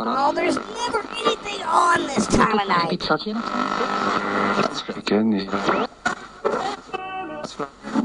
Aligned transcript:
Oh, 0.00 0.32
there's 0.32 0.54
never 0.54 1.00
anything 1.18 1.60
on 1.64 2.06
this 2.06 2.26
time 2.28 2.58
of 2.58 2.68
night. 2.68 2.98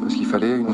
parce 0.01 0.13
qu'il 0.15 0.25
fallait 0.25 0.55
une 0.57 0.73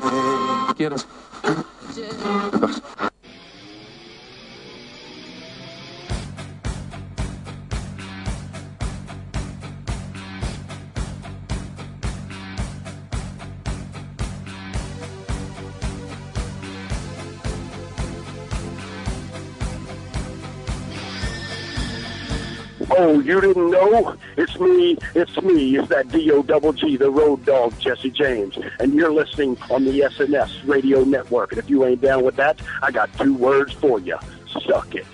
you 23.30 23.40
didn't 23.40 23.70
know? 23.70 24.18
It's 24.38 24.60
me. 24.60 24.98
It's 25.14 25.40
me. 25.42 25.78
It's 25.78 25.88
that 25.90 26.08
D-O 26.10 26.42
double 26.42 26.74
G, 26.74 26.98
the 26.98 27.12
road 27.12 27.46
dog, 27.46 27.80
Jesse 27.80 28.10
James. 28.10 28.58
And 28.80 28.96
you're 28.96 29.14
listening 29.14 29.56
on 29.70 29.86
the 29.86 30.00
SNS 30.00 30.68
radio 30.68 31.04
network. 31.04 31.52
And 31.52 31.60
if 31.60 31.70
you 31.70 31.86
ain't 31.86 32.02
down 32.02 32.24
with 32.24 32.38
that, 32.38 32.60
I 32.82 32.90
got 32.90 33.16
two 33.20 33.36
words 33.36 33.72
for 33.74 34.00
you. 34.00 34.18
Suck 34.66 34.96
it. 34.96 35.06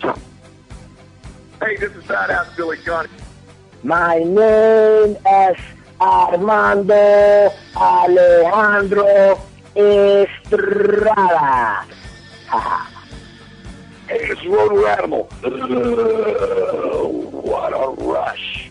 Hey, 1.62 1.76
this 1.76 1.94
is 1.94 2.06
Badass 2.06 2.56
Billy 2.56 2.78
Gunn. 2.86 3.10
My 3.84 4.20
name 4.20 5.18
is 5.28 5.58
Armando 6.00 7.52
Alejandro 7.76 9.42
Estrada. 9.76 11.86
Hey, 14.08 14.20
it's 14.22 14.46
Road 14.46 14.72
Warrior 14.72 14.88
Animal. 14.88 15.30
a 17.86 17.90
rush. 17.90 18.70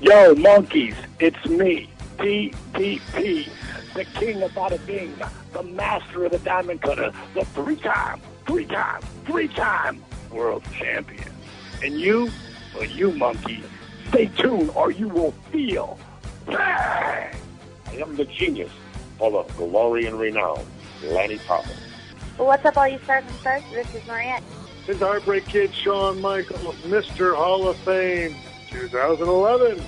Yo, 0.00 0.34
monkeys, 0.34 0.94
it's 1.18 1.44
me, 1.46 1.88
DDP, 2.18 3.48
the 3.94 4.04
king 4.04 4.42
of 4.42 4.50
bada 4.52 4.84
bing, 4.86 5.14
the 5.52 5.62
master 5.62 6.24
of 6.24 6.32
the 6.32 6.38
diamond 6.40 6.82
cutter, 6.82 7.12
the 7.34 7.44
three-time, 7.46 8.20
three-time, 8.46 9.00
three-time 9.24 10.02
world 10.30 10.62
champion. 10.76 11.30
And 11.82 11.98
you, 11.98 12.30
well, 12.74 12.84
you 12.84 13.12
monkey, 13.12 13.62
stay 14.08 14.26
tuned 14.26 14.70
or 14.70 14.90
you 14.90 15.08
will 15.08 15.32
feel 15.50 15.98
bang. 16.46 17.34
I 17.86 17.94
am 17.96 18.16
the 18.16 18.24
genius 18.24 18.72
full 19.18 19.38
of 19.38 19.56
glory 19.56 20.06
and 20.06 20.18
renown, 20.18 20.64
Lanny 21.04 21.38
Poffo. 21.38 21.70
Well, 22.38 22.48
what's 22.48 22.64
up, 22.64 22.76
all 22.76 22.88
you 22.88 22.98
stars 23.04 23.24
and 23.26 23.36
stars? 23.36 23.62
This 23.72 23.94
is 23.94 24.06
Mariette. 24.06 24.42
His 24.86 24.98
Heartbreak 24.98 25.46
Kid, 25.46 25.72
Shawn 25.74 26.20
Michaels, 26.20 26.74
Mr. 26.82 27.36
Hall 27.36 27.68
of 27.68 27.76
Fame, 27.78 28.34
2011, 28.70 29.82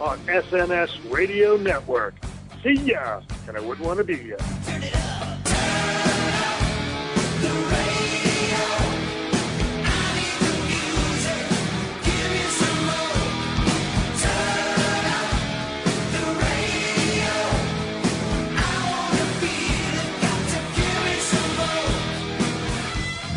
on 0.00 0.18
SNS 0.20 1.10
Radio 1.10 1.56
Network. 1.56 2.14
See 2.62 2.74
ya, 2.74 3.22
and 3.46 3.56
I 3.56 3.60
wouldn't 3.60 3.86
want 3.86 3.98
to 3.98 4.04
be 4.04 4.16
ya. 4.16 4.36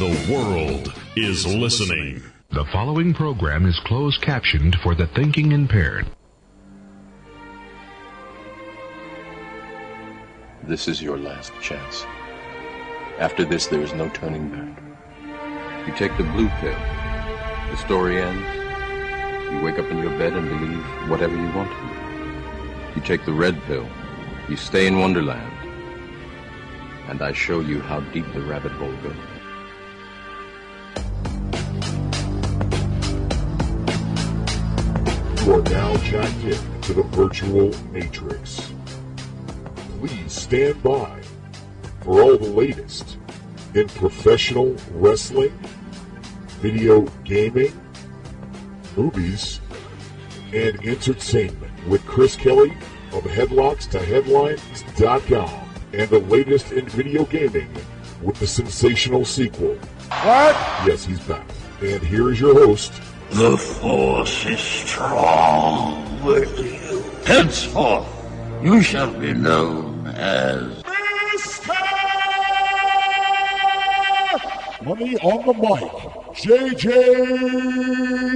The 0.02 0.34
world 0.34 0.92
is 1.16 1.46
listening. 1.46 2.24
The 2.50 2.66
following 2.66 3.14
program 3.14 3.68
is 3.68 3.80
closed 3.82 4.20
captioned 4.20 4.76
for 4.78 4.96
the 4.96 5.06
thinking 5.06 5.52
impaired. 5.52 6.08
This 10.64 10.88
is 10.88 11.04
your 11.04 11.20
last 11.20 11.54
chance. 11.62 12.08
After 13.20 13.46
this, 13.46 13.68
there 13.68 13.82
is 13.82 13.94
no 13.94 14.10
turning 14.10 14.50
back. 14.50 14.82
You 15.86 15.94
take 15.94 16.18
the 16.18 16.24
blue 16.24 16.50
pill. 16.62 16.80
The 17.70 17.78
story 17.78 18.20
ends. 18.20 19.54
You 19.54 19.62
wake 19.62 19.78
up 19.78 19.92
in 19.92 20.00
your 20.00 20.18
bed 20.18 20.34
and 20.34 20.50
believe 20.50 21.12
whatever 21.12 21.36
you 21.36 21.52
want 21.56 21.70
to. 21.70 22.96
You 22.96 23.06
take 23.06 23.24
the 23.24 23.34
red 23.34 23.62
pill. 23.66 23.88
You 24.50 24.56
stay 24.56 24.88
in 24.88 24.98
Wonderland. 24.98 25.54
And 27.08 27.22
I 27.22 27.34
show 27.34 27.60
you 27.60 27.82
how 27.82 28.00
deep 28.00 28.26
the 28.34 28.42
rabbit 28.42 28.72
hole 28.72 28.96
goes. 29.04 29.31
You 35.52 35.58
are 35.58 35.64
now 35.64 35.98
jacked 35.98 36.44
in 36.46 36.82
to 36.84 36.94
the 36.94 37.04
virtual 37.04 37.78
matrix. 37.92 38.72
Please 40.00 40.32
stand 40.32 40.82
by 40.82 41.22
for 42.00 42.22
all 42.22 42.38
the 42.38 42.50
latest 42.50 43.18
in 43.74 43.90
professional 43.90 44.78
wrestling, 44.92 45.52
video 46.62 47.02
gaming, 47.26 47.78
movies, 48.96 49.60
and 50.54 50.80
entertainment 50.86 51.86
with 51.86 52.06
Chris 52.06 52.38
Kelly 52.38 52.72
of 53.12 53.24
Headlocks 53.24 53.90
to 53.90 54.00
Headlines.com 54.00 55.70
and 55.92 56.10
the 56.10 56.20
latest 56.20 56.72
in 56.72 56.88
video 56.88 57.26
gaming 57.26 57.70
with 58.22 58.40
the 58.40 58.48
sensational 58.48 59.26
sequel. 59.26 59.76
What? 60.24 60.56
Yes, 60.88 61.04
he's 61.04 61.20
back. 61.20 61.46
And 61.82 62.02
here 62.02 62.32
is 62.32 62.40
your 62.40 62.54
host, 62.54 62.94
The 63.32 63.58
Force 63.58 64.46
is 64.46 64.60
strong 64.60 66.22
with 66.24 66.60
you. 66.60 67.02
Henceforth, 67.26 68.06
you 68.62 68.82
shall 68.82 69.12
be 69.20 69.34
known 69.34 70.06
as 70.08 70.84
Money 74.84 75.16
on 75.20 75.46
the 75.46 75.54
mic, 75.54 75.92
JJ 76.36 76.84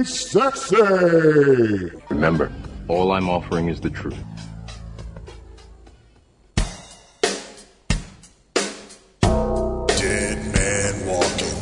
Sexay. 0.06 1.90
Remember, 2.08 2.50
all 2.88 3.12
I'm 3.12 3.28
offering 3.28 3.68
is 3.68 3.80
the 3.80 3.90
truth. 3.90 4.16
Dead 9.20 10.38
man 10.54 11.06
walking. 11.06 11.56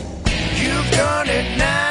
You've 0.55 0.91
done 0.93 1.29
it 1.29 1.59
now. 1.59 1.84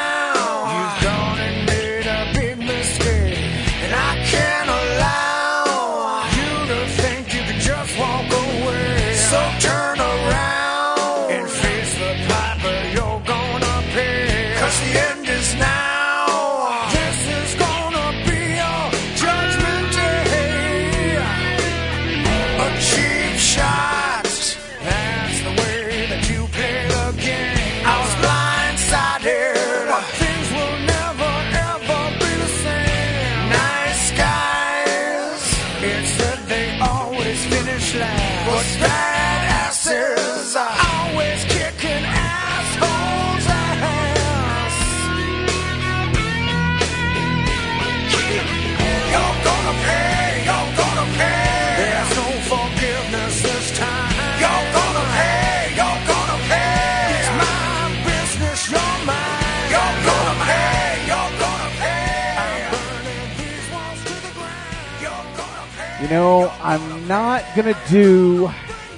You 66.04 66.10
know, 66.10 66.52
I'm 66.60 67.08
not 67.08 67.42
going 67.56 67.74
to 67.74 67.80
do 67.88 68.48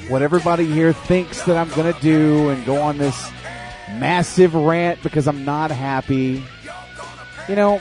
what 0.09 0.23
everybody 0.23 0.67
here 0.67 0.93
thinks 0.93 1.41
that 1.45 1.57
I'm 1.57 1.69
going 1.69 1.95
to 1.95 2.01
do 2.01 2.49
and 2.49 2.67
go 2.67 2.83
on 2.83 2.99
this 2.99 3.31
massive 3.93 4.57
rant 4.57 5.05
because 5.05 5.29
I'm 5.29 5.45
not 5.45 5.71
happy. 5.71 6.43
You 7.49 7.55
know, 7.55 7.81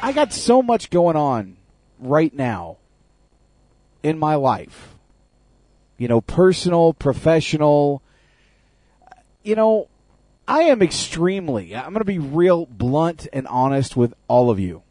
I 0.00 0.12
got 0.12 0.32
so 0.32 0.62
much 0.62 0.88
going 0.88 1.16
on 1.16 1.58
right 1.98 2.32
now 2.32 2.78
in 4.02 4.18
my 4.18 4.36
life. 4.36 4.94
You 5.98 6.08
know, 6.08 6.22
personal, 6.22 6.94
professional. 6.94 8.00
You 9.42 9.54
know, 9.54 9.88
I 10.48 10.62
am 10.62 10.80
extremely, 10.80 11.76
I'm 11.76 11.92
going 11.92 11.98
to 11.98 12.06
be 12.06 12.18
real 12.18 12.64
blunt 12.64 13.26
and 13.34 13.46
honest 13.48 13.98
with 13.98 14.14
all 14.28 14.48
of 14.48 14.58
you. 14.58 14.82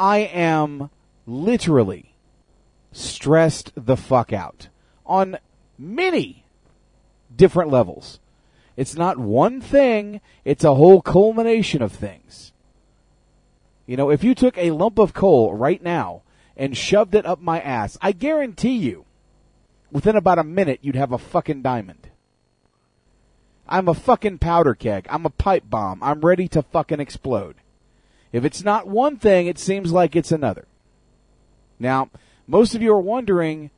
I 0.00 0.18
am 0.18 0.90
literally 1.28 2.14
stressed 2.90 3.72
the 3.76 3.96
fuck 3.96 4.32
out 4.32 4.68
on 5.04 5.38
many 5.78 6.44
different 7.34 7.70
levels. 7.70 8.18
It's 8.76 8.94
not 8.94 9.18
one 9.18 9.60
thing, 9.60 10.20
it's 10.44 10.64
a 10.64 10.74
whole 10.74 11.02
culmination 11.02 11.82
of 11.82 11.92
things. 11.92 12.52
You 13.86 13.96
know, 13.96 14.10
if 14.10 14.22
you 14.22 14.34
took 14.34 14.56
a 14.56 14.70
lump 14.70 14.98
of 14.98 15.14
coal 15.14 15.54
right 15.54 15.82
now 15.82 16.22
and 16.56 16.76
shoved 16.76 17.14
it 17.14 17.26
up 17.26 17.40
my 17.40 17.60
ass, 17.60 17.98
I 18.00 18.12
guarantee 18.12 18.76
you, 18.76 19.04
within 19.90 20.16
about 20.16 20.38
a 20.38 20.44
minute, 20.44 20.80
you'd 20.82 20.96
have 20.96 21.12
a 21.12 21.18
fucking 21.18 21.62
diamond. 21.62 22.10
I'm 23.68 23.88
a 23.88 23.94
fucking 23.94 24.38
powder 24.38 24.74
keg. 24.74 25.06
I'm 25.10 25.26
a 25.26 25.30
pipe 25.30 25.64
bomb. 25.68 26.02
I'm 26.02 26.20
ready 26.20 26.48
to 26.48 26.62
fucking 26.62 27.00
explode. 27.00 27.56
If 28.32 28.44
it's 28.44 28.62
not 28.62 28.86
one 28.86 29.16
thing, 29.16 29.46
it 29.46 29.58
seems 29.58 29.92
like 29.92 30.16
it's 30.16 30.32
another. 30.32 30.66
Now, 31.78 32.10
most 32.46 32.74
of 32.74 32.82
you 32.82 32.92
are 32.92 33.00
wondering, 33.00 33.70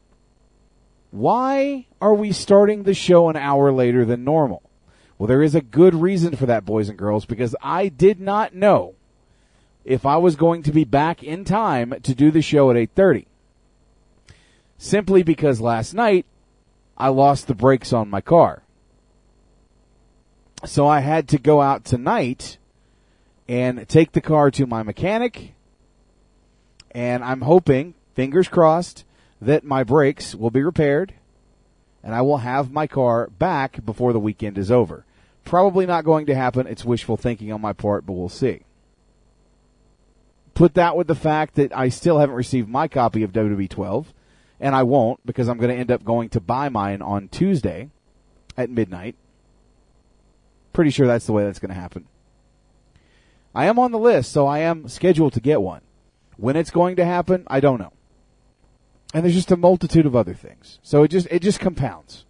why 1.10 1.86
are 2.00 2.14
we 2.14 2.32
starting 2.32 2.82
the 2.82 2.94
show 2.94 3.28
an 3.28 3.36
hour 3.36 3.72
later 3.72 4.04
than 4.04 4.24
normal? 4.24 4.62
Well, 5.18 5.26
there 5.26 5.42
is 5.42 5.54
a 5.54 5.60
good 5.60 5.94
reason 5.94 6.36
for 6.36 6.46
that, 6.46 6.64
boys 6.64 6.88
and 6.88 6.98
girls, 6.98 7.26
because 7.26 7.54
I 7.60 7.88
did 7.88 8.20
not 8.20 8.54
know 8.54 8.94
if 9.84 10.06
I 10.06 10.16
was 10.16 10.36
going 10.36 10.62
to 10.62 10.72
be 10.72 10.84
back 10.84 11.22
in 11.22 11.44
time 11.44 11.94
to 12.02 12.14
do 12.14 12.30
the 12.30 12.42
show 12.42 12.70
at 12.70 12.76
8:30. 12.76 13.26
Simply 14.78 15.22
because 15.22 15.60
last 15.60 15.92
night 15.92 16.26
I 16.96 17.08
lost 17.08 17.48
the 17.48 17.54
brakes 17.54 17.92
on 17.92 18.08
my 18.08 18.20
car. 18.20 18.62
So 20.64 20.86
I 20.86 21.00
had 21.00 21.28
to 21.28 21.38
go 21.38 21.60
out 21.60 21.84
tonight 21.84 22.58
and 23.48 23.88
take 23.88 24.12
the 24.12 24.20
car 24.20 24.50
to 24.52 24.66
my 24.66 24.82
mechanic 24.82 25.54
and 26.90 27.24
I'm 27.24 27.42
hoping, 27.42 27.94
fingers 28.14 28.48
crossed, 28.48 29.04
that 29.40 29.64
my 29.64 29.84
brakes 29.84 30.34
will 30.34 30.50
be 30.50 30.62
repaired 30.62 31.14
and 32.02 32.14
I 32.14 32.22
will 32.22 32.38
have 32.38 32.72
my 32.72 32.86
car 32.86 33.28
back 33.28 33.84
before 33.84 34.12
the 34.12 34.20
weekend 34.20 34.58
is 34.58 34.70
over. 34.70 35.04
Probably 35.44 35.86
not 35.86 36.04
going 36.04 36.26
to 36.26 36.34
happen. 36.34 36.66
It's 36.66 36.84
wishful 36.84 37.16
thinking 37.16 37.52
on 37.52 37.60
my 37.60 37.72
part, 37.72 38.06
but 38.06 38.14
we'll 38.14 38.28
see. 38.28 38.62
Put 40.54 40.74
that 40.74 40.96
with 40.96 41.06
the 41.06 41.14
fact 41.14 41.54
that 41.54 41.76
I 41.76 41.88
still 41.88 42.18
haven't 42.18 42.34
received 42.36 42.68
my 42.68 42.88
copy 42.88 43.22
of 43.22 43.32
WWE 43.32 43.68
12, 43.68 44.12
and 44.60 44.74
I 44.74 44.82
won't 44.82 45.24
because 45.24 45.48
I'm 45.48 45.58
going 45.58 45.70
to 45.70 45.80
end 45.80 45.90
up 45.90 46.04
going 46.04 46.28
to 46.30 46.40
buy 46.40 46.68
mine 46.68 47.02
on 47.02 47.28
Tuesday 47.28 47.90
at 48.56 48.70
midnight. 48.70 49.16
Pretty 50.72 50.90
sure 50.90 51.06
that's 51.06 51.26
the 51.26 51.32
way 51.32 51.44
that's 51.44 51.58
going 51.58 51.74
to 51.74 51.80
happen. 51.80 52.06
I 53.54 53.66
am 53.66 53.78
on 53.78 53.90
the 53.90 53.98
list, 53.98 54.32
so 54.32 54.46
I 54.46 54.60
am 54.60 54.88
scheduled 54.88 55.32
to 55.32 55.40
get 55.40 55.60
one. 55.60 55.80
When 56.40 56.56
it's 56.56 56.70
going 56.70 56.96
to 56.96 57.04
happen, 57.04 57.44
I 57.48 57.60
don't 57.60 57.78
know. 57.78 57.92
And 59.12 59.22
there's 59.22 59.34
just 59.34 59.50
a 59.50 59.56
multitude 59.58 60.06
of 60.06 60.16
other 60.16 60.32
things. 60.32 60.78
So 60.82 61.02
it 61.02 61.08
just 61.08 61.26
it 61.30 61.42
just 61.42 61.60
compounds. 61.60 62.24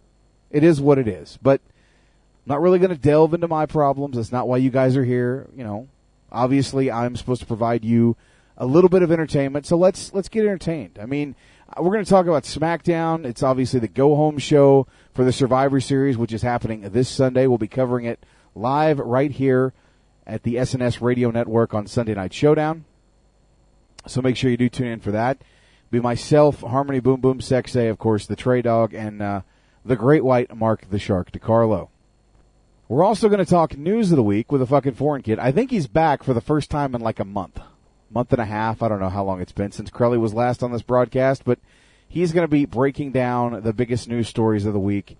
It 0.49 0.65
is 0.65 0.81
what 0.81 0.97
it 0.97 1.07
is. 1.07 1.39
But 1.41 1.61
I'm 1.65 2.49
not 2.49 2.61
really 2.61 2.77
going 2.77 2.91
to 2.91 2.97
delve 2.97 3.33
into 3.33 3.47
my 3.47 3.65
problems. 3.65 4.17
That's 4.17 4.31
not 4.31 4.49
why 4.49 4.57
you 4.57 4.69
guys 4.69 4.97
are 4.97 5.05
here, 5.05 5.47
you 5.55 5.63
know. 5.63 5.87
Obviously, 6.29 6.91
I'm 6.91 7.15
supposed 7.15 7.39
to 7.39 7.47
provide 7.47 7.85
you 7.85 8.17
a 8.57 8.65
little 8.65 8.89
bit 8.89 9.01
of 9.01 9.13
entertainment. 9.13 9.65
So 9.65 9.77
let's 9.77 10.13
let's 10.13 10.27
get 10.27 10.43
entertained. 10.43 10.99
I 11.01 11.05
mean, 11.05 11.35
we're 11.77 11.93
going 11.93 12.03
to 12.03 12.09
talk 12.09 12.25
about 12.25 12.43
SmackDown. 12.43 13.25
It's 13.25 13.43
obviously 13.43 13.79
the 13.79 13.87
go 13.87 14.17
home 14.17 14.39
show 14.39 14.87
for 15.13 15.23
the 15.23 15.31
Survivor 15.31 15.79
Series, 15.79 16.17
which 16.17 16.33
is 16.33 16.41
happening 16.41 16.81
this 16.81 17.07
Sunday. 17.07 17.47
We'll 17.47 17.57
be 17.57 17.69
covering 17.69 18.05
it 18.05 18.25
live 18.55 18.99
right 18.99 19.31
here 19.31 19.71
at 20.27 20.43
the 20.43 20.55
SNS 20.55 20.99
Radio 20.99 21.31
Network 21.31 21.73
on 21.73 21.87
Sunday 21.87 22.13
Night 22.13 22.33
Showdown. 22.33 22.83
So 24.07 24.21
make 24.21 24.35
sure 24.35 24.49
you 24.49 24.57
do 24.57 24.69
tune 24.69 24.87
in 24.87 24.99
for 24.99 25.11
that. 25.11 25.41
Be 25.91 25.99
myself, 25.99 26.61
Harmony 26.61 26.99
Boom 26.99 27.19
Boom 27.19 27.39
Sexay, 27.39 27.89
of 27.89 27.97
course, 27.97 28.25
the 28.25 28.35
Trey 28.35 28.61
Dog, 28.61 28.93
and 28.93 29.21
uh, 29.21 29.41
the 29.83 29.95
Great 29.95 30.23
White 30.23 30.55
Mark 30.55 30.89
the 30.89 30.99
Shark 30.99 31.31
DiCarlo. 31.31 31.89
We're 32.87 33.03
also 33.03 33.29
going 33.29 33.39
to 33.43 33.49
talk 33.49 33.77
news 33.77 34.11
of 34.11 34.17
the 34.17 34.23
week 34.23 34.51
with 34.51 34.61
a 34.61 34.65
fucking 34.65 34.95
foreign 34.95 35.21
kid. 35.21 35.39
I 35.39 35.51
think 35.51 35.71
he's 35.71 35.87
back 35.87 36.23
for 36.23 36.33
the 36.33 36.41
first 36.41 36.69
time 36.69 36.93
in 36.93 37.01
like 37.01 37.19
a 37.19 37.25
month, 37.25 37.59
month 38.09 38.33
and 38.33 38.41
a 38.41 38.45
half. 38.45 38.81
I 38.81 38.89
don't 38.89 38.99
know 38.99 39.09
how 39.09 39.23
long 39.23 39.41
it's 39.41 39.53
been 39.53 39.71
since 39.71 39.89
Crowley 39.89 40.17
was 40.17 40.33
last 40.33 40.61
on 40.61 40.71
this 40.71 40.81
broadcast, 40.81 41.45
but 41.45 41.59
he's 42.07 42.33
going 42.33 42.43
to 42.43 42.51
be 42.51 42.65
breaking 42.65 43.13
down 43.13 43.63
the 43.63 43.71
biggest 43.71 44.09
news 44.09 44.27
stories 44.27 44.65
of 44.65 44.73
the 44.73 44.79
week, 44.79 45.17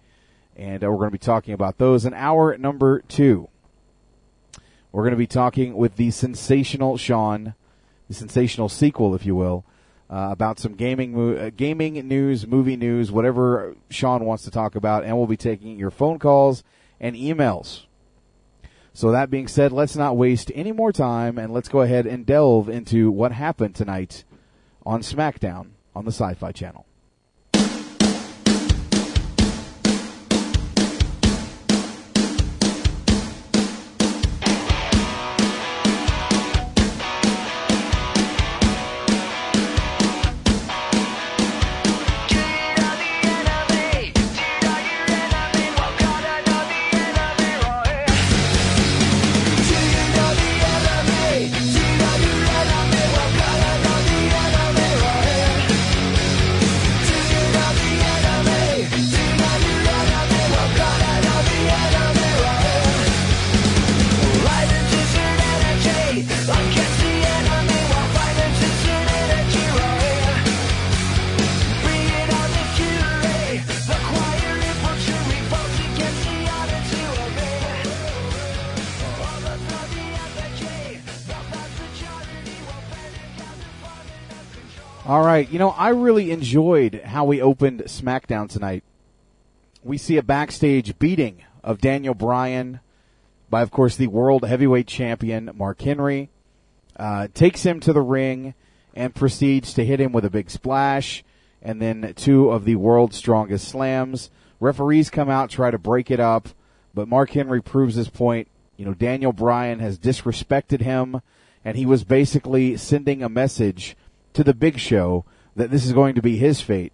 and 0.57 0.83
uh, 0.83 0.91
we're 0.91 0.97
going 0.97 1.11
to 1.11 1.17
be 1.17 1.17
talking 1.17 1.53
about 1.53 1.77
those 1.77 2.05
in 2.05 2.13
hour 2.13 2.57
number 2.57 2.99
two. 3.07 3.47
We're 4.91 5.03
going 5.03 5.11
to 5.11 5.17
be 5.17 5.27
talking 5.27 5.77
with 5.77 5.95
the 5.95 6.11
sensational 6.11 6.97
Sean, 6.97 7.55
sensational 8.13 8.69
sequel, 8.69 9.15
if 9.15 9.25
you 9.25 9.35
will, 9.35 9.65
uh, 10.09 10.29
about 10.31 10.59
some 10.59 10.73
gaming, 10.73 11.37
uh, 11.37 11.49
gaming 11.55 11.93
news, 12.07 12.45
movie 12.45 12.75
news, 12.75 13.11
whatever 13.11 13.75
Sean 13.89 14.25
wants 14.25 14.43
to 14.43 14.51
talk 14.51 14.75
about, 14.75 15.03
and 15.03 15.17
we'll 15.17 15.27
be 15.27 15.37
taking 15.37 15.77
your 15.79 15.91
phone 15.91 16.19
calls 16.19 16.63
and 16.99 17.15
emails. 17.15 17.85
So 18.93 19.11
that 19.11 19.29
being 19.29 19.47
said, 19.47 19.71
let's 19.71 19.95
not 19.95 20.17
waste 20.17 20.51
any 20.53 20.71
more 20.71 20.91
time 20.91 21.37
and 21.37 21.53
let's 21.53 21.69
go 21.69 21.81
ahead 21.81 22.05
and 22.05 22.25
delve 22.25 22.67
into 22.67 23.09
what 23.09 23.31
happened 23.31 23.73
tonight 23.73 24.25
on 24.85 25.01
SmackDown 25.01 25.69
on 25.95 26.03
the 26.03 26.11
Syfy 26.11 26.53
Channel. 26.53 26.85
You 85.51 85.59
know, 85.59 85.71
I 85.71 85.89
really 85.89 86.31
enjoyed 86.31 87.01
how 87.03 87.25
we 87.25 87.41
opened 87.41 87.81
SmackDown 87.81 88.49
tonight. 88.49 88.85
We 89.83 89.97
see 89.97 90.15
a 90.15 90.23
backstage 90.23 90.97
beating 90.97 91.43
of 91.61 91.81
Daniel 91.81 92.13
Bryan 92.13 92.79
by, 93.49 93.61
of 93.61 93.69
course, 93.69 93.97
the 93.97 94.07
world 94.07 94.45
heavyweight 94.45 94.87
champion, 94.87 95.51
Mark 95.53 95.81
Henry. 95.81 96.29
Uh, 96.95 97.27
takes 97.33 97.63
him 97.63 97.81
to 97.81 97.91
the 97.91 97.99
ring 98.01 98.53
and 98.95 99.13
proceeds 99.13 99.73
to 99.73 99.83
hit 99.83 99.99
him 99.99 100.13
with 100.13 100.23
a 100.23 100.29
big 100.29 100.49
splash 100.49 101.21
and 101.61 101.81
then 101.81 102.13
two 102.15 102.49
of 102.49 102.63
the 102.63 102.77
world's 102.77 103.17
strongest 103.17 103.67
slams. 103.67 104.31
Referees 104.61 105.09
come 105.09 105.29
out, 105.29 105.49
try 105.49 105.69
to 105.69 105.77
break 105.77 106.09
it 106.09 106.21
up, 106.21 106.47
but 106.93 107.09
Mark 107.09 107.31
Henry 107.31 107.61
proves 107.61 107.95
his 107.95 108.07
point. 108.07 108.47
You 108.77 108.85
know, 108.85 108.93
Daniel 108.93 109.33
Bryan 109.33 109.79
has 109.79 109.99
disrespected 109.99 110.79
him 110.79 111.21
and 111.65 111.75
he 111.75 111.85
was 111.85 112.05
basically 112.05 112.77
sending 112.77 113.21
a 113.21 113.27
message 113.27 113.97
to 114.31 114.45
the 114.45 114.53
big 114.53 114.79
show 114.79 115.25
that 115.55 115.71
this 115.71 115.85
is 115.85 115.93
going 115.93 116.15
to 116.15 116.21
be 116.21 116.37
his 116.37 116.61
fate 116.61 116.93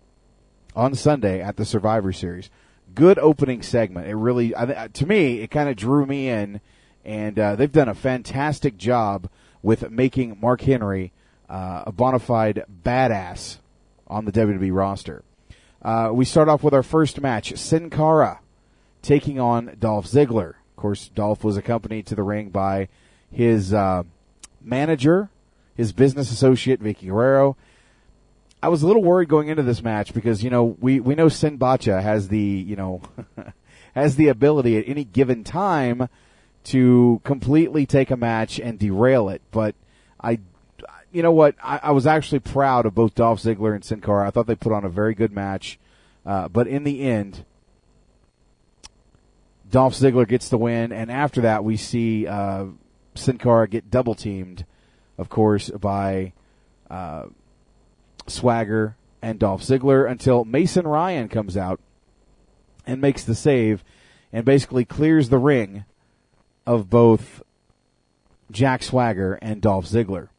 on 0.75 0.95
Sunday 0.95 1.41
at 1.41 1.57
the 1.57 1.65
Survivor 1.65 2.11
Series. 2.11 2.49
Good 2.93 3.19
opening 3.19 3.61
segment. 3.61 4.07
It 4.07 4.15
really, 4.15 4.49
to 4.51 5.05
me, 5.05 5.41
it 5.41 5.51
kind 5.51 5.69
of 5.69 5.75
drew 5.75 6.05
me 6.05 6.29
in, 6.29 6.61
and 7.05 7.37
uh, 7.37 7.55
they've 7.55 7.71
done 7.71 7.89
a 7.89 7.95
fantastic 7.95 8.77
job 8.77 9.29
with 9.61 9.89
making 9.91 10.37
Mark 10.41 10.61
Henry 10.61 11.11
uh, 11.49 11.83
a 11.87 11.91
bona 11.91 12.19
fide 12.19 12.63
badass 12.83 13.57
on 14.07 14.25
the 14.25 14.31
WWE 14.31 14.73
roster. 14.73 15.23
Uh, 15.81 16.09
we 16.11 16.25
start 16.25 16.49
off 16.49 16.63
with 16.63 16.73
our 16.73 16.83
first 16.83 17.21
match: 17.21 17.55
Sin 17.55 17.89
Cara 17.89 18.39
taking 19.01 19.39
on 19.39 19.75
Dolph 19.79 20.07
Ziggler. 20.07 20.49
Of 20.49 20.75
course, 20.75 21.09
Dolph 21.09 21.43
was 21.43 21.57
accompanied 21.57 22.05
to 22.07 22.15
the 22.15 22.23
ring 22.23 22.49
by 22.49 22.87
his 23.31 23.73
uh, 23.73 24.03
manager, 24.61 25.29
his 25.75 25.93
business 25.93 26.31
associate 26.31 26.81
Vickie 26.81 27.07
Guerrero. 27.07 27.55
I 28.61 28.69
was 28.69 28.81
a 28.81 28.87
little 28.87 29.03
worried 29.03 29.29
going 29.29 29.49
into 29.49 29.63
this 29.63 29.83
match 29.83 30.13
because 30.13 30.43
you 30.43 30.49
know 30.49 30.75
we 30.79 30.99
we 30.99 31.15
know 31.15 31.29
Sin 31.29 31.57
Botcha 31.57 32.01
has 32.01 32.29
the 32.29 32.39
you 32.39 32.75
know 32.75 33.01
has 33.95 34.15
the 34.15 34.27
ability 34.27 34.77
at 34.77 34.87
any 34.87 35.03
given 35.03 35.43
time 35.43 36.09
to 36.65 37.21
completely 37.23 37.85
take 37.85 38.11
a 38.11 38.17
match 38.17 38.59
and 38.59 38.77
derail 38.77 39.29
it. 39.29 39.41
But 39.51 39.73
I, 40.19 40.39
you 41.13 41.23
know 41.23 41.31
what? 41.31 41.55
I, 41.63 41.79
I 41.81 41.91
was 41.91 42.05
actually 42.05 42.39
proud 42.39 42.85
of 42.85 42.93
both 42.93 43.15
Dolph 43.15 43.41
Ziggler 43.41 43.73
and 43.73 43.85
Sin 43.85 44.01
Cara. 44.01 44.27
I 44.27 44.31
thought 44.31 44.47
they 44.47 44.55
put 44.55 44.73
on 44.73 44.83
a 44.83 44.89
very 44.89 45.15
good 45.15 45.31
match. 45.31 45.79
Uh, 46.25 46.49
but 46.49 46.67
in 46.67 46.83
the 46.83 47.01
end, 47.01 47.45
Dolph 49.71 49.93
Ziggler 49.93 50.27
gets 50.27 50.49
the 50.49 50.57
win, 50.57 50.91
and 50.91 51.09
after 51.09 51.39
that, 51.41 51.63
we 51.63 51.77
see 51.77 52.27
uh, 52.27 52.65
Sin 53.15 53.37
Cara 53.37 53.67
get 53.69 53.89
double 53.89 54.13
teamed, 54.13 54.65
of 55.17 55.29
course, 55.29 55.69
by 55.69 56.33
uh, 56.89 57.27
Swagger 58.29 58.95
and 59.21 59.39
Dolph 59.39 59.61
Ziggler 59.61 60.09
until 60.09 60.45
Mason 60.45 60.87
Ryan 60.87 61.27
comes 61.27 61.57
out 61.57 61.79
and 62.85 63.01
makes 63.01 63.23
the 63.23 63.35
save 63.35 63.83
and 64.31 64.45
basically 64.45 64.85
clears 64.85 65.29
the 65.29 65.37
ring 65.37 65.85
of 66.65 66.89
both 66.89 67.41
Jack 68.51 68.83
Swagger 68.83 69.39
and 69.41 69.61
Dolph 69.61 69.85
Ziggler, 69.85 70.29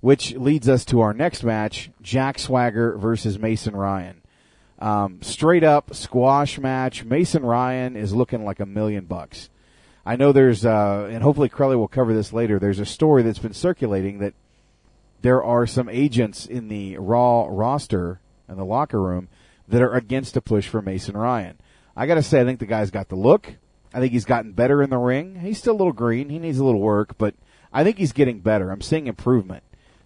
which 0.00 0.34
leads 0.34 0.68
us 0.68 0.84
to 0.86 1.00
our 1.00 1.12
next 1.12 1.42
match: 1.44 1.90
Jack 2.00 2.38
Swagger 2.38 2.96
versus 2.96 3.38
Mason 3.38 3.76
Ryan. 3.76 4.22
Um, 4.78 5.22
straight 5.22 5.62
up 5.62 5.94
squash 5.94 6.58
match. 6.58 7.04
Mason 7.04 7.44
Ryan 7.44 7.96
is 7.96 8.14
looking 8.14 8.44
like 8.44 8.58
a 8.58 8.66
million 8.66 9.04
bucks. 9.04 9.48
I 10.04 10.16
know 10.16 10.32
there's, 10.32 10.66
uh, 10.66 11.08
and 11.12 11.22
hopefully 11.22 11.48
Crowley 11.48 11.76
will 11.76 11.86
cover 11.86 12.12
this 12.12 12.32
later. 12.32 12.58
There's 12.58 12.80
a 12.80 12.86
story 12.86 13.22
that's 13.22 13.38
been 13.38 13.54
circulating 13.54 14.18
that 14.18 14.34
there 15.22 15.42
are 15.42 15.66
some 15.66 15.88
agents 15.88 16.46
in 16.46 16.68
the 16.68 16.98
Raw 16.98 17.46
roster 17.48 18.20
and 18.48 18.58
the 18.58 18.64
locker 18.64 19.00
room 19.00 19.28
that 19.68 19.82
are 19.82 19.94
against 19.94 20.36
a 20.36 20.40
push 20.40 20.68
for 20.68 20.82
Mason 20.82 21.16
Ryan. 21.16 21.58
I 21.96 22.06
gotta 22.06 22.22
say, 22.22 22.40
I 22.40 22.44
think 22.44 22.58
the 22.58 22.66
guy's 22.66 22.90
got 22.90 23.08
the 23.08 23.16
look. 23.16 23.54
I 23.94 24.00
think 24.00 24.12
he's 24.12 24.24
gotten 24.24 24.52
better 24.52 24.82
in 24.82 24.90
the 24.90 24.98
ring. 24.98 25.36
He's 25.40 25.58
still 25.58 25.74
a 25.74 25.78
little 25.78 25.92
green. 25.92 26.28
He 26.28 26.38
needs 26.38 26.58
a 26.58 26.64
little 26.64 26.80
work, 26.80 27.16
but 27.18 27.34
I 27.72 27.84
think 27.84 27.98
he's 27.98 28.12
getting 28.12 28.40
better. 28.40 28.70
I'm 28.70 28.80
seeing 28.80 29.06
improvement. 29.06 29.62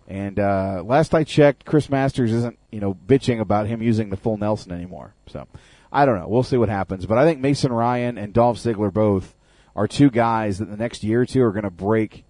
And 0.09 0.39
uh, 0.39 0.83
last 0.85 1.15
I 1.15 1.25
checked, 1.25 1.65
Chris 1.65 1.89
Masters 1.89 2.33
isn't 2.33 2.59
you 2.71 2.81
know 2.81 2.95
bitching 2.95 3.41
about 3.41 3.67
him 3.67 3.83
using 3.83 4.11
the 4.11 4.17
full 4.17 4.37
Nelson 4.37 4.73
anymore. 4.73 5.15
So 5.29 5.47
I 5.93 6.05
don't 6.05 6.19
know. 6.19 6.29
We'll 6.29 6.43
see 6.43 6.57
what 6.57 6.69
happens. 6.69 7.07
But 7.07 7.19
I 7.19 7.25
think 7.25 7.41
Mason 7.41 7.73
Ryan 7.73 8.19
and 8.19 8.33
Dolph 8.33 8.59
Ziggler 8.59 8.93
both 8.93 9.35
are 9.75 9.89
two 9.89 10.11
guys 10.11 10.59
that 10.59 10.71
the 10.71 10.77
next 10.77 11.03
year 11.03 11.23
or 11.23 11.27
two 11.27 11.43
are 11.43 11.53
going 11.53 11.65
to 11.65 11.71
break 11.71 12.25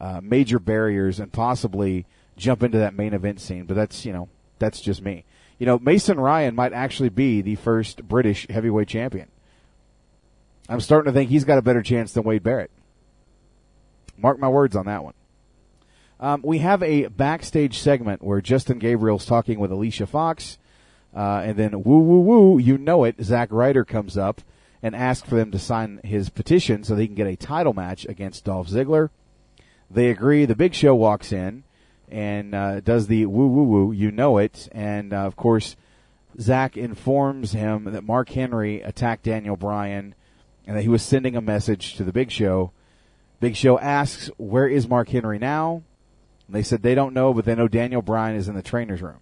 uh, 0.00 0.20
major 0.22 0.58
barriers 0.58 1.20
and 1.20 1.32
possibly 1.32 2.06
jump 2.36 2.62
into 2.62 2.78
that 2.78 2.94
main 2.94 3.14
event 3.14 3.40
scene. 3.40 3.64
But 3.64 3.74
that's 3.74 4.04
you 4.04 4.12
know 4.12 4.28
that's 4.58 4.80
just 4.80 5.02
me. 5.02 5.24
You 5.58 5.66
know 5.66 5.78
Mason 5.78 6.18
Ryan 6.18 6.54
might 6.54 6.72
actually 6.72 7.08
be 7.08 7.40
the 7.42 7.56
first 7.56 8.06
British 8.06 8.46
heavyweight 8.48 8.88
champion. 8.88 9.28
I'm 10.68 10.80
starting 10.80 11.12
to 11.12 11.18
think 11.18 11.30
he's 11.30 11.44
got 11.44 11.58
a 11.58 11.62
better 11.62 11.82
chance 11.82 12.12
than 12.12 12.24
Wade 12.24 12.42
Barrett. 12.42 12.70
Mark 14.16 14.38
my 14.38 14.48
words 14.48 14.76
on 14.76 14.86
that 14.86 15.04
one. 15.04 15.14
Um, 16.20 16.40
we 16.44 16.58
have 16.58 16.82
a 16.84 17.08
backstage 17.08 17.80
segment 17.80 18.22
where 18.22 18.40
Justin 18.40 18.78
Gabriel's 18.78 19.26
talking 19.26 19.58
with 19.58 19.72
Alicia 19.72 20.06
Fox, 20.06 20.56
uh, 21.16 21.42
and 21.44 21.56
then 21.56 21.82
woo 21.82 21.98
woo 21.98 22.20
woo, 22.20 22.58
you 22.58 22.78
know 22.78 23.02
it. 23.04 23.16
Zack 23.22 23.48
Ryder 23.50 23.84
comes 23.84 24.16
up 24.16 24.40
and 24.82 24.94
asks 24.94 25.28
for 25.28 25.34
them 25.34 25.50
to 25.50 25.58
sign 25.58 26.00
his 26.04 26.28
petition 26.28 26.84
so 26.84 26.94
they 26.94 27.06
can 27.06 27.16
get 27.16 27.26
a 27.26 27.36
title 27.36 27.72
match 27.72 28.06
against 28.06 28.44
Dolph 28.44 28.68
Ziggler. 28.68 29.10
They 29.90 30.10
agree. 30.10 30.44
The 30.44 30.56
Big 30.56 30.74
Show 30.74 30.94
walks 30.94 31.32
in 31.32 31.64
and 32.12 32.54
uh, 32.54 32.80
does 32.80 33.06
the 33.06 33.24
woo 33.24 33.48
woo 33.48 33.62
woo, 33.62 33.92
you 33.92 34.10
know 34.10 34.36
it, 34.36 34.68
and 34.70 35.14
uh, 35.14 35.18
of 35.18 35.34
course, 35.34 35.76
Zack 36.38 36.76
informs 36.76 37.52
him 37.52 37.84
that 37.84 38.04
Mark 38.04 38.28
Henry 38.28 38.82
attacked 38.82 39.24
Daniel 39.24 39.56
Bryan 39.56 40.14
and 40.66 40.76
that 40.76 40.82
he 40.82 40.88
was 40.88 41.02
sending 41.02 41.34
a 41.34 41.40
message 41.40 41.96
to 41.96 42.04
the 42.04 42.12
Big 42.12 42.30
Show. 42.30 42.70
Big 43.40 43.56
Show 43.56 43.78
asks, 43.78 44.30
"Where 44.36 44.68
is 44.68 44.86
Mark 44.86 45.08
Henry 45.08 45.38
now?" 45.38 45.82
And 46.46 46.54
they 46.54 46.62
said 46.62 46.82
they 46.82 46.94
don't 46.94 47.14
know, 47.14 47.32
but 47.32 47.46
they 47.46 47.54
know 47.54 47.66
Daniel 47.66 48.02
Bryan 48.02 48.36
is 48.36 48.46
in 48.46 48.54
the 48.54 48.62
trainer's 48.62 49.00
room. 49.00 49.20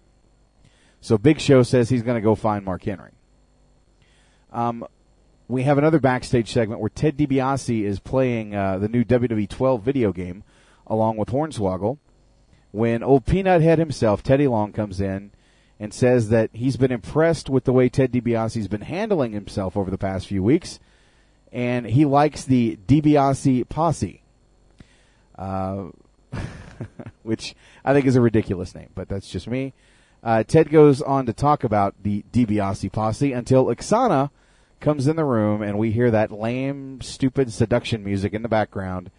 So 0.99 1.17
Big 1.17 1.39
Show 1.39 1.63
says 1.63 1.89
he's 1.89 2.03
going 2.03 2.17
to 2.17 2.21
go 2.21 2.35
find 2.35 2.65
Mark 2.65 2.83
Henry. 2.83 3.11
Um, 4.51 4.85
we 5.47 5.63
have 5.63 5.77
another 5.77 5.99
backstage 5.99 6.51
segment 6.51 6.81
where 6.81 6.89
Ted 6.89 7.17
DiBiase 7.17 7.83
is 7.83 7.99
playing 7.99 8.53
uh, 8.53 8.79
the 8.79 8.89
new 8.89 9.05
WWE 9.05 9.47
12 9.47 9.81
video 9.81 10.11
game 10.11 10.43
along 10.85 11.15
with 11.15 11.29
Hornswoggle. 11.29 11.97
When 12.71 13.03
old 13.03 13.25
Peanut 13.25 13.61
Head 13.61 13.79
himself, 13.79 14.23
Teddy 14.23 14.47
Long, 14.47 14.71
comes 14.71 15.01
in 15.01 15.31
and 15.79 15.93
says 15.93 16.29
that 16.29 16.49
he's 16.53 16.77
been 16.77 16.91
impressed 16.91 17.49
with 17.49 17.65
the 17.65 17.73
way 17.73 17.89
Ted 17.89 18.11
DiBiase's 18.11 18.67
been 18.67 18.81
handling 18.81 19.33
himself 19.33 19.75
over 19.75 19.91
the 19.91 19.97
past 19.97 20.27
few 20.27 20.43
weeks, 20.43 20.79
and 21.51 21.85
he 21.85 22.05
likes 22.05 22.45
the 22.45 22.77
DiBiase 22.87 23.67
posse. 23.67 24.21
Uh, 25.37 25.87
which 27.23 27.55
I 27.83 27.93
think 27.93 28.05
is 28.05 28.15
a 28.15 28.21
ridiculous 28.21 28.75
name, 28.75 28.89
but 28.95 29.09
that's 29.09 29.29
just 29.29 29.47
me. 29.47 29.73
Uh, 30.23 30.43
Ted 30.43 30.69
goes 30.69 31.01
on 31.01 31.25
to 31.25 31.33
talk 31.33 31.63
about 31.63 31.95
the 32.03 32.23
DiBiase 32.31 32.91
posse 32.91 33.33
until 33.33 33.65
Aksana 33.65 34.29
comes 34.79 35.07
in 35.07 35.15
the 35.15 35.25
room 35.25 35.61
and 35.61 35.77
we 35.77 35.91
hear 35.91 36.11
that 36.11 36.31
lame, 36.31 37.01
stupid 37.01 37.51
seduction 37.51 38.03
music 38.03 38.33
in 38.33 38.41
the 38.41 38.49
background. 38.49 39.09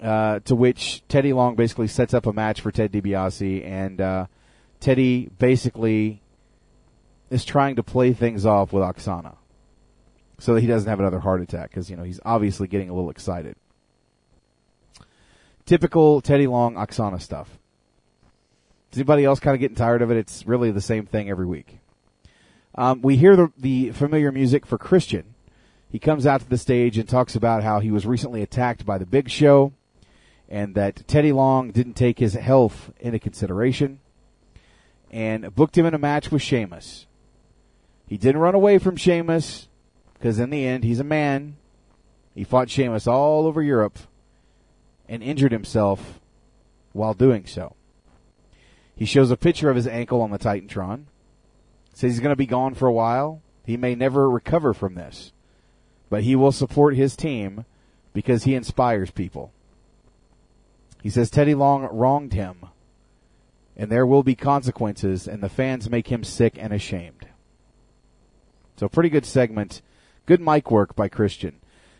Uh, 0.00 0.40
to 0.40 0.54
which 0.54 1.02
Teddy 1.08 1.32
Long 1.32 1.54
basically 1.54 1.86
sets 1.86 2.14
up 2.14 2.26
a 2.26 2.32
match 2.32 2.60
for 2.60 2.70
Ted 2.70 2.92
DiBiase, 2.92 3.64
and 3.64 4.00
uh, 4.00 4.26
Teddy 4.80 5.30
basically 5.38 6.20
is 7.30 7.44
trying 7.44 7.76
to 7.76 7.82
play 7.82 8.12
things 8.12 8.44
off 8.44 8.72
with 8.72 8.82
Aksana 8.82 9.36
so 10.38 10.54
that 10.54 10.60
he 10.60 10.66
doesn't 10.66 10.88
have 10.88 11.00
another 11.00 11.20
heart 11.20 11.40
attack 11.40 11.70
because 11.70 11.88
you 11.88 11.96
know 11.96 12.02
he's 12.02 12.20
obviously 12.24 12.68
getting 12.68 12.90
a 12.90 12.94
little 12.94 13.10
excited. 13.10 13.56
Typical 15.64 16.20
Teddy 16.20 16.46
Long 16.46 16.74
Aksana 16.74 17.20
stuff. 17.20 17.58
Is 18.92 18.98
anybody 18.98 19.24
else 19.24 19.40
kind 19.40 19.54
of 19.54 19.60
getting 19.60 19.76
tired 19.76 20.02
of 20.02 20.10
it? 20.10 20.16
It's 20.16 20.46
really 20.46 20.70
the 20.70 20.80
same 20.80 21.06
thing 21.06 21.30
every 21.30 21.46
week. 21.46 21.78
Um, 22.74 23.00
we 23.02 23.16
hear 23.16 23.36
the, 23.36 23.52
the 23.56 23.90
familiar 23.92 24.30
music 24.30 24.66
for 24.66 24.78
Christian. 24.78 25.34
He 25.88 25.98
comes 25.98 26.26
out 26.26 26.40
to 26.42 26.48
the 26.48 26.58
stage 26.58 26.98
and 26.98 27.08
talks 27.08 27.34
about 27.34 27.62
how 27.62 27.80
he 27.80 27.90
was 27.90 28.06
recently 28.06 28.42
attacked 28.42 28.84
by 28.84 28.98
the 28.98 29.06
Big 29.06 29.30
Show, 29.30 29.72
and 30.48 30.74
that 30.74 31.06
Teddy 31.06 31.32
Long 31.32 31.70
didn't 31.70 31.94
take 31.94 32.18
his 32.18 32.34
health 32.34 32.92
into 33.00 33.18
consideration, 33.18 34.00
and 35.10 35.54
booked 35.54 35.78
him 35.78 35.86
in 35.86 35.94
a 35.94 35.98
match 35.98 36.30
with 36.30 36.42
Sheamus. 36.42 37.06
He 38.06 38.16
didn't 38.16 38.40
run 38.40 38.54
away 38.54 38.78
from 38.78 38.96
Sheamus, 38.96 39.68
because 40.14 40.38
in 40.38 40.50
the 40.50 40.66
end, 40.66 40.84
he's 40.84 41.00
a 41.00 41.04
man. 41.04 41.56
He 42.34 42.44
fought 42.44 42.70
Sheamus 42.70 43.06
all 43.06 43.46
over 43.46 43.62
Europe 43.62 43.98
and 45.08 45.22
injured 45.22 45.52
himself 45.52 46.20
while 46.92 47.14
doing 47.14 47.46
so. 47.46 47.76
He 48.96 49.04
shows 49.04 49.30
a 49.30 49.36
picture 49.36 49.70
of 49.70 49.76
his 49.76 49.86
ankle 49.86 50.20
on 50.20 50.30
the 50.30 50.38
Titantron. 50.38 51.04
Says 51.92 52.12
he's 52.12 52.20
going 52.20 52.30
to 52.30 52.36
be 52.36 52.46
gone 52.46 52.74
for 52.74 52.86
a 52.88 52.92
while. 52.92 53.42
He 53.64 53.76
may 53.76 53.94
never 53.94 54.28
recover 54.28 54.74
from 54.74 54.94
this, 54.94 55.32
but 56.10 56.22
he 56.22 56.36
will 56.36 56.52
support 56.52 56.96
his 56.96 57.16
team 57.16 57.64
because 58.12 58.44
he 58.44 58.54
inspires 58.54 59.10
people. 59.10 59.52
He 61.04 61.10
says 61.10 61.28
Teddy 61.28 61.54
Long 61.54 61.86
wronged 61.92 62.32
him, 62.32 62.64
and 63.76 63.92
there 63.92 64.06
will 64.06 64.22
be 64.22 64.34
consequences, 64.34 65.28
and 65.28 65.42
the 65.42 65.50
fans 65.50 65.90
make 65.90 66.08
him 66.08 66.24
sick 66.24 66.56
and 66.58 66.72
ashamed. 66.72 67.28
So, 68.78 68.88
pretty 68.88 69.10
good 69.10 69.26
segment. 69.26 69.82
Good 70.24 70.40
mic 70.40 70.70
work 70.70 70.96
by 70.96 71.08
Christian. 71.08 71.56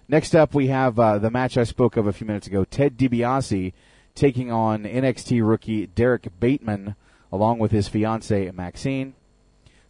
Next 0.09 0.35
up, 0.35 0.55
we 0.55 0.69
have 0.69 0.99
uh, 0.99 1.19
the 1.19 1.31
match 1.31 1.59
I 1.59 1.65
spoke 1.65 1.99
of 1.99 2.07
a 2.07 2.15
few 2.15 2.27
minutes 2.27 2.47
ago. 2.47 2.65
Ted 2.65 2.97
DiBiase 2.97 3.75
taking 4.15 4.51
on 4.51 4.85
NXT 4.85 5.47
rookie 5.47 5.87
Derrick 5.87 6.29
Bateman 6.41 6.97
along 7.31 7.59
with 7.59 7.73
his 7.73 7.89
fiancee 7.89 8.51
Maxine. 8.53 9.13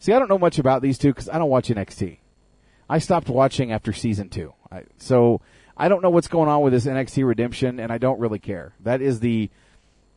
See, 0.01 0.13
I 0.13 0.19
don't 0.19 0.29
know 0.29 0.39
much 0.39 0.59
about 0.59 0.83
these 0.83 0.99
two 0.99 1.11
because 1.11 1.29
I 1.29 1.39
don't 1.39 1.49
watch 1.49 1.69
NXT. 1.69 2.19
I 2.91 2.99
stopped 2.99 3.29
watching 3.29 3.71
after 3.71 3.93
season 3.93 4.29
two, 4.29 4.55
I, 4.73 4.83
so 4.99 5.41
I 5.77 5.89
don't 5.89 6.03
know 6.03 6.11
what's 6.11 6.29
going 6.29 6.49
on 6.49 6.63
with 6.63 6.73
this 6.73 6.87
NXT 6.87 7.27
redemption, 7.27 7.81
and 7.81 7.93
I 7.93 7.99
don't 7.99 8.21
really 8.21 8.39
care. 8.39 8.73
That 8.81 9.01
is 9.01 9.21
the 9.21 9.51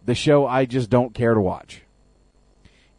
the 0.06 0.16
show 0.16 0.48
I 0.48 0.66
just 0.66 0.90
don't 0.90 1.14
care 1.14 1.34
to 1.34 1.42
watch. 1.42 1.82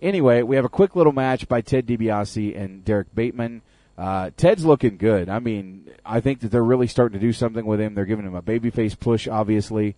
Anyway, 0.01 0.43
we 0.43 0.57
have 0.57 0.65
a 0.65 0.69
quick 0.69 0.95
little 0.95 1.13
match 1.13 1.49
by 1.49 1.61
Ted 1.61 1.87
DiBiase 1.87 2.57
and 2.57 2.85
Derrick 2.85 3.15
Bateman. 3.15 3.63
Uh, 3.97 4.31
Ted's 4.37 4.65
looking 4.65 4.97
good. 4.97 5.29
I 5.29 5.41
mean, 5.41 5.91
I 6.07 6.21
think 6.21 6.41
that 6.41 6.53
they're 6.53 6.63
really 6.63 6.87
starting 6.87 7.19
to 7.19 7.27
do 7.27 7.33
something 7.33 7.67
with 7.67 7.81
him. 7.81 7.95
They're 7.95 8.05
giving 8.05 8.27
him 8.27 8.35
a 8.35 8.43
babyface 8.43 8.99
push, 8.99 9.27
obviously, 9.27 9.97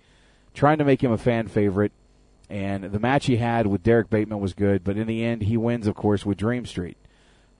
trying 0.55 0.79
to 0.79 0.85
make 0.85 1.03
him 1.03 1.13
a 1.13 1.19
fan 1.19 1.49
favorite. 1.49 1.93
And 2.49 2.85
the 2.85 2.99
match 2.99 3.27
he 3.27 3.37
had 3.37 3.67
with 3.67 3.83
Derrick 3.83 4.09
Bateman 4.09 4.41
was 4.41 4.55
good, 4.55 4.85
but 4.85 4.97
in 4.97 5.07
the 5.07 5.23
end, 5.23 5.43
he 5.43 5.57
wins, 5.57 5.87
of 5.87 5.95
course, 5.95 6.25
with 6.25 6.39
Dream 6.39 6.65
Street. 6.65 6.97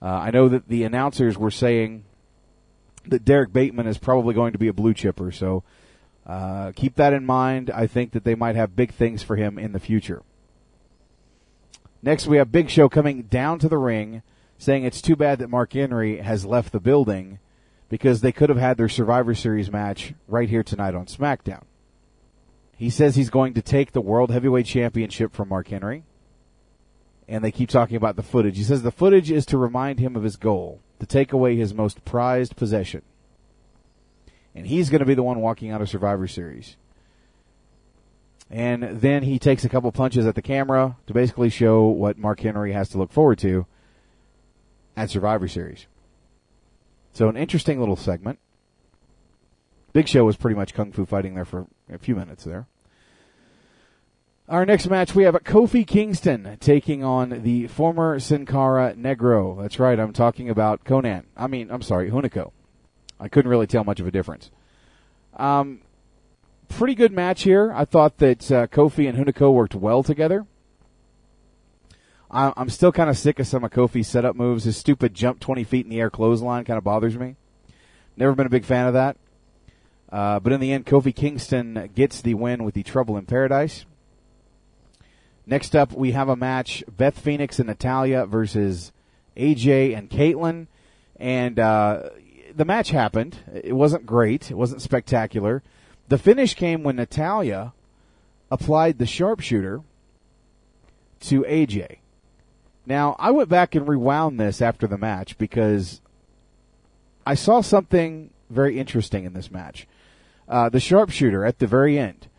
Uh, 0.01 0.07
I 0.07 0.31
know 0.31 0.49
that 0.49 0.67
the 0.67 0.83
announcers 0.83 1.37
were 1.37 1.51
saying 1.51 2.05
that 3.05 3.25
Derrick 3.25 3.51
Bateman 3.53 3.87
is 3.87 3.97
probably 3.97 4.33
going 4.33 4.53
to 4.53 4.59
be 4.59 4.67
a 4.67 4.73
blue 4.73 4.93
chipper, 4.93 5.31
so 5.31 5.63
uh, 6.25 6.71
keep 6.75 6.95
that 6.95 7.13
in 7.13 7.25
mind. 7.25 7.71
I 7.71 7.87
think 7.87 8.11
that 8.11 8.23
they 8.23 8.35
might 8.35 8.55
have 8.55 8.75
big 8.75 8.93
things 8.93 9.23
for 9.23 9.35
him 9.35 9.57
in 9.57 9.71
the 9.71 9.79
future. 9.79 10.23
Next, 12.03 12.27
we 12.27 12.37
have 12.37 12.51
Big 12.51 12.69
Show 12.69 12.89
coming 12.89 13.23
down 13.23 13.59
to 13.59 13.69
the 13.69 13.77
ring 13.77 14.23
saying 14.57 14.83
it's 14.83 15.01
too 15.01 15.15
bad 15.15 15.39
that 15.39 15.49
Mark 15.49 15.73
Henry 15.73 16.17
has 16.17 16.45
left 16.45 16.71
the 16.71 16.79
building 16.79 17.39
because 17.89 18.21
they 18.21 18.31
could 18.31 18.49
have 18.49 18.57
had 18.57 18.77
their 18.77 18.89
Survivor 18.89 19.35
Series 19.35 19.71
match 19.71 20.13
right 20.27 20.49
here 20.49 20.63
tonight 20.63 20.95
on 20.95 21.07
SmackDown. 21.07 21.63
He 22.77 22.89
says 22.89 23.15
he's 23.15 23.29
going 23.29 23.53
to 23.55 23.61
take 23.61 23.91
the 23.91 24.01
World 24.01 24.31
Heavyweight 24.31 24.65
Championship 24.65 25.33
from 25.33 25.49
Mark 25.49 25.67
Henry. 25.67 26.03
And 27.27 27.43
they 27.43 27.51
keep 27.51 27.69
talking 27.69 27.97
about 27.97 28.15
the 28.15 28.23
footage. 28.23 28.57
He 28.57 28.63
says 28.63 28.81
the 28.81 28.91
footage 28.91 29.31
is 29.31 29.45
to 29.47 29.57
remind 29.57 29.99
him 29.99 30.15
of 30.15 30.23
his 30.23 30.35
goal, 30.35 30.79
to 31.01 31.07
take 31.07 31.33
away 31.33 31.55
his 31.55 31.73
most 31.73 32.05
prized 32.05 32.55
possession. 32.55 33.01
And 34.53 34.67
he's 34.67 34.91
going 34.91 34.99
to 34.99 35.05
be 35.05 35.15
the 35.15 35.23
one 35.23 35.41
walking 35.41 35.71
out 35.71 35.81
of 35.81 35.89
Survivor 35.89 36.27
Series. 36.27 36.77
And 38.51 38.83
then 39.01 39.23
he 39.23 39.39
takes 39.39 39.65
a 39.65 39.69
couple 39.69 39.91
punches 39.91 40.27
at 40.27 40.35
the 40.35 40.43
camera 40.43 40.97
to 41.07 41.13
basically 41.13 41.49
show 41.49 41.87
what 41.87 42.19
Mark 42.19 42.41
Henry 42.41 42.73
has 42.73 42.87
to 42.89 42.99
look 42.99 43.11
forward 43.11 43.39
to 43.39 43.65
at 44.95 45.09
Survivor 45.09 45.47
Series. 45.47 45.87
So 47.13 47.27
an 47.29 47.35
interesting 47.35 47.79
little 47.79 47.95
segment. 47.95 48.37
Big 49.93 50.07
Show 50.07 50.23
was 50.23 50.37
pretty 50.37 50.55
much 50.55 50.75
kung 50.75 50.91
fu 50.91 51.07
fighting 51.07 51.33
there 51.33 51.45
for 51.45 51.65
a 51.91 51.97
few 51.97 52.15
minutes 52.15 52.43
there. 52.43 52.67
Our 54.51 54.65
next 54.65 54.89
match, 54.89 55.15
we 55.15 55.23
have 55.23 55.33
Kofi 55.45 55.87
Kingston 55.87 56.57
taking 56.59 57.05
on 57.05 57.41
the 57.43 57.67
former 57.67 58.19
Sin 58.19 58.45
Cara 58.45 58.93
Negro. 58.95 59.61
That's 59.61 59.79
right, 59.79 59.97
I'm 59.97 60.11
talking 60.11 60.49
about 60.49 60.83
Conan. 60.83 61.23
I 61.37 61.47
mean, 61.47 61.71
I'm 61.71 61.81
sorry, 61.81 62.11
Hunico. 62.11 62.51
I 63.17 63.29
couldn't 63.29 63.49
really 63.49 63.65
tell 63.65 63.85
much 63.85 64.01
of 64.01 64.07
a 64.07 64.11
difference. 64.11 64.51
Um, 65.37 65.79
pretty 66.67 66.95
good 66.95 67.13
match 67.13 67.43
here. 67.43 67.71
I 67.73 67.85
thought 67.85 68.17
that 68.17 68.51
uh, 68.51 68.67
Kofi 68.67 69.07
and 69.07 69.17
Hunico 69.17 69.53
worked 69.53 69.73
well 69.73 70.03
together. 70.03 70.45
I- 72.29 72.51
I'm 72.57 72.69
still 72.69 72.91
kind 72.91 73.09
of 73.09 73.17
sick 73.17 73.39
of 73.39 73.47
some 73.47 73.63
of 73.63 73.71
Kofi's 73.71 74.09
setup 74.09 74.35
moves. 74.35 74.65
His 74.65 74.75
stupid 74.75 75.13
jump 75.13 75.39
20 75.39 75.63
feet 75.63 75.85
in 75.85 75.89
the 75.89 76.01
air 76.01 76.09
clothesline 76.09 76.65
kind 76.65 76.77
of 76.77 76.83
bothers 76.83 77.17
me. 77.17 77.37
Never 78.17 78.35
been 78.35 78.47
a 78.47 78.49
big 78.49 78.65
fan 78.65 78.87
of 78.87 78.95
that. 78.95 79.15
Uh, 80.11 80.41
but 80.41 80.51
in 80.51 80.59
the 80.59 80.73
end, 80.73 80.85
Kofi 80.85 81.15
Kingston 81.15 81.89
gets 81.95 82.21
the 82.21 82.33
win 82.33 82.65
with 82.65 82.73
the 82.73 82.83
Trouble 82.83 83.15
in 83.15 83.25
Paradise. 83.25 83.85
Next 85.51 85.75
up, 85.75 85.91
we 85.91 86.13
have 86.13 86.29
a 86.29 86.37
match: 86.37 86.81
Beth 86.89 87.19
Phoenix 87.19 87.59
and 87.59 87.67
Natalya 87.67 88.25
versus 88.25 88.93
AJ 89.35 89.97
and 89.97 90.09
Kaitlyn. 90.09 90.67
And 91.17 91.59
uh, 91.59 92.03
the 92.55 92.63
match 92.63 92.91
happened. 92.91 93.37
It 93.53 93.73
wasn't 93.73 94.05
great. 94.05 94.49
It 94.49 94.53
wasn't 94.53 94.81
spectacular. 94.81 95.61
The 96.07 96.17
finish 96.17 96.55
came 96.55 96.83
when 96.83 96.95
Natalya 96.95 97.73
applied 98.49 98.97
the 98.97 99.05
sharpshooter 99.05 99.81
to 101.19 101.41
AJ. 101.41 101.97
Now, 102.85 103.17
I 103.19 103.31
went 103.31 103.49
back 103.49 103.75
and 103.75 103.85
rewound 103.85 104.39
this 104.39 104.61
after 104.61 104.87
the 104.87 104.97
match 104.97 105.37
because 105.37 105.99
I 107.25 107.35
saw 107.35 107.59
something 107.59 108.29
very 108.49 108.79
interesting 108.79 109.25
in 109.25 109.33
this 109.33 109.51
match. 109.51 109.85
Uh, 110.47 110.69
the 110.69 110.79
sharpshooter 110.79 111.43
at 111.43 111.59
the 111.59 111.67
very 111.67 111.99
end, 111.99 112.29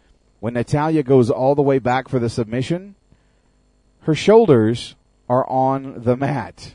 when 0.41 0.55
Natalya 0.55 1.03
goes 1.03 1.31
all 1.31 1.55
the 1.55 1.61
way 1.61 1.79
back 1.79 2.09
for 2.09 2.19
the 2.19 2.31
submission, 2.31 2.95
her 4.03 4.15
shoulders 4.15 4.95
are 5.29 5.49
on 5.49 6.03
the 6.03 6.17
mat. 6.17 6.75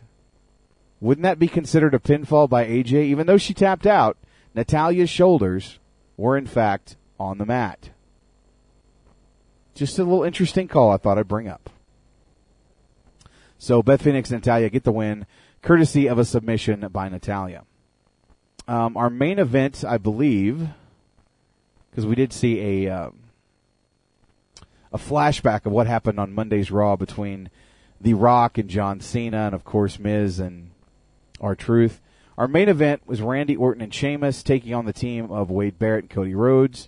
Wouldn't 0.99 1.23
that 1.23 1.39
be 1.39 1.47
considered 1.47 1.93
a 1.93 1.99
pinfall 1.99 2.49
by 2.49 2.65
AJ? 2.65 2.93
Even 3.05 3.27
though 3.27 3.37
she 3.37 3.53
tapped 3.53 3.85
out, 3.85 4.17
Natalya's 4.55 5.09
shoulders 5.09 5.79
were 6.15 6.37
in 6.37 6.47
fact 6.47 6.95
on 7.19 7.37
the 7.37 7.45
mat. 7.45 7.91
Just 9.75 9.99
a 9.99 10.03
little 10.03 10.23
interesting 10.23 10.67
call 10.67 10.91
I 10.91 10.97
thought 10.97 11.19
I'd 11.19 11.27
bring 11.27 11.47
up. 11.47 11.69
So 13.59 13.83
Beth 13.83 14.01
Phoenix 14.01 14.31
and 14.31 14.41
Natalya 14.41 14.69
get 14.69 14.83
the 14.83 14.91
win, 14.91 15.25
courtesy 15.61 16.07
of 16.07 16.17
a 16.17 16.25
submission 16.25 16.87
by 16.91 17.09
Natalya. 17.09 17.63
Um, 18.67 18.97
our 18.97 19.09
main 19.09 19.39
event, 19.39 19.83
I 19.87 19.97
believe, 19.97 20.67
because 21.89 22.05
we 22.05 22.15
did 22.15 22.33
see 22.33 22.85
a 22.85 22.89
um, 22.89 23.19
a 24.91 24.97
flashback 24.97 25.65
of 25.65 25.71
what 25.71 25.87
happened 25.87 26.19
on 26.19 26.33
Monday's 26.33 26.71
Raw 26.71 26.95
between 26.95 27.49
The 27.99 28.13
Rock 28.13 28.57
and 28.57 28.69
John 28.69 28.99
Cena, 28.99 29.45
and 29.47 29.55
of 29.55 29.63
course 29.63 29.99
Miz 29.99 30.39
and 30.39 30.71
R-Truth. 31.41 32.01
Our 32.37 32.47
main 32.47 32.69
event 32.69 33.01
was 33.07 33.21
Randy 33.21 33.55
Orton 33.55 33.81
and 33.81 33.93
Sheamus 33.93 34.43
taking 34.43 34.73
on 34.73 34.85
the 34.85 34.93
team 34.93 35.31
of 35.31 35.49
Wade 35.49 35.79
Barrett 35.79 36.03
and 36.03 36.09
Cody 36.09 36.35
Rhodes. 36.35 36.87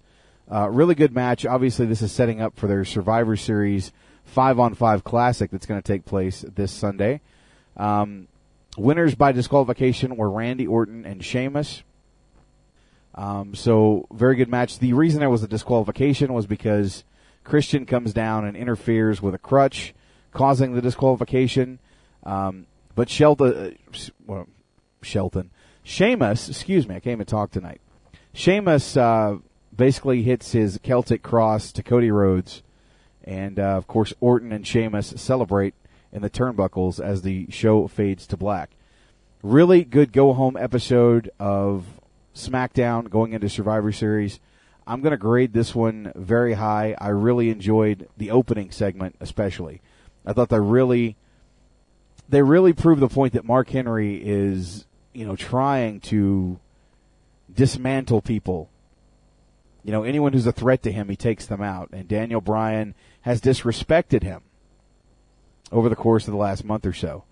Uh, 0.52 0.69
really 0.69 0.95
good 0.95 1.13
match. 1.13 1.45
Obviously, 1.45 1.86
this 1.86 2.02
is 2.02 2.12
setting 2.12 2.39
up 2.41 2.56
for 2.56 2.67
their 2.67 2.86
Survivor 2.86 3.36
Series 3.36 3.91
five 4.26 4.60
on 4.60 4.76
five 4.76 5.04
classic 5.04 5.50
that's 5.50 5.65
going 5.65 5.82
to 5.82 5.88
take 5.88 6.06
place 6.06 6.45
this 6.56 6.71
Sunday. 6.71 7.21
Um, 7.78 8.28
winners 8.78 9.15
by 9.15 9.32
disqualification 9.32 10.15
were 10.15 10.30
Randy 10.30 10.67
Orton 10.67 11.06
and 11.06 11.24
Sheamus. 11.24 11.84
Um, 13.15 13.56
so 13.56 14.08
very 14.12 14.36
good 14.36 14.50
match. 14.50 14.80
The 14.80 14.93
reason 14.93 15.19
there 15.19 15.30
was 15.30 15.43
a 15.43 15.47
disqualification 15.47 16.32
was 16.32 16.45
because 16.45 17.04
Christian 17.50 17.88
comes 17.88 18.14
down 18.14 18.46
and 18.46 18.56
interferes 18.56 19.22
with 19.22 19.34
a 19.34 19.40
crutch, 19.40 19.96
causing 20.32 20.74
the 20.74 20.82
disqualification. 20.82 21.80
Um, 22.24 22.68
but 22.96 23.10
Shelton, 23.10 23.54
uh, 23.54 24.00
well, 24.26 24.48
Shelton, 25.02 25.50
Sheamus, 25.84 26.48
excuse 26.48 26.88
me, 26.88 26.96
I 26.96 27.00
can't 27.00 27.14
even 27.14 27.26
talk 27.26 27.50
tonight. 27.50 27.82
Sheamus 28.34 28.96
uh, 28.96 29.38
basically 29.76 30.22
hits 30.22 30.52
his 30.52 30.80
Celtic 30.84 31.24
cross 31.24 31.72
to 31.72 31.82
Cody 31.82 32.12
Rhodes, 32.12 32.62
and 33.24 33.60
uh, 33.60 33.78
of 33.78 33.88
course 33.88 34.14
Orton 34.20 34.52
and 34.52 34.68
Sheamus 34.68 35.14
celebrate 35.18 35.74
in 36.12 36.22
the 36.22 36.30
turnbuckles 36.30 37.04
as 37.04 37.24
the 37.24 37.48
show 37.50 37.88
fades 37.88 38.28
to 38.28 38.38
black. 38.38 38.70
Really 39.42 39.84
good 39.84 40.14
go 40.14 40.34
home 40.34 40.56
episode 40.56 41.32
of 41.40 41.86
SmackDown 42.36 43.10
going 43.10 43.34
into 43.34 43.50
Survivor 43.50 43.92
Series. 43.92 44.40
I'm 44.89 45.02
going 45.02 45.12
to 45.12 45.17
grade 45.17 45.54
this 45.54 45.75
one 45.75 46.12
very 46.15 46.54
high. 46.54 46.95
I 46.99 47.10
really 47.10 47.52
enjoyed 47.52 48.10
the 48.17 48.32
opening 48.32 48.71
segment, 48.71 49.15
especially. 49.19 49.82
I 50.25 50.34
thought 50.34 50.49
they 50.49 50.60
really, 50.60 51.15
they 52.28 52.41
really 52.41 52.73
proved 52.73 52.99
the 52.99 53.08
point 53.08 53.34
that 53.34 53.45
Mark 53.45 53.69
Henry 53.69 54.15
is, 54.15 54.88
you 55.13 55.28
know, 55.28 55.36
trying 55.36 55.99
to 56.02 56.60
dismantle 57.54 58.23
people. 58.23 58.71
You 59.84 59.91
know, 59.91 60.02
anyone 60.02 60.34
who's 60.34 60.47
a 60.47 60.52
threat 60.52 60.82
to 60.82 60.91
him, 60.91 61.08
he 61.08 61.15
takes 61.15 61.45
them 61.45 61.62
out. 61.62 61.89
And 61.93 62.08
Daniel 62.08 62.41
Bryan 62.41 62.95
has 63.21 63.39
disrespected 63.41 64.23
him 64.23 64.41
over 65.71 65.88
the 65.88 65.95
course 65.95 66.28
of 66.28 66.32
the 66.32 66.39
last 66.39 66.65
month 66.65 66.88
or 66.88 66.93
so. 66.93 67.25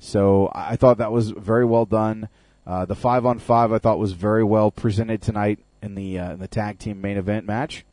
So 0.00 0.50
I 0.52 0.74
thought 0.74 0.98
that 0.98 1.12
was 1.12 1.30
very 1.30 1.64
well 1.64 1.86
done. 1.86 2.28
Uh, 2.66 2.86
the 2.86 2.96
five 2.96 3.24
on 3.24 3.38
five 3.38 3.72
I 3.72 3.78
thought 3.78 4.00
was 4.00 4.14
very 4.14 4.42
well 4.42 4.72
presented 4.72 5.22
tonight 5.22 5.60
in 5.84 5.94
the 5.94 6.18
uh, 6.18 6.32
in 6.32 6.38
the 6.38 6.48
tag 6.48 6.78
team 6.78 7.00
main 7.00 7.16
event 7.16 7.46
match. 7.46 7.84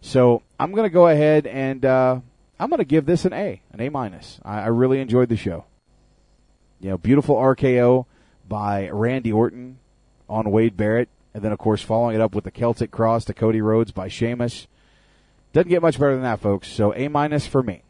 So 0.00 0.42
I'm 0.58 0.72
going 0.72 0.84
to 0.84 0.92
go 0.92 1.06
ahead 1.06 1.46
and 1.46 1.84
uh, 1.84 2.20
I'm 2.58 2.68
going 2.68 2.78
to 2.78 2.84
give 2.84 3.06
this 3.06 3.24
an 3.24 3.32
A, 3.32 3.62
an 3.72 3.80
A 3.80 3.88
minus. 3.88 4.40
I, 4.44 4.62
I 4.62 4.66
really 4.66 5.00
enjoyed 5.00 5.28
the 5.28 5.36
show. 5.36 5.64
You 6.80 6.90
know, 6.90 6.98
beautiful 6.98 7.36
RKO 7.36 8.06
by 8.48 8.88
Randy 8.88 9.32
Orton 9.32 9.78
on 10.28 10.50
Wade 10.50 10.76
Barrett, 10.76 11.08
and 11.32 11.42
then 11.42 11.52
of 11.52 11.58
course 11.58 11.82
following 11.82 12.16
it 12.16 12.20
up 12.20 12.34
with 12.34 12.44
the 12.44 12.50
Celtic 12.50 12.90
Cross 12.90 13.26
to 13.26 13.34
Cody 13.34 13.60
Rhodes 13.60 13.92
by 13.92 14.08
Sheamus. 14.08 14.66
Doesn't 15.52 15.68
get 15.68 15.82
much 15.82 15.98
better 15.98 16.14
than 16.14 16.22
that, 16.22 16.40
folks. 16.40 16.68
So 16.68 16.94
A 16.94 17.08
minus 17.08 17.46
for 17.46 17.62
me, 17.62 17.82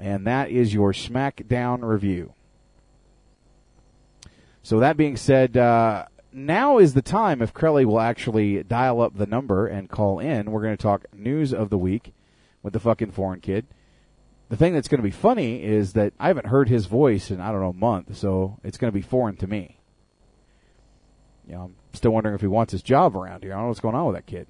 and 0.00 0.26
that 0.26 0.50
is 0.50 0.72
your 0.72 0.92
SmackDown 0.92 1.82
review. 1.82 2.32
So 4.62 4.80
that 4.80 4.96
being 4.96 5.16
said, 5.16 5.56
uh, 5.56 6.06
now 6.32 6.78
is 6.78 6.94
the 6.94 7.02
time 7.02 7.42
if 7.42 7.54
Crelly 7.54 7.84
will 7.84 8.00
actually 8.00 8.62
dial 8.62 9.00
up 9.00 9.16
the 9.16 9.26
number 9.26 9.66
and 9.66 9.88
call 9.88 10.18
in. 10.18 10.50
We're 10.50 10.62
going 10.62 10.76
to 10.76 10.82
talk 10.82 11.06
news 11.12 11.52
of 11.52 11.70
the 11.70 11.78
week 11.78 12.12
with 12.62 12.72
the 12.72 12.80
fucking 12.80 13.12
foreign 13.12 13.40
kid. 13.40 13.66
The 14.48 14.56
thing 14.56 14.72
that's 14.72 14.88
going 14.88 14.98
to 14.98 15.06
be 15.06 15.10
funny 15.10 15.62
is 15.62 15.92
that 15.92 16.12
I 16.18 16.28
haven't 16.28 16.46
heard 16.46 16.68
his 16.68 16.86
voice 16.86 17.30
in 17.30 17.40
I 17.40 17.50
don't 17.50 17.60
know 17.60 17.70
a 17.70 17.74
month, 17.74 18.16
so 18.16 18.58
it's 18.64 18.78
going 18.78 18.90
to 18.90 18.94
be 18.94 19.02
foreign 19.02 19.36
to 19.36 19.46
me. 19.46 19.78
You 21.46 21.54
know, 21.54 21.62
I'm 21.62 21.74
still 21.92 22.10
wondering 22.10 22.34
if 22.34 22.40
he 22.40 22.46
wants 22.46 22.72
his 22.72 22.82
job 22.82 23.16
around 23.16 23.42
here. 23.42 23.52
I 23.52 23.56
don't 23.56 23.64
know 23.64 23.68
what's 23.68 23.80
going 23.80 23.94
on 23.94 24.06
with 24.06 24.16
that 24.16 24.26
kid. 24.26 24.46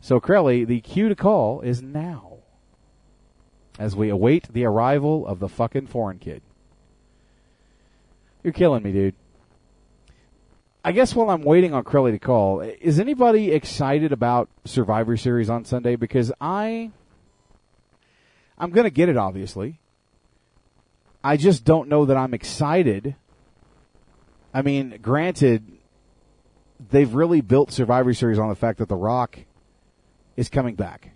So 0.00 0.20
Crelly, 0.20 0.66
the 0.66 0.80
cue 0.80 1.08
to 1.08 1.14
call 1.14 1.60
is 1.62 1.80
now, 1.80 2.38
as 3.78 3.96
we 3.96 4.08
await 4.08 4.52
the 4.52 4.64
arrival 4.64 5.26
of 5.26 5.38
the 5.38 5.48
fucking 5.48 5.86
foreign 5.86 6.18
kid. 6.18 6.42
You're 8.42 8.52
killing 8.52 8.82
me, 8.82 8.92
dude. 8.92 9.14
I 10.86 10.92
guess 10.92 11.14
while 11.14 11.30
I'm 11.30 11.42
waiting 11.42 11.72
on 11.72 11.82
Crowley 11.82 12.12
to 12.12 12.18
call, 12.18 12.60
is 12.60 13.00
anybody 13.00 13.52
excited 13.52 14.12
about 14.12 14.50
Survivor 14.66 15.16
Series 15.16 15.48
on 15.48 15.64
Sunday? 15.64 15.96
Because 15.96 16.30
I, 16.42 16.90
I'm 18.58 18.70
gonna 18.70 18.90
get 18.90 19.08
it, 19.08 19.16
obviously. 19.16 19.80
I 21.22 21.38
just 21.38 21.64
don't 21.64 21.88
know 21.88 22.04
that 22.04 22.18
I'm 22.18 22.34
excited. 22.34 23.16
I 24.52 24.60
mean, 24.60 24.98
granted, 25.00 25.64
they've 26.90 27.14
really 27.14 27.40
built 27.40 27.72
Survivor 27.72 28.12
Series 28.12 28.38
on 28.38 28.50
the 28.50 28.54
fact 28.54 28.78
that 28.78 28.90
The 28.90 28.96
Rock 28.96 29.38
is 30.36 30.50
coming 30.50 30.74
back. 30.74 31.12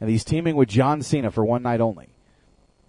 And 0.00 0.08
he's 0.08 0.24
teaming 0.24 0.56
with 0.56 0.70
John 0.70 1.02
Cena 1.02 1.30
for 1.30 1.44
one 1.44 1.62
night 1.62 1.82
only 1.82 2.08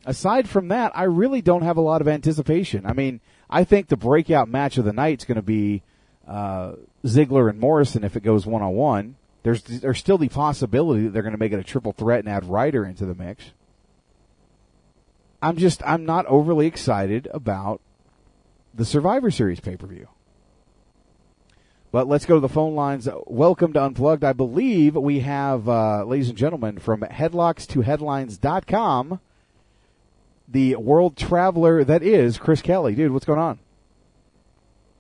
aside 0.08 0.48
from 0.48 0.70
that, 0.70 0.92
I 0.96 1.04
really 1.04 1.42
don't 1.42 1.62
have 1.62 1.78
a 1.78 1.82
lot 1.82 2.02
of 2.02 2.08
anticipation. 2.08 2.86
I 2.86 2.94
mean, 2.94 3.20
I 3.50 3.64
think 3.64 3.88
the 3.88 3.98
breakout 3.98 4.50
match 4.50 4.78
of 4.78 4.86
the 4.86 4.94
night 4.94 5.22
is 5.22 5.26
going 5.26 5.38
to 5.38 5.42
be 5.42 5.82
uh, 6.28 6.74
Ziggler 7.06 7.50
and 7.50 7.60
Morrison 7.60 8.04
if 8.04 8.16
it 8.16 8.24
goes 8.24 8.46
one 8.46 8.62
on 8.62 8.74
one. 8.74 9.16
There's 9.44 9.64
there's 9.64 10.00
still 10.00 10.18
the 10.18 10.28
possibility 10.28 11.04
that 11.04 11.14
they're 11.14 11.22
going 11.22 11.34
to 11.34 11.40
make 11.40 11.54
it 11.54 11.60
a 11.60 11.64
triple 11.64 11.94
threat 11.94 12.20
and 12.20 12.28
add 12.28 12.44
Ryder 12.46 12.86
into 12.86 13.06
the 13.06 13.16
mix. 13.16 13.46
I'm 15.42 15.56
just 15.56 15.82
I'm 15.86 16.06
not 16.06 16.26
overly 16.26 16.68
excited 16.68 17.30
about 17.34 17.80
the 18.74 18.84
Survivor 18.84 19.32
Series 19.32 19.62
pay 19.62 19.78
per 19.78 19.88
view. 19.88 20.10
But 21.92 22.08
let's 22.08 22.26
go 22.26 22.36
to 22.36 22.42
the 22.42 22.50
phone 22.50 22.76
lines. 22.76 23.08
Welcome 23.26 23.72
to 23.74 23.84
Unplugged. 23.84 24.26
I 24.26 24.34
believe 24.34 24.96
we 24.96 25.22
have, 25.22 25.70
uh, 25.70 26.04
ladies 26.04 26.28
and 26.28 26.38
gentlemen, 26.38 26.80
from 26.80 27.00
headlockstoheadlines.com, 27.02 29.20
the 30.48 30.76
world 30.76 31.18
traveler 31.18 31.84
that 31.84 32.04
is 32.04 32.38
Chris 32.38 32.62
Kelly. 32.62 32.96
Dude, 32.96 33.12
what's 33.12 33.26
going 33.26 33.40
on? 33.40 33.60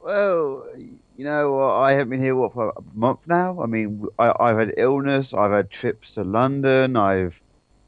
Well, 0.03 0.65
you 0.75 1.25
know, 1.25 1.69
I 1.69 1.91
haven't 1.91 2.09
been 2.09 2.21
here 2.21 2.35
what 2.35 2.53
for 2.53 2.69
a 2.69 2.81
month 2.93 3.19
now. 3.25 3.61
I 3.61 3.65
mean, 3.65 4.05
I, 4.19 4.31
I've 4.39 4.57
had 4.57 4.73
illness. 4.77 5.27
I've 5.33 5.51
had 5.51 5.69
trips 5.71 6.09
to 6.15 6.23
London. 6.23 6.95
I've 6.95 7.33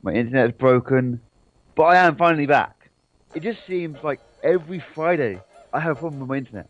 my 0.01 0.13
internet's 0.13 0.57
broken, 0.57 1.19
but 1.75 1.83
I 1.83 1.97
am 1.97 2.15
finally 2.15 2.45
back. 2.45 2.89
It 3.35 3.43
just 3.43 3.59
seems 3.67 4.01
like 4.03 4.21
every 4.41 4.83
Friday 4.95 5.41
I 5.73 5.79
have 5.81 5.97
a 5.97 5.99
problem 5.99 6.21
with 6.21 6.29
my 6.29 6.37
internet. 6.37 6.69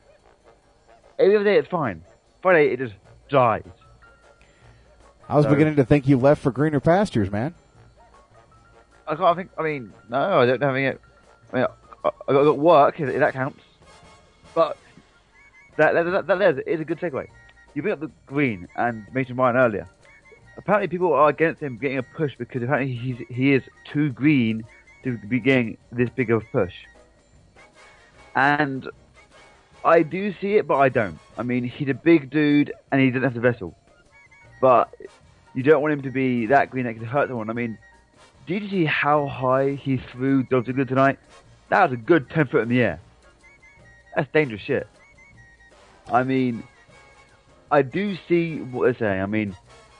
Every 1.19 1.35
other 1.35 1.45
day 1.45 1.57
it's 1.57 1.67
fine. 1.69 2.03
Friday 2.41 2.73
it 2.73 2.79
just 2.79 2.95
dies. 3.29 3.63
I 5.27 5.35
was 5.35 5.45
So- 5.45 5.51
beginning 5.51 5.75
to 5.75 5.85
think 5.85 6.07
you 6.07 6.17
left 6.17 6.41
for 6.41 6.51
greener 6.51 6.79
pastures, 6.79 7.31
man. 7.31 7.53
I 9.09 9.15
can't 9.15 9.35
think. 9.35 9.49
I 9.57 9.63
mean, 9.63 9.91
no, 10.07 10.39
I 10.39 10.45
don't 10.45 10.61
have 10.61 10.75
any. 10.75 10.87
I 10.87 10.91
mean, 11.51 11.65
I, 12.05 12.09
I 12.27 12.31
got 12.31 12.57
work. 12.57 12.99
If 12.99 13.19
that 13.19 13.33
counts. 13.33 13.59
But 14.53 14.77
that 15.77 15.93
that, 15.93 16.27
that, 16.27 16.39
that 16.39 16.67
is 16.67 16.79
a 16.79 16.85
good 16.85 16.99
segue. 16.99 17.27
You 17.73 17.81
bring 17.81 17.93
up 17.93 17.99
the 17.99 18.11
Green 18.27 18.67
and 18.75 19.05
Mason 19.13 19.35
Ryan 19.35 19.57
earlier. 19.57 19.87
Apparently, 20.57 20.87
people 20.87 21.13
are 21.13 21.29
against 21.29 21.61
him 21.61 21.77
getting 21.77 21.97
a 21.97 22.03
push 22.03 22.33
because 22.37 22.61
apparently 22.61 22.93
he's 22.95 23.17
he 23.29 23.53
is 23.53 23.63
too 23.91 24.11
green 24.11 24.63
to 25.03 25.17
be 25.17 25.39
getting 25.39 25.77
this 25.91 26.09
big 26.09 26.29
of 26.29 26.43
a 26.43 26.45
push. 26.45 26.73
And 28.35 28.87
I 29.83 30.03
do 30.03 30.33
see 30.39 30.55
it, 30.55 30.67
but 30.67 30.77
I 30.77 30.89
don't. 30.89 31.17
I 31.37 31.43
mean, 31.43 31.63
he's 31.63 31.89
a 31.89 31.93
big 31.93 32.29
dude 32.29 32.73
and 32.91 33.01
he 33.01 33.09
doesn't 33.09 33.23
have 33.23 33.33
the 33.33 33.39
vessel. 33.39 33.75
But 34.61 34.93
you 35.55 35.63
don't 35.63 35.81
want 35.81 35.93
him 35.93 36.01
to 36.03 36.11
be 36.11 36.47
that 36.47 36.69
green 36.69 36.85
that 36.85 36.95
could 36.95 37.07
hurt 37.07 37.29
someone. 37.29 37.49
I 37.49 37.53
mean, 37.53 37.77
did 38.49 38.63
you 38.63 38.69
see 38.69 38.85
how 38.85 39.27
high 39.27 39.73
he 39.75 39.97
threw 39.97 40.41
Dolph 40.41 40.65
Ziggler 40.65 40.87
tonight? 40.87 41.19
That 41.69 41.83
was 41.83 41.93
a 41.93 42.01
good 42.01 42.31
10 42.31 42.47
foot 42.47 42.63
in 42.63 42.69
the 42.69 42.81
air. 42.81 42.99
That's 44.15 44.27
dangerous 44.33 44.63
shit. 44.63 44.87
I 46.11 46.23
mean, 46.23 46.63
I 47.69 47.83
do 47.83 48.17
see 48.27 48.57
what 48.61 48.85
they're 48.85 48.97
saying. 48.97 49.21
I 49.21 49.27
mean, 49.27 49.55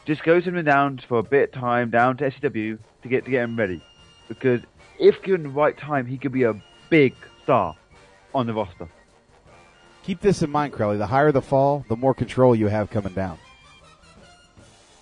just 0.05 0.23
go 0.23 0.41
send 0.41 0.57
him 0.57 0.65
down 0.65 0.99
for 1.07 1.19
a 1.19 1.23
bit 1.23 1.53
of 1.53 1.61
time 1.61 1.91
down 1.91 2.17
to 2.17 2.31
FCW 2.31 2.79
to 3.03 3.07
get 3.07 3.23
to 3.25 3.31
get 3.31 3.43
him 3.43 3.55
ready. 3.55 3.83
Because 4.27 4.61
if 4.97 5.21
given 5.21 5.43
the 5.43 5.49
right 5.49 5.77
time, 5.77 6.07
he 6.07 6.17
could 6.17 6.31
be 6.31 6.43
a 6.43 6.59
big 6.89 7.13
star 7.43 7.75
on 8.33 8.47
the 8.47 8.53
roster. 8.55 8.89
Keep 10.01 10.21
this 10.21 10.41
in 10.41 10.49
mind, 10.49 10.73
Crowley. 10.73 10.97
The 10.97 11.05
higher 11.05 11.31
the 11.31 11.43
fall, 11.43 11.85
the 11.87 11.95
more 11.95 12.15
control 12.15 12.55
you 12.55 12.65
have 12.65 12.89
coming 12.89 13.13
down. 13.13 13.37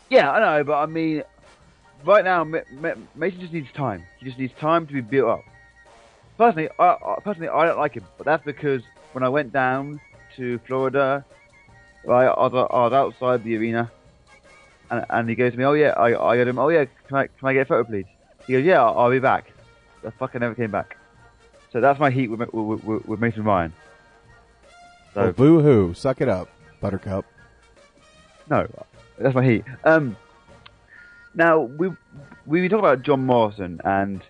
Yeah, 0.10 0.31
I 0.31 0.39
know, 0.41 0.63
but 0.65 0.79
I 0.79 0.86
mean, 0.86 1.23
right 2.05 2.23
now, 2.23 2.43
Ma- 2.43 2.60
Ma- 2.71 2.95
Mason 3.15 3.39
just 3.39 3.53
needs 3.53 3.71
time. 3.73 4.05
He 4.19 4.25
just 4.25 4.38
needs 4.38 4.53
time 4.60 4.88
to 4.88 4.93
be 4.93 5.01
built 5.01 5.29
up. 5.29 5.43
Personally, 6.38 6.69
I, 6.79 6.86
I, 6.86 7.19
personally, 7.23 7.49
I 7.49 7.65
don't 7.65 7.77
like 7.77 7.95
him, 7.95 8.05
but 8.17 8.25
that's 8.25 8.43
because 8.45 8.83
when 9.13 9.23
I 9.23 9.29
went 9.29 9.51
down 9.51 9.99
to 10.36 10.60
Florida, 10.60 11.25
right, 12.03 12.27
I 12.27 12.47
was, 12.47 12.53
I 12.53 12.77
was 12.83 12.93
outside 12.93 13.43
the 13.43 13.57
arena, 13.57 13.91
and, 14.91 15.05
and 15.10 15.29
he 15.29 15.36
goes 15.36 15.53
to 15.53 15.57
me, 15.57 15.63
"Oh 15.65 15.73
yeah," 15.73 15.93
I, 15.97 16.07
I 16.10 16.38
go 16.38 16.43
to 16.43 16.49
him, 16.49 16.60
"Oh 16.60 16.69
yeah, 16.69 16.86
can 17.07 17.17
I 17.17 17.27
can 17.27 17.47
I 17.47 17.53
get 17.53 17.62
a 17.62 17.65
photo, 17.65 17.83
please?" 17.83 18.05
He 18.45 18.53
goes, 18.53 18.63
"Yeah, 18.63 18.83
I'll, 18.83 18.99
I'll 18.99 19.12
be 19.12 19.19
back." 19.19 19.51
The 20.03 20.12
fucker 20.12 20.39
never 20.39 20.53
came 20.53 20.69
back. 20.71 20.95
So 21.73 21.81
that's 21.81 21.99
my 21.99 22.12
heat 22.12 22.27
with 22.27 22.39
with, 22.53 22.83
with, 22.83 23.05
with 23.05 23.19
Mason 23.19 23.43
Ryan. 23.43 23.73
So 25.13 25.21
Well, 25.23 25.31
boo 25.33 25.62
hoo. 25.62 25.93
Suck 25.95 26.21
it 26.21 26.29
up, 26.29 26.49
Buttercup. 26.79 27.25
No, 28.49 28.67
that's 29.17 29.33
my 29.36 29.43
heat. 29.43 29.65
Um, 29.83 30.15
now 31.38 31.60
we 31.62 31.89
we 32.45 32.67
talking 32.67 32.80
about 32.80 33.04
John 33.04 33.26
Morrison 33.26 33.80
and 33.86 34.21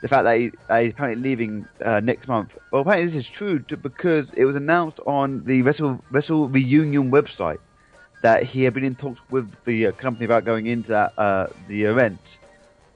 the 0.00 0.08
fact 0.08 0.24
that 0.24 0.38
he, 0.38 0.50
uh, 0.68 0.80
he's 0.80 0.92
apparently 0.92 1.22
leaving 1.28 1.66
uh, 1.84 2.00
next 2.00 2.26
month. 2.26 2.50
Well, 2.70 2.82
apparently 2.82 3.12
this 3.12 3.26
is 3.26 3.32
true 3.32 3.58
t- 3.60 3.76
because 3.76 4.26
it 4.36 4.44
was 4.44 4.56
announced 4.56 4.98
on 5.06 5.44
the 5.44 5.62
Wrestle 5.62 6.02
Wrestle 6.10 6.48
Reunion 6.48 7.10
website 7.10 7.58
that 8.22 8.44
he 8.44 8.64
had 8.64 8.74
been 8.74 8.84
in 8.84 8.94
talks 8.96 9.20
with 9.30 9.50
the 9.66 9.86
uh, 9.86 9.92
company 9.92 10.24
about 10.24 10.44
going 10.44 10.66
into 10.66 10.88
that, 10.88 11.18
uh, 11.18 11.46
the 11.68 11.84
event, 11.84 12.20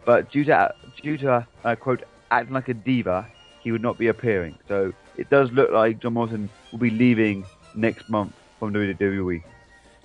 but 0.05 0.31
due 0.33 0.45
to 0.45 0.75
due 1.03 1.19
to 1.19 1.47
uh, 1.65 1.77
quote 1.77 2.03
acting 2.31 2.55
like 2.55 2.69
a 2.69 2.75
diva, 2.75 3.27
he 3.61 3.71
would 3.71 3.83
not 3.83 3.99
be 3.99 4.09
appearing. 4.09 4.59
So 4.67 4.93
it 5.17 5.29
does 5.29 5.53
look 5.53 5.71
like 5.71 6.01
John 6.01 6.15
Morrison 6.15 6.49
will 6.73 6.79
be 6.79 6.91
leaving 6.91 7.45
next 7.75 8.09
month 8.09 8.35
from. 8.59 8.73
WWE. 8.73 9.43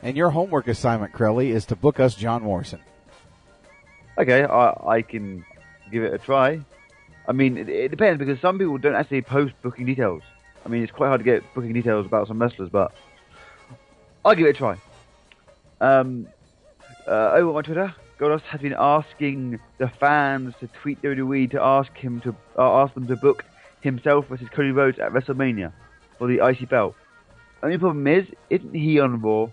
And 0.02 0.18
your 0.18 0.30
homework 0.30 0.68
assignment, 0.68 1.14
Crowley, 1.14 1.52
is 1.52 1.66
to 1.68 1.78
book 1.78 2.00
us 2.00 2.14
John 2.14 2.44
Morrison. 2.44 2.82
Okay, 4.18 4.44
I, 4.44 4.74
I 4.86 5.02
can 5.02 5.46
give 5.92 6.04
it 6.04 6.14
a 6.14 6.18
try. 6.18 6.62
I 7.28 7.32
mean, 7.32 7.58
it, 7.58 7.70
it 7.70 7.90
depends 7.90 8.20
because 8.20 8.40
some 8.40 8.58
people 8.60 8.78
don't 8.78 8.96
actually 8.96 9.22
post 9.22 9.54
booking 9.62 9.86
details. 9.86 10.22
I 10.66 10.70
mean, 10.70 10.84
it's 10.84 10.92
quite 10.92 11.08
hard 11.08 11.20
to 11.20 11.24
get 11.24 11.44
booking 11.54 11.74
details 11.74 12.06
about 12.06 12.28
some 12.28 12.40
wrestlers, 12.40 12.70
but 12.70 12.94
I'll 14.24 14.36
give 14.36 14.46
it 14.46 14.52
a 14.52 14.54
try. 14.54 14.78
Um, 15.82 16.28
uh, 17.08 17.32
over 17.34 17.50
on 17.50 17.56
my 17.56 17.62
Twitter, 17.62 17.94
Goldust 18.20 18.44
has 18.44 18.62
been 18.62 18.76
asking 18.78 19.60
the 19.80 19.90
fans 19.90 20.54
to 20.60 20.68
tweet 20.68 21.02
WWE 21.02 21.52
to 21.52 21.62
ask 21.62 21.92
him 21.98 22.22
to 22.22 22.36
uh, 22.58 22.84
ask 22.84 22.94
them 22.94 23.08
to 23.08 23.16
book 23.16 23.44
himself 23.82 24.28
versus 24.28 24.48
Cody 24.50 24.72
Rhodes 24.72 25.00
at 25.00 25.12
WrestleMania 25.12 25.74
for 26.18 26.28
the 26.28 26.46
IC 26.46 26.70
belt. 26.70 26.96
Only 27.62 27.78
problem 27.78 28.08
is, 28.08 28.28
isn't 28.50 28.74
he 28.74 29.00
on 29.00 29.22
Raw 29.22 29.50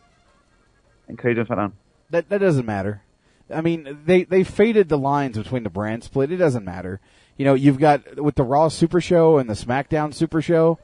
and 1.09 1.19
Cody's 1.19 1.39
on 1.39 1.47
SmackDown? 1.47 1.73
That 2.11 2.29
that 2.29 2.39
doesn't 2.39 2.67
matter. 2.67 3.03
I 3.53 3.61
mean, 3.61 3.99
they 4.05 4.25
they 4.25 4.45
faded 4.45 4.89
the 4.89 4.99
lines 4.99 5.37
between 5.37 5.63
the 5.63 5.71
brand 5.71 6.05
split. 6.05 6.33
It 6.33 6.37
doesn't 6.37 6.65
matter. 6.65 7.01
You 7.37 7.45
know, 7.45 7.55
you've 7.55 7.79
got 7.79 8.21
with 8.23 8.35
the 8.35 8.43
Raw 8.43 8.69
Super 8.69 9.01
Show 9.01 9.39
and 9.39 9.49
the 9.49 9.55
SmackDown 9.55 10.13
Super 10.13 10.43
Show, 10.43 10.79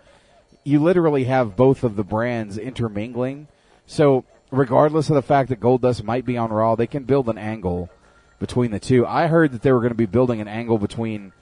you 0.64 0.82
literally 0.82 1.24
have 1.24 1.54
both 1.56 1.84
of 1.84 1.96
the 1.96 2.04
brands 2.04 2.56
intermingling. 2.58 3.48
So, 3.86 4.24
regardless 4.50 5.10
of 5.10 5.14
the 5.16 5.22
fact 5.22 5.50
that 5.50 5.60
Goldust 5.60 6.02
might 6.02 6.24
be 6.24 6.36
on 6.36 6.50
Raw, 6.50 6.74
they 6.74 6.86
can 6.86 7.04
build 7.04 7.28
an 7.28 7.38
angle 7.38 7.90
between 8.38 8.70
the 8.70 8.80
two. 8.80 9.06
I 9.06 9.26
heard 9.26 9.52
that 9.52 9.62
they 9.62 9.70
were 9.72 9.80
going 9.80 9.90
to 9.90 9.94
be 9.94 10.06
building 10.06 10.40
an 10.40 10.48
angle 10.48 10.78
between 10.78 11.32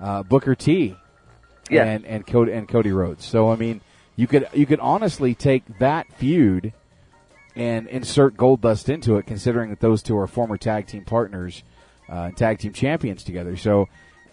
uh, 0.00 0.22
Booker 0.22 0.54
T 0.54 0.96
Yeah. 1.70 1.84
and 1.84 2.04
and 2.06 2.26
Cody 2.26 2.52
and 2.52 2.68
Cody 2.68 2.92
Rhodes. 2.92 3.24
So, 3.24 3.50
I 3.52 3.56
mean, 3.56 3.82
you 4.16 4.26
could 4.26 4.48
you 4.52 4.66
could 4.66 4.80
honestly 4.80 5.34
take 5.34 5.78
that 5.78 6.12
feud 6.14 6.72
and 7.54 7.86
insert 7.88 8.36
Goldust 8.36 8.88
into 8.88 9.16
it, 9.16 9.26
considering 9.26 9.70
that 9.70 9.80
those 9.80 10.02
two 10.02 10.16
are 10.16 10.26
former 10.26 10.56
tag 10.56 10.86
team 10.86 11.04
partners 11.04 11.62
uh, 12.08 12.30
tag 12.30 12.58
team 12.58 12.72
champions 12.72 13.24
together. 13.24 13.56
So, 13.56 13.88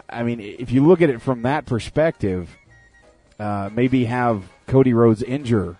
I 0.08 0.22
mean, 0.22 0.40
if 0.40 0.70
you 0.70 0.86
look 0.86 1.00
at 1.00 1.10
it 1.10 1.22
from 1.22 1.42
that 1.42 1.66
perspective, 1.66 2.50
uh, 3.38 3.70
maybe 3.72 4.04
have 4.04 4.44
Cody 4.66 4.92
Rhodes 4.92 5.22
injure 5.22 5.76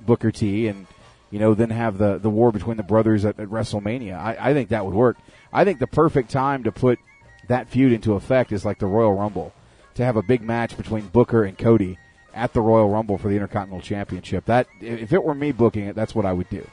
Booker 0.00 0.30
T, 0.30 0.68
and 0.68 0.86
you 1.30 1.38
know, 1.38 1.54
then 1.54 1.70
have 1.70 1.98
the 1.98 2.18
the 2.18 2.30
war 2.30 2.52
between 2.52 2.76
the 2.76 2.82
brothers 2.82 3.24
at, 3.24 3.38
at 3.38 3.48
WrestleMania. 3.48 4.18
I, 4.18 4.50
I 4.50 4.54
think 4.54 4.70
that 4.70 4.84
would 4.84 4.94
work. 4.94 5.16
I 5.52 5.64
think 5.64 5.78
the 5.78 5.86
perfect 5.86 6.30
time 6.30 6.64
to 6.64 6.72
put 6.72 6.98
that 7.48 7.68
feud 7.68 7.92
into 7.92 8.14
effect 8.14 8.52
is 8.52 8.64
like 8.64 8.78
the 8.78 8.86
Royal 8.86 9.12
Rumble, 9.12 9.52
to 9.94 10.04
have 10.04 10.16
a 10.16 10.22
big 10.22 10.42
match 10.42 10.76
between 10.76 11.08
Booker 11.08 11.44
and 11.44 11.56
Cody 11.56 11.98
at 12.34 12.52
the 12.52 12.60
Royal 12.60 12.88
Rumble 12.88 13.18
for 13.18 13.28
the 13.28 13.34
Intercontinental 13.34 13.80
Championship. 13.80 14.46
That 14.46 14.66
if 14.80 15.12
it 15.12 15.22
were 15.22 15.34
me 15.34 15.52
booking 15.52 15.86
it, 15.86 15.94
that's 15.94 16.14
what 16.14 16.26
I 16.26 16.32
would 16.32 16.48
do. 16.48 16.66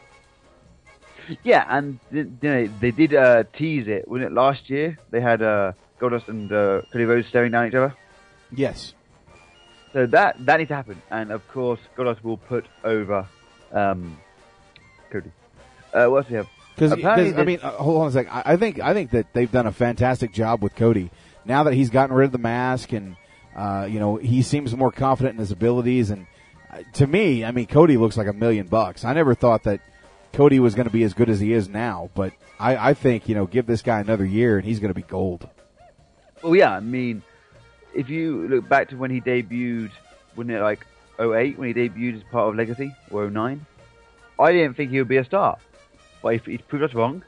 Yeah, 1.43 1.65
and 1.69 1.99
you 2.11 2.31
know, 2.41 2.69
they 2.79 2.91
did 2.91 3.13
uh, 3.13 3.43
tease 3.53 3.87
it, 3.87 4.07
wasn't 4.07 4.31
it? 4.31 4.33
Last 4.33 4.69
year 4.69 4.97
they 5.11 5.19
had 5.19 5.41
uh, 5.41 5.73
Goldust 5.99 6.27
and 6.29 6.51
uh, 6.51 6.81
Cody 6.91 7.05
Rhodes 7.05 7.27
staring 7.27 7.51
down 7.51 7.67
each 7.67 7.75
other. 7.75 7.93
Yes. 8.51 8.93
So 9.93 10.05
that 10.05 10.45
that 10.45 10.57
needs 10.57 10.69
to 10.69 10.75
happen, 10.75 11.01
and 11.09 11.31
of 11.31 11.47
course 11.49 11.79
Goldust 11.97 12.23
will 12.23 12.37
put 12.37 12.65
over 12.83 13.27
um, 13.71 14.17
Cody. 15.09 15.31
Uh, 15.93 16.07
what 16.07 16.17
else 16.17 16.27
do 16.27 16.33
we 16.33 16.37
have? 16.37 16.47
Because 16.75 17.33
I 17.33 17.43
mean, 17.43 17.59
uh, 17.61 17.71
hold 17.71 18.03
on 18.03 18.07
a 18.09 18.11
second. 18.11 18.31
I, 18.31 18.53
I 18.53 18.57
think 18.57 18.79
I 18.79 18.93
think 18.93 19.11
that 19.11 19.33
they've 19.33 19.51
done 19.51 19.65
a 19.65 19.71
fantastic 19.71 20.31
job 20.31 20.61
with 20.61 20.75
Cody. 20.75 21.09
Now 21.43 21.63
that 21.63 21.73
he's 21.73 21.89
gotten 21.89 22.15
rid 22.15 22.25
of 22.25 22.31
the 22.33 22.37
mask 22.37 22.93
and 22.93 23.15
uh, 23.57 23.87
you 23.89 23.99
know 23.99 24.17
he 24.17 24.41
seems 24.41 24.75
more 24.75 24.91
confident 24.91 25.33
in 25.33 25.39
his 25.39 25.51
abilities, 25.51 26.11
and 26.11 26.27
uh, 26.71 26.83
to 26.93 27.07
me, 27.07 27.43
I 27.43 27.51
mean, 27.51 27.65
Cody 27.65 27.97
looks 27.97 28.15
like 28.15 28.27
a 28.27 28.33
million 28.33 28.67
bucks. 28.67 29.03
I 29.03 29.13
never 29.13 29.33
thought 29.33 29.63
that 29.63 29.81
Cody 30.33 30.59
was 30.59 30.75
going 30.75 30.87
to 30.87 30.93
be 30.93 31.03
as 31.03 31.13
good 31.13 31.29
as 31.29 31.39
he 31.39 31.53
is 31.53 31.67
now, 31.67 32.09
but 32.13 32.33
I, 32.59 32.89
I 32.89 32.93
think 32.93 33.27
you 33.27 33.35
know 33.35 33.47
give 33.47 33.65
this 33.65 33.81
guy 33.81 33.99
another 33.99 34.25
year 34.25 34.57
and 34.57 34.65
he's 34.65 34.79
going 34.79 34.93
to 34.93 34.99
be 34.99 35.01
gold. 35.01 35.49
Well, 36.43 36.55
yeah, 36.55 36.71
I 36.71 36.79
mean, 36.79 37.23
if 37.95 38.09
you 38.09 38.47
look 38.47 38.69
back 38.69 38.89
to 38.89 38.95
when 38.95 39.09
he 39.09 39.19
debuted, 39.19 39.89
wasn't 40.35 40.55
it 40.55 40.61
like 40.61 40.85
08 41.19 41.57
when 41.57 41.67
he 41.67 41.73
debuted 41.73 42.17
as 42.17 42.23
part 42.31 42.49
of 42.49 42.55
Legacy 42.55 42.93
or 43.09 43.27
09? 43.29 43.65
I 44.39 44.51
didn't 44.51 44.75
think 44.75 44.91
he 44.91 44.99
would 44.99 45.07
be 45.07 45.17
a 45.17 45.25
star, 45.25 45.57
but 46.21 46.35
he, 46.35 46.51
he's 46.51 46.61
proved 46.61 46.83
us 46.83 46.93
wrong, 46.93 47.23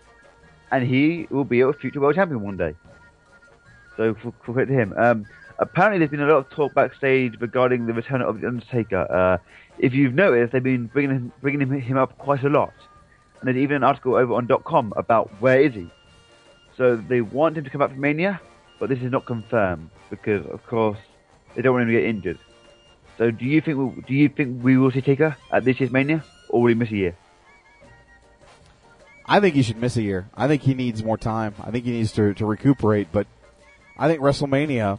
and 0.71 0.85
he 0.85 1.25
will 1.31 1.43
be 1.43 1.61
a 1.61 1.73
future 1.73 1.99
world 1.99 2.13
champion 2.13 2.41
one 2.41 2.57
day. 2.57 2.75
So 3.97 4.13
credit 4.13 4.67
to 4.67 4.73
him. 4.73 4.93
Um, 4.95 5.25
apparently, 5.59 5.99
there's 5.99 6.11
been 6.11 6.21
a 6.21 6.27
lot 6.27 6.37
of 6.37 6.49
talk 6.49 6.73
backstage 6.73 7.39
regarding 7.39 7.85
the 7.85 7.93
return 7.93 8.21
of 8.21 8.41
the 8.41 8.47
Undertaker. 8.47 9.05
Uh, 9.09 9.37
if 9.77 9.93
you've 9.93 10.13
noticed, 10.13 10.53
they've 10.53 10.63
been 10.63 10.87
bringing 10.87 11.11
him, 11.11 11.31
bringing 11.41 11.61
him, 11.61 11.79
him 11.79 11.97
up 11.97 12.17
quite 12.17 12.43
a 12.43 12.49
lot, 12.49 12.73
and 13.39 13.47
there's 13.47 13.57
even 13.57 13.77
an 13.77 13.83
article 13.83 14.15
over 14.15 14.33
on 14.33 14.47
.com 14.65 14.93
about 14.95 15.29
where 15.41 15.61
is 15.61 15.73
he. 15.73 15.89
So 16.75 16.95
they 16.95 17.21
want 17.21 17.57
him 17.57 17.63
to 17.65 17.69
come 17.69 17.79
back 17.79 17.91
for 17.91 17.99
Mania, 17.99 18.41
but 18.79 18.89
this 18.89 18.99
is 18.99 19.11
not 19.11 19.25
confirmed 19.25 19.89
because, 20.09 20.45
of 20.47 20.65
course, 20.65 20.97
they 21.55 21.61
don't 21.61 21.73
want 21.73 21.83
him 21.83 21.93
to 21.93 22.01
get 22.01 22.09
injured. 22.09 22.39
So 23.17 23.31
do 23.31 23.45
you 23.45 23.59
think 23.59 23.77
we, 23.77 24.01
do 24.03 24.13
you 24.13 24.29
think 24.29 24.63
we 24.63 24.77
will 24.77 24.91
see 24.91 25.01
Taker 25.01 25.35
at 25.51 25.65
this 25.65 25.79
year's 25.79 25.91
Mania, 25.91 26.23
or 26.49 26.61
will 26.61 26.69
he 26.69 26.75
miss 26.75 26.89
a 26.89 26.95
year? 26.95 27.15
I 29.25 29.39
think 29.41 29.55
he 29.55 29.61
should 29.61 29.77
miss 29.77 29.95
a 29.97 30.01
year. 30.01 30.27
I 30.35 30.47
think 30.47 30.63
he 30.63 30.73
needs 30.73 31.03
more 31.03 31.17
time. 31.17 31.53
I 31.61 31.69
think 31.69 31.85
he 31.85 31.91
needs 31.91 32.13
to, 32.13 32.33
to 32.33 32.45
recuperate. 32.45 33.09
But 33.11 33.27
I 33.97 34.07
think 34.07 34.21
WrestleMania 34.21 34.97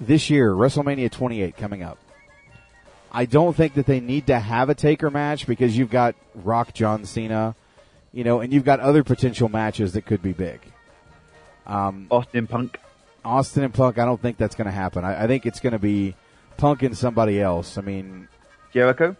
this 0.00 0.30
year, 0.30 0.52
WrestleMania 0.52 1.10
28 1.10 1.56
coming 1.56 1.82
up. 1.82 1.98
I 3.12 3.24
don't 3.24 3.56
think 3.56 3.74
that 3.74 3.86
they 3.86 4.00
need 4.00 4.26
to 4.26 4.38
have 4.38 4.68
a 4.68 4.74
Taker 4.74 5.10
match 5.10 5.46
because 5.46 5.76
you've 5.76 5.90
got 5.90 6.14
Rock 6.34 6.74
John 6.74 7.04
Cena, 7.04 7.54
you 8.12 8.24
know, 8.24 8.40
and 8.40 8.52
you've 8.52 8.64
got 8.64 8.80
other 8.80 9.02
potential 9.04 9.48
matches 9.48 9.94
that 9.94 10.04
could 10.04 10.22
be 10.22 10.32
big. 10.32 10.60
Um, 11.66 12.08
Austin 12.10 12.46
Punk. 12.46 12.78
Austin 13.24 13.64
and 13.64 13.74
Punk, 13.74 13.98
I 13.98 14.04
don't 14.04 14.20
think 14.20 14.36
that's 14.36 14.54
going 14.54 14.66
to 14.66 14.72
happen. 14.72 15.04
I, 15.04 15.24
I 15.24 15.26
think 15.26 15.46
it's 15.46 15.60
going 15.60 15.72
to 15.72 15.78
be 15.78 16.14
Punk 16.56 16.82
and 16.82 16.96
somebody 16.96 17.40
else. 17.40 17.76
I 17.76 17.80
mean, 17.80 18.28
Jericho. 18.72 19.16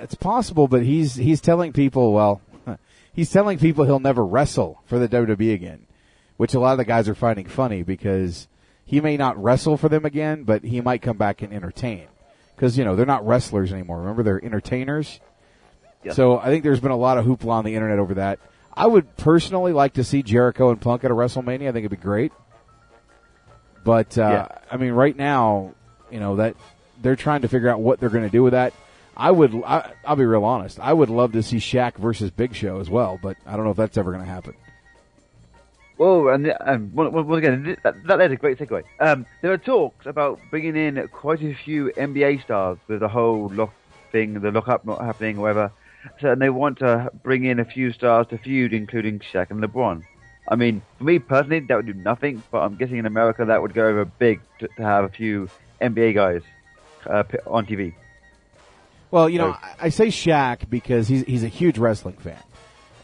it's 0.00 0.14
possible, 0.14 0.68
but 0.68 0.82
he's 0.82 1.14
he's 1.14 1.40
telling 1.40 1.72
people, 1.72 2.12
well, 2.12 2.42
he's 3.14 3.30
telling 3.30 3.58
people 3.58 3.84
he'll 3.84 4.00
never 4.00 4.24
wrestle 4.24 4.80
for 4.86 4.98
the 4.98 5.08
WWE 5.08 5.54
again, 5.54 5.86
which 6.36 6.54
a 6.54 6.60
lot 6.60 6.72
of 6.72 6.78
the 6.78 6.84
guys 6.84 7.08
are 7.08 7.14
finding 7.14 7.46
funny 7.46 7.82
because 7.82 8.48
he 8.92 9.00
may 9.00 9.16
not 9.16 9.42
wrestle 9.42 9.78
for 9.78 9.88
them 9.88 10.04
again, 10.04 10.44
but 10.44 10.62
he 10.62 10.82
might 10.82 11.00
come 11.00 11.16
back 11.16 11.40
and 11.40 11.50
entertain 11.50 12.08
because 12.54 12.76
you 12.76 12.84
know 12.84 12.94
they're 12.94 13.06
not 13.06 13.26
wrestlers 13.26 13.72
anymore. 13.72 14.00
Remember, 14.00 14.22
they're 14.22 14.44
entertainers. 14.44 15.18
So 16.12 16.38
I 16.38 16.48
think 16.48 16.62
there's 16.62 16.78
been 16.78 16.90
a 16.90 16.96
lot 16.96 17.16
of 17.16 17.24
hoopla 17.24 17.48
on 17.48 17.64
the 17.64 17.74
internet 17.74 17.98
over 17.98 18.12
that. 18.14 18.38
I 18.74 18.86
would 18.86 19.16
personally 19.16 19.72
like 19.72 19.94
to 19.94 20.04
see 20.04 20.22
Jericho 20.22 20.68
and 20.68 20.78
Punk 20.78 21.04
at 21.04 21.10
a 21.10 21.14
WrestleMania. 21.14 21.70
I 21.70 21.72
think 21.72 21.86
it'd 21.86 21.90
be 21.90 21.96
great. 21.96 22.32
But 23.82 24.18
uh, 24.18 24.46
Yeah. 24.50 24.58
I 24.70 24.76
mean, 24.76 24.92
right 24.92 25.16
now, 25.16 25.72
you 26.10 26.20
know 26.20 26.36
that 26.36 26.54
they're 27.00 27.16
trying 27.16 27.40
to 27.42 27.48
figure 27.48 27.70
out 27.70 27.80
what 27.80 27.98
they're 27.98 28.10
going 28.10 28.24
to 28.24 28.30
do 28.30 28.42
with 28.42 28.52
that. 28.52 28.74
I 29.16 29.30
would, 29.30 29.54
I, 29.64 29.94
I'll 30.04 30.16
be 30.16 30.26
real 30.26 30.44
honest. 30.44 30.78
I 30.78 30.92
would 30.92 31.08
love 31.08 31.32
to 31.32 31.42
see 31.42 31.56
Shaq 31.56 31.96
versus 31.96 32.30
Big 32.30 32.54
Show 32.54 32.78
as 32.78 32.90
well, 32.90 33.18
but 33.22 33.38
I 33.46 33.56
don't 33.56 33.64
know 33.64 33.70
if 33.70 33.76
that's 33.78 33.96
ever 33.96 34.12
going 34.12 34.22
to 34.22 34.30
happen. 34.30 34.54
Well, 36.02 36.30
and 36.30 36.52
um, 36.62 36.90
once 36.92 37.38
again, 37.38 37.76
that, 37.84 37.94
that 38.08 38.20
is 38.20 38.32
a 38.32 38.36
great 38.36 38.58
segue. 38.58 38.82
Um, 38.98 39.24
there 39.40 39.52
are 39.52 39.56
talks 39.56 40.04
about 40.04 40.40
bringing 40.50 40.74
in 40.74 41.06
quite 41.12 41.40
a 41.42 41.54
few 41.54 41.92
NBA 41.96 42.42
stars 42.42 42.78
with 42.88 42.98
the 42.98 43.08
whole 43.08 43.48
lock 43.50 43.72
thing, 44.10 44.40
the 44.40 44.50
lock 44.50 44.66
up 44.66 44.84
not 44.84 45.00
happening, 45.00 45.38
or 45.38 45.42
whatever. 45.42 45.72
So, 46.20 46.32
and 46.32 46.42
they 46.42 46.50
want 46.50 46.80
to 46.80 47.12
bring 47.22 47.44
in 47.44 47.60
a 47.60 47.64
few 47.64 47.92
stars 47.92 48.26
to 48.30 48.38
feud, 48.38 48.72
including 48.72 49.20
Shaq 49.20 49.52
and 49.52 49.62
LeBron. 49.62 50.02
I 50.48 50.56
mean, 50.56 50.82
for 50.98 51.04
me 51.04 51.20
personally, 51.20 51.60
that 51.60 51.76
would 51.76 51.86
do 51.86 51.94
nothing, 51.94 52.42
but 52.50 52.62
I'm 52.62 52.74
guessing 52.74 52.96
in 52.96 53.06
America 53.06 53.44
that 53.44 53.62
would 53.62 53.72
go 53.72 53.86
over 53.86 54.04
big 54.04 54.40
to, 54.58 54.66
to 54.66 54.82
have 54.82 55.04
a 55.04 55.08
few 55.08 55.48
NBA 55.80 56.16
guys 56.16 56.42
uh, 57.06 57.22
on 57.46 57.64
TV. 57.64 57.94
Well, 59.12 59.28
you 59.28 59.38
know, 59.38 59.50
I, 59.50 59.74
I 59.82 59.88
say 59.90 60.08
Shaq 60.08 60.68
because 60.68 61.06
he's 61.06 61.22
he's 61.26 61.44
a 61.44 61.48
huge 61.48 61.78
wrestling 61.78 62.16
fan, 62.16 62.42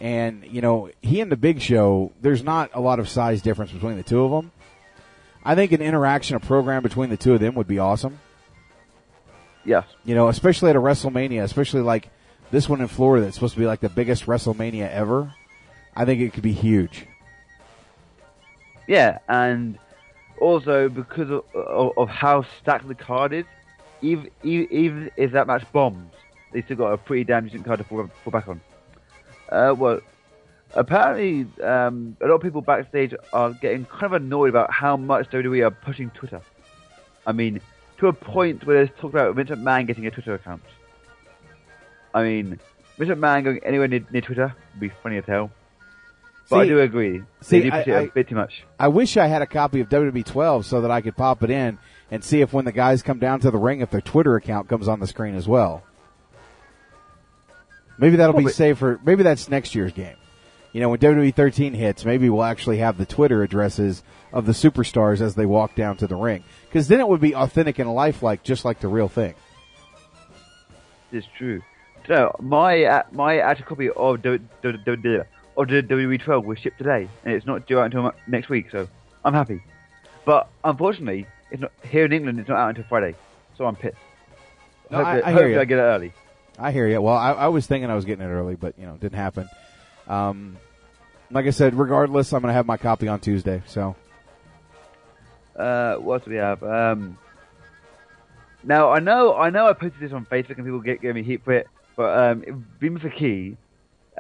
and 0.01 0.45
you 0.45 0.61
know, 0.61 0.91
he 1.03 1.21
and 1.21 1.31
the 1.31 1.37
Big 1.37 1.61
Show. 1.61 2.13
There's 2.21 2.43
not 2.43 2.71
a 2.75 2.81
lot 2.81 2.99
of 2.99 3.09
size 3.09 3.43
difference 3.43 3.73
between 3.73 3.97
the 3.97 4.03
two 4.03 4.23
of 4.23 4.31
them. 4.31 4.53
I 5.45 5.55
think 5.55 5.73
an 5.73 5.81
interaction, 5.81 6.37
a 6.37 6.41
program 6.41 6.83
between 6.83 7.11
the 7.11 7.17
two 7.17 7.35
of 7.35 7.41
them 7.41 7.55
would 7.55 7.69
be 7.69 7.79
awesome. 7.79 8.19
Yes. 9.65 9.85
You 10.05 10.15
know, 10.15 10.29
especially 10.29 10.71
at 10.71 10.77
a 10.77 10.81
WrestleMania, 10.81 11.43
especially 11.43 11.83
like 11.83 12.11
this 12.51 12.69
one 12.69 12.81
in 12.81 12.89
Florida 12.89 13.25
that's 13.25 13.37
supposed 13.37 13.55
to 13.55 13.61
be 13.61 13.67
like 13.67 13.81
the 13.81 13.89
biggest 13.89 14.27
WrestleMania 14.27 14.91
ever. 14.91 15.35
I 15.95 16.05
think 16.05 16.21
it 16.21 16.33
could 16.33 16.43
be 16.43 16.53
huge. 16.53 17.07
Yeah, 18.87 19.19
and 19.29 19.79
also 20.41 20.89
because 20.89 21.31
of, 21.31 21.45
of, 21.55 21.93
of 21.99 22.09
how 22.09 22.47
stacked 22.61 22.89
the 22.89 22.95
card 22.95 23.33
is, 23.33 23.45
even, 24.01 24.31
even 24.43 24.73
even 24.73 25.11
if 25.17 25.33
that 25.33 25.47
match 25.47 25.65
bombs, 25.73 26.13
they 26.53 26.63
still 26.63 26.77
got 26.77 26.93
a 26.93 26.97
pretty 26.97 27.25
damn 27.25 27.45
decent 27.45 27.65
card 27.65 27.79
to 27.79 27.85
fall, 27.85 28.09
fall 28.25 28.31
back 28.31 28.49
on. 28.49 28.61
Uh, 29.49 29.75
well, 29.77 30.01
apparently, 30.75 31.47
um, 31.63 32.17
a 32.21 32.27
lot 32.27 32.35
of 32.37 32.43
people 32.43 32.61
backstage 32.61 33.15
are 33.33 33.53
getting 33.53 33.85
kind 33.87 34.05
of 34.05 34.13
annoyed 34.15 34.51
about 34.51 34.71
how 34.73 34.97
much 34.97 35.31
WWE 35.31 35.65
are 35.67 35.71
pushing 35.71 36.11
Twitter. 36.11 36.41
I 37.27 37.33
mean, 37.33 37.61
to 37.99 38.09
a 38.09 38.13
point 38.13 38.67
where 38.67 38.77
there's 38.85 38.99
talk 39.01 39.11
about 39.13 39.35
Vince 39.35 39.51
McMahon 39.51 39.87
getting 39.87 40.07
a 40.07 40.11
Twitter 40.11 40.35
account. 40.35 40.63
I 42.15 42.23
mean, 42.23 42.59
Vince 42.99 43.11
McMahon 43.11 43.45
going 43.45 43.61
anywhere 43.65 43.89
near, 43.89 44.05
near 44.11 44.23
Twitter 44.23 44.55
would 44.75 44.81
be 44.81 44.91
funny 45.03 45.19
as 45.19 45.25
hell. 45.25 45.51
But 46.51 46.61
I 46.61 46.67
do 46.67 46.81
agree. 46.81 47.23
see, 47.43 47.59
they 47.61 47.65
do 47.65 47.71
push 47.71 47.89
I- 47.89 47.91
it 47.91 47.95
I- 47.97 48.01
a 48.03 48.07
bit 48.09 48.29
too 48.29 48.35
much. 48.35 48.65
I 48.79 48.89
wish 48.89 49.17
I 49.19 49.27
had 49.27 49.43
a 49.43 49.47
copy 49.47 49.81
of 49.81 49.89
WWE 49.91 50.25
12 50.25 50.65
so 50.65 50.81
that 50.81 50.91
I 50.91 51.03
could 51.03 51.15
pop 51.17 51.43
it 51.43 51.51
in 51.51 51.79
and 52.11 52.25
see 52.25 52.41
if 52.41 52.55
when 52.55 52.65
the 52.65 52.73
guys 52.73 53.03
come 53.03 53.19
down 53.19 53.41
to 53.41 53.51
the 53.51 53.59
ring, 53.59 53.81
if 53.83 53.91
their 53.91 54.01
Twitter 54.01 54.35
account 54.37 54.69
comes 54.69 54.89
on 54.89 54.99
the 55.01 55.07
screen 55.07 55.35
as 55.35 55.47
well. 55.47 55.83
Maybe 57.99 58.17
that'll 58.17 58.35
Well, 58.35 58.45
be 58.45 58.51
safer. 58.53 59.01
maybe 59.05 59.23
that's 59.23 59.49
next 59.49 59.75
year's 59.75 59.93
game. 59.93 60.17
You 60.73 60.81
know, 60.81 60.91
when 60.91 60.99
WWE 61.01 61.35
13 61.35 61.73
hits, 61.75 62.05
maybe 62.05 62.29
we'll 62.31 62.45
actually 62.45 62.79
have 62.79 62.99
the 62.99 63.07
Twitter 63.07 63.43
addresses 63.43 64.03
of 64.33 64.45
the 64.47 64.53
superstars 64.53 65.21
as 65.21 65.35
they 65.35 65.47
walk 65.47 65.75
down 65.75 65.97
to 65.97 66.07
the 66.07 66.15
ring. 66.15 66.45
Cause 66.73 66.87
then 66.89 67.01
it 67.01 67.09
would 67.09 67.21
be 67.21 67.35
authentic 67.35 67.79
and 67.79 67.93
lifelike, 67.93 68.43
just 68.43 68.65
like 68.65 68.81
the 68.81 68.89
real 68.89 69.09
thing. 69.09 69.35
It's 71.13 71.27
true. 71.39 71.63
So 72.07 72.37
my 72.41 72.85
uh, 72.85 73.03
my 73.13 73.39
actual 73.39 73.67
copy 73.67 73.89
of 73.91 74.23
the 74.23 74.41
the 74.63 74.73
the, 74.73 74.97
the 74.97 75.27
of 75.57 75.69
the 75.69 75.83
WWE 75.83 76.21
12 76.23 76.45
was 76.45 76.59
shipped 76.59 76.79
today, 76.79 77.09
and 77.25 77.35
it's 77.35 77.47
not 77.47 77.67
due 77.67 77.81
out 77.81 77.87
until 77.87 78.13
next 78.27 78.49
week. 78.49 78.71
So 78.71 78.87
I'm 79.25 79.35
happy. 79.35 79.63
But 80.25 80.49
unfortunately, 80.63 81.27
it's 81.51 81.61
not 81.63 81.73
here 81.83 82.05
in 82.05 82.13
England. 82.13 82.39
It's 82.41 82.49
not 82.49 82.59
out 82.59 82.69
until 82.71 82.85
Friday, 82.85 83.17
so 83.57 83.65
I'm 83.67 83.75
pissed. 83.77 83.97
No, 84.91 84.99
hopefully, 84.99 85.23
I- 85.23 85.29
I 85.31 85.33
hear 85.33 85.49
ya. 85.49 85.61
I 85.61 85.65
get 85.65 85.79
it 85.79 85.83
early. 85.83 86.13
I 86.59 86.73
hear 86.73 86.89
you. 86.89 87.01
Well, 87.01 87.15
I, 87.15 87.33
I 87.33 87.49
was 87.49 87.67
thinking 87.67 87.91
I 87.91 87.95
was 87.95 88.05
getting 88.05 88.25
it 88.25 88.29
early, 88.29 88.57
but 88.57 88.79
you 88.79 88.87
know, 88.87 88.97
didn't 88.97 89.19
happen. 89.19 89.49
Um, 90.09 90.57
like 91.31 91.47
I 91.47 91.51
said, 91.51 91.75
regardless, 91.75 92.33
I'm 92.33 92.41
going 92.43 92.51
to 92.51 92.55
have 92.55 92.67
my 92.67 92.77
copy 92.77 93.07
on 93.09 93.21
Tuesday. 93.21 93.63
So 93.67 93.95
Uh, 95.55 95.97
what 95.97 96.25
do 96.25 96.31
we 96.31 96.37
have? 96.37 96.63
Um, 96.63 97.19
now 98.65 98.91
I 98.91 98.99
know 98.99 99.35
I 99.35 99.51
know 99.51 99.67
I 99.67 99.73
posted 99.73 100.01
this 100.01 100.13
on 100.13 100.27
Facebook 100.27 100.57
and 100.57 100.65
people 100.65 100.81
get 100.81 101.01
give 101.01 101.15
me 101.15 101.23
heat 101.23 101.45
for 101.45 101.53
it, 101.53 101.69
but 101.97 102.19
um, 102.19 102.67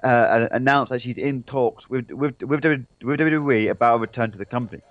uh, 0.04 0.48
announced 0.52 0.90
that 0.90 1.02
she's 1.02 1.16
in 1.16 1.42
talks 1.42 1.88
with 1.88 2.10
with 2.10 2.40
with, 2.42 2.62
with 3.02 3.16
WWE 3.18 3.70
about 3.70 3.96
a 3.96 3.98
return 3.98 4.30
to 4.30 4.38
the 4.38 4.44
company. 4.44 4.82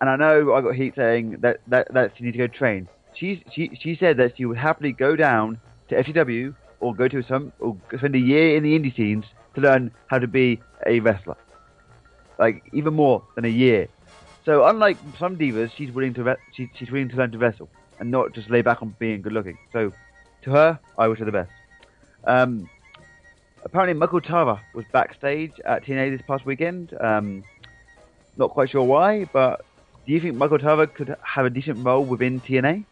And 0.00 0.10
I 0.10 0.16
know 0.16 0.52
I 0.54 0.60
got 0.60 0.74
heat 0.74 0.94
saying 0.96 1.38
that 1.40 1.60
that, 1.68 1.92
that 1.94 2.12
she 2.16 2.24
needs 2.24 2.36
to 2.36 2.46
go 2.46 2.46
train. 2.46 2.88
She 3.14 3.42
she 3.52 3.78
she 3.80 3.96
said 3.96 4.16
that 4.18 4.36
she 4.36 4.44
would 4.44 4.58
happily 4.58 4.92
go 4.92 5.16
down 5.16 5.60
to 5.88 6.02
FCW 6.02 6.54
or 6.80 6.94
go 6.94 7.08
to 7.08 7.22
some 7.22 7.52
or 7.60 7.76
spend 7.96 8.14
a 8.14 8.18
year 8.18 8.56
in 8.56 8.62
the 8.62 8.78
indie 8.78 8.94
scenes 8.94 9.24
to 9.54 9.60
learn 9.60 9.90
how 10.06 10.18
to 10.18 10.26
be 10.26 10.60
a 10.86 11.00
wrestler. 11.00 11.36
Like 12.38 12.64
even 12.72 12.94
more 12.94 13.22
than 13.34 13.44
a 13.44 13.48
year. 13.48 13.88
So 14.44 14.64
unlike 14.66 14.96
some 15.18 15.36
divas, 15.36 15.70
she's 15.72 15.92
willing 15.92 16.14
to 16.14 16.24
re- 16.24 16.36
she, 16.52 16.68
she's 16.74 16.90
willing 16.90 17.08
to 17.10 17.16
learn 17.16 17.30
to 17.32 17.38
wrestle 17.38 17.68
and 18.00 18.10
not 18.10 18.32
just 18.32 18.50
lay 18.50 18.62
back 18.62 18.82
on 18.82 18.96
being 18.98 19.22
good 19.22 19.32
looking. 19.32 19.58
So 19.72 19.92
to 20.42 20.50
her, 20.50 20.78
I 20.98 21.06
wish 21.08 21.20
her 21.20 21.24
the 21.24 21.32
best. 21.32 21.50
Um, 22.24 22.68
apparently, 23.64 23.94
Michael 23.94 24.20
Tarver 24.20 24.60
was 24.74 24.84
backstage 24.90 25.52
at 25.64 25.84
TNA 25.84 26.16
this 26.16 26.26
past 26.26 26.44
weekend. 26.44 26.94
Um, 27.00 27.44
not 28.36 28.50
quite 28.50 28.70
sure 28.70 28.82
why, 28.82 29.24
but 29.24 29.64
do 30.06 30.12
you 30.12 30.20
think 30.20 30.34
Michael 30.34 30.58
Tarver 30.58 30.86
could 30.88 31.16
have 31.22 31.46
a 31.46 31.50
decent 31.50 31.84
role 31.84 32.04
within 32.04 32.40
TNA? 32.40 32.84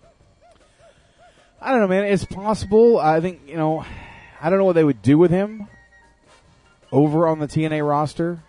I 1.61 1.71
don't 1.73 1.81
know, 1.81 1.89
man. 1.89 2.05
It's 2.05 2.25
possible. 2.25 2.99
I 2.99 3.21
think 3.21 3.43
you 3.47 3.57
know. 3.57 3.85
I 4.43 4.49
don't 4.49 4.59
know 4.59 4.65
what 4.65 4.73
they 4.75 4.85
would 4.85 5.03
do 5.03 5.19
with 5.19 5.31
him 5.31 5.69
over 6.91 7.29
on 7.29 7.39
the 7.41 7.47
TNA 7.47 7.87
roster. 7.87 8.43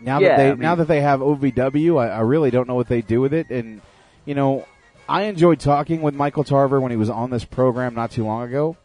Now 0.00 0.20
Yeah, 0.20 0.28
that 0.28 0.36
they 0.36 0.48
I 0.48 0.50
mean- 0.50 0.60
now 0.60 0.74
that 0.74 0.88
they 0.88 1.00
have 1.00 1.20
OVW, 1.20 1.98
I, 1.98 2.08
I 2.08 2.20
really 2.20 2.50
don't 2.50 2.68
know 2.68 2.74
what 2.74 2.88
they 2.88 3.00
do 3.00 3.20
with 3.22 3.32
it. 3.32 3.48
And 3.50 3.80
you 4.26 4.34
know, 4.34 4.66
I 5.08 5.22
enjoyed 5.22 5.58
talking 5.60 6.02
with 6.02 6.14
Michael 6.14 6.44
Tarver 6.44 6.80
when 6.80 6.90
he 6.90 6.98
was 6.98 7.08
on 7.08 7.30
this 7.30 7.44
program 7.46 7.94
not 7.94 8.10
too 8.10 8.24
long 8.26 8.42
ago. 8.46 8.76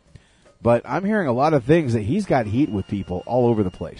But 0.61 0.83
I'm 0.85 1.03
hearing 1.03 1.27
a 1.27 1.33
lot 1.33 1.53
of 1.53 1.63
things 1.65 1.93
that 1.93 2.03
he's 2.03 2.25
got 2.25 2.45
heat 2.45 2.69
with 2.69 2.87
people 2.87 3.23
all 3.25 3.47
over 3.47 3.63
the 3.63 3.71
place. 3.71 3.99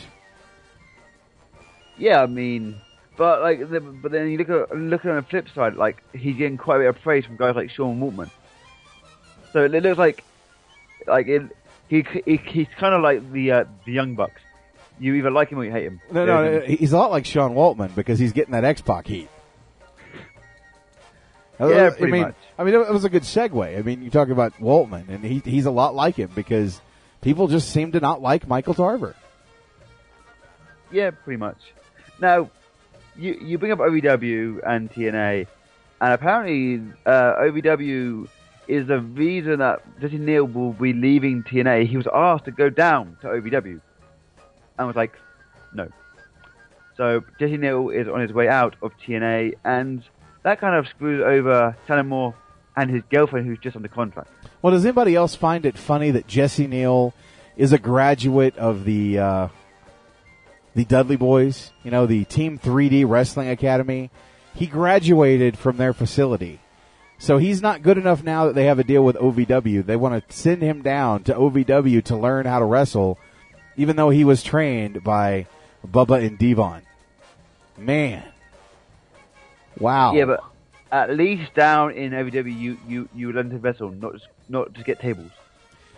Yeah, 1.97 2.21
I 2.21 2.27
mean, 2.27 2.79
but 3.17 3.41
like, 3.41 3.69
the, 3.69 3.79
but 3.81 4.11
then 4.11 4.29
you 4.29 4.37
look 4.37 4.49
at 4.49 4.77
look 4.77 5.03
at 5.05 5.09
on 5.11 5.17
the 5.17 5.21
flip 5.23 5.47
side, 5.53 5.75
like 5.75 6.01
he's 6.13 6.37
getting 6.37 6.57
quite 6.57 6.77
a 6.77 6.79
bit 6.79 6.89
of 6.89 7.01
praise 7.01 7.25
from 7.25 7.35
guys 7.35 7.55
like 7.55 7.69
Sean 7.71 7.99
Waltman. 7.99 8.29
So 9.53 9.63
it 9.65 9.71
looks 9.71 9.97
like 9.97 10.23
like 11.07 11.27
it, 11.27 11.43
he, 11.87 12.05
he 12.25 12.37
he's 12.37 12.67
kind 12.77 12.93
of 12.93 13.01
like 13.01 13.31
the 13.31 13.51
uh, 13.51 13.63
the 13.85 13.91
young 13.91 14.15
bucks. 14.15 14.41
You 14.99 15.15
either 15.15 15.31
like 15.31 15.49
him 15.49 15.59
or 15.59 15.65
you 15.65 15.71
hate 15.71 15.85
him. 15.85 15.99
No, 16.11 16.25
no, 16.25 16.43
There's- 16.43 16.79
he's 16.79 16.93
a 16.93 16.97
lot 16.97 17.09
like 17.11 17.25
Sean 17.25 17.55
Waltman 17.55 17.95
because 17.95 18.19
he's 18.19 18.33
getting 18.33 18.51
that 18.51 18.63
X 18.63 18.81
Pac 18.81 19.07
heat. 19.07 19.29
Yeah, 21.59 21.87
I 21.87 21.89
pretty 21.91 22.11
mean, 22.11 22.21
much. 22.23 22.35
I 22.57 22.63
mean, 22.63 22.73
it 22.73 22.89
was 22.91 23.03
a 23.03 23.09
good 23.09 23.21
segue. 23.21 23.77
I 23.77 23.81
mean, 23.83 24.01
you 24.01 24.09
talk 24.09 24.29
about 24.29 24.53
Waltman, 24.59 25.09
and 25.09 25.23
he 25.23 25.41
he's 25.45 25.65
a 25.67 25.71
lot 25.71 25.93
like 25.93 26.15
him 26.15 26.31
because 26.33 26.81
people 27.21 27.47
just 27.47 27.69
seem 27.69 27.91
to 27.91 27.99
not 27.99 28.19
like 28.21 28.47
Michael 28.47 28.73
Tarver. 28.73 29.15
Yeah, 30.91 31.11
pretty 31.11 31.37
much. 31.37 31.57
Now, 32.19 32.49
you 33.15 33.37
you 33.41 33.57
bring 33.59 33.71
up 33.71 33.79
OVW 33.79 34.61
and 34.65 34.91
TNA, 34.91 35.45
and 36.01 36.13
apparently 36.13 36.81
uh, 37.05 37.33
OVW 37.41 38.27
is 38.71 38.87
the 38.87 38.99
reason 38.99 39.59
that 39.59 39.81
Jesse 39.99 40.17
Neal 40.17 40.45
will 40.45 40.73
be 40.73 40.93
leaving 40.93 41.43
TNA. 41.43 41.87
He 41.87 41.97
was 41.97 42.07
asked 42.13 42.45
to 42.45 42.51
go 42.51 42.69
down 42.69 43.17
to 43.21 43.27
OVW, 43.27 43.81
and 44.77 44.87
was 44.87 44.95
like, 44.95 45.13
no. 45.73 45.89
So 46.95 47.23
Jesse 47.39 47.57
Neal 47.57 47.89
is 47.89 48.07
on 48.07 48.21
his 48.21 48.31
way 48.31 48.47
out 48.47 48.75
of 48.81 48.91
TNA, 49.05 49.55
and 49.65 50.03
that 50.43 50.59
kind 50.61 50.75
of 50.75 50.87
screws 50.87 51.21
over 51.21 51.75
Tanner 51.85 52.03
Moore 52.03 52.35
and 52.77 52.89
his 52.89 53.03
girlfriend, 53.09 53.45
who's 53.45 53.59
just 53.59 53.75
under 53.75 53.89
contract. 53.89 54.29
Well, 54.61 54.71
does 54.71 54.85
anybody 54.85 55.15
else 55.15 55.35
find 55.35 55.65
it 55.65 55.77
funny 55.77 56.11
that 56.11 56.27
Jesse 56.27 56.67
Neal 56.67 57.13
is 57.57 57.73
a 57.73 57.77
graduate 57.77 58.57
of 58.57 58.85
the 58.85 59.19
uh, 59.19 59.47
the 60.75 60.85
Dudley 60.85 61.17
Boys? 61.17 61.71
You 61.83 61.91
know, 61.91 62.05
the 62.05 62.23
Team 62.23 62.57
3D 62.57 63.07
Wrestling 63.07 63.49
Academy. 63.49 64.09
He 64.55 64.67
graduated 64.67 65.57
from 65.57 65.77
their 65.77 65.93
facility, 65.93 66.60
so 67.21 67.37
he's 67.37 67.61
not 67.61 67.83
good 67.83 67.99
enough 67.99 68.23
now 68.23 68.47
that 68.47 68.55
they 68.55 68.65
have 68.65 68.79
a 68.79 68.83
deal 68.83 69.05
with 69.05 69.15
OVW. 69.15 69.85
They 69.85 69.95
want 69.95 70.27
to 70.27 70.35
send 70.35 70.63
him 70.63 70.81
down 70.81 71.21
to 71.25 71.35
OVW 71.35 72.03
to 72.05 72.17
learn 72.17 72.47
how 72.47 72.57
to 72.57 72.65
wrestle, 72.65 73.19
even 73.77 73.95
though 73.95 74.09
he 74.09 74.23
was 74.23 74.41
trained 74.41 75.03
by 75.03 75.45
Bubba 75.87 76.25
and 76.25 76.39
Devon. 76.39 76.81
Man, 77.77 78.23
wow. 79.77 80.13
Yeah, 80.13 80.25
but 80.25 80.43
at 80.91 81.15
least 81.15 81.53
down 81.53 81.91
in 81.91 82.11
OVW, 82.11 82.59
you 82.59 82.79
you 82.87 83.09
you 83.13 83.31
learn 83.31 83.51
to 83.51 83.57
wrestle, 83.59 83.91
not 83.91 84.13
just 84.13 84.27
not 84.49 84.73
just 84.73 84.87
get 84.87 84.99
tables. 84.99 85.29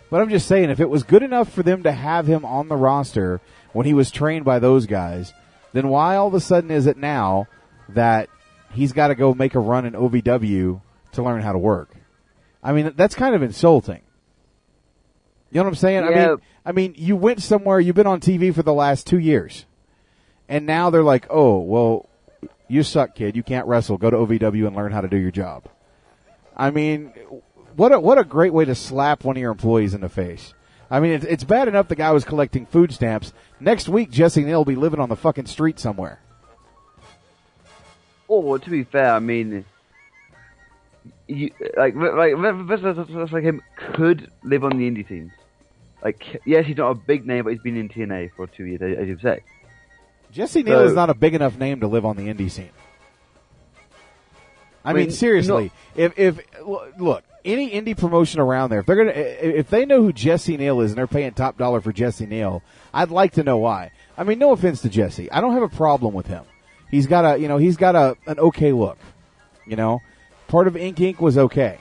But 0.10 0.22
I'm 0.22 0.30
just 0.30 0.46
saying, 0.46 0.72
if 0.72 0.82
it 0.82 0.90
was 0.90 1.04
good 1.04 1.24
enough 1.24 1.50
for 1.50 1.64
them 1.64 1.84
to 1.84 1.94
have 1.94 2.28
him 2.28 2.44
on 2.44 2.68
the 2.68 2.76
roster 2.76 3.40
when 3.72 3.86
he 3.86 3.94
was 3.94 4.12
trained 4.12 4.44
by 4.44 4.60
those 4.60 4.88
guys, 4.88 5.32
then 5.72 5.88
why 5.88 6.18
all 6.18 6.28
of 6.28 6.34
a 6.34 6.42
sudden 6.42 6.70
is 6.70 6.86
it 6.86 6.98
now 6.98 7.48
that 7.88 8.28
he's 8.74 8.92
got 8.92 9.08
to 9.08 9.16
go 9.16 9.34
make 9.34 9.56
a 9.56 9.60
run 9.60 9.86
in 9.86 9.94
OVW 9.94 10.82
to 11.14 11.24
learn 11.24 11.42
how 11.42 11.52
to 11.52 11.58
work? 11.58 11.96
I 12.62 12.74
mean, 12.74 12.94
that's 12.96 13.16
kind 13.16 13.36
of 13.36 13.44
insulting. 13.44 14.02
You 15.52 15.58
know 15.60 15.64
what 15.64 15.70
I'm 15.70 15.76
saying? 15.76 16.04
I 16.04 16.10
mean, 16.10 16.38
I 16.66 16.72
mean, 16.72 16.96
you 16.98 17.16
went 17.16 17.42
somewhere, 17.42 17.80
you've 17.80 17.96
been 17.96 18.08
on 18.08 18.20
TV 18.20 18.54
for 18.54 18.64
the 18.64 18.74
last 18.74 19.06
two 19.06 19.20
years, 19.20 19.66
and 20.50 20.66
now 20.66 20.90
they're 20.90 21.04
like, 21.04 21.28
oh, 21.30 21.60
well, 21.60 22.10
you 22.68 22.84
suck, 22.84 23.16
kid. 23.16 23.36
You 23.36 23.44
can't 23.44 23.68
wrestle. 23.68 23.98
Go 23.98 24.10
to 24.10 24.18
OVW 24.18 24.66
and 24.66 24.76
learn 24.76 24.92
how 24.92 25.02
to 25.02 25.08
do 25.08 25.18
your 25.18 25.32
job. 25.32 25.66
I 26.56 26.72
mean, 26.72 27.14
what 27.76 27.92
a 27.92 28.00
what 28.00 28.18
a 28.18 28.24
great 28.24 28.54
way 28.54 28.66
to 28.66 28.76
slap 28.76 29.24
one 29.24 29.38
of 29.38 29.42
your 29.42 29.52
employees 29.52 29.94
in 29.94 30.02
the 30.02 30.10
face. 30.10 30.54
I 30.90 31.00
mean, 31.00 31.14
it's, 31.14 31.26
it's 31.26 31.44
bad 31.44 31.68
enough 31.68 31.88
the 31.88 31.96
guy 31.96 32.12
was 32.12 32.24
collecting 32.24 32.66
food 32.66 32.92
stamps. 32.92 33.34
Next 33.60 33.90
week, 33.90 34.12
Jesse 34.12 34.44
Neal 34.44 34.60
will 34.60 34.66
be 34.66 34.76
living 34.76 35.00
on 35.00 35.10
the 35.10 35.16
fucking 35.16 35.48
street 35.48 35.80
somewhere. 35.80 36.20
Or 38.28 38.58
to 38.60 38.70
be 38.70 38.84
fair, 38.84 39.14
I 39.14 39.20
mean, 39.20 39.66
you 41.28 41.52
like 41.78 41.96
like 41.96 42.34
like 42.36 43.44
him 43.44 43.62
could 43.76 44.32
live 44.44 44.64
on 44.64 44.78
the 44.78 44.90
indie 44.90 45.08
scenes. 45.08 45.32
Like, 46.04 46.42
yes, 46.46 46.66
he's 46.66 46.78
not 46.78 46.92
a 46.92 46.96
big 46.96 47.26
name, 47.26 47.46
but 47.46 47.54
he's 47.54 47.62
been 47.62 47.78
in 47.78 47.88
TNA 47.88 48.32
for 48.36 48.46
two 48.46 48.66
years, 48.66 48.82
as 48.82 49.08
you've 49.08 49.22
said. 49.22 49.42
Jesse 50.32 50.64
Neal 50.64 50.80
So- 50.80 50.86
is 50.86 50.94
not 50.94 51.10
a 51.10 51.14
big 51.14 51.34
enough 51.34 51.58
name 51.58 51.80
to 51.80 51.88
live 51.88 52.06
on 52.06 52.18
the 52.18 52.24
indie 52.28 52.52
scene. 52.52 52.72
I, 54.86 54.90
I 54.90 54.94
mean, 54.94 55.04
mean, 55.04 55.12
seriously, 55.12 55.72
if 55.96 56.20
if 56.20 56.40
look 56.98 57.24
any 57.46 57.72
indie 57.72 57.98
promotion 57.98 58.42
around 58.42 58.70
there, 58.70 58.80
if 58.82 58.86
they're 58.86 58.98
gonna 58.98 59.12
if 59.12 59.70
they 59.70 59.86
know 59.86 60.02
who 60.02 60.12
Jesse 60.12 60.58
Neal 60.58 60.82
is 60.82 60.92
and 60.92 60.98
they're 60.98 61.08
paying 61.08 61.32
top 61.32 61.58
dollar 61.58 61.80
for 61.80 61.94
Jesse 61.94 62.26
Neal, 62.26 62.62
I'd 62.94 63.10
like 63.10 63.34
to 63.34 63.44
know 63.44 63.58
why. 63.58 63.92
I 64.18 64.26
mean, 64.26 64.40
no 64.40 64.52
offense 64.52 64.82
to 64.82 64.90
Jesse, 64.90 65.32
I 65.32 65.40
don't 65.40 65.54
have 65.54 65.64
a 65.64 65.70
problem 65.70 66.14
with 66.14 66.28
him. 66.28 66.44
He's 66.92 67.08
got 67.08 67.24
a 67.24 67.40
you 67.40 67.48
know 67.48 67.58
he's 67.58 67.78
got 67.78 67.96
a 67.96 68.18
an 68.28 68.40
okay 68.40 68.74
look, 68.74 68.98
you 69.66 69.78
know. 69.78 70.02
Part 70.48 70.68
of 70.68 70.78
Ink 70.78 70.98
Inc. 70.98 71.20
was 71.20 71.38
okay, 71.38 71.80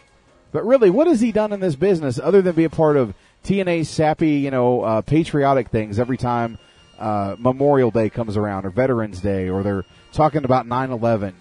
but 0.50 0.64
really, 0.64 0.90
what 0.90 1.06
has 1.06 1.20
he 1.20 1.32
done 1.32 1.52
in 1.52 1.60
this 1.60 1.76
business 1.76 2.18
other 2.18 2.42
than 2.42 2.54
be 2.54 2.64
a 2.64 2.70
part 2.70 2.96
of 2.96 3.14
TNA's 3.44 3.88
sappy 3.88 4.32
you 4.32 4.50
know 4.50 4.82
uh, 4.82 5.00
patriotic 5.02 5.68
things 5.68 5.98
every 5.98 6.16
time 6.16 6.58
uh, 6.98 7.36
Memorial 7.38 7.90
Day 7.90 8.08
comes 8.08 8.36
around 8.36 8.64
or 8.64 8.70
Veterans 8.70 9.20
Day 9.20 9.48
or 9.48 9.62
they're 9.62 9.84
talking 10.12 10.44
about 10.44 10.66
9/11. 10.66 11.34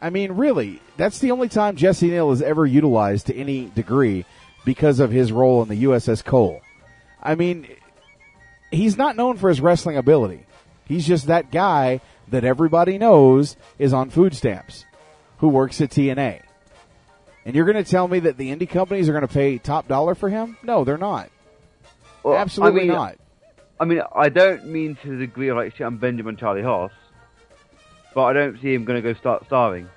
I 0.00 0.10
mean, 0.10 0.32
really, 0.32 0.80
that's 0.96 1.18
the 1.18 1.32
only 1.32 1.48
time 1.48 1.76
Jesse 1.76 2.08
Neal 2.08 2.30
is 2.30 2.40
ever 2.40 2.64
utilized 2.64 3.26
to 3.26 3.34
any 3.34 3.66
degree 3.66 4.24
because 4.64 5.00
of 5.00 5.10
his 5.10 5.32
role 5.32 5.62
in 5.62 5.68
the 5.68 5.84
USS 5.84 6.24
Cole. 6.24 6.60
I 7.22 7.34
mean, 7.34 7.66
he's 8.70 8.96
not 8.96 9.16
known 9.16 9.36
for 9.36 9.48
his 9.48 9.60
wrestling 9.60 9.96
ability. 9.96 10.46
He's 10.86 11.06
just 11.06 11.26
that 11.26 11.50
guy 11.50 12.00
that 12.28 12.44
everybody 12.44 12.98
knows 12.98 13.56
is 13.78 13.92
on 13.92 14.10
food 14.10 14.34
stamps 14.34 14.84
who 15.38 15.48
works 15.48 15.80
at 15.80 15.90
TNA. 15.90 16.42
And 17.48 17.56
you're 17.56 17.64
going 17.64 17.82
to 17.82 17.90
tell 17.90 18.06
me 18.06 18.20
that 18.20 18.36
the 18.36 18.54
indie 18.54 18.68
companies 18.68 19.08
are 19.08 19.12
going 19.12 19.26
to 19.26 19.32
pay 19.32 19.56
top 19.56 19.88
dollar 19.88 20.14
for 20.14 20.28
him? 20.28 20.58
No, 20.62 20.84
they're 20.84 20.98
not. 20.98 21.30
Well, 22.22 22.36
Absolutely 22.36 22.82
I 22.82 22.84
mean, 22.84 22.92
not. 22.92 23.16
I 23.80 23.84
mean, 23.86 24.02
I 24.14 24.28
don't 24.28 24.66
mean 24.66 24.98
to 25.02 25.08
the 25.12 25.16
degree 25.16 25.48
of 25.48 25.56
like 25.56 25.74
shit 25.74 25.86
on 25.86 25.96
Benjamin 25.96 26.36
Charlie 26.36 26.60
Haas, 26.60 26.90
but 28.14 28.24
I 28.24 28.32
don't 28.34 28.60
see 28.60 28.74
him 28.74 28.84
going 28.84 29.02
to 29.02 29.14
go 29.14 29.18
start 29.18 29.46
starving. 29.46 29.88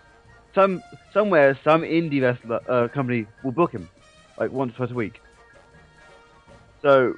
Some 0.55 0.81
somewhere, 1.11 1.59
some 1.61 1.81
indie 1.81 2.21
wrestler 2.21 2.61
uh, 2.69 2.87
company 2.87 3.27
will 3.43 3.51
book 3.51 3.73
him, 3.73 3.89
like 4.39 4.53
once 4.53 4.71
or 4.75 4.77
twice 4.77 4.91
a 4.91 4.93
week. 4.93 5.21
So 6.81 7.15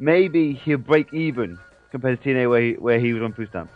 maybe 0.00 0.54
he'll 0.54 0.78
break 0.78 1.14
even 1.14 1.60
compared 1.92 2.20
to 2.20 2.28
TNA 2.28 2.50
where 2.50 2.60
he, 2.60 2.72
where 2.72 2.98
he 2.98 3.12
was 3.12 3.22
on 3.22 3.34
food 3.34 3.50
stamp. 3.50 3.70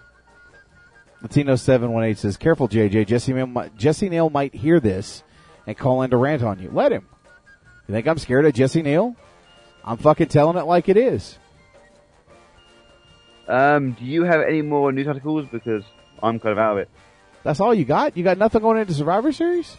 Latino 1.23 1.55
seven 1.55 1.93
one 1.93 2.03
eight 2.03 2.19
says, 2.19 2.37
"Careful, 2.37 2.67
JJ. 2.67 3.07
Jesse 3.07 3.33
might- 3.33 3.77
Jesse 3.77 4.09
Neal 4.09 4.29
might 4.29 4.57
hear 4.57 4.81
this 4.81 5.23
and 5.67 5.77
call 5.77 6.03
in 6.03 6.11
to 6.11 6.17
rant 6.17 6.43
on 6.43 6.61
you. 6.61 6.71
Let 6.73 6.93
him. 6.93 7.07
You 7.89 7.95
think 7.95 8.07
I'm 8.07 8.19
scared 8.19 8.47
of 8.47 8.55
Jesse 8.55 8.83
Neal? 8.83 9.17
I'm 9.85 9.97
fucking 9.97 10.29
telling 10.29 10.57
it 10.57 10.65
like 10.65 10.89
it 10.89 10.97
is. 10.97 11.39
Um, 13.49 13.93
do 13.93 14.05
you 14.05 14.23
have 14.23 14.43
any 14.43 14.63
more 14.63 14.93
news 14.93 15.09
articles? 15.09 15.47
Because 15.51 15.83
I'm 16.23 16.39
kind 16.39 16.53
of 16.53 16.59
out 16.59 16.73
of 16.73 16.79
it. 16.79 16.91
That's 17.43 17.59
all 17.59 17.75
you 17.75 17.85
got. 17.85 18.17
You 18.17 18.23
got 18.23 18.39
nothing 18.39 18.61
going 18.61 18.79
into 18.79 18.95
Survivor 18.95 19.33
Series. 19.33 19.77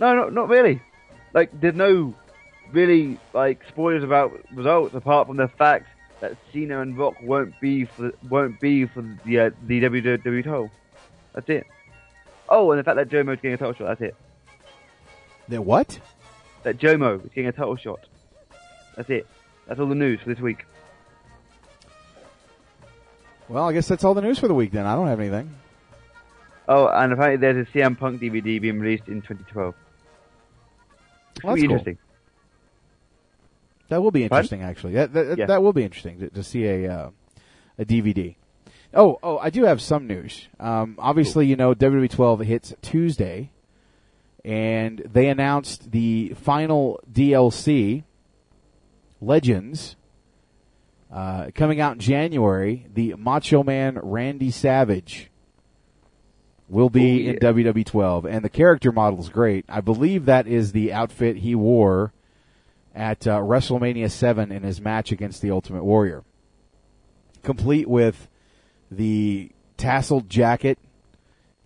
No, 0.00 0.14
no, 0.14 0.28
not 0.28 0.48
really. 0.48 0.80
Like, 1.34 1.60
there's 1.60 1.74
no 1.74 2.14
really 2.72 3.18
like 3.32 3.62
spoilers 3.68 4.04
about 4.04 4.32
results 4.54 4.94
apart 4.94 5.26
from 5.26 5.36
the 5.36 5.48
fact 5.48 5.86
that 6.20 6.36
Cena 6.52 6.80
and 6.80 6.96
Rock 6.96 7.14
won't 7.22 7.58
be 7.60 7.84
for 7.84 8.12
won't 8.28 8.60
be 8.60 8.86
for 8.86 9.02
the 9.24 9.40
uh, 9.40 9.50
the 9.66 9.80
WWE 9.82 10.44
title. 10.44 10.70
That's 11.34 11.48
it. 11.48 11.66
Oh, 12.48 12.70
and 12.72 12.78
the 12.78 12.84
fact 12.84 12.96
that 12.96 13.06
is 13.06 13.40
getting 13.40 13.52
a 13.52 13.56
title 13.56 13.74
shot. 13.74 13.98
That's 13.98 14.00
it. 14.00 14.16
That 15.48 15.62
what? 15.62 15.98
That 16.62 16.78
Jomo 16.78 17.24
is 17.24 17.30
getting 17.34 17.48
a 17.48 17.52
title 17.52 17.76
shot. 17.76 18.00
That's 18.96 19.08
it. 19.10 19.26
That's 19.66 19.80
all 19.80 19.86
the 19.86 19.94
news 19.94 20.20
for 20.20 20.28
this 20.28 20.40
week. 20.40 20.64
Well, 23.48 23.64
I 23.68 23.72
guess 23.72 23.88
that's 23.88 24.04
all 24.04 24.14
the 24.14 24.20
news 24.22 24.38
for 24.38 24.48
the 24.48 24.54
week. 24.54 24.72
Then 24.72 24.84
I 24.86 24.94
don't 24.94 25.06
have 25.08 25.20
anything. 25.20 25.54
Oh, 26.68 26.86
and 26.88 27.12
apparently 27.12 27.38
there's 27.38 27.66
a 27.66 27.70
CM 27.70 27.98
Punk 27.98 28.20
DVD 28.20 28.60
being 28.60 28.78
released 28.78 29.08
in 29.08 29.22
2012. 29.22 29.74
Which 29.74 31.44
Well, 31.44 31.54
that's 31.54 31.62
cool. 31.62 31.70
interesting. 31.70 31.98
That 33.88 34.02
will 34.02 34.10
be 34.10 34.28
Pardon? 34.28 34.36
interesting, 34.44 34.62
actually. 34.62 34.92
That 34.94 35.12
that, 35.14 35.38
Yeah. 35.38 35.46
that 35.46 35.62
will 35.62 35.72
be 35.72 35.82
interesting 35.82 36.18
to, 36.20 36.28
to 36.30 36.42
see 36.42 36.64
a 36.66 36.92
uh, 36.92 37.10
a 37.78 37.84
DVD. 37.86 38.34
Oh, 38.92 39.18
oh, 39.22 39.38
I 39.38 39.48
do 39.50 39.64
have 39.64 39.80
some 39.80 40.06
news. 40.06 40.48
Um, 40.60 40.96
obviously, 40.98 41.46
you 41.46 41.56
know, 41.56 41.74
WWE 41.74 42.10
12 42.10 42.40
hits 42.40 42.74
Tuesday, 42.82 43.50
and 44.48 45.00
they 45.00 45.28
announced 45.28 45.90
the 45.90 46.30
final 46.30 46.98
DLC, 47.12 48.04
Legends, 49.20 49.94
uh, 51.12 51.50
coming 51.54 51.82
out 51.82 51.92
in 51.92 51.98
January. 51.98 52.86
The 52.94 53.14
Macho 53.18 53.62
Man 53.62 53.98
Randy 54.02 54.50
Savage 54.50 55.30
will 56.66 56.88
be 56.88 57.28
Oh, 57.28 57.32
in 57.32 57.36
WWE 57.40 57.84
12, 57.84 58.24
and 58.24 58.42
the 58.42 58.48
character 58.48 58.90
model 58.90 59.20
is 59.20 59.28
great. 59.28 59.66
I 59.68 59.82
believe 59.82 60.24
that 60.24 60.46
is 60.46 60.72
the 60.72 60.94
outfit 60.94 61.36
he 61.36 61.54
wore 61.54 62.14
at 62.94 63.26
uh, 63.26 63.40
WrestleMania 63.40 64.10
7 64.10 64.50
in 64.50 64.62
his 64.62 64.80
match 64.80 65.12
against 65.12 65.42
the 65.42 65.50
Ultimate 65.50 65.84
Warrior. 65.84 66.24
Complete 67.42 67.86
with 67.86 68.28
the 68.90 69.52
tasseled 69.76 70.28
jacket. 70.28 70.78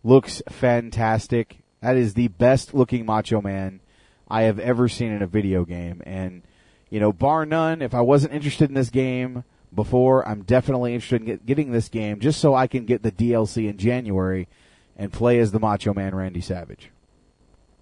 Looks 0.03 0.43
fantastic. 0.49 1.62
That 1.83 1.97
is 1.97 2.15
the 2.15 2.29
best 2.29 2.73
looking 2.73 3.05
Macho 3.05 3.43
Man 3.43 3.81
I 4.29 4.43
have 4.43 4.59
ever 4.59 4.89
seen 4.89 5.13
in 5.13 5.21
a 5.21 5.27
video 5.27 5.65
game. 5.65 6.01
And 6.07 6.43
you 6.89 7.01
know, 7.01 7.13
bar 7.13 7.45
none, 7.45 7.83
if 7.83 7.95
I 7.95 8.01
wasn't 8.01 8.35
interested 8.35 8.69
in 8.69 8.75
this 8.75 8.91
game 8.91 9.45
before, 9.75 10.27
I'm 10.27 10.43
definitely 10.43 10.95
interested 10.95 11.23
in 11.23 11.27
get, 11.27 11.47
getting 11.47 11.73
this 11.73 11.89
game 11.89 12.21
just 12.21 12.41
so 12.41 12.55
I 12.55 12.67
can 12.67 12.85
get 12.85 13.03
the 13.03 13.11
DLC 13.11 13.69
in 13.69 13.79
January 13.79 14.49
and 14.97 15.13
play 15.13 15.39
as 15.39 15.53
the 15.53 15.59
Macho 15.59 15.93
Man 15.93 16.15
Randy 16.15 16.41
Savage. 16.41 16.91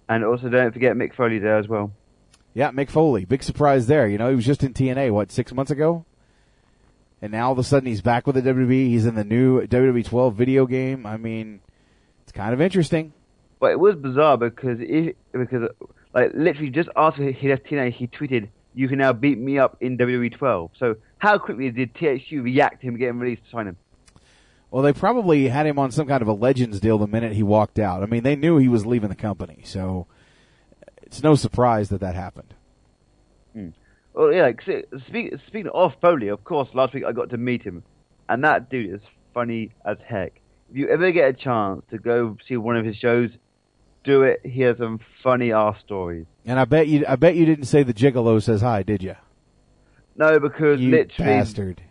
And 0.09 0.25
also, 0.25 0.49
don't 0.49 0.73
forget 0.73 0.95
Mick 0.95 1.13
Foley 1.13 1.39
there 1.39 1.57
as 1.57 1.67
well. 1.67 1.91
Yeah, 2.53 2.71
Mick 2.71 2.89
Foley, 2.89 3.25
big 3.25 3.43
surprise 3.43 3.87
there. 3.87 4.07
You 4.07 4.17
know, 4.17 4.29
he 4.29 4.35
was 4.35 4.45
just 4.45 4.63
in 4.63 4.73
TNA 4.73 5.11
what 5.11 5.31
six 5.31 5.53
months 5.53 5.71
ago, 5.71 6.05
and 7.21 7.31
now 7.31 7.47
all 7.47 7.51
of 7.53 7.59
a 7.59 7.63
sudden 7.63 7.87
he's 7.87 8.01
back 8.01 8.25
with 8.25 8.35
the 8.35 8.41
WWE. 8.41 8.87
He's 8.87 9.05
in 9.05 9.15
the 9.15 9.23
new 9.23 9.61
WWE 9.67 10.05
12 10.05 10.35
video 10.35 10.65
game. 10.65 11.05
I 11.05 11.17
mean, 11.17 11.61
it's 12.23 12.31
kind 12.31 12.53
of 12.53 12.61
interesting. 12.61 13.13
But 13.61 13.71
it 13.71 13.79
was 13.79 13.95
bizarre 13.95 14.37
because 14.37 14.79
if, 14.81 15.15
because 15.31 15.69
like 16.15 16.31
literally 16.33 16.71
just 16.71 16.89
after 16.95 17.31
he 17.31 17.47
left 17.47 17.67
TNA, 17.67 17.93
he 17.93 18.07
tweeted, 18.07 18.49
"You 18.73 18.89
can 18.89 18.97
now 18.97 19.13
beat 19.13 19.37
me 19.37 19.59
up 19.59 19.77
in 19.79 19.99
WWE 19.99 20.35
12." 20.35 20.71
So 20.77 20.95
how 21.19 21.37
quickly 21.37 21.69
did 21.69 21.93
THQ 21.93 22.43
react 22.43 22.81
to 22.81 22.87
him 22.87 22.97
getting 22.97 23.19
released 23.19 23.45
to 23.45 23.51
sign 23.51 23.67
him? 23.67 23.77
Well, 24.71 24.81
they 24.81 24.93
probably 24.93 25.47
had 25.47 25.67
him 25.67 25.77
on 25.77 25.91
some 25.91 26.07
kind 26.07 26.23
of 26.23 26.27
a 26.27 26.33
Legends 26.33 26.79
deal 26.79 26.97
the 26.97 27.05
minute 27.05 27.33
he 27.33 27.43
walked 27.43 27.77
out. 27.77 28.01
I 28.01 28.07
mean, 28.07 28.23
they 28.23 28.35
knew 28.35 28.57
he 28.57 28.67
was 28.67 28.87
leaving 28.87 29.09
the 29.09 29.15
company, 29.15 29.61
so 29.63 30.07
it's 31.03 31.21
no 31.21 31.35
surprise 31.35 31.89
that 31.89 32.01
that 32.01 32.15
happened. 32.15 32.55
Hmm. 33.53 33.69
Well, 34.15 34.33
yeah. 34.33 34.43
Like, 34.43 34.61
speak, 35.07 35.35
speaking 35.45 35.69
of 35.71 35.93
Foley, 36.01 36.29
of 36.29 36.43
course, 36.43 36.69
last 36.73 36.95
week 36.95 37.03
I 37.05 37.11
got 37.11 37.29
to 37.29 37.37
meet 37.37 37.61
him, 37.61 37.83
and 38.27 38.43
that 38.43 38.71
dude 38.71 38.95
is 38.95 39.01
funny 39.35 39.69
as 39.85 39.97
heck. 40.03 40.41
If 40.71 40.77
you 40.77 40.87
ever 40.89 41.11
get 41.11 41.29
a 41.29 41.33
chance 41.33 41.83
to 41.91 41.99
go 41.99 42.37
see 42.47 42.57
one 42.57 42.75
of 42.75 42.85
his 42.85 42.95
shows, 42.95 43.29
do 44.03 44.23
it. 44.23 44.41
He 44.43 44.61
has 44.61 44.77
some 44.77 44.99
funny 45.23 45.51
ass 45.51 45.77
stories. 45.83 46.25
And 46.45 46.59
I 46.59 46.65
bet 46.65 46.87
you, 46.87 47.05
I 47.07 47.15
bet 47.15 47.35
you 47.35 47.45
didn't 47.45 47.65
say 47.65 47.83
the 47.83 47.93
Gigolo 47.93 48.41
says 48.41 48.61
hi, 48.61 48.83
did 48.83 49.03
you? 49.03 49.15
No, 50.15 50.39
because 50.39 50.79
You 50.79 50.91
literally, 50.91 51.31
bastard. 51.31 51.83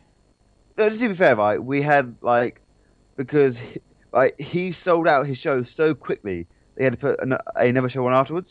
No, 0.76 0.88
to 0.88 0.96
be 0.98 1.16
fair, 1.16 1.36
right, 1.36 1.62
we 1.62 1.82
had 1.82 2.16
like 2.20 2.60
because 3.16 3.54
like 4.12 4.34
he 4.38 4.74
sold 4.84 5.06
out 5.06 5.26
his 5.26 5.38
show 5.38 5.64
so 5.76 5.94
quickly, 5.94 6.46
they 6.76 6.84
had 6.84 6.92
to 6.92 6.98
put 6.98 7.22
an, 7.22 7.36
another 7.56 7.90
show 7.90 8.06
on 8.06 8.14
afterwards. 8.14 8.48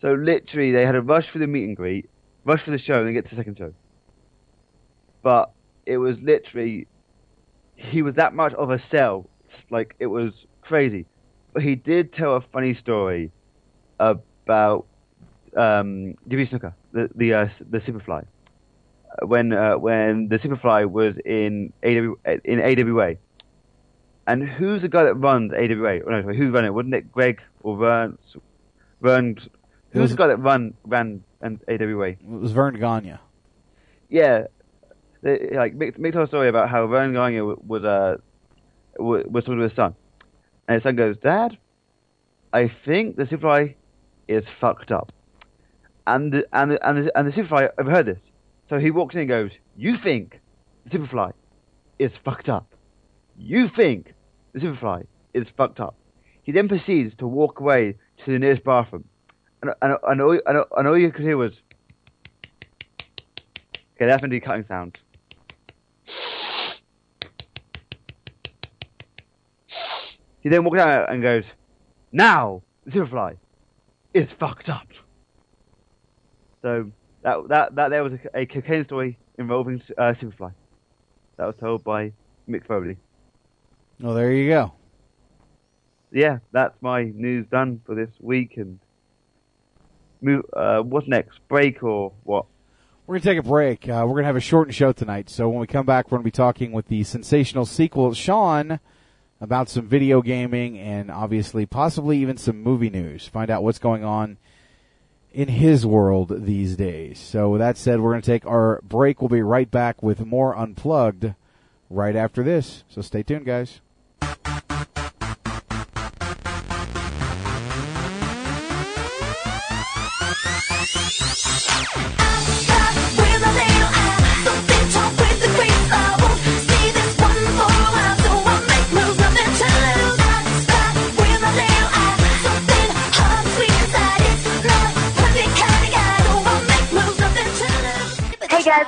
So 0.00 0.14
literally, 0.14 0.72
they 0.72 0.86
had 0.86 0.92
to 0.92 1.02
rush 1.02 1.28
for 1.32 1.38
the 1.38 1.46
meet 1.46 1.64
and 1.64 1.76
greet, 1.76 2.08
rush 2.44 2.62
for 2.64 2.70
the 2.70 2.78
show, 2.78 3.04
and 3.04 3.12
get 3.14 3.24
to 3.28 3.30
the 3.34 3.40
second 3.40 3.58
show. 3.58 3.74
But 5.22 5.50
it 5.86 5.98
was 5.98 6.16
literally, 6.20 6.86
he 7.74 8.02
was 8.02 8.14
that 8.14 8.34
much 8.34 8.52
of 8.54 8.70
a 8.70 8.80
sell, 8.90 9.28
like 9.70 9.94
it 9.98 10.06
was 10.06 10.32
crazy. 10.62 11.06
He 11.60 11.74
did 11.74 12.12
tell 12.12 12.36
a 12.36 12.40
funny 12.40 12.74
story 12.74 13.32
about 13.98 14.86
um, 15.56 16.14
Jimmy 16.28 16.46
Snuka, 16.46 16.74
the 16.92 17.08
the 17.14 17.34
uh, 17.34 17.48
the 17.68 17.78
Superfly 17.78 18.26
when 19.22 19.52
uh, 19.52 19.76
when 19.76 20.28
the 20.28 20.38
Superfly 20.38 20.88
was 20.90 21.16
in 21.24 21.72
AW 21.84 22.14
in 22.44 22.60
AWA. 22.60 23.14
And 24.26 24.46
who's 24.46 24.82
the 24.82 24.88
guy 24.88 25.04
that 25.04 25.14
runs 25.14 25.52
AWA? 25.54 26.00
Oh, 26.06 26.10
no, 26.10 26.22
sorry, 26.22 26.36
who 26.36 26.50
ran 26.50 26.66
it? 26.66 26.74
Wasn't 26.74 26.94
it 26.94 27.10
Greg 27.10 27.40
or 27.62 27.78
Vern? 27.78 28.18
Vern. 29.00 29.38
Who's 29.90 30.02
was- 30.02 30.10
the 30.10 30.16
guy 30.18 30.26
that 30.26 30.36
run 30.36 30.74
ran 30.84 31.24
and 31.40 31.60
AWA? 31.66 32.08
It 32.10 32.18
was 32.26 32.52
Verne 32.52 32.78
Gagne. 32.78 33.16
Yeah, 34.10 34.44
they, 35.22 35.50
like 35.54 35.76
Mick, 35.76 35.98
Mick 35.98 36.12
told 36.12 36.26
a 36.26 36.28
story 36.28 36.48
about 36.50 36.68
how 36.68 36.86
Verne 36.88 37.14
Gagne 37.14 37.40
was 37.40 37.84
uh 37.84 38.18
wa- 38.98 39.22
was 39.30 39.44
talking 39.44 39.58
to 39.60 39.64
his 39.64 39.72
son, 39.74 39.94
and 40.68 40.74
his 40.74 40.82
son 40.82 40.96
goes, 40.96 41.16
"Dad, 41.16 41.58
I 42.52 42.70
think 42.84 43.16
the 43.16 43.24
Superfly 43.24 43.74
is 44.28 44.44
fucked 44.60 44.92
up," 44.92 45.10
and 46.06 46.32
the, 46.32 46.46
and 46.52 46.72
the, 46.72 46.88
and 46.88 47.06
the, 47.06 47.18
and 47.18 47.26
the 47.26 47.32
Superfly 47.32 47.70
overheard 47.78 48.06
this, 48.06 48.18
so 48.68 48.78
he 48.78 48.90
walks 48.90 49.14
in 49.14 49.22
and 49.22 49.28
goes, 49.28 49.50
"You 49.76 49.96
think 50.02 50.40
the 50.84 50.98
Superfly 50.98 51.32
is 51.98 52.12
fucked 52.24 52.48
up? 52.48 52.72
You 53.36 53.68
think 53.74 54.12
the 54.52 54.60
Superfly 54.60 55.06
is 55.34 55.46
fucked 55.56 55.80
up?" 55.80 55.96
He 56.42 56.52
then 56.52 56.68
proceeds 56.68 57.14
to 57.16 57.26
walk 57.26 57.60
away 57.60 57.96
to 58.24 58.32
the 58.32 58.38
nearest 58.38 58.62
bathroom, 58.62 59.04
and 59.62 59.72
and 59.82 59.96
and 60.06 60.20
all, 60.20 60.32
and, 60.46 60.64
and 60.76 60.86
all 60.86 60.98
you 60.98 61.10
could 61.10 61.24
hear 61.24 61.36
was. 61.36 61.52
Okay, 63.96 64.06
that's 64.06 64.24
going 64.24 64.40
cutting 64.40 64.64
sound. 64.68 64.96
He 70.48 70.50
then 70.50 70.64
walks 70.64 70.78
out 70.78 71.12
and 71.12 71.20
goes, 71.20 71.44
Now, 72.10 72.62
Superfly 72.88 73.36
is 74.14 74.30
fucked 74.40 74.70
up. 74.70 74.86
So, 76.62 76.90
that, 77.20 77.48
that, 77.48 77.74
that 77.74 77.88
there 77.90 78.02
was 78.02 78.14
a, 78.14 78.40
a 78.40 78.46
cocaine 78.46 78.86
story 78.86 79.18
involving 79.36 79.82
uh, 79.98 80.14
Superfly. 80.18 80.54
That 81.36 81.48
was 81.48 81.56
told 81.60 81.84
by 81.84 82.12
Mick 82.48 82.66
Foley. 82.66 82.96
Well, 84.00 84.14
there 84.14 84.32
you 84.32 84.48
go. 84.48 84.72
Yeah, 86.12 86.38
that's 86.50 86.80
my 86.80 87.04
news 87.04 87.46
done 87.50 87.82
for 87.84 87.94
this 87.94 88.08
week. 88.18 88.56
And 88.56 88.78
move, 90.22 90.46
uh, 90.54 90.80
what's 90.80 91.08
next? 91.08 91.40
Break 91.48 91.82
or 91.82 92.14
what? 92.24 92.46
We're 93.06 93.16
going 93.16 93.20
to 93.20 93.28
take 93.28 93.38
a 93.38 93.46
break. 93.46 93.86
Uh, 93.86 94.04
we're 94.06 94.14
going 94.14 94.22
to 94.22 94.28
have 94.28 94.36
a 94.36 94.40
shortened 94.40 94.74
show 94.74 94.92
tonight. 94.92 95.28
So 95.28 95.46
when 95.50 95.60
we 95.60 95.66
come 95.66 95.84
back, 95.84 96.06
we're 96.06 96.16
going 96.16 96.22
to 96.22 96.28
be 96.28 96.30
talking 96.30 96.72
with 96.72 96.88
the 96.88 97.04
sensational 97.04 97.66
sequel, 97.66 98.14
Sean, 98.14 98.80
about 99.40 99.68
some 99.68 99.86
video 99.86 100.20
gaming 100.20 100.78
and 100.78 101.10
obviously 101.10 101.66
possibly 101.66 102.18
even 102.18 102.36
some 102.36 102.62
movie 102.62 102.90
news. 102.90 103.26
Find 103.26 103.50
out 103.50 103.62
what's 103.62 103.78
going 103.78 104.04
on 104.04 104.36
in 105.32 105.48
his 105.48 105.86
world 105.86 106.44
these 106.44 106.76
days. 106.76 107.18
So 107.18 107.50
with 107.50 107.60
that 107.60 107.76
said, 107.76 108.00
we're 108.00 108.12
going 108.12 108.22
to 108.22 108.30
take 108.30 108.46
our 108.46 108.80
break. 108.82 109.20
We'll 109.20 109.28
be 109.28 109.42
right 109.42 109.70
back 109.70 110.02
with 110.02 110.24
more 110.24 110.56
Unplugged 110.56 111.34
right 111.90 112.16
after 112.16 112.42
this. 112.42 112.84
So 112.88 113.02
stay 113.02 113.22
tuned, 113.22 113.46
guys. 113.46 113.80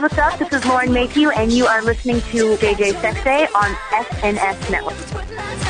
What's 0.00 0.16
up? 0.16 0.38
This 0.38 0.50
is 0.54 0.64
Lauren 0.64 0.92
Mayhew, 0.94 1.28
and 1.30 1.52
you 1.52 1.66
are 1.66 1.82
listening 1.82 2.22
to 2.22 2.56
JJ 2.56 2.94
Sexay 3.02 3.54
on 3.54 3.74
SNS 3.92 4.70
Network. 4.70 5.69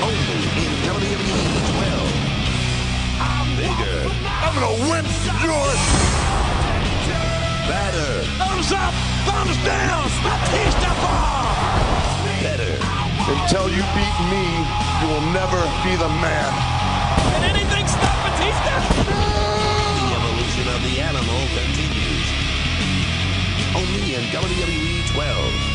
Only 0.03 0.43
in 0.67 0.73
WWE 0.91 1.47
12. 1.79 2.35
I'm 3.23 3.49
bigger. 3.55 3.99
I'm 4.43 4.55
gonna 4.59 4.75
whip 4.91 5.07
yours. 5.47 5.83
Better. 7.71 8.13
Thumbs 8.37 8.73
up, 8.73 8.95
thumbs 9.25 9.57
down, 9.65 10.05
Batista 10.27 10.91
bomb. 11.01 11.64
Better. 13.27 13.41
Until 13.41 13.69
you 13.71 13.83
beat 13.97 14.19
me, 14.29 14.45
you 15.01 15.09
will 15.09 15.25
never 15.33 15.61
be 15.81 15.97
the 15.97 16.09
man. 16.21 16.53
Can 17.33 17.57
anything 17.57 17.87
stop 17.89 18.17
Batista? 18.21 18.75
The 19.01 20.13
evolution 20.13 20.69
of 20.69 20.83
the 20.83 21.01
animal 21.01 21.41
continues. 21.57 22.29
Only 23.75 24.15
in 24.15 24.23
WWE 24.29 25.13
12. 25.15 25.75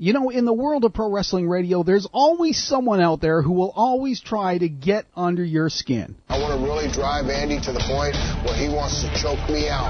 You 0.00 0.12
know, 0.12 0.28
in 0.30 0.44
the 0.44 0.52
world 0.52 0.84
of 0.84 0.92
pro 0.92 1.10
wrestling 1.10 1.48
radio, 1.48 1.82
there's 1.82 2.06
always 2.12 2.62
someone 2.62 3.00
out 3.00 3.20
there 3.20 3.42
who 3.42 3.52
will 3.52 3.72
always 3.74 4.20
try 4.20 4.56
to 4.58 4.68
get 4.68 5.06
under 5.16 5.42
your 5.42 5.70
skin. 5.70 6.14
I 6.28 6.38
want 6.38 6.52
to 6.58 6.64
really 6.64 6.86
drive 6.92 7.28
Andy 7.28 7.58
to 7.60 7.72
the 7.72 7.80
point 7.80 8.14
where 8.44 8.54
he 8.54 8.68
wants 8.68 9.02
to 9.02 9.08
choke 9.20 9.40
me 9.48 9.68
out. 9.68 9.88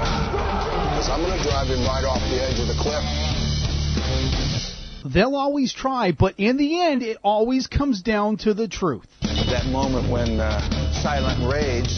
Because 0.89 1.09
I'm 1.09 1.21
going 1.21 1.37
to 1.37 1.43
drive 1.43 1.67
him 1.67 1.85
right 1.85 2.05
off 2.05 2.21
the 2.31 2.41
edge 2.41 2.59
of 2.59 2.67
the 2.67 2.75
cliff. 2.81 3.03
They'll 5.11 5.35
always 5.35 5.73
try, 5.73 6.11
but 6.11 6.35
in 6.37 6.57
the 6.57 6.81
end, 6.81 7.01
it 7.01 7.17
always 7.23 7.65
comes 7.65 8.03
down 8.03 8.37
to 8.37 8.53
the 8.53 8.67
truth. 8.67 9.07
That 9.21 9.65
moment 9.71 10.11
when 10.11 10.39
uh, 10.39 10.61
Silent 11.01 11.51
Rage 11.51 11.89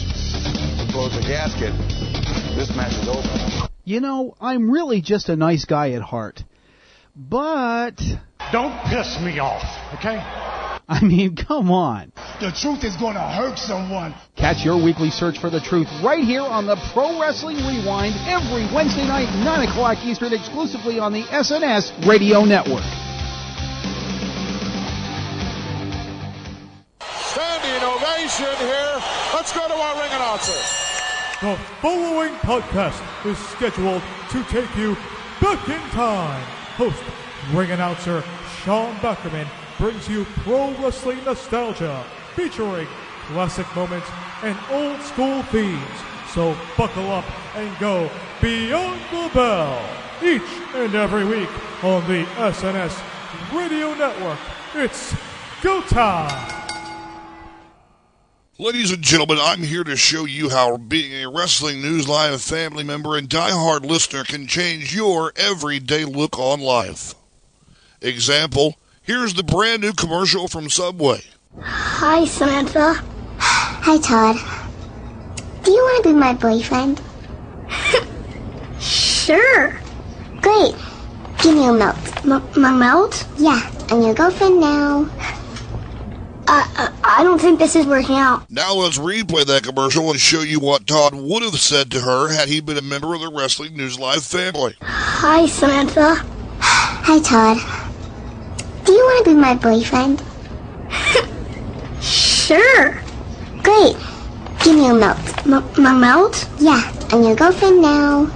blows 0.92 1.12
the 1.12 1.20
gasket, 1.20 1.76
this 2.56 2.74
match 2.74 2.94
is 2.94 3.08
over. 3.08 3.68
You 3.84 4.00
know, 4.00 4.34
I'm 4.40 4.70
really 4.70 5.02
just 5.02 5.28
a 5.28 5.36
nice 5.36 5.66
guy 5.66 5.90
at 5.90 6.00
heart. 6.00 6.42
But. 7.14 8.00
Don't 8.50 8.80
piss 8.86 9.20
me 9.20 9.38
off, 9.40 9.62
okay? 9.98 10.16
I 10.88 11.00
mean, 11.02 11.36
come 11.36 11.70
on. 11.70 12.12
The 12.40 12.50
truth 12.50 12.82
is 12.82 12.96
going 12.96 13.14
to 13.14 13.20
hurt 13.20 13.58
someone. 13.58 14.14
Catch 14.36 14.64
your 14.64 14.82
weekly 14.82 15.10
search 15.10 15.38
for 15.38 15.50
the 15.50 15.60
truth 15.60 15.88
right 16.02 16.24
here 16.24 16.42
on 16.42 16.66
the 16.66 16.76
Pro 16.94 17.20
Wrestling 17.20 17.56
Rewind 17.56 18.14
every 18.26 18.64
Wednesday 18.74 19.06
night, 19.06 19.28
9 19.44 19.68
o'clock 19.68 19.98
Eastern, 19.98 20.32
exclusively 20.32 20.98
on 20.98 21.12
the 21.12 21.24
SNS 21.24 22.06
Radio 22.06 22.44
Network. 22.44 23.01
Here. 28.36 29.02
Let's 29.34 29.52
go 29.52 29.68
to 29.68 29.74
our 29.74 30.00
ring 30.00 30.10
announcer. 30.10 30.52
The 31.42 31.54
following 31.82 32.32
podcast 32.36 33.26
is 33.26 33.36
scheduled 33.36 34.00
to 34.30 34.42
take 34.44 34.74
you 34.74 34.96
back 35.38 35.68
in 35.68 35.80
time. 35.90 36.42
Host, 36.76 37.02
ring 37.52 37.72
announcer 37.72 38.24
Sean 38.64 38.94
Beckerman 38.96 39.46
brings 39.76 40.08
you 40.08 40.24
pro 40.44 40.72
wrestling 40.76 41.22
nostalgia 41.24 42.06
featuring 42.34 42.88
classic 43.26 43.66
moments 43.76 44.08
and 44.42 44.58
old 44.70 45.02
school 45.02 45.42
themes. 45.42 45.82
So 46.30 46.56
buckle 46.78 47.10
up 47.10 47.26
and 47.54 47.78
go 47.78 48.10
beyond 48.40 48.98
the 49.10 49.30
bell 49.34 49.86
each 50.22 50.40
and 50.74 50.94
every 50.94 51.26
week 51.26 51.50
on 51.84 52.02
the 52.08 52.24
SNS 52.36 52.98
Radio 53.54 53.92
Network. 53.92 54.38
It's 54.74 55.14
go 55.60 55.82
time! 55.82 56.61
Ladies 58.62 58.92
and 58.92 59.02
gentlemen, 59.02 59.38
I'm 59.40 59.64
here 59.64 59.82
to 59.82 59.96
show 59.96 60.24
you 60.24 60.48
how 60.48 60.76
being 60.76 61.12
a 61.14 61.28
Wrestling 61.28 61.82
News 61.82 62.08
Live 62.08 62.40
family 62.40 62.84
member 62.84 63.16
and 63.16 63.28
diehard 63.28 63.84
listener 63.84 64.22
can 64.22 64.46
change 64.46 64.94
your 64.94 65.32
everyday 65.34 66.04
look 66.04 66.38
on 66.38 66.60
life. 66.60 67.16
Example, 68.00 68.76
here's 69.02 69.34
the 69.34 69.42
brand 69.42 69.82
new 69.82 69.92
commercial 69.92 70.46
from 70.46 70.70
Subway. 70.70 71.22
Hi, 71.60 72.24
Samantha. 72.24 73.02
Hi, 73.40 73.98
Todd. 73.98 74.36
Do 75.64 75.72
you 75.72 75.82
want 75.82 76.04
to 76.04 76.10
be 76.10 76.14
my 76.16 76.32
boyfriend? 76.32 77.02
sure. 78.80 79.76
Great. 80.40 80.76
Give 81.42 81.56
me 81.56 81.66
a 81.66 81.72
melt. 81.72 82.24
M- 82.24 82.48
my 82.56 82.70
melt? 82.70 83.26
Yeah, 83.38 83.68
I'm 83.90 84.02
your 84.02 84.14
girlfriend 84.14 84.60
now. 84.60 85.10
Uh, 86.48 86.66
uh, 86.76 86.92
I 87.04 87.22
don't 87.22 87.40
think 87.40 87.58
this 87.58 87.76
is 87.76 87.86
working 87.86 88.16
out. 88.16 88.50
Now 88.50 88.74
let's 88.74 88.98
replay 88.98 89.46
that 89.46 89.62
commercial 89.62 90.10
and 90.10 90.20
show 90.20 90.40
you 90.40 90.58
what 90.60 90.86
Todd 90.86 91.14
would 91.14 91.42
have 91.42 91.58
said 91.60 91.90
to 91.92 92.00
her 92.00 92.28
had 92.32 92.48
he 92.48 92.60
been 92.60 92.76
a 92.76 92.82
member 92.82 93.14
of 93.14 93.20
the 93.20 93.30
Wrestling 93.30 93.76
News 93.76 93.98
Live 93.98 94.24
family. 94.24 94.74
Hi, 94.82 95.46
Samantha. 95.46 96.16
Hi, 96.60 97.20
Todd. 97.20 97.58
Do 98.84 98.92
you 98.92 98.98
want 98.98 99.24
to 99.24 99.30
be 99.30 99.36
my 99.36 99.54
boyfriend? 99.54 100.22
sure. 102.02 103.00
Great. 103.62 103.96
Give 104.64 104.74
me 104.76 104.88
a 104.88 104.94
melt. 104.94 105.18
M- 105.46 105.82
my 105.82 105.92
melt? 105.92 106.48
Yeah, 106.58 106.92
I'm 107.10 107.22
your 107.22 107.36
girlfriend 107.36 107.80
now. 107.82 108.26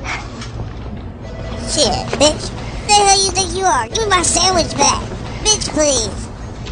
Shit, 1.68 2.06
bitch. 2.18 2.52
The 2.86 2.92
hell 2.92 3.24
you 3.24 3.30
think 3.32 3.54
you 3.56 3.64
are? 3.64 3.88
Give 3.88 4.04
me 4.04 4.08
my 4.08 4.22
sandwich 4.22 4.72
back. 4.76 5.02
Bitch, 5.42 5.68
please. 5.70 6.25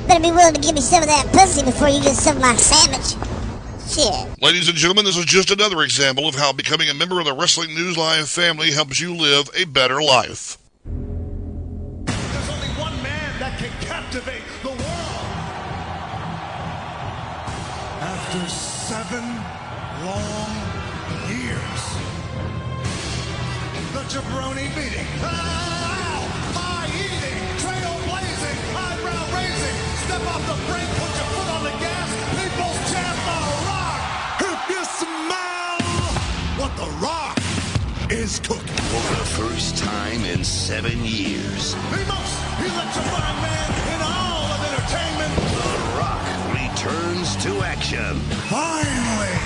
Better 0.07 0.20
be 0.20 0.30
willing 0.32 0.55
to 0.55 0.61
give 0.61 0.74
me 0.74 0.80
some 0.82 1.02
of 1.02 1.09
that 1.09 1.26
pussy 1.32 1.64
before 1.64 1.88
you 1.88 2.02
get 2.02 2.14
some 2.14 2.36
of 2.36 2.42
my 2.42 2.55
sandwich. 2.57 3.16
Shit. 3.88 4.42
Ladies 4.42 4.68
and 4.68 4.76
gentlemen, 4.76 5.05
this 5.05 5.16
is 5.16 5.24
just 5.24 5.50
another 5.50 5.82
example 5.82 6.28
of 6.28 6.34
how 6.34 6.52
becoming 6.52 6.88
a 6.90 6.94
member 6.94 7.20
of 7.20 7.26
the 7.26 7.32
Wrestling 7.32 7.74
News 7.74 7.96
Live 7.96 8.28
family 8.28 8.70
helps 8.72 9.00
you 9.00 9.14
live 9.14 9.48
a 9.55 9.64
better 9.64 10.02
life. 10.02 10.59
There's 10.84 12.50
only 12.50 12.68
one 12.80 13.02
man 13.02 13.38
that 13.38 13.59
can 13.59 13.70
captivate 13.80 14.42
the 14.62 14.68
world. 14.68 14.80
After 18.00 18.48
seven 18.50 19.24
long 20.05 20.50
years, 21.30 21.82
the 23.92 24.02
jabroni 24.12 24.68
beating, 24.74 25.53
is 38.24 38.38
cooking. 38.38 38.64
For 38.64 39.04
the 39.16 39.28
first 39.36 39.76
time 39.76 40.24
in 40.24 40.42
seven 40.44 41.04
years, 41.04 41.74
The 41.74 42.04
most 42.08 42.36
electrifying 42.58 43.40
man 43.42 43.70
in 43.92 44.00
all 44.00 44.48
of 44.48 44.60
entertainment. 44.64 45.32
The 45.52 45.76
Rock 46.00 46.24
returns 46.56 47.36
to 47.44 47.62
action. 47.62 48.18
Finally! 48.48 49.36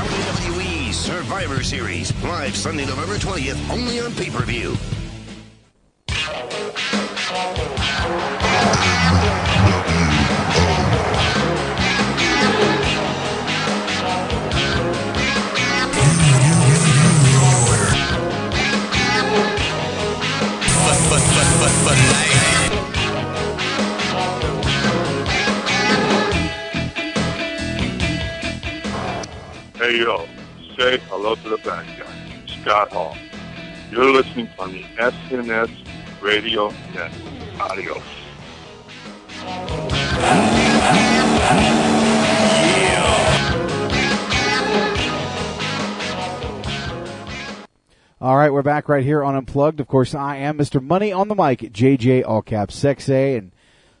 WWE 0.00 0.94
Survivor 0.94 1.62
Series, 1.62 2.10
live 2.24 2.56
Sunday, 2.56 2.86
November 2.86 3.16
20th, 3.16 3.70
only 3.70 4.00
on 4.00 4.14
pay 4.14 4.30
Hey 29.86 30.00
yo, 30.00 30.26
say 30.76 30.98
hello 31.08 31.36
to 31.36 31.48
the 31.48 31.58
bad 31.58 31.86
guy, 31.96 32.42
Scott 32.60 32.90
Hall. 32.90 33.16
You're 33.88 34.10
listening 34.10 34.48
on 34.58 34.72
the 34.72 34.82
SNS 34.82 35.70
Radio 36.20 36.70
Network. 36.92 37.60
Adios. 37.60 38.02
All 48.20 48.36
right, 48.36 48.52
we're 48.52 48.62
back 48.62 48.88
right 48.88 49.04
here 49.04 49.22
on 49.22 49.36
Unplugged. 49.36 49.78
Of 49.78 49.86
course, 49.86 50.16
I 50.16 50.38
am 50.38 50.58
Mr. 50.58 50.82
Money 50.82 51.12
on 51.12 51.28
the 51.28 51.36
mic, 51.36 51.60
JJ 51.60 52.24
all 52.26 52.42
caps 52.42 52.74
Sexay, 52.74 53.38
and 53.38 53.52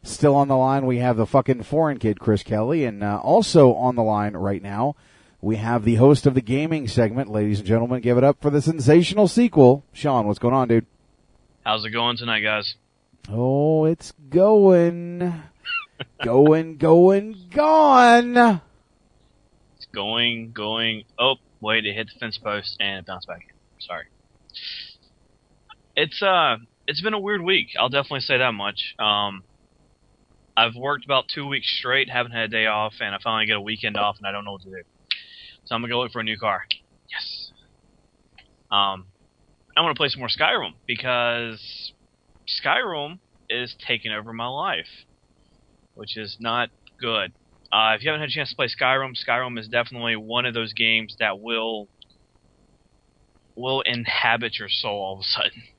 still 0.02 0.34
on 0.34 0.48
the 0.48 0.56
line 0.56 0.84
we 0.84 0.98
have 0.98 1.16
the 1.16 1.26
fucking 1.26 1.62
foreign 1.62 2.00
kid 2.00 2.18
Chris 2.18 2.42
Kelly, 2.42 2.84
and 2.84 3.04
uh, 3.04 3.20
also 3.22 3.74
on 3.74 3.94
the 3.94 4.02
line 4.02 4.32
right 4.32 4.60
now 4.60 4.96
we 5.40 5.56
have 5.56 5.84
the 5.84 5.96
host 5.96 6.26
of 6.26 6.34
the 6.34 6.40
gaming 6.40 6.88
segment, 6.88 7.30
ladies 7.30 7.58
and 7.58 7.68
gentlemen. 7.68 8.00
Give 8.00 8.18
it 8.18 8.24
up 8.24 8.40
for 8.40 8.50
the 8.50 8.62
sensational 8.62 9.28
sequel, 9.28 9.84
Sean. 9.92 10.26
What's 10.26 10.38
going 10.38 10.54
on, 10.54 10.68
dude? 10.68 10.86
How's 11.64 11.84
it 11.84 11.90
going 11.90 12.16
tonight, 12.16 12.40
guys? 12.40 12.74
Oh, 13.28 13.84
it's 13.84 14.12
going, 14.30 15.42
going, 16.24 16.76
going, 16.76 17.36
gone. 17.52 18.60
It's 19.76 19.86
going, 19.92 20.52
going. 20.52 21.04
Oh, 21.18 21.34
wait! 21.60 21.84
It 21.84 21.94
hit 21.94 22.08
the 22.12 22.18
fence 22.18 22.38
post 22.38 22.76
and 22.80 23.00
it 23.00 23.06
bounced 23.06 23.28
back. 23.28 23.52
Sorry. 23.80 24.04
It's 25.96 26.22
uh, 26.22 26.56
it's 26.86 27.00
been 27.00 27.14
a 27.14 27.20
weird 27.20 27.42
week. 27.42 27.68
I'll 27.78 27.88
definitely 27.88 28.20
say 28.20 28.38
that 28.38 28.52
much. 28.52 28.94
Um, 28.98 29.42
I've 30.56 30.74
worked 30.74 31.04
about 31.04 31.28
two 31.28 31.46
weeks 31.46 31.68
straight, 31.78 32.08
haven't 32.08 32.32
had 32.32 32.44
a 32.44 32.48
day 32.48 32.66
off, 32.66 32.94
and 33.00 33.14
I 33.14 33.18
finally 33.22 33.46
get 33.46 33.56
a 33.56 33.60
weekend 33.60 33.96
off, 33.96 34.16
and 34.18 34.26
I 34.26 34.32
don't 34.32 34.44
know 34.44 34.52
what 34.52 34.62
to 34.62 34.70
do. 34.70 34.82
So 35.66 35.74
I'm 35.74 35.82
gonna 35.82 35.92
go 35.92 36.00
look 36.00 36.12
for 36.12 36.20
a 36.20 36.24
new 36.24 36.38
car. 36.38 36.62
Yes. 37.10 37.52
Um, 38.70 39.06
I 39.76 39.82
want 39.82 39.94
to 39.94 39.98
play 39.98 40.08
some 40.08 40.20
more 40.20 40.28
Skyrim 40.28 40.72
because 40.86 41.92
Skyrim 42.48 43.18
is 43.50 43.76
taking 43.86 44.12
over 44.12 44.32
my 44.32 44.46
life, 44.46 44.88
which 45.94 46.16
is 46.16 46.36
not 46.40 46.70
good. 47.00 47.32
Uh, 47.72 47.94
if 47.94 48.02
you 48.02 48.08
haven't 48.08 48.20
had 48.20 48.30
a 48.30 48.32
chance 48.32 48.50
to 48.50 48.56
play 48.56 48.68
Skyrim, 48.68 49.12
Skyrim 49.16 49.58
is 49.58 49.68
definitely 49.68 50.16
one 50.16 50.46
of 50.46 50.54
those 50.54 50.72
games 50.72 51.16
that 51.18 51.40
will 51.40 51.88
will 53.56 53.80
inhabit 53.82 54.58
your 54.58 54.68
soul 54.68 54.98
all 54.98 55.14
of 55.14 55.20
a 55.20 55.24
sudden. 55.24 55.62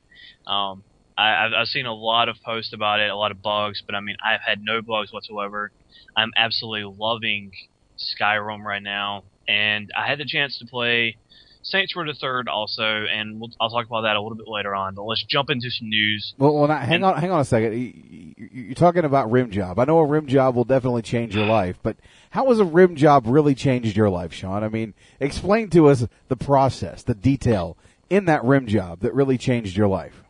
Um, 0.47 0.85
I, 1.17 1.45
I've, 1.45 1.51
I've 1.53 1.67
seen 1.67 1.85
a 1.85 1.93
lot 1.93 2.29
of 2.29 2.37
posts 2.45 2.71
about 2.73 3.01
it, 3.01 3.09
a 3.09 3.17
lot 3.17 3.31
of 3.31 3.41
bugs, 3.41 3.83
but 3.85 3.95
I 3.95 3.99
mean, 3.99 4.15
I've 4.25 4.39
had 4.39 4.59
no 4.61 4.81
bugs 4.81 5.11
whatsoever. 5.11 5.73
I'm 6.15 6.31
absolutely 6.37 6.95
loving 6.97 7.51
Skyrim 7.99 8.63
right 8.63 8.81
now, 8.81 9.25
and 9.47 9.91
I 9.97 10.07
had 10.07 10.19
the 10.19 10.25
chance 10.25 10.57
to 10.59 10.65
play 10.65 11.17
Saints 11.63 11.95
Row 11.95 12.05
the 12.05 12.13
Third 12.13 12.47
also, 12.47 12.83
and 12.83 13.39
we'll, 13.41 13.49
I'll 13.59 13.69
talk 13.69 13.85
about 13.85 14.01
that 14.01 14.15
a 14.15 14.21
little 14.21 14.37
bit 14.37 14.47
later 14.47 14.73
on. 14.73 14.95
But 14.95 15.03
let's 15.03 15.23
jump 15.25 15.49
into 15.49 15.69
some 15.69 15.89
news. 15.89 16.33
Well, 16.37 16.53
well, 16.55 16.67
now, 16.67 16.77
hang 16.79 17.03
on, 17.03 17.17
hang 17.19 17.31
on 17.31 17.41
a 17.41 17.45
second. 17.45 17.73
You- 17.73 17.93
you- 18.37 18.49
You're 18.67 18.75
talking 18.75 19.03
about 19.05 19.29
rim 19.31 19.51
job. 19.51 19.77
I 19.79 19.85
know 19.85 19.99
a 19.99 20.05
rim 20.05 20.27
job 20.27 20.55
will 20.55 20.63
definitely 20.63 21.01
change 21.01 21.35
your 21.35 21.45
life, 21.45 21.77
but 21.83 21.97
how 22.29 22.47
has 22.49 22.59
a 22.59 22.65
rim 22.65 22.95
job 22.95 23.23
really 23.27 23.53
changed 23.55 23.97
your 23.97 24.09
life, 24.09 24.31
Sean? 24.33 24.63
I 24.63 24.69
mean, 24.69 24.93
explain 25.19 25.69
to 25.71 25.89
us 25.89 26.05
the 26.27 26.37
process, 26.37 27.03
the 27.03 27.15
detail 27.15 27.77
in 28.09 28.25
that 28.25 28.43
rim 28.45 28.67
job 28.67 28.99
that 29.01 29.13
really 29.13 29.37
changed 29.37 29.75
your 29.75 29.87
life. 29.87 30.23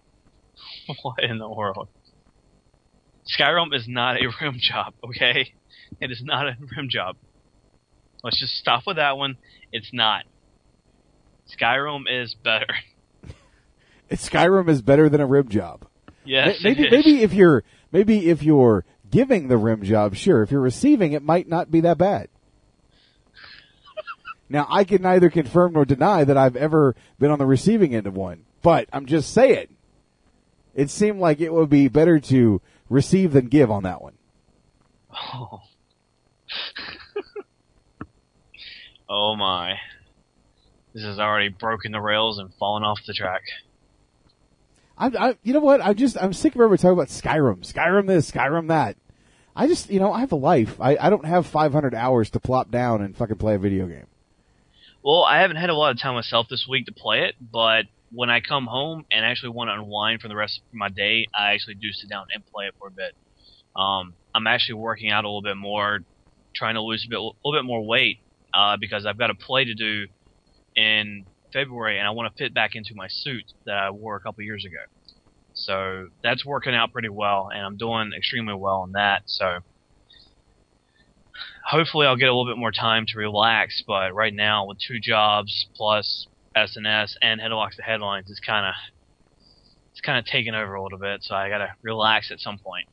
what 1.04 1.24
in 1.24 1.38
the 1.38 1.50
world? 1.50 1.88
Skyrim 3.28 3.74
is 3.76 3.88
not 3.88 4.16
a 4.18 4.28
rim 4.42 4.58
job, 4.60 4.94
okay? 5.04 5.54
It 6.02 6.12
is 6.12 6.22
not 6.24 6.48
a 6.48 6.56
rim 6.76 6.90
job. 6.90 7.18
Let's 8.24 8.40
just 8.40 8.56
stop 8.56 8.84
with 8.88 8.98
that 8.98 9.18
one. 9.18 9.38
It's 9.72 9.92
not. 9.94 10.24
Skyrim 11.56 12.04
is 12.10 12.36
better. 12.36 12.68
Skyrim 14.12 14.70
is 14.70 14.82
better 14.82 15.10
than 15.10 15.22
a 15.22 15.26
rim 15.26 15.50
job. 15.50 15.86
Yes, 16.26 16.60
maybe 16.62 16.90
maybe 16.90 17.24
if 17.24 17.34
you're 17.34 17.64
maybe 17.92 18.30
if 18.30 18.44
you're 18.44 18.84
giving 19.10 19.48
the 19.48 19.58
rim 19.58 19.84
job, 19.84 20.16
sure. 20.16 20.44
If 20.44 20.52
you're 20.52 20.62
receiving, 20.62 21.14
it 21.14 21.24
might 21.24 21.48
not 21.48 21.72
be 21.72 21.82
that 21.82 21.98
bad. 21.98 22.28
now, 24.50 24.68
I 24.70 24.84
can 24.84 25.02
neither 25.02 25.30
confirm 25.30 25.74
nor 25.74 25.86
deny 25.86 26.26
that 26.26 26.38
I've 26.38 26.58
ever 26.58 26.96
been 27.18 27.32
on 27.32 27.40
the 27.40 27.46
receiving 27.46 27.96
end 27.96 28.08
of 28.08 28.16
one, 28.16 28.44
but 28.62 28.90
I'm 28.92 29.06
just 29.06 29.34
saying. 29.34 29.68
It 30.76 30.92
seemed 30.92 31.20
like 31.20 31.40
it 31.40 31.52
would 31.52 31.72
be 31.72 31.88
better 31.88 32.20
to 32.20 32.62
receive 32.88 33.34
than 33.34 33.48
give 33.48 33.72
on 33.72 33.84
that 33.84 34.02
one. 34.02 34.14
Oh. 35.12 35.62
oh 39.10 39.36
my. 39.36 39.76
This 40.94 41.04
has 41.04 41.20
already 41.20 41.50
broken 41.50 41.92
the 41.92 42.02
rails 42.02 42.40
and 42.40 42.54
fallen 42.56 42.84
off 42.84 43.00
the 43.06 43.14
track. 43.14 43.44
I, 44.98 45.08
I, 45.08 45.38
you 45.44 45.54
know 45.54 45.60
what? 45.60 45.80
I 45.80 45.94
just, 45.94 46.18
I'm 46.20 46.34
sick 46.34 46.56
of 46.56 46.62
everybody 46.62 46.82
talking 46.82 46.94
about 46.94 47.10
Skyrim, 47.10 47.72
Skyrim 47.72 48.08
this, 48.08 48.32
Skyrim 48.32 48.70
that. 48.70 48.98
I 49.56 49.68
just, 49.68 49.90
you 49.90 50.00
know, 50.00 50.12
I 50.12 50.22
have 50.22 50.32
a 50.32 50.38
life. 50.38 50.80
I, 50.80 50.98
I 50.98 51.10
don't 51.10 51.26
have 51.26 51.46
500 51.46 51.94
hours 51.94 52.30
to 52.32 52.40
plop 52.40 52.72
down 52.72 53.02
and 53.02 53.16
fucking 53.16 53.38
play 53.38 53.56
a 53.56 53.60
video 53.60 53.88
game. 53.88 54.08
Well, 55.04 55.24
I 55.24 55.40
haven't 55.40 55.58
had 55.58 55.70
a 55.70 55.76
lot 55.76 55.92
of 55.92 56.02
time 56.02 56.16
myself 56.16 56.48
this 56.50 56.68
week 56.68 56.88
to 56.88 56.92
play 56.92 57.26
it, 57.26 57.36
but 57.40 57.86
when 58.12 58.30
I 58.30 58.40
come 58.40 58.66
home 58.66 59.06
and 59.12 59.26
actually 59.26 59.50
want 59.50 59.70
to 59.70 59.74
unwind 59.74 60.22
for 60.22 60.28
the 60.28 60.36
rest 60.36 60.60
of 60.60 60.74
my 60.74 60.90
day, 60.90 61.28
I 61.34 61.54
actually 61.54 61.76
do 61.76 61.92
sit 61.92 62.10
down 62.10 62.28
and 62.34 62.46
play 62.46 62.66
it 62.66 62.76
for 62.80 62.88
a 62.88 62.92
bit. 62.92 63.14
Um, 63.76 64.14
I'm 64.34 64.48
actually 64.48 64.76
working 64.76 65.12
out 65.12 65.24
a 65.24 65.28
little 65.28 65.42
bit 65.42 65.58
more, 65.58 66.00
trying 66.56 66.76
to 66.76 66.82
lose 66.82 67.06
a 67.06 67.10
bit, 67.10 67.20
a 67.20 67.22
little 67.22 67.60
bit 67.60 67.66
more 67.66 67.86
weight, 67.86 68.20
uh, 68.58 68.76
because 68.80 69.06
I've 69.06 69.18
got 69.20 69.30
a 69.30 69.36
play 69.36 69.66
to 69.66 69.76
do 69.76 70.08
in 70.76 71.26
February, 71.54 72.00
and 72.00 72.08
I 72.08 72.12
want 72.12 72.34
to 72.36 72.38
fit 72.44 72.54
back 72.54 72.72
into 72.76 72.94
my 72.96 73.08
suit 73.08 73.44
that 73.66 73.78
I 73.78 73.90
wore 73.92 74.16
a 74.16 74.20
couple 74.20 74.44
years 74.44 74.66
ago. 74.66 74.80
So 75.54 76.08
that's 76.24 76.46
working 76.46 76.76
out 76.76 76.92
pretty 76.92 77.10
well, 77.10 77.50
and 77.54 77.62
I'm 77.66 77.78
doing 77.78 78.12
extremely 78.16 78.54
well 78.54 78.78
on 78.82 78.92
that. 78.94 79.24
So 79.26 79.60
hopefully 81.66 82.06
I'll 82.08 82.16
get 82.16 82.30
a 82.30 82.34
little 82.34 82.52
bit 82.52 82.60
more 82.60 82.72
time 82.72 83.06
to 83.08 83.18
relax. 83.18 83.84
But 83.86 84.14
right 84.14 84.34
now, 84.34 84.66
with 84.66 84.78
two 84.80 85.00
jobs 85.00 85.68
plus 85.76 86.28
SNS 86.56 87.16
and 87.22 87.40
Headlocks 87.42 87.76
to 87.78 87.82
Headlines, 87.84 88.30
it's 88.30 88.40
kind 88.40 88.66
of 88.68 88.74
it's 89.92 90.02
kind 90.02 90.20
of 90.20 90.26
taking 90.26 90.54
over 90.54 90.76
a 90.76 90.84
little 90.84 91.00
bit. 91.00 91.24
So 91.24 91.34
I 91.36 91.50
gotta 91.50 91.70
relax 91.82 92.32
at 92.32 92.40
some 92.40 92.60
point. 92.60 92.88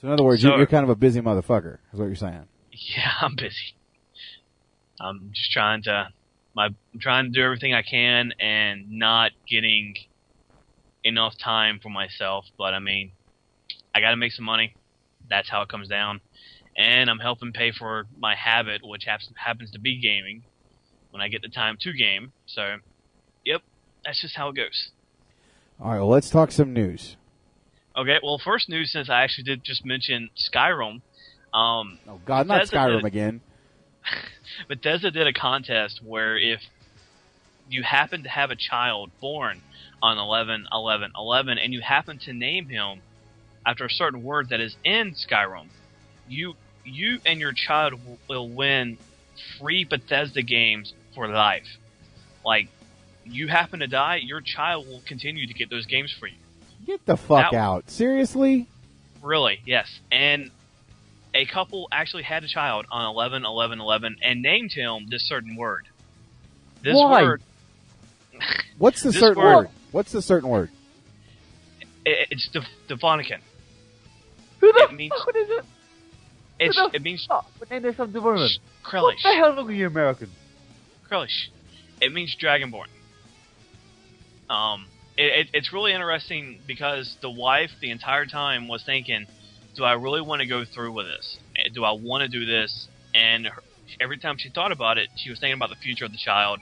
So 0.00 0.08
in 0.08 0.12
other 0.12 0.24
words, 0.24 0.42
So- 0.42 0.48
you're, 0.48 0.58
you're 0.58 0.66
kind 0.66 0.84
of 0.84 0.90
a 0.90 0.96
busy 0.96 1.20
motherfucker, 1.20 1.78
is 1.92 2.00
what 2.00 2.06
you're 2.06 2.16
saying. 2.16 2.47
Yeah, 2.96 3.10
I'm 3.20 3.34
busy. 3.34 3.74
I'm 5.00 5.30
just 5.32 5.50
trying 5.50 5.82
to 5.84 6.08
my 6.54 6.66
I'm 6.66 7.00
trying 7.00 7.24
to 7.24 7.30
do 7.30 7.42
everything 7.42 7.74
I 7.74 7.82
can 7.82 8.32
and 8.40 8.90
not 8.90 9.32
getting 9.48 9.94
enough 11.04 11.34
time 11.42 11.80
for 11.82 11.88
myself. 11.88 12.44
But 12.56 12.74
I 12.74 12.78
mean, 12.78 13.12
I 13.94 14.00
got 14.00 14.10
to 14.10 14.16
make 14.16 14.32
some 14.32 14.44
money. 14.44 14.74
That's 15.28 15.48
how 15.48 15.62
it 15.62 15.68
comes 15.68 15.88
down. 15.88 16.20
And 16.76 17.10
I'm 17.10 17.18
helping 17.18 17.52
pay 17.52 17.72
for 17.72 18.06
my 18.16 18.34
habit, 18.36 18.82
which 18.84 19.04
happens 19.04 19.30
happens 19.36 19.70
to 19.72 19.80
be 19.80 20.00
gaming 20.00 20.42
when 21.10 21.20
I 21.20 21.28
get 21.28 21.42
the 21.42 21.48
time 21.48 21.76
to 21.80 21.92
game. 21.92 22.32
So, 22.46 22.76
yep, 23.44 23.62
that's 24.04 24.20
just 24.20 24.36
how 24.36 24.50
it 24.50 24.56
goes. 24.56 24.90
All 25.80 25.90
right, 25.90 25.98
well, 25.98 26.08
let's 26.08 26.30
talk 26.30 26.52
some 26.52 26.72
news. 26.72 27.16
Okay, 27.96 28.18
well, 28.22 28.40
first 28.42 28.68
news 28.68 28.92
since 28.92 29.10
I 29.10 29.22
actually 29.22 29.44
did 29.44 29.64
just 29.64 29.84
mention 29.84 30.30
Skyrim. 30.36 31.00
Um, 31.52 31.98
oh 32.08 32.20
God, 32.24 32.46
not 32.46 32.60
Bethesda 32.60 32.76
Skyrim 32.76 32.96
did- 32.98 33.04
again. 33.06 33.40
Bethesda 34.68 35.10
did 35.10 35.26
a 35.26 35.32
contest 35.32 36.00
where 36.04 36.36
if 36.38 36.60
you 37.70 37.82
happen 37.82 38.22
to 38.22 38.28
have 38.28 38.50
a 38.50 38.56
child 38.56 39.10
born 39.20 39.60
on 40.02 40.16
11 40.18 40.66
11 40.72 41.12
11 41.16 41.58
and 41.58 41.72
you 41.72 41.80
happen 41.80 42.18
to 42.18 42.32
name 42.32 42.66
him 42.68 43.00
after 43.66 43.84
a 43.84 43.90
certain 43.90 44.22
word 44.22 44.48
that 44.50 44.60
is 44.60 44.76
in 44.84 45.12
Skyrim, 45.12 45.66
you 46.28 46.54
you 46.84 47.18
and 47.26 47.38
your 47.40 47.52
child 47.52 47.94
will 48.28 48.48
win 48.48 48.96
free 49.60 49.84
Bethesda 49.84 50.42
games 50.42 50.94
for 51.14 51.28
life. 51.28 51.66
Like 52.44 52.68
you 53.24 53.48
happen 53.48 53.80
to 53.80 53.86
die, 53.86 54.16
your 54.16 54.40
child 54.40 54.86
will 54.88 55.02
continue 55.04 55.46
to 55.46 55.52
get 55.54 55.68
those 55.68 55.84
games 55.86 56.14
for 56.18 56.26
you. 56.26 56.36
Get 56.86 57.04
the 57.04 57.16
fuck 57.16 57.50
That- 57.52 57.56
out. 57.58 57.90
Seriously? 57.90 58.66
Really, 59.22 59.60
yes. 59.66 60.00
And 60.10 60.50
a 61.34 61.44
couple 61.46 61.88
actually 61.92 62.22
had 62.24 62.44
a 62.44 62.48
child 62.48 62.86
on 62.90 63.04
11 63.06 63.44
11 63.44 63.80
11 63.80 64.16
and 64.22 64.42
named 64.42 64.72
him 64.72 65.06
this 65.08 65.22
certain 65.28 65.56
word. 65.56 65.86
This 66.82 66.94
Why? 66.94 67.22
word 67.22 67.42
What's 68.78 69.02
the 69.02 69.12
certain 69.12 69.42
word- 69.42 69.56
word? 69.56 69.68
What's 69.92 70.12
the 70.12 70.22
certain 70.22 70.48
word? 70.48 70.70
i- 72.06 72.26
it's 72.30 72.48
the 72.52 72.64
Devonican. 72.88 73.40
Who 74.60 74.72
the 74.72 74.88
it 74.90 74.92
means, 74.94 75.12
fuck 75.16 75.34
is 75.36 75.48
it? 75.50 75.64
It's, 76.60 76.76
Who 76.76 76.88
the 76.90 76.96
it 76.96 77.02
means 77.02 77.24
fuck 77.26 77.46
would 77.60 77.70
name 77.70 77.82
this 77.82 77.96
something 77.96 78.22
woman? 78.22 78.40
What 78.40 78.50
Krellish. 78.82 79.22
the 79.22 79.28
hell 79.34 79.58
are 79.58 79.70
you 79.72 79.86
American? 79.86 80.30
Krellish. 81.08 81.50
It 82.00 82.12
means 82.12 82.34
Dragonborn. 82.40 82.86
Um, 84.50 84.86
it, 85.16 85.46
it, 85.46 85.50
it's 85.52 85.72
really 85.72 85.92
interesting 85.92 86.58
because 86.66 87.16
the 87.20 87.30
wife 87.30 87.70
the 87.80 87.90
entire 87.90 88.24
time 88.26 88.68
was 88.68 88.82
thinking, 88.84 89.26
"Do 89.74 89.84
I 89.84 89.92
really 89.92 90.20
want 90.20 90.40
to 90.40 90.46
go 90.46 90.64
through 90.64 90.92
with 90.92 91.06
this? 91.06 91.38
Do 91.72 91.84
I 91.84 91.92
want 91.92 92.22
to 92.22 92.28
do 92.28 92.46
this?" 92.46 92.88
And 93.14 93.46
her, 93.46 93.62
every 94.00 94.18
time 94.18 94.38
she 94.38 94.48
thought 94.48 94.72
about 94.72 94.98
it, 94.98 95.08
she 95.16 95.30
was 95.30 95.38
thinking 95.38 95.54
about 95.54 95.70
the 95.70 95.76
future 95.76 96.04
of 96.04 96.12
the 96.12 96.18
child 96.18 96.60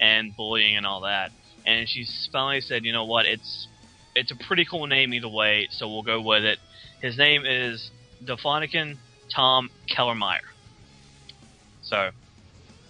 and 0.00 0.36
bullying 0.36 0.76
and 0.76 0.86
all 0.86 1.02
that. 1.02 1.32
And 1.66 1.88
she 1.88 2.06
finally 2.32 2.60
said, 2.60 2.84
"You 2.84 2.92
know 2.92 3.04
what? 3.04 3.26
It's 3.26 3.68
it's 4.14 4.30
a 4.30 4.36
pretty 4.36 4.64
cool 4.64 4.86
name 4.86 5.14
either 5.14 5.28
way, 5.28 5.68
so 5.70 5.88
we'll 5.88 6.02
go 6.02 6.20
with 6.20 6.44
it." 6.44 6.58
His 7.00 7.16
name 7.16 7.44
is 7.44 7.90
Defonican 8.24 8.96
Tom 9.28 9.70
Kellermeyer. 9.88 10.40
So 11.82 12.10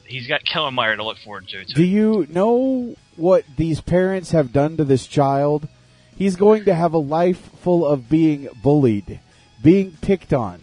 he's 0.04 0.26
got 0.26 0.44
Kellermeyer 0.44 0.96
to 0.96 1.04
look 1.04 1.18
forward 1.18 1.48
to. 1.48 1.64
Too. 1.64 1.74
Do 1.74 1.84
you 1.84 2.26
know 2.30 2.96
what 3.16 3.44
these 3.56 3.80
parents 3.80 4.30
have 4.32 4.52
done 4.52 4.76
to 4.76 4.84
this 4.84 5.06
child? 5.06 5.68
He's 6.16 6.36
going 6.36 6.64
to 6.64 6.74
have 6.74 6.94
a 6.94 6.98
life 6.98 7.50
full 7.62 7.86
of 7.86 8.08
being 8.08 8.48
bullied, 8.62 9.20
being 9.62 9.96
picked 10.00 10.32
on, 10.32 10.60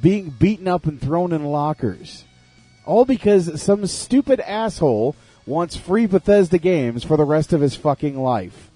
being 0.00 0.30
beaten 0.30 0.68
up 0.68 0.86
and 0.86 1.00
thrown 1.00 1.32
in 1.32 1.44
lockers. 1.44 2.24
All 2.84 3.04
because 3.04 3.62
some 3.62 3.86
stupid 3.86 4.40
asshole 4.40 5.14
wants 5.46 5.76
free 5.76 6.06
Bethesda 6.06 6.58
games 6.58 7.04
for 7.04 7.16
the 7.16 7.24
rest 7.24 7.52
of 7.52 7.60
his 7.60 7.76
fucking 7.76 8.18
life. 8.18 8.70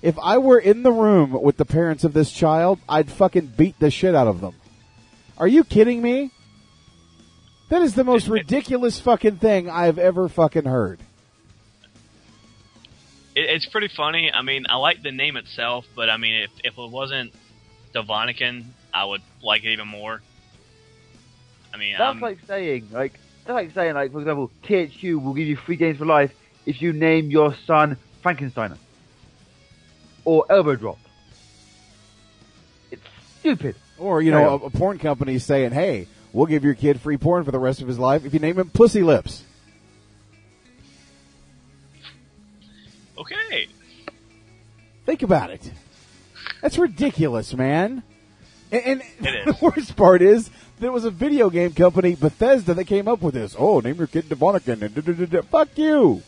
If 0.00 0.18
I 0.18 0.38
were 0.38 0.58
in 0.58 0.82
the 0.82 0.92
room 0.92 1.32
with 1.32 1.56
the 1.56 1.64
parents 1.64 2.04
of 2.04 2.12
this 2.12 2.30
child, 2.30 2.78
I'd 2.88 3.10
fucking 3.10 3.54
beat 3.56 3.78
the 3.80 3.90
shit 3.90 4.14
out 4.14 4.28
of 4.28 4.40
them. 4.40 4.54
Are 5.38 5.48
you 5.48 5.64
kidding 5.64 6.02
me? 6.02 6.30
That 7.68 7.82
is 7.82 7.94
the 7.94 8.04
most 8.04 8.28
ridiculous 8.28 8.98
fucking 9.00 9.36
thing 9.38 9.68
I've 9.68 9.98
ever 9.98 10.28
fucking 10.28 10.64
heard. 10.64 11.00
It, 13.34 13.50
it's 13.50 13.66
pretty 13.66 13.88
funny. 13.88 14.30
I 14.32 14.42
mean, 14.42 14.66
I 14.68 14.76
like 14.76 15.02
the 15.02 15.12
name 15.12 15.36
itself, 15.36 15.86
but 15.94 16.08
I 16.08 16.16
mean, 16.16 16.44
if, 16.44 16.50
if 16.64 16.78
it 16.78 16.90
wasn't 16.90 17.34
Devonican, 17.94 18.64
I 18.98 19.04
would 19.04 19.22
like 19.44 19.62
it 19.62 19.68
even 19.68 19.86
more. 19.86 20.20
I 21.72 21.76
mean, 21.76 21.94
That's 21.96 22.16
I'm, 22.16 22.20
like 22.20 22.38
saying, 22.48 22.88
like, 22.90 23.12
that's 23.44 23.54
like 23.54 23.70
saying, 23.70 23.94
like, 23.94 24.10
for 24.10 24.18
example, 24.18 24.50
THQ 24.64 25.22
will 25.22 25.34
give 25.34 25.46
you 25.46 25.54
free 25.56 25.76
games 25.76 25.98
for 25.98 26.04
life 26.04 26.34
if 26.66 26.82
you 26.82 26.92
name 26.92 27.30
your 27.30 27.54
son 27.64 27.96
Frankensteiner 28.24 28.76
or 30.24 30.46
Elbow 30.50 30.74
Drop. 30.74 30.98
It's 32.90 33.00
stupid. 33.38 33.76
Or, 33.98 34.20
you 34.20 34.32
know, 34.32 34.54
a, 34.54 34.66
a 34.66 34.70
porn 34.70 34.98
company 34.98 35.38
saying, 35.38 35.70
hey, 35.70 36.08
we'll 36.32 36.46
give 36.46 36.64
your 36.64 36.74
kid 36.74 37.00
free 37.00 37.18
porn 37.18 37.44
for 37.44 37.52
the 37.52 37.58
rest 37.60 37.80
of 37.80 37.86
his 37.86 38.00
life 38.00 38.24
if 38.24 38.34
you 38.34 38.40
name 38.40 38.58
him 38.58 38.68
Pussy 38.68 39.04
Lips. 39.04 39.44
okay. 43.16 43.68
Think 45.06 45.22
about 45.22 45.50
it. 45.50 45.70
That's 46.62 46.78
ridiculous, 46.78 47.54
man. 47.54 48.02
And, 48.70 48.84
and 48.84 49.02
the 49.46 49.56
worst 49.60 49.96
part 49.96 50.20
is 50.22 50.50
there 50.80 50.92
was 50.92 51.04
a 51.04 51.10
video 51.10 51.50
game 51.50 51.72
company, 51.72 52.14
Bethesda, 52.14 52.74
that 52.74 52.84
came 52.84 53.08
up 53.08 53.22
with 53.22 53.34
this. 53.34 53.56
Oh, 53.58 53.80
name 53.80 53.96
your 53.96 54.06
kid 54.06 54.28
Devonican. 54.28 54.82
and 54.82 54.94
da- 54.94 55.00
da- 55.00 55.12
da- 55.12 55.26
da. 55.26 55.42
Fuck 55.42 55.76
you. 55.76 56.22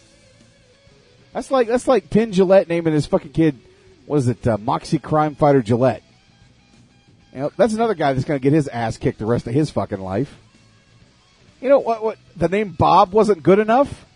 That's 1.32 1.50
like 1.50 1.68
that's 1.68 1.86
like 1.86 2.10
Penn 2.10 2.32
Jillette 2.32 2.68
naming 2.68 2.92
his 2.92 3.06
fucking 3.06 3.32
kid. 3.32 3.56
What 4.06 4.16
is 4.18 4.28
it? 4.28 4.44
Uh, 4.46 4.58
Moxie 4.58 4.98
Crime 4.98 5.34
Fighter 5.36 5.62
Jillette. 5.62 6.02
You 7.32 7.38
know, 7.40 7.52
that's 7.56 7.74
another 7.74 7.94
guy 7.94 8.12
that's 8.12 8.24
going 8.24 8.40
to 8.40 8.42
get 8.42 8.52
his 8.52 8.66
ass 8.66 8.96
kicked 8.96 9.20
the 9.20 9.26
rest 9.26 9.46
of 9.46 9.54
his 9.54 9.70
fucking 9.70 10.00
life. 10.00 10.36
You 11.60 11.68
know 11.68 11.78
what? 11.78 12.02
What 12.02 12.18
the 12.36 12.48
name 12.48 12.74
Bob 12.76 13.12
wasn't 13.12 13.42
good 13.44 13.60
enough. 13.60 14.06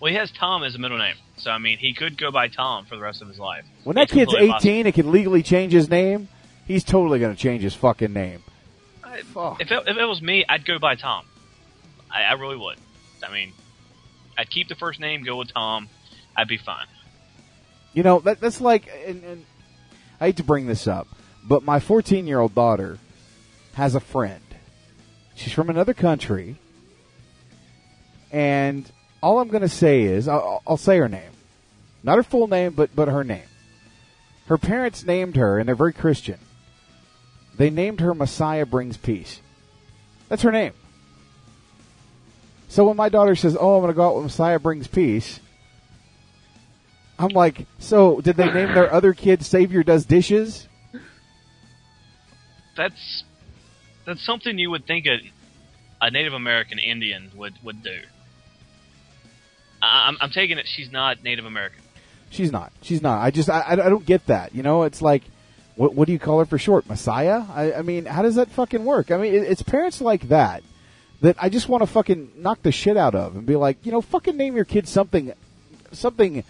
Well, 0.00 0.10
he 0.10 0.16
has 0.18 0.30
Tom 0.32 0.62
as 0.64 0.74
a 0.74 0.78
middle 0.78 0.98
name, 0.98 1.14
so 1.36 1.50
I 1.50 1.58
mean, 1.58 1.78
he 1.78 1.94
could 1.94 2.18
go 2.18 2.30
by 2.30 2.48
Tom 2.48 2.84
for 2.86 2.96
the 2.96 3.02
rest 3.02 3.22
of 3.22 3.28
his 3.28 3.38
life. 3.38 3.64
When 3.84 3.96
that 3.96 4.04
It's 4.04 4.12
kid's 4.12 4.24
completely 4.30 4.52
possible. 4.52 4.70
18 4.70 4.86
and 4.86 4.94
can 4.94 5.12
legally 5.12 5.42
change 5.42 5.72
his 5.72 5.88
name, 5.88 6.28
he's 6.70 6.84
totally 6.84 7.18
going 7.18 7.34
to 7.34 7.40
change 7.40 7.62
his 7.62 7.74
fucking 7.74 8.12
name. 8.12 8.44
If 9.58 9.72
it, 9.72 9.82
if 9.88 9.96
it 9.96 10.04
was 10.04 10.22
me, 10.22 10.44
I'd 10.48 10.64
go 10.64 10.78
by 10.78 10.94
Tom. 10.94 11.24
I, 12.08 12.22
I 12.22 12.32
really 12.34 12.56
would. 12.56 12.78
I 13.26 13.32
mean, 13.32 13.52
I'd 14.38 14.48
keep 14.48 14.68
the 14.68 14.76
first 14.76 15.00
name, 15.00 15.24
go 15.24 15.36
with 15.36 15.52
Tom. 15.52 15.88
I'd 16.36 16.46
be 16.46 16.58
fine. 16.58 16.86
You 17.92 18.04
know, 18.04 18.20
that, 18.20 18.40
that's 18.40 18.60
like, 18.60 18.88
and, 19.04 19.24
and 19.24 19.44
I 20.20 20.26
hate 20.26 20.36
to 20.36 20.44
bring 20.44 20.66
this 20.66 20.86
up, 20.86 21.08
but 21.42 21.64
my 21.64 21.80
14 21.80 22.28
year 22.28 22.38
old 22.38 22.54
daughter 22.54 22.98
has 23.74 23.96
a 23.96 24.00
friend. 24.00 24.42
She's 25.34 25.52
from 25.52 25.70
another 25.70 25.94
country, 25.94 26.56
and 28.30 28.88
all 29.20 29.40
I'm 29.40 29.48
going 29.48 29.62
to 29.62 29.68
say 29.68 30.02
is, 30.02 30.28
I'll, 30.28 30.62
I'll 30.66 30.76
say 30.76 30.98
her 30.98 31.08
name, 31.08 31.32
not 32.04 32.16
her 32.16 32.22
full 32.22 32.46
name, 32.46 32.74
but 32.74 32.94
but 32.94 33.08
her 33.08 33.24
name. 33.24 33.48
Her 34.46 34.58
parents 34.58 35.04
named 35.04 35.36
her, 35.36 35.58
and 35.58 35.66
they're 35.66 35.74
very 35.74 35.94
Christian. 35.94 36.38
They 37.60 37.68
named 37.68 38.00
her 38.00 38.14
Messiah 38.14 38.64
Brings 38.64 38.96
Peace. 38.96 39.42
That's 40.30 40.40
her 40.40 40.50
name. 40.50 40.72
So 42.68 42.86
when 42.86 42.96
my 42.96 43.10
daughter 43.10 43.36
says, 43.36 43.54
"Oh, 43.54 43.74
I'm 43.74 43.82
going 43.82 43.92
to 43.92 43.94
go 43.94 44.08
out 44.08 44.14
with 44.14 44.24
Messiah 44.24 44.58
Brings 44.58 44.86
Peace," 44.86 45.40
I'm 47.18 47.28
like, 47.28 47.66
"So 47.78 48.22
did 48.22 48.36
they 48.36 48.50
name 48.50 48.72
their 48.72 48.90
other 48.90 49.12
kid 49.12 49.44
Savior 49.44 49.82
Does 49.82 50.06
Dishes?" 50.06 50.68
That's 52.78 53.24
that's 54.06 54.24
something 54.24 54.58
you 54.58 54.70
would 54.70 54.86
think 54.86 55.04
a, 55.04 55.18
a 56.00 56.10
Native 56.10 56.32
American 56.32 56.78
Indian 56.78 57.30
would 57.36 57.52
would 57.62 57.82
do. 57.82 57.98
I, 59.82 60.08
I'm, 60.08 60.16
I'm 60.18 60.30
taking 60.30 60.56
it 60.56 60.66
she's 60.66 60.90
not 60.90 61.22
Native 61.22 61.44
American. 61.44 61.82
She's 62.30 62.52
not. 62.52 62.72
She's 62.80 63.02
not. 63.02 63.20
I 63.20 63.30
just 63.30 63.50
I, 63.50 63.64
I 63.72 63.76
don't 63.76 64.06
get 64.06 64.28
that. 64.28 64.54
You 64.54 64.62
know, 64.62 64.84
it's 64.84 65.02
like 65.02 65.24
what 65.76 65.94
what 65.94 66.06
do 66.06 66.12
you 66.12 66.18
call 66.18 66.38
her 66.38 66.44
for 66.44 66.58
short? 66.58 66.88
Messiah? 66.88 67.44
I, 67.54 67.74
I 67.74 67.82
mean, 67.82 68.06
how 68.06 68.22
does 68.22 68.34
that 68.34 68.50
fucking 68.50 68.84
work? 68.84 69.10
I 69.10 69.16
mean, 69.16 69.34
it, 69.34 69.42
it's 69.44 69.62
parents 69.62 70.00
like 70.00 70.28
that 70.28 70.62
that 71.20 71.36
I 71.38 71.48
just 71.48 71.68
want 71.68 71.82
to 71.82 71.86
fucking 71.86 72.32
knock 72.36 72.62
the 72.62 72.72
shit 72.72 72.96
out 72.96 73.14
of 73.14 73.36
and 73.36 73.46
be 73.46 73.56
like, 73.56 73.84
you 73.84 73.92
know, 73.92 74.00
fucking 74.00 74.36
name 74.36 74.56
your 74.56 74.64
kid 74.64 74.88
something 74.88 75.32
something 75.92 76.44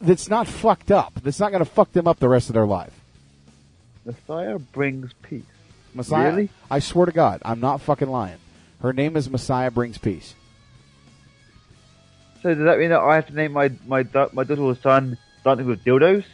that's 0.00 0.28
not 0.28 0.46
fucked 0.46 0.90
up. 0.90 1.14
That's 1.22 1.40
not 1.40 1.50
going 1.50 1.64
to 1.64 1.70
fuck 1.70 1.92
them 1.92 2.06
up 2.06 2.18
the 2.18 2.28
rest 2.28 2.48
of 2.48 2.54
their 2.54 2.66
life. 2.66 2.92
Messiah 4.04 4.58
brings 4.58 5.12
peace. 5.22 5.42
Messiah. 5.94 6.30
Really? 6.30 6.50
I 6.70 6.78
swear 6.78 7.06
to 7.06 7.12
God, 7.12 7.42
I'm 7.44 7.60
not 7.60 7.80
fucking 7.80 8.08
lying. 8.08 8.38
Her 8.82 8.92
name 8.92 9.16
is 9.16 9.30
Messiah 9.30 9.70
brings 9.70 9.98
peace. 9.98 10.34
So 12.42 12.54
does 12.54 12.64
that 12.64 12.78
mean 12.78 12.90
that 12.90 13.00
I 13.00 13.16
have 13.16 13.26
to 13.28 13.34
name 13.34 13.52
my 13.52 13.72
my 13.86 14.04
my 14.32 14.44
daughter 14.44 14.62
or 14.62 14.76
son 14.76 15.18
something 15.42 15.66
with 15.66 15.84
dildos? 15.84 16.24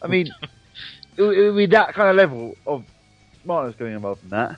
I 0.00 0.06
mean, 0.06 0.28
it, 1.18 1.22
it 1.22 1.50
would 1.50 1.56
be 1.56 1.66
that 1.66 1.94
kind 1.94 2.08
of 2.08 2.16
level 2.16 2.56
of 2.66 2.84
smartness 3.42 3.76
going 3.76 3.94
involved 3.94 4.22
in 4.24 4.30
that. 4.30 4.56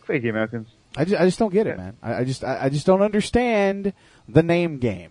Crazy 0.00 0.28
Americans. 0.28 0.68
I 0.96 1.04
just, 1.04 1.20
I 1.20 1.24
just 1.24 1.38
don't 1.38 1.52
get 1.52 1.66
it, 1.66 1.76
man. 1.76 1.96
I, 2.02 2.14
I 2.14 2.24
just, 2.24 2.44
I, 2.44 2.64
I 2.64 2.68
just 2.68 2.86
don't 2.86 3.02
understand 3.02 3.92
the 4.28 4.42
name 4.42 4.78
game. 4.78 5.10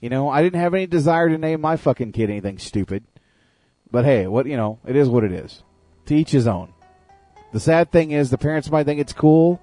You 0.00 0.10
know, 0.10 0.28
I 0.28 0.42
didn't 0.42 0.60
have 0.60 0.74
any 0.74 0.86
desire 0.86 1.28
to 1.28 1.38
name 1.38 1.60
my 1.60 1.76
fucking 1.76 2.12
kid 2.12 2.30
anything 2.30 2.58
stupid. 2.58 3.04
But 3.90 4.04
hey, 4.04 4.26
what, 4.26 4.46
you 4.46 4.56
know, 4.56 4.78
it 4.86 4.96
is 4.96 5.08
what 5.08 5.24
it 5.24 5.32
is. 5.32 5.62
To 6.06 6.14
each 6.14 6.30
his 6.30 6.46
own. 6.46 6.72
The 7.52 7.60
sad 7.60 7.90
thing 7.90 8.12
is 8.12 8.30
the 8.30 8.38
parents 8.38 8.70
might 8.70 8.84
think 8.84 9.00
it's 9.00 9.12
cool, 9.12 9.60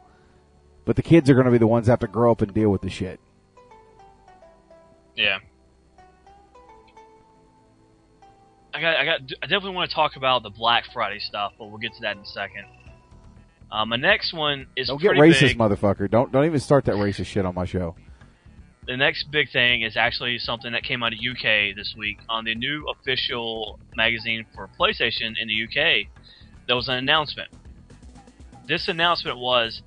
but 0.83 0.95
the 0.95 1.03
kids 1.03 1.29
are 1.29 1.35
going 1.35 1.45
to 1.45 1.51
be 1.51 1.57
the 1.57 1.67
ones 1.67 1.85
that 1.85 1.93
have 1.93 1.99
to 1.99 2.07
grow 2.07 2.31
up 2.31 2.41
and 2.41 2.53
deal 2.53 2.69
with 2.69 2.81
the 2.81 2.89
shit. 2.89 3.19
Yeah. 5.15 5.39
I 8.75 8.81
got, 8.81 8.97
I 8.97 9.05
got, 9.05 9.21
I 9.41 9.45
definitely 9.47 9.71
want 9.75 9.89
to 9.89 9.95
talk 9.95 10.15
about 10.17 10.43
the 10.43 10.49
Black 10.49 10.83
Friday 10.93 11.19
stuff, 11.19 11.53
but 11.57 11.67
we'll 11.69 11.77
get 11.77 11.93
to 11.93 12.01
that 12.01 12.17
in 12.17 12.23
a 12.23 12.25
second. 12.25 12.65
Um, 13.71 13.89
my 13.89 13.95
next 13.95 14.33
one 14.33 14.67
is 14.75 14.87
Don't 14.89 15.01
get 15.01 15.13
racist, 15.13 15.39
big. 15.39 15.57
motherfucker. 15.57 16.09
Don't, 16.09 16.31
don't 16.31 16.45
even 16.45 16.59
start 16.59 16.85
that 16.85 16.95
racist 16.95 17.27
shit 17.27 17.45
on 17.45 17.55
my 17.55 17.65
show. 17.65 17.95
the 18.85 18.97
next 18.97 19.31
big 19.31 19.49
thing 19.51 19.81
is 19.81 19.95
actually 19.97 20.37
something 20.37 20.73
that 20.73 20.83
came 20.83 21.01
out 21.03 21.13
of 21.13 21.19
UK 21.19 21.75
this 21.75 21.95
week 21.97 22.19
on 22.29 22.43
the 22.45 22.53
new 22.53 22.85
official 22.89 23.79
magazine 23.95 24.45
for 24.53 24.69
PlayStation 24.79 25.33
in 25.41 25.47
the 25.47 25.63
UK. 25.63 26.07
There 26.67 26.75
was 26.75 26.87
an 26.89 26.95
announcement. 26.95 27.49
This 28.67 28.87
announcement 28.87 29.37
was 29.39 29.81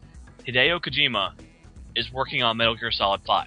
Hideo 0.47 0.81
Kojima 0.81 1.33
is 1.95 2.11
working 2.13 2.43
on 2.43 2.57
Metal 2.57 2.75
Gear 2.75 2.91
Solid 2.91 3.21
5. 3.27 3.47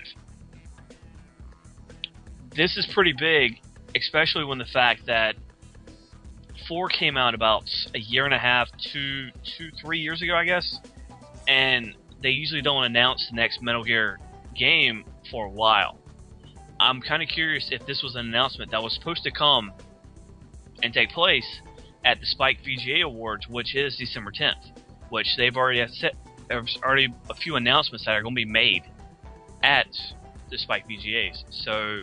This 2.55 2.77
is 2.77 2.85
pretty 2.93 3.13
big, 3.17 3.59
especially 3.95 4.43
when 4.45 4.57
the 4.57 4.65
fact 4.65 5.05
that 5.05 5.35
4 6.67 6.89
came 6.89 7.17
out 7.17 7.33
about 7.33 7.69
a 7.93 7.99
year 7.99 8.25
and 8.25 8.33
a 8.33 8.39
half, 8.39 8.69
two, 8.91 9.29
two, 9.57 9.71
three 9.81 9.99
years 9.99 10.21
ago, 10.21 10.35
I 10.35 10.45
guess. 10.45 10.79
And 11.47 11.95
they 12.21 12.29
usually 12.29 12.61
don't 12.61 12.83
announce 12.83 13.27
the 13.29 13.35
next 13.35 13.61
Metal 13.61 13.83
Gear 13.83 14.19
game 14.55 15.05
for 15.29 15.45
a 15.45 15.49
while. 15.49 15.97
I'm 16.79 17.01
kind 17.01 17.21
of 17.21 17.29
curious 17.29 17.69
if 17.71 17.85
this 17.85 18.01
was 18.01 18.15
an 18.15 18.25
announcement 18.27 18.71
that 18.71 18.81
was 18.81 18.93
supposed 18.93 19.23
to 19.23 19.31
come 19.31 19.71
and 20.81 20.93
take 20.93 21.09
place 21.09 21.61
at 22.03 22.19
the 22.19 22.25
Spike 22.25 22.59
VGA 22.63 23.03
Awards, 23.03 23.47
which 23.47 23.75
is 23.75 23.95
December 23.97 24.31
10th, 24.31 24.71
which 25.09 25.27
they've 25.37 25.55
already 25.55 25.85
set. 25.93 26.15
There's 26.47 26.77
already 26.83 27.13
a 27.29 27.35
few 27.35 27.55
announcements 27.55 28.05
that 28.05 28.11
are 28.11 28.21
going 28.21 28.35
to 28.35 28.45
be 28.45 28.45
made 28.45 28.83
at 29.63 29.87
the 30.49 30.57
Spike 30.57 30.87
VGAs. 30.87 31.43
So, 31.49 32.01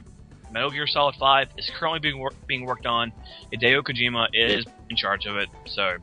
Metal 0.52 0.70
Gear 0.70 0.86
Solid 0.86 1.14
5 1.16 1.48
is 1.58 1.70
currently 1.78 2.00
being 2.00 2.18
wor- 2.18 2.32
being 2.46 2.64
worked 2.64 2.86
on. 2.86 3.12
Hideo 3.52 3.82
Kojima 3.82 4.28
is 4.32 4.64
in 4.88 4.96
charge 4.96 5.26
of 5.26 5.36
it. 5.36 5.48
So, 5.66 5.96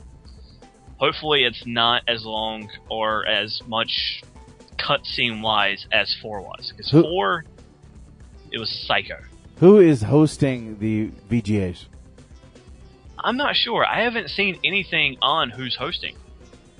hopefully, 0.97 1.43
it's 1.43 1.65
not 1.65 2.03
as 2.07 2.25
long 2.25 2.69
or 2.89 3.25
as 3.25 3.61
much 3.67 4.23
cutscene 4.77 5.41
wise 5.41 5.87
as 5.91 6.15
4 6.21 6.41
was. 6.41 6.73
Because 6.75 6.91
4, 6.91 7.45
it 8.51 8.59
was 8.59 8.69
psycho. 8.69 9.17
Who 9.59 9.79
is 9.79 10.03
hosting 10.03 10.79
the 10.79 11.11
VGAs? 11.29 11.85
I'm 13.17 13.37
not 13.37 13.55
sure. 13.55 13.85
I 13.85 14.03
haven't 14.03 14.29
seen 14.29 14.59
anything 14.63 15.17
on 15.21 15.49
who's 15.49 15.75
hosting. 15.75 16.15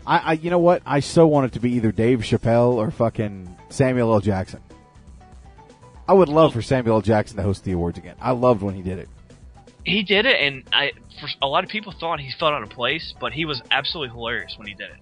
I, 0.05 0.17
I, 0.17 0.33
you 0.33 0.49
know 0.49 0.59
what? 0.59 0.83
I 0.85 0.99
so 0.99 1.25
want 1.25 1.47
it 1.47 1.53
to 1.53 1.59
be 1.59 1.71
either 1.73 1.91
Dave 1.91 2.19
Chappelle 2.19 2.73
or 2.73 2.91
fucking 2.91 3.55
Samuel 3.69 4.13
L. 4.13 4.19
Jackson. 4.19 4.61
I 6.07 6.13
would 6.13 6.29
love 6.29 6.53
for 6.53 6.61
Samuel 6.61 6.97
L. 6.97 7.01
Jackson 7.01 7.37
to 7.37 7.43
host 7.43 7.63
the 7.63 7.71
awards 7.71 7.97
again. 7.97 8.15
I 8.21 8.31
loved 8.31 8.61
when 8.61 8.75
he 8.75 8.81
did 8.81 8.99
it. 8.99 9.09
He 9.83 10.03
did 10.03 10.25
it, 10.25 10.35
and 10.39 10.63
I 10.71 10.91
for 11.19 11.27
a 11.41 11.47
lot 11.47 11.63
of 11.63 11.69
people 11.69 11.91
thought 11.91 12.19
he 12.19 12.31
fell 12.31 12.49
out 12.49 12.63
of 12.63 12.69
place, 12.69 13.13
but 13.19 13.33
he 13.33 13.45
was 13.45 13.61
absolutely 13.71 14.13
hilarious 14.13 14.55
when 14.57 14.67
he 14.67 14.73
did 14.73 14.89
it. 14.91 14.97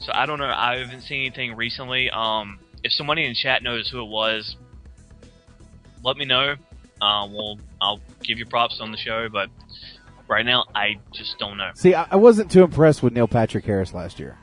So 0.00 0.12
I 0.14 0.26
don't 0.26 0.38
know. 0.38 0.46
I 0.46 0.78
haven't 0.78 1.02
seen 1.02 1.26
anything 1.26 1.56
recently. 1.56 2.10
Um, 2.10 2.58
if 2.82 2.92
somebody 2.92 3.24
in 3.24 3.34
chat 3.34 3.62
knows 3.62 3.88
who 3.88 4.00
it 4.00 4.08
was, 4.08 4.56
let 6.02 6.16
me 6.16 6.24
know. 6.24 6.54
Uh, 7.00 7.28
we'll 7.30 7.58
I'll 7.80 8.00
give 8.22 8.38
you 8.38 8.46
props 8.46 8.80
on 8.80 8.92
the 8.92 8.98
show, 8.98 9.28
but 9.28 9.50
right 10.28 10.44
now 10.44 10.64
I 10.74 10.98
just 11.12 11.38
don't 11.38 11.58
know. 11.58 11.70
See, 11.74 11.94
I, 11.94 12.06
I 12.10 12.16
wasn't 12.16 12.50
too 12.50 12.62
impressed 12.62 13.02
with 13.02 13.12
Neil 13.12 13.28
Patrick 13.28 13.64
Harris 13.64 13.92
last 13.92 14.18
year. 14.18 14.38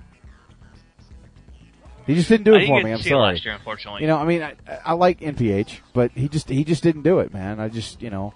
He 2.05 2.13
just 2.15 2.29
didn't 2.29 2.43
do 2.43 2.53
it 2.55 2.67
for 2.67 2.81
me. 2.83 2.91
I'm 2.91 2.99
see 2.99 3.09
sorry. 3.09 3.33
last 3.33 3.45
year, 3.45 3.55
unfortunately. 3.55 4.01
You 4.01 4.07
know, 4.07 4.17
I 4.17 4.25
mean, 4.25 4.43
I, 4.43 4.55
I 4.85 4.93
like 4.93 5.21
NPH, 5.21 5.79
but 5.93 6.11
he 6.11 6.27
just 6.29 6.49
he 6.49 6.63
just 6.63 6.83
didn't 6.83 7.01
do 7.01 7.19
it, 7.19 7.33
man. 7.33 7.59
I 7.59 7.69
just 7.69 8.01
you 8.01 8.09
know, 8.09 8.33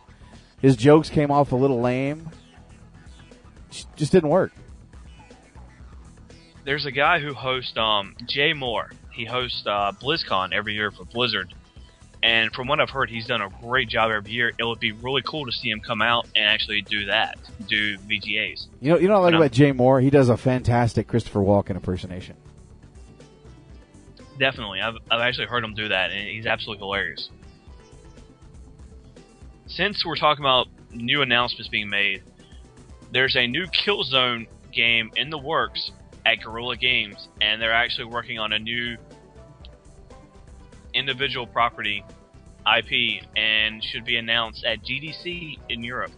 his 0.62 0.76
jokes 0.76 1.10
came 1.10 1.30
off 1.32 1.52
a 1.52 1.56
little 1.56 1.80
lame. 1.82 2.30
Just- 3.70 3.96
Just 3.96 4.12
didn't 4.12 4.30
work. 4.30 4.52
There's 6.66 6.86
a 6.86 6.92
guy 6.92 7.20
who 7.20 7.34
hosts 7.34 7.78
um, 7.78 8.16
Jay 8.28 8.54
Mohr. 8.54 8.92
He 9.12 9.26
hosts 9.26 9.64
uh, 9.66 9.92
BlizzCon 9.92 10.54
every 10.54 10.74
year 10.74 10.92
for 10.92 11.04
Blizzard, 11.06 11.54
and 12.22 12.54
from 12.54 12.68
what 12.68 12.80
I've 12.80 12.90
heard, 12.90 13.10
he's 13.10 13.28
done 13.28 13.42
a 13.42 13.50
great 13.62 13.90
job 13.90 14.12
every 14.12 14.32
year. 14.32 14.52
It 14.58 14.64
would 14.64 14.80
be 14.80 14.92
really 14.92 15.22
cool 15.26 15.46
to 15.46 15.52
see 15.52 15.70
him 15.70 15.80
come 15.80 16.02
out 16.02 16.28
and 16.36 16.46
actually 16.46 16.82
do 16.82 17.06
that, 17.06 17.38
do 17.68 17.98
VGAs. 18.00 18.68
You 18.82 18.92
know, 18.94 19.00
you 19.00 19.08
know 19.08 19.20
what 19.20 19.34
I 19.34 19.38
like 19.38 19.48
about 19.48 19.52
Jay 19.52 19.72
Mohr? 19.72 20.02
He 20.02 20.10
does 20.10 20.30
a 20.30 20.38
fantastic 20.38 21.08
Christopher 21.08 21.40
Walken 21.40 21.72
impersonation. 21.72 22.36
Definitely, 24.40 24.80
I've 24.80 24.96
I've 25.12 25.20
actually 25.20 25.48
heard 25.48 25.64
him 25.64 25.74
do 25.74 25.90
that, 25.90 26.12
and 26.12 26.28
he's 26.28 26.46
absolutely 26.46 26.80
hilarious. 26.80 27.30
Since 29.68 30.06
we're 30.06 30.16
talking 30.16 30.44
about 30.44 30.68
new 30.92 31.22
announcements 31.22 31.68
being 31.68 31.90
made, 31.90 32.24
there's 33.12 33.36
a 33.36 33.46
new 33.46 33.66
Killzone 33.68 34.48
game 34.72 35.12
in 35.18 35.30
the 35.30 35.38
works 35.38 35.92
at 36.26 36.42
Guerrilla 36.42 36.78
Games, 36.78 37.28
and 37.42 37.62
they're 37.62 37.74
actually 37.74 38.06
working 38.06 38.40
on 38.40 38.54
a 38.54 38.60
new 38.60 38.98
individual 40.94 41.46
property 41.46 42.04
IP 42.66 43.24
and 43.36 43.84
should 43.84 44.06
be 44.06 44.18
announced 44.18 44.64
at 44.64 44.84
GDC 44.84 45.60
in 45.70 45.84
Europe. 45.84 46.12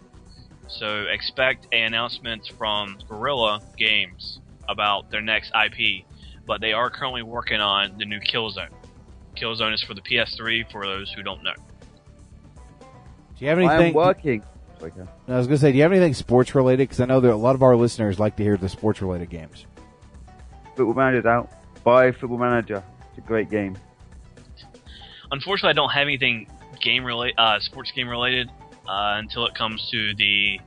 So 0.67 1.05
expect 1.11 1.67
a 1.73 1.81
announcement 1.81 2.51
from 2.57 2.97
Guerrilla 3.09 3.61
Games 3.77 4.39
about 4.69 5.09
their 5.11 5.21
next 5.21 5.51
IP, 5.55 6.05
but 6.45 6.61
they 6.61 6.73
are 6.73 6.89
currently 6.89 7.23
working 7.23 7.59
on 7.59 7.97
the 7.97 8.05
new 8.05 8.19
Killzone. 8.19 8.69
Killzone 9.35 9.73
is 9.73 9.81
for 9.81 9.93
the 9.93 10.01
PS3 10.01 10.71
for 10.71 10.85
those 10.85 11.11
who 11.11 11.23
don't 11.23 11.43
know. 11.43 11.53
Do 12.79 13.45
you 13.45 13.49
have 13.49 13.59
I 13.59 13.63
anything? 13.63 13.87
am 13.87 13.93
working. 13.93 14.43
I 14.81 15.37
was 15.37 15.47
going 15.47 15.49
to 15.49 15.57
say, 15.57 15.71
do 15.71 15.77
you 15.77 15.83
have 15.83 15.91
anything 15.91 16.13
sports 16.15 16.55
related? 16.55 16.89
Because 16.89 16.99
I 16.99 17.05
know 17.05 17.19
that 17.19 17.31
a 17.31 17.35
lot 17.35 17.53
of 17.53 17.61
our 17.61 17.75
listeners 17.75 18.19
like 18.19 18.35
to 18.37 18.43
hear 18.43 18.57
the 18.57 18.67
sports 18.69 19.01
related 19.01 19.29
games. 19.29 19.67
Football 20.75 20.95
Manager's 20.95 21.25
out. 21.25 21.51
Buy 21.83 22.11
Football 22.11 22.39
Manager. 22.39 22.83
It's 23.09 23.19
a 23.19 23.21
great 23.21 23.49
game. 23.49 23.77
Unfortunately, 25.31 25.69
I 25.69 25.73
don't 25.73 25.91
have 25.91 26.07
anything 26.07 26.47
game 26.81 27.05
related, 27.05 27.35
uh, 27.37 27.59
sports 27.59 27.91
game 27.91 28.07
related, 28.07 28.49
uh, 28.87 29.17
until 29.19 29.45
it 29.45 29.53
comes 29.53 29.87
to 29.91 30.15
the 30.15 30.59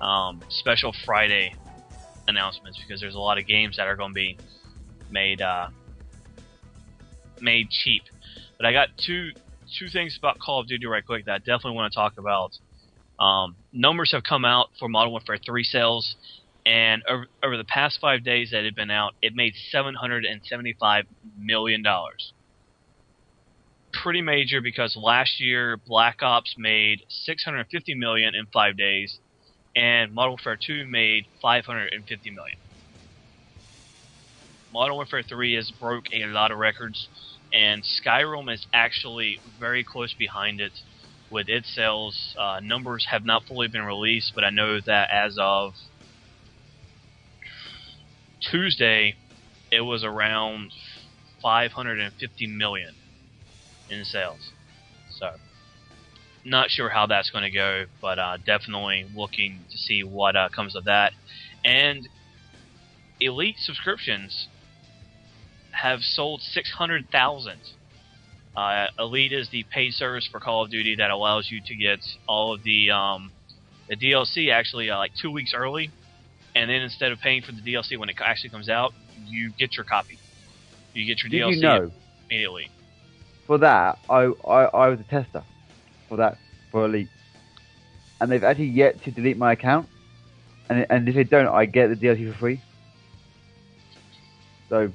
um, 0.00 0.40
special 0.48 0.94
Friday 1.04 1.54
announcements 2.28 2.78
because 2.78 3.00
there's 3.00 3.14
a 3.14 3.20
lot 3.20 3.38
of 3.38 3.46
games 3.46 3.76
that 3.76 3.86
are 3.86 3.96
going 3.96 4.10
to 4.10 4.14
be 4.14 4.38
made 5.12 5.40
uh, 5.40 5.68
made 7.40 7.70
cheap. 7.70 8.02
But 8.56 8.66
I 8.66 8.72
got 8.72 8.88
two 8.96 9.30
two 9.78 9.88
things 9.88 10.16
about 10.18 10.38
Call 10.38 10.60
of 10.60 10.66
Duty 10.66 10.86
right 10.86 11.04
quick 11.04 11.26
that 11.26 11.32
I 11.32 11.38
definitely 11.38 11.72
want 11.72 11.92
to 11.92 11.96
talk 11.96 12.18
about. 12.18 12.52
Um, 13.18 13.56
numbers 13.72 14.12
have 14.12 14.24
come 14.24 14.44
out 14.44 14.70
for 14.78 14.88
Modern 14.88 15.12
Warfare 15.12 15.38
3 15.44 15.62
sales, 15.62 16.16
and 16.66 17.02
over, 17.08 17.26
over 17.42 17.56
the 17.56 17.64
past 17.64 17.98
five 18.00 18.24
days 18.24 18.50
that 18.50 18.60
it 18.60 18.64
had 18.66 18.74
been 18.74 18.90
out, 18.90 19.14
it 19.22 19.34
made 19.34 19.54
$775 19.72 21.04
million. 21.38 21.84
Pretty 23.92 24.22
major 24.22 24.60
because 24.60 24.96
last 25.00 25.40
year 25.40 25.76
Black 25.76 26.22
Ops 26.22 26.54
made 26.58 27.02
650 27.08 27.94
million 27.94 28.34
in 28.34 28.46
five 28.46 28.76
days, 28.76 29.18
and 29.76 30.12
Modern 30.12 30.32
Warfare 30.32 30.58
2 30.60 30.86
made 30.86 31.26
550 31.40 32.30
million. 32.30 32.58
Modern 34.72 34.94
Warfare 34.94 35.22
3 35.22 35.54
has 35.54 35.70
broke 35.70 36.04
a 36.12 36.24
lot 36.26 36.50
of 36.50 36.58
records, 36.58 37.08
and 37.52 37.82
Skyrim 37.82 38.52
is 38.52 38.66
actually 38.72 39.40
very 39.58 39.84
close 39.84 40.14
behind 40.18 40.60
it 40.60 40.72
with 41.30 41.48
its 41.48 41.74
sales. 41.74 42.34
Uh, 42.38 42.60
numbers 42.62 43.06
have 43.10 43.24
not 43.24 43.42
fully 43.46 43.68
been 43.68 43.82
released, 43.82 44.32
but 44.34 44.44
I 44.44 44.50
know 44.50 44.78
that 44.86 45.10
as 45.12 45.36
of 45.38 45.74
Tuesday, 48.50 49.16
it 49.70 49.82
was 49.82 50.04
around 50.04 50.70
550 51.42 52.46
million 52.46 52.94
in 53.90 54.04
sales. 54.04 54.52
So, 55.10 55.26
not 56.46 56.70
sure 56.70 56.88
how 56.88 57.06
that's 57.06 57.30
going 57.30 57.44
to 57.44 57.50
go, 57.50 57.84
but 58.00 58.18
uh, 58.18 58.38
definitely 58.44 59.06
looking 59.14 59.66
to 59.70 59.76
see 59.76 60.02
what 60.02 60.34
uh, 60.34 60.48
comes 60.54 60.74
of 60.74 60.84
that. 60.84 61.12
And 61.62 62.08
Elite 63.20 63.56
subscriptions 63.58 64.48
have 65.72 66.00
sold 66.00 66.40
600,000. 66.42 67.58
Uh, 68.54 68.86
Elite 68.98 69.32
is 69.32 69.48
the 69.48 69.64
paid 69.64 69.92
service 69.94 70.28
for 70.30 70.38
Call 70.38 70.64
of 70.64 70.70
Duty 70.70 70.96
that 70.96 71.10
allows 71.10 71.50
you 71.50 71.60
to 71.66 71.74
get 71.74 72.00
all 72.28 72.54
of 72.54 72.62
the 72.62 72.90
um, 72.90 73.32
the 73.88 73.96
DLC 73.96 74.52
actually 74.52 74.90
uh, 74.90 74.98
like 74.98 75.12
two 75.20 75.30
weeks 75.30 75.54
early, 75.54 75.90
and 76.54 76.68
then 76.68 76.82
instead 76.82 77.12
of 77.12 77.18
paying 77.18 77.42
for 77.42 77.52
the 77.52 77.62
DLC 77.62 77.98
when 77.98 78.10
it 78.10 78.16
actually 78.22 78.50
comes 78.50 78.68
out, 78.68 78.92
you 79.26 79.50
get 79.58 79.76
your 79.76 79.84
copy. 79.84 80.18
You 80.92 81.06
get 81.06 81.22
your 81.22 81.30
Did 81.30 81.42
DLC 81.42 81.56
you 81.56 81.62
know? 81.62 81.90
immediately. 82.28 82.70
For 83.46 83.56
that, 83.58 83.98
I, 84.10 84.30
I 84.46 84.64
I 84.64 84.88
was 84.88 85.00
a 85.00 85.04
tester 85.04 85.42
for 86.08 86.18
that 86.18 86.36
for 86.70 86.84
Elite, 86.84 87.08
and 88.20 88.30
they've 88.30 88.44
actually 88.44 88.66
yet 88.66 89.02
to 89.04 89.10
delete 89.10 89.38
my 89.38 89.52
account. 89.52 89.88
And 90.68 90.86
and 90.90 91.08
if 91.08 91.14
they 91.14 91.24
don't, 91.24 91.48
I 91.48 91.64
get 91.64 91.88
the 91.88 91.96
DLC 91.96 92.30
for 92.30 92.38
free. 92.38 92.60
So, 94.68 94.92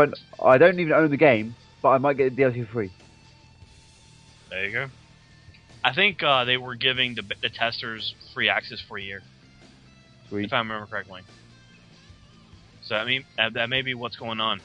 but 0.00 0.18
I 0.42 0.56
don't 0.56 0.80
even 0.80 0.94
own 0.94 1.10
the 1.10 1.18
game, 1.18 1.54
but 1.82 1.90
I 1.90 1.98
might 1.98 2.16
get 2.16 2.34
the 2.34 2.42
DLC 2.42 2.66
for 2.66 2.72
free. 2.72 2.90
There 4.48 4.64
you 4.64 4.72
go. 4.72 4.86
I 5.84 5.94
think 5.94 6.22
uh, 6.22 6.44
they 6.44 6.56
were 6.56 6.74
giving 6.74 7.16
the, 7.16 7.22
the 7.42 7.50
testers 7.50 8.14
free 8.32 8.48
access 8.48 8.82
for 8.88 8.96
a 8.98 9.02
year, 9.02 9.20
Sweet. 10.28 10.46
if 10.46 10.52
I 10.54 10.58
remember 10.58 10.86
correctly. 10.86 11.20
So 12.82 12.94
I 12.94 13.04
mean, 13.04 13.24
that, 13.36 13.54
that 13.54 13.68
may 13.68 13.82
be 13.82 13.92
what's 13.92 14.16
going 14.16 14.40
on. 14.40 14.60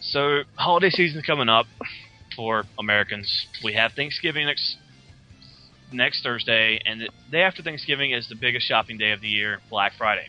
So 0.00 0.40
holiday 0.56 0.90
season's 0.90 1.24
coming 1.24 1.48
up 1.48 1.66
for 2.34 2.64
Americans. 2.76 3.46
We 3.62 3.74
have 3.74 3.92
Thanksgiving 3.92 4.46
next 4.46 4.76
next 5.92 6.24
Thursday, 6.24 6.80
and 6.84 7.02
the 7.02 7.08
day 7.30 7.42
after 7.42 7.62
Thanksgiving 7.62 8.10
is 8.10 8.28
the 8.28 8.34
biggest 8.34 8.66
shopping 8.66 8.98
day 8.98 9.12
of 9.12 9.20
the 9.20 9.28
year, 9.28 9.60
Black 9.70 9.92
Friday. 9.96 10.26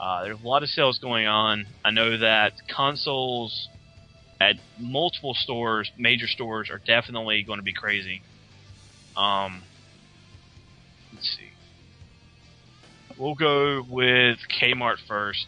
Uh, 0.00 0.22
there's 0.22 0.40
a 0.40 0.46
lot 0.46 0.62
of 0.62 0.68
sales 0.68 0.98
going 0.98 1.26
on. 1.26 1.66
I 1.84 1.90
know 1.90 2.18
that 2.18 2.52
consoles 2.74 3.68
at 4.40 4.56
multiple 4.78 5.34
stores, 5.34 5.90
major 5.98 6.28
stores, 6.28 6.70
are 6.70 6.80
definitely 6.86 7.42
going 7.42 7.58
to 7.58 7.64
be 7.64 7.72
crazy. 7.72 8.22
Um, 9.16 9.62
let's 11.12 11.36
see. 11.36 11.50
We'll 13.18 13.34
go 13.34 13.84
with 13.88 14.38
Kmart 14.60 14.98
first. 15.08 15.46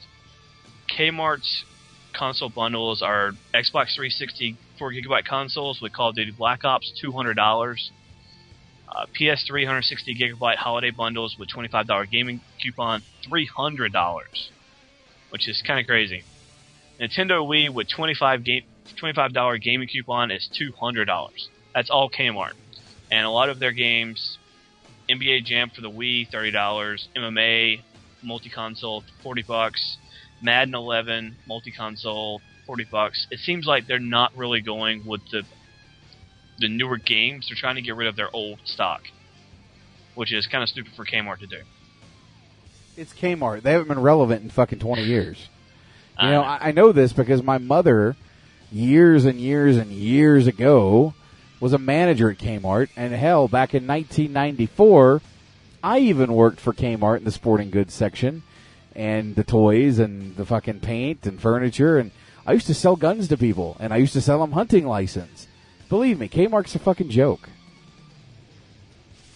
Kmart's 0.88 1.64
console 2.12 2.48
bundles 2.48 3.02
are 3.02 3.30
Xbox 3.54 3.94
360 3.94 4.56
4 4.78 4.92
gigabyte 4.92 5.24
consoles 5.24 5.80
with 5.80 5.92
Call 5.92 6.08
of 6.08 6.16
Duty 6.16 6.32
Black 6.32 6.64
Ops, 6.64 6.92
$200. 7.04 7.90
Uh, 8.90 9.06
PS 9.14 9.44
360 9.46 10.16
gigabyte 10.16 10.56
holiday 10.56 10.90
bundles 10.90 11.36
with 11.38 11.48
$25 11.48 12.10
gaming 12.10 12.40
coupon, 12.60 13.02
$300, 13.24 14.50
which 15.30 15.48
is 15.48 15.62
kind 15.62 15.78
of 15.78 15.86
crazy. 15.86 16.24
Nintendo 17.00 17.46
Wii 17.46 17.72
with 17.72 17.88
25 17.88 18.44
game 18.44 18.64
$25 19.00 19.62
gaming 19.62 19.88
coupon 19.88 20.30
is 20.30 20.48
$200. 20.60 21.30
That's 21.74 21.88
all 21.90 22.10
Kmart. 22.10 22.52
And 23.10 23.24
a 23.24 23.30
lot 23.30 23.48
of 23.48 23.60
their 23.60 23.72
games, 23.72 24.38
NBA 25.08 25.44
Jam 25.44 25.70
for 25.70 25.80
the 25.80 25.90
Wii, 25.90 26.30
$30, 26.30 27.08
MMA 27.16 27.82
multi-console, 28.22 29.04
40 29.22 29.42
bucks, 29.42 29.98
Madden 30.42 30.74
11 30.74 31.36
multi-console, 31.46 32.40
40 32.66 32.84
bucks. 32.90 33.26
It 33.30 33.38
seems 33.38 33.66
like 33.66 33.86
they're 33.86 33.98
not 33.98 34.36
really 34.36 34.60
going 34.60 35.06
with 35.06 35.22
the 35.30 35.44
the 36.60 36.68
newer 36.68 36.98
games. 36.98 37.48
They're 37.48 37.56
trying 37.56 37.76
to 37.76 37.82
get 37.82 37.96
rid 37.96 38.08
of 38.08 38.16
their 38.16 38.34
old 38.34 38.60
stock, 38.64 39.02
which 40.14 40.32
is 40.32 40.46
kind 40.46 40.62
of 40.62 40.68
stupid 40.68 40.92
for 40.94 41.04
Kmart 41.04 41.38
to 41.40 41.46
do. 41.46 41.60
It's 42.96 43.12
Kmart. 43.12 43.62
They 43.62 43.72
haven't 43.72 43.88
been 43.88 44.00
relevant 44.00 44.42
in 44.42 44.50
fucking 44.50 44.78
20 44.78 45.02
years. 45.02 45.48
You 46.20 46.26
know, 46.26 46.42
know. 46.42 46.42
I, 46.42 46.68
I 46.68 46.72
know 46.72 46.92
this 46.92 47.12
because 47.12 47.42
my 47.42 47.58
mother, 47.58 48.16
years 48.70 49.24
and 49.24 49.40
years 49.40 49.76
and 49.76 49.90
years 49.90 50.46
ago, 50.46 51.14
was 51.60 51.72
a 51.72 51.78
manager 51.78 52.30
at 52.30 52.38
Kmart. 52.38 52.88
And 52.96 53.12
hell, 53.14 53.48
back 53.48 53.74
in 53.74 53.86
1994, 53.86 55.22
I 55.82 55.98
even 56.00 56.32
worked 56.32 56.60
for 56.60 56.72
Kmart 56.72 57.18
in 57.18 57.24
the 57.24 57.30
sporting 57.30 57.70
goods 57.70 57.94
section 57.94 58.42
and 58.94 59.34
the 59.36 59.44
toys 59.44 59.98
and 59.98 60.36
the 60.36 60.44
fucking 60.44 60.80
paint 60.80 61.26
and 61.26 61.40
furniture. 61.40 61.98
And 61.98 62.10
I 62.46 62.52
used 62.52 62.66
to 62.66 62.74
sell 62.74 62.96
guns 62.96 63.28
to 63.28 63.36
people 63.36 63.76
and 63.78 63.92
I 63.92 63.98
used 63.98 64.12
to 64.14 64.20
sell 64.20 64.40
them 64.40 64.52
hunting 64.52 64.86
license. 64.86 65.46
Believe 65.90 66.20
me, 66.20 66.28
Kmart's 66.28 66.76
a 66.76 66.78
fucking 66.78 67.10
joke. 67.10 67.48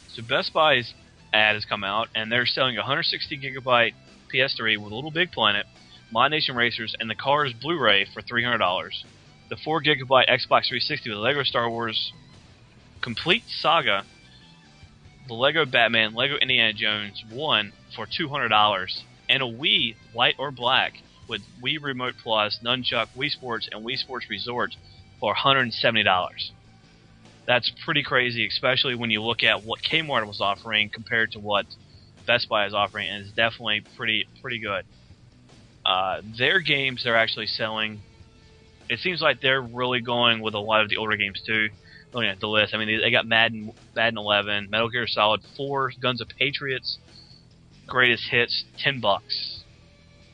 So 0.08 0.22
Best 0.22 0.52
Buy's 0.52 0.94
ad 1.32 1.56
has 1.56 1.64
come 1.64 1.82
out, 1.82 2.08
and 2.14 2.30
they're 2.30 2.46
selling 2.46 2.76
a 2.76 2.80
160 2.80 3.36
gigabyte 3.36 3.92
PS3 4.32 4.78
with 4.78 4.92
Little 4.92 5.10
Big 5.10 5.32
Planet, 5.32 5.66
ModNation 6.14 6.54
Racers, 6.54 6.94
and 6.98 7.10
the 7.10 7.16
Cars 7.16 7.52
Blu-ray 7.52 8.06
for 8.14 8.22
$300. 8.22 9.04
The 9.50 9.56
4 9.56 9.82
gigabyte 9.82 10.28
Xbox 10.28 10.68
360 10.68 11.10
with 11.10 11.18
Lego 11.18 11.42
Star 11.42 11.68
Wars 11.68 12.12
Complete 13.00 13.42
Saga, 13.48 14.04
the 15.26 15.34
Lego 15.34 15.64
Batman, 15.64 16.14
Lego 16.14 16.36
Indiana 16.36 16.72
Jones 16.72 17.24
1 17.30 17.72
for 17.96 18.06
$200, 18.06 19.02
and 19.28 19.42
a 19.42 19.46
Wii 19.46 19.96
White 20.12 20.36
or 20.38 20.52
Black 20.52 20.94
with 21.28 21.42
Wii 21.60 21.82
Remote 21.82 22.14
Plus, 22.22 22.60
Nunchuck, 22.64 23.08
Wii 23.16 23.30
Sports, 23.30 23.68
and 23.72 23.84
Wii 23.84 23.98
Sports 23.98 24.30
Resort 24.30 24.76
for 25.24 25.34
$170 25.34 26.28
that's 27.46 27.70
pretty 27.84 28.02
crazy, 28.02 28.46
especially 28.46 28.94
when 28.94 29.10
you 29.10 29.22
look 29.22 29.42
at 29.42 29.64
what 29.64 29.80
Kmart 29.82 30.26
was 30.26 30.40
offering 30.40 30.88
compared 30.88 31.32
to 31.32 31.38
what 31.38 31.66
Best 32.26 32.48
Buy 32.48 32.66
is 32.66 32.74
offering, 32.74 33.08
and 33.08 33.24
it's 33.24 33.34
definitely 33.34 33.82
pretty 33.96 34.26
pretty 34.40 34.58
good. 34.58 34.84
Uh, 35.84 36.22
their 36.38 36.60
games 36.60 37.02
they're 37.04 37.16
actually 37.16 37.46
selling. 37.46 38.00
It 38.88 38.98
seems 39.00 39.20
like 39.20 39.40
they're 39.40 39.62
really 39.62 40.00
going 40.00 40.40
with 40.40 40.54
a 40.54 40.58
lot 40.58 40.82
of 40.82 40.88
the 40.88 40.96
older 40.96 41.16
games 41.16 41.42
too. 41.46 41.68
Looking 42.12 42.30
at 42.30 42.40
the 42.40 42.48
list, 42.48 42.74
I 42.74 42.78
mean 42.78 42.88
they, 42.88 42.96
they 42.96 43.10
got 43.10 43.26
Madden, 43.26 43.72
Madden 43.94 44.18
11, 44.18 44.70
Metal 44.70 44.88
Gear 44.88 45.06
Solid 45.06 45.40
4, 45.56 45.92
Guns 46.00 46.20
of 46.20 46.28
Patriots, 46.38 46.98
Greatest 47.86 48.24
Hits, 48.30 48.64
ten 48.78 49.00
bucks. 49.00 49.60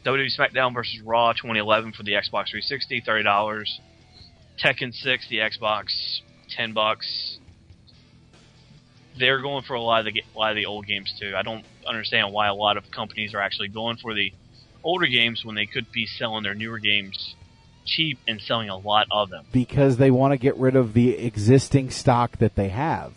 WWE 0.05 0.29
SmackDown 0.39 0.73
vs. 0.73 1.03
Raw 1.05 1.33
2011 1.33 1.93
for 1.93 2.05
the 2.05 2.13
Xbox 2.13 2.51
360, 2.51 3.03
thirty 3.05 3.25
dollars. 3.25 3.81
Tekken 4.63 4.93
6, 4.93 5.29
the 5.29 5.39
Xbox, 5.39 6.21
ten 6.49 6.73
bucks. 6.73 7.39
They're 9.19 9.41
going 9.41 9.65
for 9.65 9.75
a 9.75 9.81
lot 9.83 10.07
of 10.07 10.13
the 10.13 10.23
a 10.35 10.39
lot 10.39 10.51
of 10.51 10.57
the 10.57 10.67
old 10.67 10.87
games 10.87 11.13
too. 11.19 11.35
I 11.37 11.43
don't 11.43 11.65
understand 11.87 12.33
why 12.33 12.49
a 12.49 12.55
lot 12.55 12.77
of 12.77 12.91
companies 12.91 13.35
are 13.35 13.41
actually 13.41 13.69
going 13.69 13.97
for 13.97 14.15
the 14.15 14.33
older 14.83 15.07
games 15.07 15.45
when 15.45 15.57
they 15.57 15.67
could 15.67 15.91
be 15.93 16.07
selling 16.07 16.43
their 16.43 16.55
newer 16.55 16.79
games 16.79 17.35
cheap 17.85 18.19
and 18.29 18.41
selling 18.41 18.69
a 18.69 18.77
lot 18.77 19.07
of 19.11 19.31
them. 19.31 19.45
because 19.53 19.97
they 19.97 20.11
want 20.11 20.33
to 20.33 20.37
get 20.37 20.57
rid 20.57 20.77
of 20.77 20.93
the 20.93 21.19
existing 21.19 21.91
stock 21.91 22.39
that 22.39 22.55
they 22.55 22.69
have. 22.69 23.13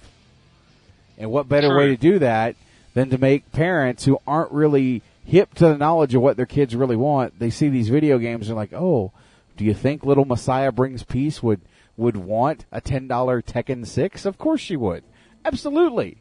And 1.18 1.30
what 1.32 1.48
better 1.48 1.78
way 1.78 1.90
to 1.90 1.98
do 1.98 2.20
that 2.20 2.56
than 2.94 3.10
to 3.12 3.18
make 3.18 3.52
parents 3.52 4.06
who 4.06 4.20
aren't 4.26 4.52
really 4.52 5.04
hip 5.26 5.54
to 5.56 5.66
the 5.66 5.78
knowledge 5.78 6.16
of 6.16 6.22
what 6.22 6.38
their 6.38 6.46
kids 6.46 6.76
really 6.76 6.96
want, 6.96 7.38
they 7.40 7.50
see 7.50 7.70
these 7.70 7.90
video 7.90 8.18
games 8.18 8.48
and 8.48 8.58
like, 8.58 8.74
"Oh, 8.74 9.12
do 9.58 9.66
you 9.66 9.74
think 9.74 10.04
Little 10.04 10.26
Messiah 10.26 10.72
Brings 10.72 11.04
Peace 11.04 11.42
would 11.44 11.62
would 11.96 12.18
want 12.18 12.66
a 12.72 12.82
$10 12.82 13.08
Tekken 13.08 13.86
6?" 13.86 14.26
Of 14.26 14.38
course 14.38 14.62
she 14.62 14.76
would. 14.76 15.04
Absolutely. 15.46 16.18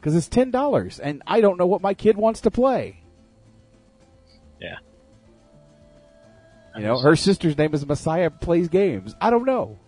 Cuz 0.00 0.14
it's 0.14 0.28
$10 0.28 1.00
and 1.02 1.22
I 1.26 1.40
don't 1.40 1.58
know 1.58 1.66
what 1.66 1.80
my 1.80 1.94
kid 1.94 2.16
wants 2.16 2.40
to 2.42 2.50
play. 2.50 3.00
Yeah. 4.60 4.76
You 6.76 6.82
know, 6.82 6.98
her 6.98 7.16
sister's 7.16 7.56
name 7.56 7.72
is 7.74 7.86
Messiah 7.86 8.30
Plays 8.30 8.68
Games. 8.68 9.14
I 9.20 9.30
don't 9.30 9.44
know. 9.44 9.78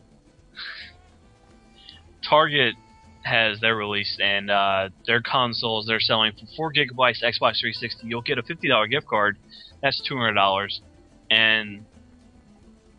Target 2.29 2.75
has 3.23 3.59
their 3.61 3.75
release 3.75 4.19
and 4.23 4.51
uh, 4.51 4.89
their 5.07 5.21
consoles 5.21 5.87
they're 5.87 6.01
selling 6.01 6.33
for 6.33 6.47
four 6.57 6.73
gigabytes 6.73 7.23
Xbox 7.23 7.59
360. 7.61 8.07
You'll 8.07 8.23
get 8.23 8.39
a 8.39 8.43
fifty 8.43 8.69
dollar 8.69 8.87
gift 8.87 9.07
card. 9.07 9.37
That's 9.83 10.01
two 10.01 10.17
hundred 10.17 10.35
dollars, 10.35 10.81
and 11.31 11.85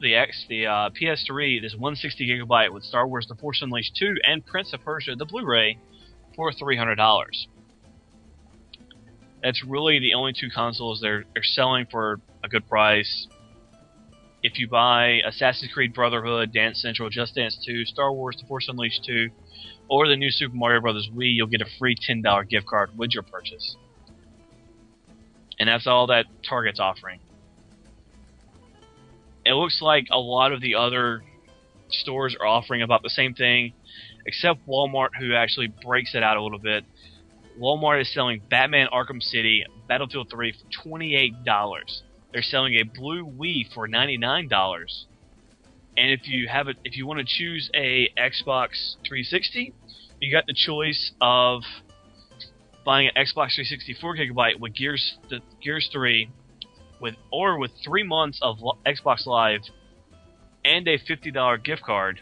the 0.01 0.15
X 0.15 0.45
the 0.49 0.65
uh, 0.65 0.89
PS3 0.89 1.61
this 1.61 1.73
160 1.73 2.27
gigabyte 2.27 2.71
with 2.71 2.83
Star 2.83 3.07
Wars: 3.07 3.25
The 3.27 3.35
Force 3.35 3.61
Unleashed 3.61 3.95
2 3.97 4.15
and 4.23 4.45
Prince 4.45 4.73
of 4.73 4.83
Persia 4.83 5.15
the 5.15 5.25
Blu-ray 5.25 5.77
for 6.35 6.51
three 6.53 6.77
hundred 6.77 6.95
dollars. 6.95 7.47
That's 9.43 9.63
really 9.65 9.99
the 9.99 10.13
only 10.13 10.33
two 10.33 10.49
consoles 10.53 10.99
they're 11.01 11.25
they're 11.33 11.43
selling 11.43 11.87
for 11.89 12.19
a 12.43 12.49
good 12.49 12.67
price. 12.67 13.27
If 14.43 14.59
you 14.59 14.67
buy 14.67 15.19
Assassin's 15.27 15.71
Creed 15.73 15.93
Brotherhood, 15.93 16.53
Dance 16.53 16.81
Central, 16.81 17.09
Just 17.09 17.35
Dance 17.35 17.57
2, 17.65 17.85
Star 17.85 18.13
Wars: 18.13 18.37
The 18.39 18.47
Force 18.47 18.67
Unleashed 18.69 19.03
2, 19.05 19.29
or 19.89 20.07
the 20.07 20.15
new 20.15 20.29
Super 20.29 20.55
Mario 20.55 20.81
Bros. 20.81 21.09
Wii, 21.13 21.35
you'll 21.35 21.47
get 21.47 21.61
a 21.61 21.65
free 21.79 21.95
ten 21.99 22.21
dollar 22.21 22.43
gift 22.43 22.67
card 22.67 22.97
with 22.97 23.11
your 23.13 23.23
purchase. 23.23 23.75
And 25.59 25.67
that's 25.67 25.87
all 25.87 26.07
that 26.07 26.25
Target's 26.47 26.79
offering. 26.79 27.19
It 29.47 29.53
looks 29.53 29.81
like 29.81 30.07
a 30.11 30.19
lot 30.19 30.51
of 30.51 30.59
the 30.59 30.75
other 30.75 31.23
stores 31.89 32.35
are 32.39 32.45
offering 32.45 32.81
about 32.81 33.01
the 33.01 33.09
same 33.09 33.33
thing, 33.33 33.73
except 34.25 34.67
Walmart, 34.67 35.09
who 35.17 35.33
actually 35.33 35.73
breaks 35.85 36.15
it 36.15 36.23
out 36.23 36.35
a 36.35 36.43
little 36.43 36.59
bit. 36.59 36.83
Walmart 37.57 38.01
is 38.01 38.13
selling 38.13 38.41
Batman 38.49 38.87
Arkham 38.93 39.21
City 39.21 39.63
Battlefield 39.87 40.29
3 40.29 40.53
for 40.83 40.89
$28. 40.89 42.01
They're 42.33 42.41
selling 42.41 42.75
a 42.75 42.83
blue 42.83 43.25
Wii 43.25 43.73
for 43.73 43.87
$99. 43.87 45.05
And 45.97 46.11
if 46.11 46.27
you 46.27 46.47
have 46.47 46.67
it, 46.67 46.77
if 46.83 46.97
you 46.97 47.07
want 47.07 47.19
to 47.19 47.25
choose 47.25 47.71
a 47.73 48.09
Xbox 48.17 48.95
360, 49.07 49.73
you 50.19 50.31
got 50.31 50.45
the 50.45 50.53
choice 50.53 51.13
of 51.21 51.63
buying 52.85 53.07
an 53.07 53.13
Xbox 53.15 53.55
360 53.55 53.95
4 53.99 54.15
gigabyte 54.17 54.59
with 54.59 54.75
Gears 54.75 55.17
the 55.29 55.39
Gears 55.63 55.89
3, 55.91 56.29
with 56.99 57.15
or 57.31 57.57
with 57.57 57.71
three 57.83 58.03
months 58.03 58.39
of 58.41 58.57
Xbox 58.85 59.25
Live, 59.25 59.61
and 60.65 60.87
a 60.87 60.97
$50 60.97 61.63
gift 61.63 61.83
card, 61.83 62.21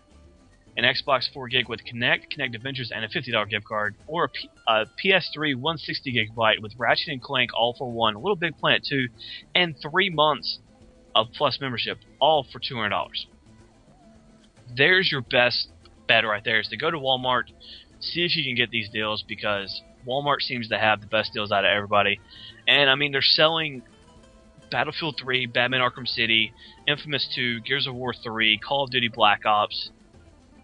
an 0.77 0.83
Xbox 0.83 1.31
4 1.33 1.47
gig 1.47 1.69
with 1.69 1.81
Kinect, 1.85 2.35
Kinect 2.35 2.55
Adventures, 2.55 2.91
and 2.93 3.03
a 3.03 3.07
$50 3.07 3.49
gift 3.49 3.65
card, 3.65 3.95
or 4.07 4.25
a, 4.25 4.29
P- 4.29 4.49
a 4.67 4.85
PS3 5.03 5.55
160 5.55 6.13
gigabyte 6.13 6.61
with 6.61 6.73
Ratchet 6.77 7.07
and 7.07 7.21
Clank 7.21 7.51
All 7.55 7.75
for 7.77 7.91
One, 7.91 8.15
Little 8.15 8.35
Big 8.35 8.57
Planet 8.57 8.85
2, 8.87 9.07
and 9.55 9.75
three 9.81 10.09
months 10.09 10.59
of 11.15 11.27
Plus 11.33 11.59
membership, 11.61 11.97
all 12.19 12.45
for 12.51 12.59
$200 12.59 13.07
there's 14.73 15.11
your 15.11 15.21
best 15.21 15.67
bet 16.07 16.25
right 16.25 16.43
there 16.43 16.59
is 16.59 16.67
to 16.67 16.77
go 16.77 16.89
to 16.89 16.97
Walmart, 16.97 17.45
see 17.99 18.25
if 18.25 18.35
you 18.35 18.43
can 18.43 18.55
get 18.55 18.69
these 18.69 18.89
deals 18.89 19.23
because 19.27 19.81
Walmart 20.07 20.41
seems 20.41 20.69
to 20.69 20.77
have 20.77 21.01
the 21.01 21.07
best 21.07 21.33
deals 21.33 21.51
out 21.51 21.65
of 21.65 21.69
everybody. 21.69 22.19
And 22.67 22.89
I 22.89 22.95
mean, 22.95 23.11
they're 23.11 23.21
selling 23.21 23.83
Battlefield 24.75 25.15
3, 25.23 25.45
Batman 25.45 25.79
Arkham 25.79 26.05
City, 26.05 26.51
Infamous 26.85 27.25
2, 27.33 27.61
Gears 27.61 27.87
of 27.87 27.95
War 27.95 28.13
3, 28.13 28.57
Call 28.57 28.83
of 28.83 28.91
Duty 28.91 29.07
Black 29.07 29.45
Ops, 29.45 29.89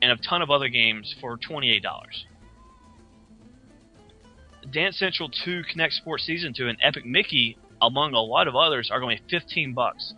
and 0.01 0.11
a 0.11 0.17
ton 0.17 0.41
of 0.41 0.49
other 0.49 0.67
games 0.67 1.15
for 1.21 1.37
$28. 1.37 1.79
Dance 4.69 4.99
Central 4.99 5.29
2 5.29 5.61
Kinect 5.73 5.93
Sports 5.93 6.25
Season 6.25 6.53
2 6.53 6.67
and 6.67 6.77
Epic 6.83 7.05
Mickey, 7.05 7.57
among 7.81 8.13
a 8.13 8.19
lot 8.19 8.49
of 8.49 8.55
others, 8.57 8.89
are 8.91 8.99
going 8.99 9.17
15 9.29 9.73
bucks. 9.73 10.13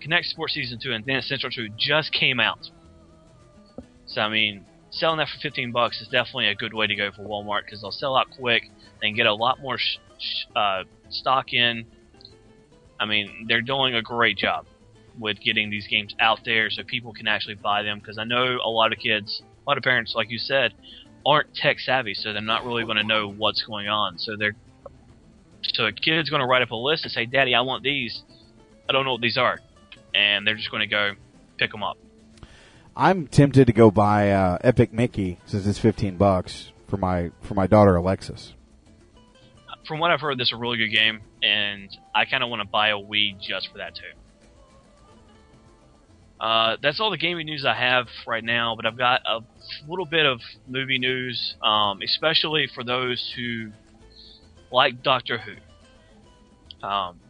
Kinect 0.00 0.26
Sports 0.26 0.54
Season 0.54 0.78
2 0.80 0.92
and 0.92 1.04
Dance 1.04 1.26
Central 1.26 1.50
2 1.50 1.70
just 1.76 2.12
came 2.12 2.38
out. 2.38 2.70
So 4.06 4.20
I 4.20 4.28
mean, 4.28 4.64
selling 4.90 5.18
that 5.18 5.26
for 5.26 5.40
15 5.40 5.72
bucks 5.72 6.00
is 6.00 6.06
definitely 6.06 6.46
a 6.46 6.54
good 6.54 6.74
way 6.74 6.86
to 6.86 6.94
go 6.94 7.10
for 7.10 7.24
Walmart 7.24 7.64
because 7.64 7.80
they'll 7.80 7.90
sell 7.90 8.16
out 8.16 8.28
quick. 8.38 8.70
and 9.02 9.16
get 9.16 9.26
a 9.26 9.34
lot 9.34 9.60
more 9.60 9.78
sh- 9.78 9.98
sh- 10.20 10.44
uh, 10.54 10.84
stock 11.10 11.52
in. 11.52 11.84
I 13.02 13.04
mean, 13.04 13.46
they're 13.48 13.62
doing 13.62 13.96
a 13.96 14.02
great 14.02 14.38
job 14.38 14.64
with 15.18 15.40
getting 15.40 15.70
these 15.70 15.88
games 15.88 16.14
out 16.20 16.38
there 16.44 16.70
so 16.70 16.84
people 16.84 17.12
can 17.12 17.26
actually 17.26 17.56
buy 17.56 17.82
them 17.82 17.98
because 17.98 18.16
I 18.16 18.22
know 18.22 18.58
a 18.64 18.70
lot 18.70 18.92
of 18.92 19.00
kids, 19.00 19.42
a 19.66 19.68
lot 19.68 19.76
of 19.76 19.82
parents, 19.82 20.14
like 20.14 20.30
you 20.30 20.38
said, 20.38 20.72
aren't 21.26 21.52
tech 21.52 21.80
savvy, 21.80 22.14
so 22.14 22.32
they're 22.32 22.40
not 22.40 22.64
really 22.64 22.84
going 22.84 22.98
to 22.98 23.02
know 23.02 23.28
what's 23.28 23.62
going 23.64 23.88
on. 23.88 24.18
So 24.18 24.36
they're 24.36 24.54
so 25.74 25.86
a 25.86 25.92
kid's 25.92 26.30
going 26.30 26.40
to 26.40 26.46
write 26.46 26.62
up 26.62 26.70
a 26.70 26.76
list 26.76 27.02
and 27.02 27.10
say, 27.10 27.26
"Daddy, 27.26 27.56
I 27.56 27.62
want 27.62 27.82
these. 27.82 28.22
I 28.88 28.92
don't 28.92 29.04
know 29.04 29.12
what 29.12 29.20
these 29.20 29.36
are," 29.36 29.58
and 30.14 30.46
they're 30.46 30.54
just 30.54 30.70
going 30.70 30.82
to 30.82 30.86
go 30.86 31.12
pick 31.58 31.72
them 31.72 31.82
up. 31.82 31.98
I'm 32.94 33.26
tempted 33.26 33.66
to 33.66 33.72
go 33.72 33.90
buy 33.90 34.30
uh, 34.30 34.58
Epic 34.62 34.92
Mickey 34.92 35.38
since 35.46 35.66
it's 35.66 35.78
15 35.78 36.16
bucks 36.18 36.70
for 36.86 36.98
my 36.98 37.32
for 37.40 37.54
my 37.54 37.66
daughter 37.66 37.96
Alexis. 37.96 38.54
From 39.86 39.98
what 39.98 40.10
I've 40.10 40.20
heard, 40.20 40.38
this 40.38 40.48
is 40.48 40.52
a 40.52 40.56
really 40.56 40.78
good 40.78 40.90
game, 40.90 41.20
and 41.42 41.88
I 42.14 42.24
kind 42.24 42.42
of 42.42 42.50
want 42.50 42.62
to 42.62 42.68
buy 42.68 42.88
a 42.88 42.96
Wii 42.96 43.40
just 43.40 43.68
for 43.70 43.78
that 43.78 43.94
too. 43.94 44.02
Uh, 46.42 46.76
that's 46.82 46.98
all 46.98 47.10
the 47.10 47.16
gaming 47.16 47.46
news 47.46 47.64
I 47.64 47.74
have 47.74 48.08
right 48.26 48.42
now, 48.42 48.74
but 48.74 48.84
I've 48.84 48.98
got 48.98 49.20
a 49.24 49.40
little 49.88 50.04
bit 50.04 50.26
of 50.26 50.40
movie 50.66 50.98
news, 50.98 51.54
um, 51.62 52.02
especially 52.02 52.68
for 52.74 52.82
those 52.82 53.32
who 53.36 53.70
like 54.72 55.04
Doctor 55.04 55.38
Who. 55.38 55.52
Um, 56.84 57.20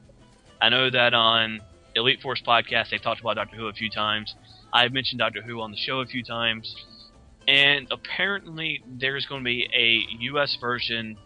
I 0.62 0.70
know 0.70 0.88
that 0.88 1.12
on 1.12 1.60
Elite 1.94 2.22
Force 2.22 2.42
podcast 2.46 2.90
they 2.90 2.96
talked 2.96 3.20
about 3.20 3.34
Doctor 3.34 3.56
Who 3.56 3.66
a 3.66 3.74
few 3.74 3.90
times. 3.90 4.34
I've 4.72 4.92
mentioned 4.92 5.18
Doctor 5.18 5.42
Who 5.42 5.60
on 5.60 5.70
the 5.70 5.76
show 5.76 6.00
a 6.00 6.06
few 6.06 6.24
times, 6.24 6.74
and 7.46 7.86
apparently 7.90 8.82
there's 8.98 9.26
going 9.26 9.42
to 9.42 9.44
be 9.44 9.68
a 9.74 10.22
U.S. 10.22 10.56
version. 10.58 11.18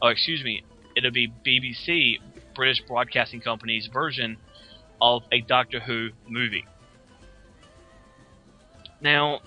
Oh, 0.00 0.08
excuse 0.08 0.42
me, 0.44 0.64
it'll 0.96 1.10
be 1.10 1.32
BBC, 1.46 2.18
British 2.54 2.80
Broadcasting 2.86 3.40
Company's 3.40 3.88
version 3.92 4.36
of 5.00 5.22
a 5.32 5.40
Doctor 5.40 5.80
Who 5.80 6.10
movie. 6.28 6.64
Now, 9.00 9.40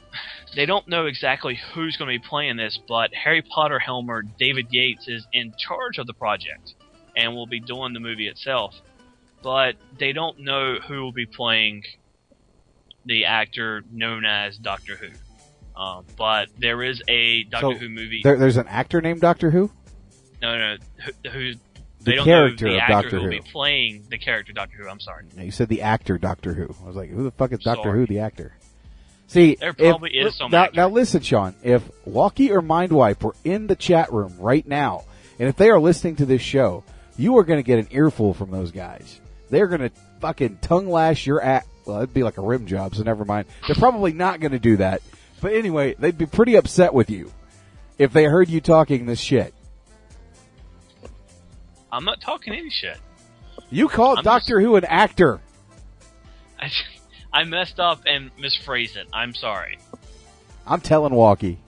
they 0.56 0.66
don't 0.66 0.88
know 0.88 1.06
exactly 1.08 1.60
who's 1.74 1.98
going 1.98 2.14
to 2.14 2.20
be 2.20 2.26
playing 2.26 2.58
this, 2.58 2.80
but 2.88 3.14
Harry 3.14 3.42
Potter 3.42 3.80
Helmer 3.80 4.22
David 4.22 4.68
Yates 4.72 5.08
is 5.08 5.28
in 5.34 5.54
charge 5.58 5.98
of 5.98 6.08
the 6.08 6.14
project 6.14 6.74
and 7.16 7.36
will 7.36 7.48
be 7.48 7.60
doing 7.60 7.94
the 7.94 8.00
movie 8.00 8.28
itself. 8.28 8.76
But 9.44 9.76
they 10.00 10.14
don't 10.14 10.40
know 10.40 10.76
who 10.76 11.02
will 11.02 11.12
be 11.12 11.26
playing 11.26 11.84
the 13.06 13.26
actor 13.26 13.84
known 13.92 14.24
as 14.24 14.58
Doctor 14.58 14.96
Who. 14.96 15.10
Um, 15.80 16.06
but 16.18 16.50
there 16.60 16.84
is 16.84 17.02
a 17.08 17.44
Doctor 17.44 17.74
So, 17.74 17.80
Who 17.80 17.90
movie. 17.90 18.22
There, 18.24 18.38
there's 18.38 18.58
an 18.58 18.68
actor 18.68 19.02
named 19.02 19.22
Doctor 19.22 19.52
Who. 19.52 19.72
No, 20.42 20.58
no, 20.58 20.78
who, 21.24 21.30
who 21.30 21.54
The 21.54 21.60
they 22.02 22.16
don't 22.16 22.26
character 22.26 22.66
know 22.66 22.72
the 22.72 22.78
of 22.78 22.82
actor 22.82 22.94
Doctor 22.94 23.18
who 23.18 23.24
will 23.24 23.30
be 23.30 23.40
playing 23.42 24.06
the 24.10 24.18
character 24.18 24.54
Doctor 24.54 24.78
Who. 24.78 24.90
I'm 24.90 25.00
sorry. 25.00 25.26
Yeah, 25.36 25.44
You 25.44 25.52
said 25.52 25.70
the 25.70 25.82
actor 25.84 26.18
Doctor 26.18 26.54
Who. 26.54 26.74
I 26.84 26.88
was 26.88 26.96
like, 26.96 27.10
who 27.10 27.24
the 27.24 27.32
fuck 27.32 27.52
is 27.52 27.60
Doctor 27.60 27.84
Sorry. 27.90 28.00
Who, 28.00 28.06
the 28.08 28.20
actor? 28.20 28.54
See, 29.28 29.56
There 29.56 29.70
if- 29.70 29.78
probably 29.78 30.12
is 30.12 30.36
some 30.36 30.52
now, 30.52 30.68
now 30.74 30.90
listen, 30.90 31.22
Sean. 31.22 31.56
If 31.64 31.90
Walkie 32.06 32.52
or 32.52 32.62
Mindwipe 32.62 33.24
were 33.24 33.36
in 33.44 33.68
the 33.68 33.76
chat 33.76 34.12
room 34.12 34.36
right 34.40 34.68
now, 34.68 35.04
and 35.40 35.48
if 35.48 35.56
they 35.56 35.70
are 35.70 35.80
listening 35.80 36.18
to 36.18 36.26
this 36.26 36.42
show, 36.42 36.84
you 37.18 37.38
are 37.38 37.44
going 37.44 37.60
to 37.60 37.64
get 37.64 37.80
an 37.80 37.88
earful 37.92 38.34
from 38.34 38.52
those 38.52 38.72
guys. 38.72 39.20
They're 39.50 39.68
going 39.68 39.82
to 39.82 39.92
fucking 40.20 40.58
tongue 40.62 40.88
lash 40.90 41.26
your 41.26 41.42
ass. 41.42 41.66
Well, 41.86 41.98
it'd 41.98 42.14
be 42.14 42.24
like 42.24 42.38
a 42.38 42.42
rim 42.42 42.66
job, 42.68 42.96
so 42.96 43.04
never 43.04 43.26
mind. 43.26 43.48
They're 43.68 43.76
probably 43.76 44.14
not 44.14 44.40
going 44.40 44.52
to 44.52 44.60
do 44.60 44.78
that. 44.78 45.02
But 45.40 45.54
anyway, 45.54 45.96
they'd 45.98 46.18
be 46.18 46.26
pretty 46.28 46.56
upset 46.56 46.94
with 46.94 47.10
you 47.10 47.32
if 47.98 48.14
they 48.14 48.26
heard 48.26 48.50
you 48.50 48.62
talking 48.62 49.06
this 49.06 49.20
shit. 49.20 49.54
I'm 51.92 52.06
not 52.06 52.22
talking 52.22 52.54
any 52.54 52.70
shit. 52.70 52.98
You 53.70 53.88
called 53.88 54.20
I'm 54.20 54.24
Doctor 54.24 54.60
Who 54.62 54.76
an 54.76 54.86
actor. 54.86 55.42
I, 56.60 56.72
I 57.34 57.44
messed 57.44 57.80
up 57.80 58.02
and 58.06 58.36
misphrased 58.38 58.96
it. 58.98 59.08
I'm 59.14 59.34
sorry. 59.34 59.78
I'm 60.66 60.82
telling 60.82 61.14
Walkie. 61.14 61.60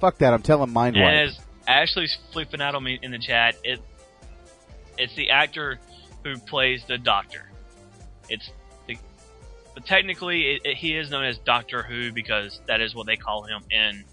Fuck 0.00 0.18
that. 0.18 0.32
I'm 0.34 0.42
telling. 0.42 0.76
And 0.76 0.96
as 0.96 1.38
Ashley's 1.66 2.16
flipping 2.32 2.60
out 2.60 2.74
on 2.74 2.82
me 2.84 2.98
in 3.02 3.10
the 3.12 3.18
chat, 3.18 3.56
it 3.64 3.80
it's 4.98 5.14
the 5.14 5.30
actor 5.30 5.78
who 6.24 6.36
plays 6.38 6.82
the 6.86 6.98
Doctor. 6.98 7.48
It's 8.28 8.50
the, 8.86 8.96
but 9.74 9.86
technically 9.86 10.54
it, 10.56 10.62
it- 10.64 10.76
he 10.76 10.96
is 10.96 11.10
known 11.10 11.24
as 11.24 11.38
Doctor 11.38 11.82
Who 11.82 12.12
because 12.12 12.60
that 12.66 12.80
is 12.80 12.94
what 12.94 13.06
they 13.06 13.16
call 13.16 13.44
him 13.44 13.62
in 13.70 14.04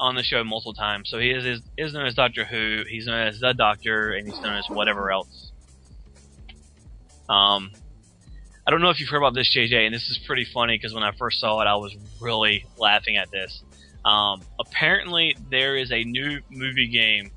on 0.00 0.14
the 0.14 0.22
show 0.22 0.42
multiple 0.42 0.74
times. 0.74 1.10
So 1.10 1.18
he 1.18 1.30
is 1.30 1.44
is, 1.44 1.60
is 1.76 1.92
known 1.92 2.06
as 2.06 2.14
Doctor 2.14 2.44
Who. 2.44 2.82
He's 2.88 3.06
known 3.06 3.26
as 3.26 3.38
the 3.38 3.52
Doctor, 3.52 4.12
and 4.12 4.26
he's 4.26 4.40
known 4.40 4.54
as 4.54 4.68
whatever 4.68 5.12
else. 5.12 5.52
Um, 7.28 7.70
I 8.66 8.70
don't 8.70 8.80
know 8.80 8.90
if 8.90 8.98
you've 8.98 9.08
heard 9.08 9.18
about 9.18 9.34
this, 9.34 9.54
JJ, 9.54 9.86
and 9.86 9.94
this 9.94 10.08
is 10.08 10.18
pretty 10.26 10.44
funny 10.44 10.76
because 10.76 10.94
when 10.94 11.04
I 11.04 11.12
first 11.12 11.38
saw 11.38 11.60
it, 11.60 11.66
I 11.66 11.76
was 11.76 11.94
really 12.20 12.66
laughing 12.76 13.16
at 13.16 13.30
this. 13.30 13.62
Um, 14.04 14.42
apparently, 14.58 15.36
there 15.50 15.76
is 15.76 15.92
a 15.92 16.02
new 16.02 16.40
movie 16.50 16.88
game 16.88 17.30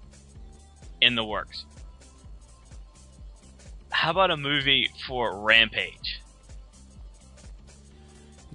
in 1.01 1.16
the 1.16 1.24
works. 1.24 1.66
How 3.91 4.11
about 4.11 4.32
a 4.32 4.38
movie 4.38 4.89
for 5.05 5.39
Rampage? 5.39 6.22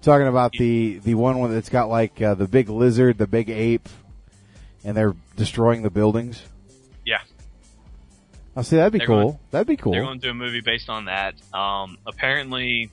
Talking 0.09 0.27
about 0.27 0.53
the 0.53 1.01
the 1.05 1.15
one 1.17 1.53
that's 1.53 1.69
got 1.69 1.91
like 1.91 2.23
uh, 2.23 2.33
the 2.33 2.49
big 2.49 2.71
lizard, 2.71 3.19
the 3.19 3.27
big 3.27 3.51
ape, 3.51 3.87
and 4.83 4.97
they're 4.97 5.15
destroying 5.37 5.83
the 5.83 5.91
buildings. 5.91 6.43
Yeah, 7.05 7.19
Oh, 8.57 8.63
see, 8.63 8.77
that'd 8.77 8.91
be 8.91 9.01
They're 9.01 9.07
cool. 9.07 9.23
going- 9.33 9.39
that'd 9.51 9.67
be 9.67 9.77
cool. 9.77 9.93
they're 9.93 10.01
going 10.03 10.19
to 10.19 10.27
do 10.27 10.31
a 10.31 10.35
movie 10.35 10.63
based 10.63 10.89
on 10.89 11.05
that. 11.05 11.35
Um, 11.53 11.99
apparently, 12.07 12.91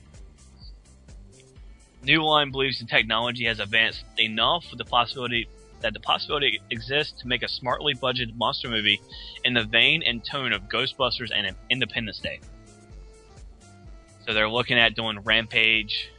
New 2.02 2.22
Line 2.22 2.50
believes 2.50 2.80
the 2.80 2.84
technology 2.84 3.46
has 3.46 3.60
advanced 3.60 4.04
enough 4.18 4.66
for 4.66 4.76
the 4.76 4.84
possibility 4.84 5.48
that 5.80 5.94
the 5.94 6.00
possibility 6.00 6.60
exists 6.70 7.18
to 7.22 7.28
make 7.28 7.42
a 7.42 7.48
smartly 7.48 7.94
budgeted 7.94 8.36
monster 8.36 8.68
movie 8.68 9.00
in 9.42 9.54
the 9.54 9.64
vein 9.64 10.02
and 10.02 10.22
tone 10.22 10.52
of 10.52 10.64
Ghostbusters 10.64 11.30
and 11.34 11.56
Independence 11.70 12.18
Day. 12.18 12.40
So 14.26 14.34
they're 14.34 14.50
looking 14.50 14.78
at 14.78 14.94
doing 14.94 15.18
Rampage. 15.20 16.10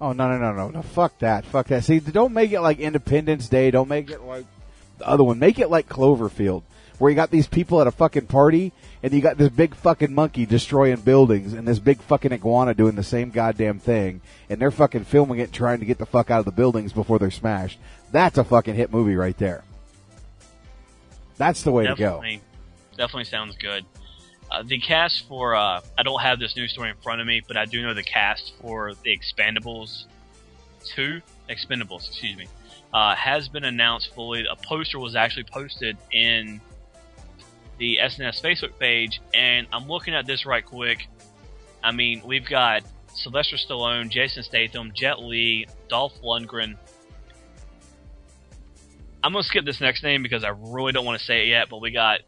Oh 0.00 0.12
no 0.12 0.28
no 0.28 0.38
no 0.38 0.52
no 0.52 0.68
no! 0.68 0.82
Fuck 0.82 1.18
that! 1.20 1.46
Fuck 1.46 1.68
that! 1.68 1.84
See, 1.84 2.00
don't 2.00 2.32
make 2.32 2.52
it 2.52 2.60
like 2.60 2.78
Independence 2.78 3.48
Day. 3.48 3.70
Don't 3.70 3.88
make 3.88 4.10
it 4.10 4.22
like 4.22 4.44
the 4.98 5.08
other 5.08 5.24
one. 5.24 5.38
Make 5.38 5.58
it 5.58 5.70
like 5.70 5.88
Cloverfield, 5.88 6.62
where 6.98 7.10
you 7.10 7.14
got 7.14 7.30
these 7.30 7.46
people 7.46 7.80
at 7.80 7.86
a 7.86 7.92
fucking 7.92 8.26
party, 8.26 8.72
and 9.02 9.12
you 9.12 9.20
got 9.20 9.38
this 9.38 9.50
big 9.50 9.74
fucking 9.74 10.12
monkey 10.12 10.46
destroying 10.46 10.96
buildings, 10.96 11.52
and 11.52 11.66
this 11.66 11.78
big 11.78 12.00
fucking 12.02 12.32
iguana 12.32 12.74
doing 12.74 12.96
the 12.96 13.02
same 13.02 13.30
goddamn 13.30 13.78
thing, 13.78 14.20
and 14.50 14.60
they're 14.60 14.70
fucking 14.70 15.04
filming 15.04 15.38
it, 15.38 15.52
trying 15.52 15.78
to 15.78 15.86
get 15.86 15.98
the 15.98 16.06
fuck 16.06 16.30
out 16.30 16.40
of 16.40 16.44
the 16.44 16.52
buildings 16.52 16.92
before 16.92 17.18
they're 17.18 17.30
smashed. 17.30 17.78
That's 18.10 18.36
a 18.36 18.44
fucking 18.44 18.74
hit 18.74 18.92
movie 18.92 19.16
right 19.16 19.36
there. 19.38 19.64
That's 21.36 21.62
the 21.62 21.72
way 21.72 21.86
to 21.86 21.94
go. 21.94 22.20
definitely, 22.20 22.40
definitely 22.96 23.24
sounds 23.24 23.56
good. 23.56 23.84
Uh, 24.50 24.62
the 24.62 24.78
cast 24.78 25.26
for 25.26 25.54
uh, 25.54 25.80
I 25.98 26.02
don't 26.02 26.20
have 26.20 26.38
this 26.38 26.56
news 26.56 26.72
story 26.72 26.90
in 26.90 26.96
front 27.02 27.20
of 27.20 27.26
me, 27.26 27.42
but 27.46 27.56
I 27.56 27.64
do 27.64 27.82
know 27.82 27.94
the 27.94 28.02
cast 28.02 28.52
for 28.60 28.92
the 29.02 29.18
Expandables 29.18 30.04
two 30.84 31.20
Expendables, 31.48 32.08
excuse 32.08 32.36
me, 32.36 32.46
uh, 32.92 33.14
has 33.14 33.48
been 33.48 33.64
announced 33.64 34.14
fully. 34.14 34.44
A 34.50 34.56
poster 34.56 34.98
was 34.98 35.16
actually 35.16 35.44
posted 35.44 35.96
in 36.12 36.60
the 37.78 37.98
SNS 38.00 38.42
Facebook 38.42 38.78
page, 38.78 39.20
and 39.34 39.66
I'm 39.72 39.88
looking 39.88 40.14
at 40.14 40.26
this 40.26 40.46
right 40.46 40.64
quick. 40.64 41.08
I 41.82 41.92
mean, 41.92 42.22
we've 42.24 42.48
got 42.48 42.82
Sylvester 43.08 43.56
Stallone, 43.56 44.08
Jason 44.08 44.42
Statham, 44.42 44.92
Jet 44.94 45.18
Li, 45.20 45.66
Dolph 45.88 46.14
Lundgren. 46.22 46.76
I'm 49.22 49.32
gonna 49.32 49.42
skip 49.42 49.64
this 49.64 49.80
next 49.80 50.02
name 50.02 50.22
because 50.22 50.44
I 50.44 50.50
really 50.56 50.92
don't 50.92 51.04
want 51.04 51.18
to 51.18 51.24
say 51.24 51.44
it 51.44 51.48
yet, 51.48 51.68
but 51.68 51.80
we 51.80 51.90
got 51.90 52.20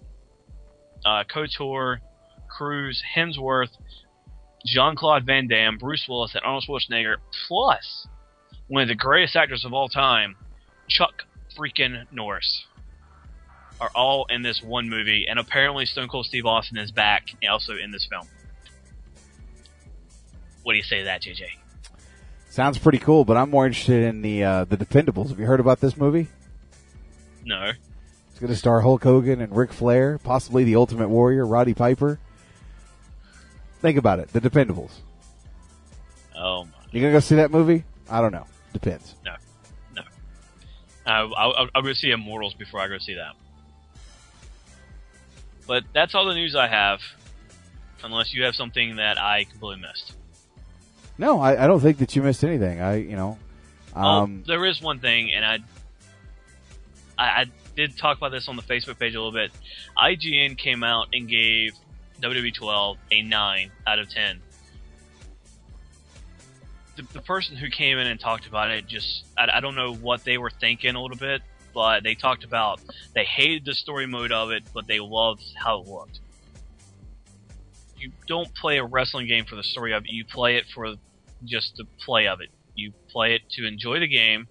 uh, 1.05 1.25
Couture, 1.25 2.01
Cruz, 2.57 3.03
Hemsworth, 3.17 3.71
Jean 4.67 4.97
Claude 4.97 5.25
Van 5.25 5.47
Damme, 5.47 5.79
Bruce 5.79 6.07
Willis, 6.09 6.35
and 6.35 6.43
Arnold 6.45 6.65
Schwarzenegger, 6.69 7.17
plus 7.47 8.07
one 8.69 8.83
of 8.83 8.89
the 8.89 8.95
greatest 8.95 9.37
actors 9.37 9.65
of 9.65 9.73
all 9.73 9.89
time, 9.89 10.37
Chuck 10.89 11.23
freaking 11.57 12.05
Norris, 12.13 12.65
are 13.81 13.91
all 13.95 14.27
in 14.29 14.43
this 14.43 14.63
one 14.63 14.89
movie, 14.89 15.27
and 15.29 15.39
apparently 15.39 15.87
Stone 15.87 16.09
Cold 16.09 16.27
Steve 16.27 16.47
Austin 16.47 16.79
is 16.79 16.91
back 16.91 17.27
also 17.49 17.75
in 17.77 17.91
this 17.91 18.07
film. 18.11 18.27
What 20.63 20.73
do 20.73 20.79
you 20.79 20.85
say 20.85 20.99
to 20.99 21.05
that, 21.05 21.23
JJ? 21.23 21.45
Sounds 22.51 22.79
pretty 22.79 22.99
cool, 22.99 23.25
but 23.25 23.37
I'm 23.37 23.51
more 23.51 23.67
interested 23.67 24.03
in 24.03 24.23
the 24.23 24.43
uh, 24.43 24.65
the 24.65 24.77
Dependables. 24.77 25.29
Have 25.29 25.39
you 25.39 25.47
heard 25.47 25.61
about 25.61 25.81
this 25.81 25.97
movie? 25.97 26.29
No. 27.45 27.73
It's 28.31 28.41
going 28.41 28.53
to 28.53 28.57
star 28.59 28.81
Hulk 28.81 29.03
Hogan 29.03 29.41
and 29.41 29.55
Ric 29.57 29.73
Flair, 29.73 30.19
possibly 30.19 30.65
the 30.65 30.77
Ultimate 30.77 31.09
Warrior, 31.09 31.47
Roddy 31.47 31.75
Piper. 31.75 32.19
Think 33.87 33.99
about 33.99 34.19
it. 34.19 34.33
The 34.33 34.41
Dependables. 34.41 34.91
Oh 36.37 36.65
my. 36.65 36.71
You 36.91 37.01
gonna 37.01 37.13
go 37.13 37.21
see 37.21 37.37
that 37.37 37.53
movie? 37.53 37.85
I 38.11 38.21
don't 38.21 38.33
know. 38.33 38.45
Depends. 38.73 39.15
No, 39.25 39.37
no. 39.95 40.03
Uh, 41.07 41.29
I'll, 41.37 41.69
I'll, 41.73 41.83
go 41.83 41.93
see 41.93 42.11
Immortals 42.11 42.55
before 42.55 42.81
I 42.81 42.89
go 42.89 42.99
see 42.99 43.15
that. 43.15 43.37
But 45.69 45.85
that's 45.93 46.17
all 46.17 46.27
the 46.27 46.35
news 46.35 46.57
I 46.57 46.67
have, 46.67 46.99
unless 48.03 48.35
you 48.35 48.43
have 48.43 48.57
something 48.57 48.97
that 48.97 49.19
I 49.19 49.45
completely 49.45 49.87
missed. 49.87 50.15
No, 51.17 51.41
I, 51.41 51.63
I 51.63 51.69
don't 51.69 51.79
think 51.79 51.99
that 51.99 52.17
you 52.17 52.23
missed 52.23 52.43
anything. 52.43 52.81
I, 52.81 52.97
you 52.97 53.15
know, 53.15 53.39
um, 53.95 54.43
oh, 54.43 54.49
there 54.49 54.67
is 54.67 54.83
one 54.83 54.99
thing, 54.99 55.31
and 55.33 55.45
I, 55.45 55.59
I, 57.17 57.43
I 57.43 57.45
did 57.77 57.97
talk 57.97 58.19
about 58.19 58.33
this 58.33 58.49
on 58.49 58.57
the 58.57 58.63
Facebook 58.63 58.99
page 58.99 59.15
a 59.15 59.23
little 59.23 59.31
bit. 59.31 59.53
IGN 59.97 60.59
came 60.59 60.83
out 60.83 61.07
and 61.13 61.29
gave 61.29 61.75
WWE 62.21 62.55
12 62.55 62.97
a 63.11 63.23
nine 63.23 63.71
out 63.87 63.99
of 63.99 64.09
ten. 64.09 64.41
The, 66.97 67.03
the 67.13 67.21
person 67.21 67.57
who 67.57 67.69
came 67.69 67.99
in 67.99 68.07
and 68.07 68.19
talked 68.19 68.47
about 68.47 68.71
it 68.71 68.87
just, 68.87 69.27
I, 69.37 69.49
I 69.55 69.61
don't 69.61 69.75
know 69.75 69.95
what 69.95 70.25
they 70.25 70.39
were 70.39 70.51
thinking 70.51 70.95
a 70.95 71.03
little 71.03 71.17
bit, 71.17 71.43
but 71.75 72.03
they 72.03 72.15
talked 72.15 72.43
about 72.43 72.81
they 73.15 73.25
hated 73.25 73.67
the 73.67 73.75
story 73.75 74.07
mode 74.07 74.33
of 74.33 74.51
it, 74.51 74.65
but 74.73 74.87
they 74.87 74.99
loved 74.99 75.45
how 75.57 75.83
it 75.83 75.87
looked. 75.87 76.21
You 77.99 78.13
don't 78.27 78.53
play 78.55 78.79
a 78.79 78.85
wrestling 78.85 79.27
game 79.27 79.45
for 79.45 79.57
the 79.57 79.63
story 79.63 79.93
of 79.93 80.05
it. 80.05 80.11
You 80.11 80.25
play 80.25 80.57
it 80.57 80.65
for 80.75 80.95
just 81.45 81.77
the 81.77 81.85
play 82.05 82.29
of 82.29 82.41
it. 82.41 82.49
You 82.75 82.93
play 83.11 83.35
it 83.35 83.43
to 83.51 83.67
enjoy 83.67 84.01
the 84.01 84.09
game, 84.09 84.49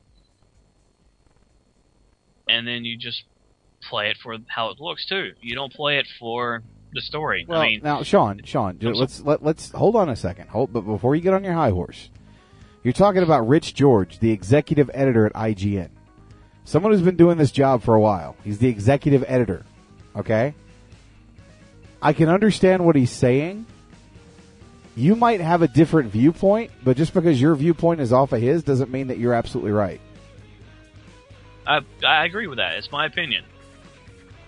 and 2.47 2.67
then 2.67 2.85
you 2.85 2.97
just 2.97 3.23
play 3.81 4.09
it 4.09 4.17
for 4.21 4.37
how 4.47 4.69
it 4.69 4.79
looks 4.79 5.05
too. 5.05 5.33
You 5.41 5.55
don't 5.55 5.73
play 5.73 5.97
it 5.97 6.07
for 6.19 6.63
the 6.95 7.01
story. 7.01 7.45
well, 7.47 7.61
I 7.61 7.67
mean, 7.67 7.81
now, 7.83 8.03
Sean, 8.03 8.41
Sean, 8.43 8.77
let's 8.81 9.21
let, 9.21 9.43
let's 9.43 9.71
hold 9.71 9.95
on 9.95 10.09
a 10.09 10.15
second. 10.15 10.49
Hold, 10.49 10.73
but 10.73 10.81
before 10.81 11.15
you 11.15 11.21
get 11.21 11.33
on 11.33 11.43
your 11.43 11.53
high 11.53 11.69
horse, 11.69 12.09
you're 12.83 12.93
talking 12.93 13.21
about 13.21 13.47
Rich 13.47 13.75
George, 13.75 14.19
the 14.19 14.31
executive 14.31 14.89
editor 14.93 15.27
at 15.27 15.33
IGN, 15.33 15.89
someone 16.63 16.91
who's 16.91 17.01
been 17.01 17.17
doing 17.17 17.37
this 17.37 17.51
job 17.51 17.83
for 17.83 17.93
a 17.93 17.99
while. 17.99 18.35
He's 18.43 18.57
the 18.57 18.69
executive 18.69 19.23
editor. 19.27 19.63
Okay, 20.15 20.55
I 22.01 22.13
can 22.13 22.29
understand 22.29 22.85
what 22.85 22.95
he's 22.95 23.11
saying, 23.11 23.65
you 24.95 25.15
might 25.15 25.41
have 25.41 25.61
a 25.61 25.67
different 25.67 26.11
viewpoint, 26.11 26.71
but 26.83 26.95
just 26.95 27.13
because 27.13 27.39
your 27.39 27.53
viewpoint 27.55 27.99
is 27.99 28.13
off 28.13 28.31
of 28.31 28.41
his 28.41 28.63
doesn't 28.63 28.89
mean 28.89 29.07
that 29.07 29.17
you're 29.17 29.33
absolutely 29.33 29.71
right. 29.71 29.99
I 31.67 31.81
I 32.05 32.25
agree 32.25 32.47
with 32.47 32.59
that. 32.59 32.75
It's 32.75 32.91
my 32.91 33.05
opinion. 33.05 33.43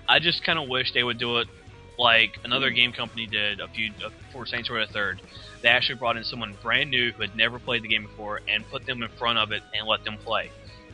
I 0.08 0.20
just 0.20 0.44
kind 0.46 0.58
of 0.58 0.70
wish 0.70 0.94
they 0.94 1.04
would 1.04 1.18
do 1.18 1.40
it 1.40 1.48
like 1.98 2.38
another 2.44 2.70
game 2.70 2.92
company 2.92 3.26
did 3.26 3.60
a 3.60 3.68
few 3.68 3.92
uh, 4.06 4.10
for 4.32 4.46
Saints 4.46 4.70
Row 4.70 4.86
the 4.86 4.92
Third. 4.92 5.22
They 5.62 5.70
actually 5.70 5.96
brought 5.96 6.18
in 6.18 6.24
someone 6.24 6.56
brand 6.62 6.92
new 6.92 7.12
who 7.12 7.22
had 7.22 7.36
never 7.36 7.60
played 7.60 7.84
the 7.84 7.88
game 7.88 8.04
before 8.04 8.42
and 8.48 8.68
put 8.70 8.86
them 8.86 9.02
in 9.02 9.10
front 9.18 9.40
of 9.40 9.52
it 9.52 9.64
and 9.74 9.88
let 9.88 10.04
them 10.04 10.18
play. 10.18 10.52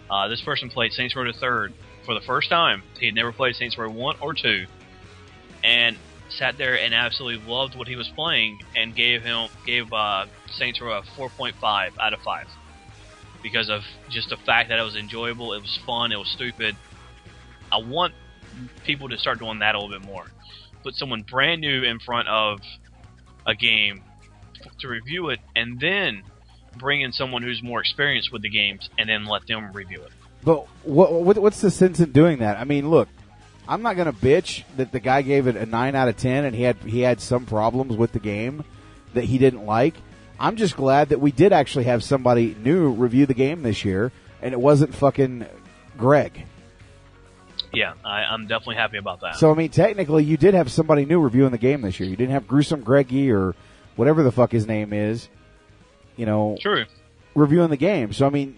Uh, 0.10 0.28
this 0.28 0.42
person 0.42 0.70
played 0.70 0.94
Saints 0.94 1.16
Row 1.16 1.26
the 1.26 1.38
Third 1.38 1.74
for 2.06 2.14
the 2.14 2.22
first 2.22 2.50
time. 2.50 2.84
He 3.00 3.08
had 3.08 3.16
never 3.16 3.32
played 3.32 3.56
Saints 3.56 3.78
Row 3.78 3.90
One 3.90 4.16
or 4.22 4.34
Two, 4.34 4.66
and 5.64 5.98
sat 6.30 6.58
there 6.58 6.78
and 6.80 6.94
absolutely 6.94 7.46
loved 7.46 7.76
what 7.76 7.88
he 7.88 7.96
was 7.96 8.10
playing 8.10 8.60
and 8.76 8.96
gave 8.96 9.22
him 9.22 9.50
gave 9.66 9.92
uh, 9.94 10.26
Saints 10.52 10.82
Row 10.82 10.98
a 10.98 11.02
4.5 11.20 11.92
out 12.00 12.14
of 12.14 12.20
five 12.22 12.48
because 13.42 13.70
of 13.70 13.84
just 14.10 14.30
the 14.30 14.38
fact 14.38 14.70
that 14.70 14.80
it 14.80 14.84
was 14.84 14.96
enjoyable, 14.96 15.54
it 15.54 15.62
was 15.62 15.78
fun, 15.86 16.12
it 16.12 16.18
was 16.18 16.30
stupid. 16.30 16.76
I 17.72 17.78
want 17.78 18.14
people 18.86 19.10
to 19.10 19.18
start 19.18 19.40
doing 19.40 19.60
that 19.60 19.76
a 19.76 19.80
little 19.80 20.00
bit 20.00 20.08
more. 20.08 20.26
Put 20.84 20.96
someone 20.96 21.22
brand 21.22 21.62
new 21.62 21.84
in 21.84 22.00
front 22.00 22.28
of 22.28 22.60
a 23.46 23.56
game 23.56 24.04
to 24.80 24.88
review 24.88 25.30
it, 25.30 25.40
and 25.56 25.80
then 25.80 26.24
bring 26.78 27.02
in 27.02 27.12
someone 27.12 27.42
who's 27.42 27.62
more 27.64 27.80
experienced 27.80 28.32
with 28.32 28.42
the 28.42 28.50
games, 28.50 28.90
and 28.98 29.10
then 29.10 29.26
let 29.26 29.48
them 29.48 29.72
review 29.74 30.02
it. 30.02 30.12
But 30.44 30.68
what, 30.84 31.14
what 31.14 31.38
what's 31.38 31.62
the 31.62 31.72
sense 31.72 32.00
in 32.00 32.12
doing 32.12 32.40
that? 32.40 32.58
I 32.58 32.66
mean, 32.66 32.90
look, 32.90 33.08
I'm 33.68 33.82
not 33.82 33.96
going 33.96 34.12
to 34.12 34.18
bitch 34.18 34.64
that 34.76 34.92
the 34.92 35.00
guy 35.00 35.22
gave 35.22 35.48
it 35.48 35.56
a 35.56 35.66
nine 35.66 35.96
out 35.96 36.10
of 36.10 36.18
ten, 36.18 36.46
and 36.46 36.56
he 36.56 36.64
had 36.64 36.78
he 36.78 37.02
had 37.02 37.22
some 37.22 37.46
problems 37.46 37.96
with 37.96 38.12
the 38.12 38.20
game 38.20 38.64
that 39.14 39.26
he 39.26 39.38
didn't 39.38 39.66
like. 39.66 39.96
I'm 40.40 40.58
just 40.58 40.76
glad 40.76 41.10
that 41.10 41.22
we 41.22 41.32
did 41.32 41.54
actually 41.54 41.86
have 41.86 42.04
somebody 42.04 42.56
new 42.62 42.90
review 42.90 43.26
the 43.26 43.34
game 43.34 43.64
this 43.64 43.86
year, 43.86 44.12
and 44.42 44.54
it 44.54 44.60
wasn't 44.60 44.94
fucking 44.94 45.46
Greg. 45.98 46.46
Yeah, 47.74 47.94
I, 48.06 48.24
I'm 48.26 48.46
definitely 48.46 48.76
happy 48.76 48.98
about 48.98 49.22
that. 49.22 49.36
So 49.36 49.52
I 49.52 49.56
mean, 49.56 49.70
technically, 49.70 50.24
you 50.24 50.38
did 50.38 50.54
have 50.54 50.72
somebody 50.72 51.06
new 51.06 51.20
reviewing 51.20 51.52
the 51.52 51.58
game 51.58 51.82
this 51.82 52.00
year. 52.00 52.08
You 52.08 52.16
didn't 52.16 52.34
have 52.34 52.48
gruesome 52.48 52.82
Greggy 52.82 53.32
or 53.32 53.56
whatever 53.96 54.22
the 54.24 54.32
fuck 54.32 54.52
his 54.52 54.68
name 54.68 54.94
is. 54.94 55.28
You 56.16 56.28
know, 56.28 56.56
True. 56.60 56.86
reviewing 57.34 57.72
the 57.72 57.78
game. 57.78 58.14
So 58.14 58.28
I 58.28 58.30
mean, 58.30 58.56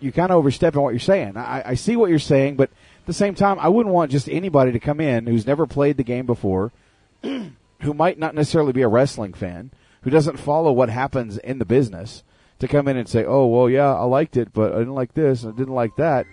you 0.00 0.10
kind 0.10 0.32
of 0.32 0.38
overstepping 0.38 0.80
what 0.80 0.90
you're 0.90 1.00
saying. 1.00 1.36
I, 1.36 1.62
I 1.70 1.74
see 1.74 1.94
what 1.94 2.10
you're 2.10 2.18
saying, 2.18 2.56
but 2.56 2.70
at 2.70 3.06
the 3.06 3.12
same 3.12 3.36
time, 3.36 3.58
I 3.60 3.68
wouldn't 3.68 3.94
want 3.94 4.10
just 4.10 4.28
anybody 4.28 4.72
to 4.72 4.80
come 4.80 5.00
in 5.00 5.26
who's 5.26 5.46
never 5.46 5.66
played 5.66 5.96
the 5.96 6.02
game 6.02 6.26
before, 6.26 6.72
who 7.22 7.94
might 7.94 8.18
not 8.18 8.34
necessarily 8.34 8.72
be 8.72 8.82
a 8.82 8.88
wrestling 8.88 9.32
fan, 9.32 9.70
who 10.02 10.10
doesn't 10.10 10.38
follow 10.38 10.72
what 10.72 10.88
happens 10.88 11.38
in 11.38 11.60
the 11.60 11.64
business, 11.64 12.24
to 12.58 12.66
come 12.66 12.88
in 12.88 12.96
and 12.96 13.08
say, 13.08 13.24
"Oh, 13.24 13.46
well, 13.46 13.70
yeah, 13.70 13.94
I 13.94 14.04
liked 14.04 14.36
it, 14.36 14.52
but 14.52 14.72
I 14.72 14.78
didn't 14.78 14.94
like 14.94 15.14
this 15.14 15.44
and 15.44 15.54
I 15.54 15.56
didn't 15.56 15.74
like 15.74 15.94
that." 15.96 16.26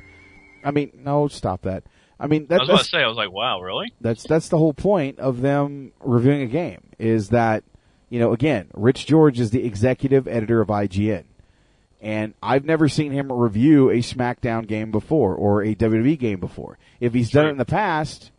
I 0.64 0.72
mean, 0.72 0.92
no, 1.04 1.28
stop 1.28 1.62
that. 1.64 1.84
I 2.20 2.28
mean, 2.28 2.48
that, 2.48 2.56
I 2.56 2.64
was 2.64 2.70
about 2.70 2.80
to 2.80 2.86
say, 2.86 3.04
I 3.04 3.08
was 3.08 3.18
like, 3.18 3.32
wow, 3.32 3.62
really? 3.62 3.94
that's 4.02 4.24
that's 4.24 4.50
the 4.50 4.58
whole 4.58 4.74
point 4.74 5.20
of 5.20 5.42
them 5.42 5.94
reviewing 6.02 6.42
a 6.42 6.48
game 6.48 6.82
is 6.98 7.30
that 7.30 7.64
you 8.10 8.20
know 8.20 8.34
again, 8.34 8.68
Rich 8.74 9.06
George 9.06 9.40
is 9.40 9.52
the 9.52 9.66
executive 9.66 10.28
editor 10.28 10.60
of 10.60 10.68
IGN, 10.68 11.24
and 12.02 12.34
I've 12.44 12.66
never 12.66 12.90
seen 12.90 13.12
him 13.12 13.32
review 13.32 13.90
a 13.90 14.00
SmackDown 14.00 14.68
game 14.68 14.92
before 14.92 15.34
or 15.34 15.64
a 15.64 15.76
WWE 15.76 16.20
game 16.20 16.40
before. 16.40 16.78
If 17.00 17.14
he's 17.14 17.32
done 17.32 17.48
it 17.48 17.52
in 17.52 17.58
the 17.58 17.66
past, 17.66 18.32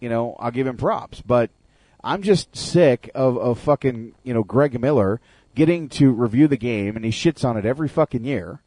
you 0.00 0.08
know, 0.08 0.36
I'll 0.38 0.50
give 0.50 0.66
him 0.66 0.78
props. 0.78 1.20
But 1.20 1.50
I'm 2.02 2.22
just 2.22 2.56
sick 2.56 3.10
of 3.14 3.36
of 3.36 3.58
fucking 3.58 4.14
you 4.22 4.32
know 4.32 4.42
Greg 4.42 4.80
Miller 4.80 5.20
getting 5.54 5.88
to 5.90 6.12
review 6.12 6.48
the 6.48 6.56
game 6.56 6.96
and 6.96 7.04
he 7.04 7.10
shits 7.10 7.44
on 7.44 7.56
it 7.56 7.66
every 7.66 7.88
fucking 7.88 8.24
year. 8.24 8.62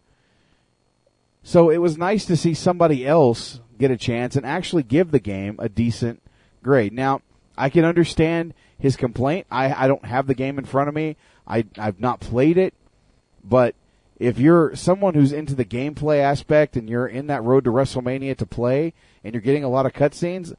So 1.42 1.70
it 1.70 1.78
was 1.78 1.98
nice 1.98 2.26
to 2.26 2.38
see 2.38 2.54
somebody 2.54 3.06
else 3.06 3.60
get 3.78 3.92
a 3.92 3.98
chance 3.98 4.36
and 4.36 4.46
actually 4.46 4.84
give 4.84 5.12
the 5.12 5.20
game 5.20 5.56
a 5.60 5.70
decent 5.70 6.22
grade. 6.62 6.94
Now, 6.94 7.22
I 7.58 7.70
can 7.70 7.86
understand 7.86 8.54
his 8.78 8.96
complaint. 8.96 9.48
I, 9.52 9.74
I 9.74 9.88
don't 9.88 10.06
have 10.06 10.28
the 10.28 10.34
game 10.34 10.58
in 10.58 10.66
front 10.66 10.90
of 10.90 10.96
me. 10.96 11.18
I, 11.48 11.66
I've 11.78 12.00
not 12.00 12.20
played 12.20 12.58
it, 12.58 12.74
but 13.44 13.76
if 14.18 14.40
you're 14.40 14.76
someone 14.76 15.14
who's 15.14 15.34
into 15.34 15.56
the 15.56 15.66
gameplay 15.66 16.20
aspect 16.20 16.78
and 16.78 16.90
you're 16.90 17.08
in 17.08 17.28
that 17.28 17.44
road 17.44 17.66
to 17.66 17.72
WrestleMania 17.72 18.38
to 18.38 18.46
play 18.46 18.94
and 19.24 19.34
you're 19.34 19.42
getting 19.42 19.64
a 19.64 19.70
lot 19.70 19.86
of 19.86 19.94
cutscenes, 19.94 20.56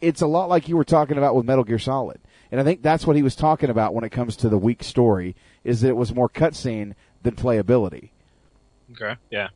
it's 0.00 0.20
a 0.20 0.26
lot 0.26 0.48
like 0.48 0.68
you 0.68 0.76
were 0.76 0.84
talking 0.84 1.16
about 1.16 1.34
with 1.34 1.46
Metal 1.46 1.64
Gear 1.64 1.78
Solid. 1.78 2.20
And 2.50 2.60
I 2.60 2.64
think 2.64 2.82
that's 2.82 3.06
what 3.06 3.16
he 3.16 3.22
was 3.22 3.36
talking 3.36 3.70
about 3.70 3.94
when 3.94 4.04
it 4.04 4.10
comes 4.10 4.36
to 4.36 4.48
the 4.48 4.58
weak 4.58 4.82
story 4.82 5.36
is 5.64 5.80
that 5.80 5.88
it 5.88 5.96
was 5.96 6.14
more 6.14 6.28
cutscene 6.28 6.94
than 7.22 7.34
playability. 7.34 8.10
Okay, 8.92 9.16
yeah. 9.30 9.48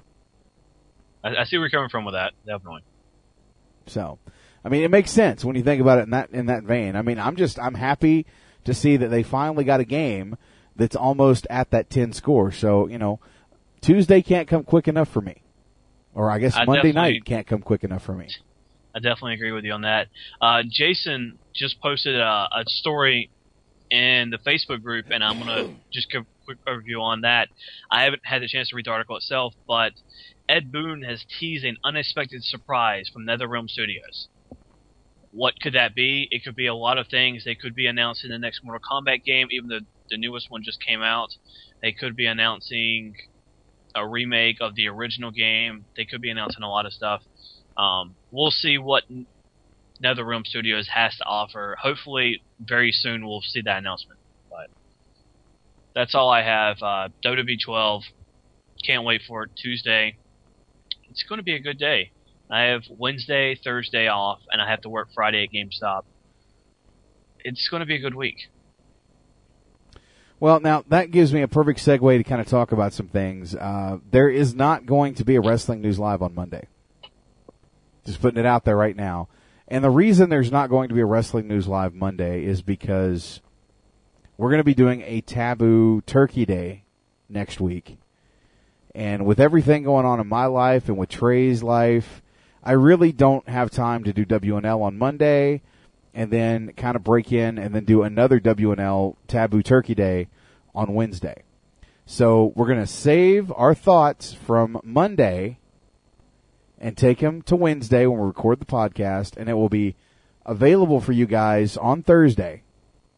I, 1.27 1.41
I 1.41 1.45
see 1.45 1.57
where 1.59 1.67
you're 1.67 1.71
coming 1.71 1.89
from 1.89 2.05
with 2.05 2.15
that, 2.15 2.35
definitely. 2.47 2.83
So, 3.87 4.19
I 4.65 4.69
mean, 4.69 4.83
it 4.83 4.91
makes 4.91 5.11
sense 5.11 5.45
when 5.45 5.57
you 5.57 5.63
think 5.63 5.81
about 5.81 5.99
it 5.99 6.03
in 6.03 6.11
that 6.11 6.31
in 6.31 6.47
that 6.47 6.65
vein. 6.65 6.97
I 6.97 7.03
mean, 7.03 7.19
I'm 7.19 7.37
just 7.37 7.59
I'm 7.59 7.75
happy 7.75 8.27
to 8.65 8.75
see 8.75 8.97
that 8.97 9.09
they 9.09 9.23
finally 9.23 9.65
got 9.65 9.81
a 9.81 9.85
game 9.85 10.37
that's 10.75 10.97
almost 10.97 11.47
at 11.51 11.71
that 11.71 11.89
10 11.89 12.13
score. 12.13 12.53
So, 12.53 12.89
you 12.89 12.99
know, 12.99 13.21
Tuesday 13.81 14.23
can't 14.23 14.49
come 14.49 14.65
quick 14.65 14.89
enough 14.89 15.09
for 15.09 15.21
me. 15.21 15.43
Or 16.15 16.31
I 16.31 16.39
guess 16.39 16.57
I 16.57 16.65
Monday 16.65 16.93
night 16.93 17.25
can't 17.25 17.47
come 17.47 17.61
quick 17.61 17.85
enough 17.85 18.03
for 18.03 18.15
me. 18.15 18.29
I 18.95 18.99
definitely 18.99 19.35
agree 19.35 19.53
with 19.53 19.65
you 19.65 19.73
on 19.73 19.83
that. 19.83 20.09
Uh, 20.41 20.63
Jason 20.69 21.39
just 21.55 21.81
posted 21.81 22.17
a, 22.17 22.49
a 22.51 22.65
story 22.67 23.31
in 23.91 24.31
the 24.31 24.39
Facebook 24.39 24.83
group, 24.83 25.07
and 25.11 25.23
I'm 25.23 25.39
gonna 25.39 25.75
just 25.93 26.11
give 26.11 26.23
a 26.23 26.45
quick 26.47 26.59
overview 26.67 27.01
on 27.01 27.21
that. 27.21 27.49
I 27.91 28.05
haven't 28.05 28.23
had 28.25 28.43
the 28.43 28.49
chance 28.49 28.71
to 28.71 28.77
read 28.77 28.87
the 28.87 28.91
article 28.91 29.17
itself, 29.17 29.55
but 29.69 29.93
Ed 30.49 30.71
Boon 30.71 31.03
has 31.03 31.25
teased 31.39 31.65
an 31.65 31.77
unexpected 31.85 32.45
surprise 32.45 33.11
from 33.13 33.27
NetherRealm 33.27 33.69
Studios. 33.69 34.29
What 35.33 35.55
could 35.61 35.75
that 35.75 35.95
be? 35.95 36.29
It 36.31 36.45
could 36.45 36.57
be 36.57 36.67
a 36.67 36.75
lot 36.75 36.99
of 36.99 37.09
things. 37.09 37.45
They 37.45 37.55
could 37.55 37.75
be 37.75 37.87
announcing 37.87 38.31
the 38.31 38.39
next 38.39 38.63
Mortal 38.65 38.81
Kombat 38.81 39.25
game, 39.25 39.49
even 39.51 39.69
though 39.69 39.81
the 40.09 40.17
newest 40.17 40.51
one 40.51 40.63
just 40.63 40.81
came 40.81 41.03
out. 41.03 41.31
They 41.83 41.93
could 41.93 42.17
be 42.17 42.27
announcing 42.27 43.17
a 43.95 44.07
remake 44.07 44.59
of 44.61 44.75
the 44.75 44.89
original 44.89 45.31
game. 45.31 45.85
They 45.97 46.05
could 46.05 46.21
be 46.21 46.31
announcing 46.31 46.63
a 46.63 46.69
lot 46.69 46.87
of 46.87 46.93
stuff. 46.93 47.23
Um, 47.77 48.15
we'll 48.31 48.51
see 48.51 48.79
what 48.79 49.05
NetherRealm 50.03 50.47
Studios 50.47 50.89
has 50.95 51.17
to 51.17 51.25
offer. 51.25 51.77
Hopefully, 51.81 52.43
very 52.61 52.93
soon 52.93 53.27
we'll 53.27 53.43
see 53.43 53.63
that 53.63 53.79
announcement. 53.79 54.21
But 54.49 54.71
that's 55.95 56.15
all 56.15 56.31
I 56.31 56.43
have. 56.43 56.77
Uh, 56.81 57.09
WWE 57.25 57.57
12. 57.63 58.03
Can't 58.85 59.05
wait 59.05 59.23
for 59.27 59.45
it. 59.45 59.51
Tuesday. 59.57 60.17
It's 61.17 61.23
going 61.23 61.39
to 61.39 61.43
be 61.43 61.55
a 61.55 61.61
good 61.61 61.79
day. 61.79 62.11
I 62.51 62.65
have 62.65 62.83
Wednesday, 62.91 63.55
Thursday 63.55 64.07
off, 64.07 64.41
and 64.53 64.61
I 64.61 64.69
have 64.71 64.83
to 64.83 64.91
work 64.91 65.09
Friday 65.15 65.45
at 65.45 65.51
GameStop. 65.51 66.03
It's 67.39 67.71
going 67.71 67.81
to 67.81 67.87
be 67.87 67.95
a 67.95 67.99
good 67.99 68.15
week. 68.15 68.51
Well, 70.39 70.61
now 70.61 70.85
that 70.89 71.13
gives 71.13 71.33
me 71.33 71.41
a 71.41 71.49
perfect 71.49 71.81
segue 71.81 72.19
to 72.19 72.23
kind 72.23 72.43
of 72.43 72.49
talk 72.49 72.71
about 72.71 72.93
some 72.93 73.09
things. 73.09 73.55
Uh, 73.55 73.97
there 74.11 74.29
is 74.29 74.55
not 74.55 74.85
going 74.85 75.15
to 75.15 75.25
be 75.25 75.37
a 75.37 75.41
Wrestling 75.41 75.81
News 75.81 75.99
Live 75.99 76.21
on 76.21 76.35
Monday. 76.35 76.69
Just 78.05 78.21
putting 78.21 78.39
it 78.39 78.45
out 78.45 78.67
there 78.67 78.77
right 78.77 78.95
now. 78.95 79.31
And 79.69 79.83
the 79.83 79.89
reason 79.89 80.29
there's 80.29 80.53
not 80.53 80.69
going 80.69 80.91
to 80.91 80.95
be 80.95 81.01
a 81.01 81.07
Wrestling 81.07 81.49
News 81.49 81.67
Live 81.67 81.95
Monday 81.95 82.45
is 82.45 82.61
because 82.61 83.41
we're 84.37 84.51
going 84.51 84.61
to 84.61 84.65
be 84.65 84.75
doing 84.75 85.01
a 85.01 85.23
Taboo 85.23 86.03
Turkey 86.03 86.45
Day 86.45 86.85
next 87.31 87.59
week. 87.59 87.97
And 88.97 89.27
with 89.27 89.41
everything 89.41 89.83
going 89.83 90.07
on 90.07 90.21
in 90.21 90.27
my 90.27 90.47
life 90.47 90.89
and 90.89 90.97
with 90.97 91.11
Trey's 91.11 91.63
life, 91.63 92.23
I 92.65 92.73
really 92.73 93.13
don't 93.13 93.47
have 93.47 93.71
time 93.71 94.05
to 94.05 94.13
do 94.15 94.25
WNL 94.25 94.81
on 94.81 94.97
Monday 94.97 95.61
and 96.15 96.31
then 96.31 96.73
kind 96.73 96.97
of 96.97 97.05
break 97.05 97.31
in 97.31 97.59
and 97.59 97.75
then 97.75 97.85
do 97.85 98.03
another 98.03 98.41
WNL 98.41 99.17
Taboo 99.29 99.63
Turkey 99.63 99.95
Day 99.95 100.29
on 100.75 100.95
Wednesday. 100.95 101.43
So 102.07 102.55
we're 102.57 102.69
going 102.69 102.81
to 102.81 102.87
save 102.87 103.53
our 103.55 103.75
thoughts 103.75 104.33
from 104.33 104.81
Monday 104.83 105.59
and 106.79 106.97
take 106.97 107.19
them 107.19 107.43
to 107.43 107.55
Wednesday 107.55 108.07
when 108.07 108.19
we 108.19 108.27
record 108.27 108.61
the 108.61 108.65
podcast, 108.65 109.37
and 109.37 109.51
it 109.51 109.55
will 109.55 109.69
be 109.69 109.95
available 110.47 111.03
for 111.03 111.13
you 111.13 111.27
guys 111.27 111.77
on 111.77 112.03
Thursday 112.03 112.63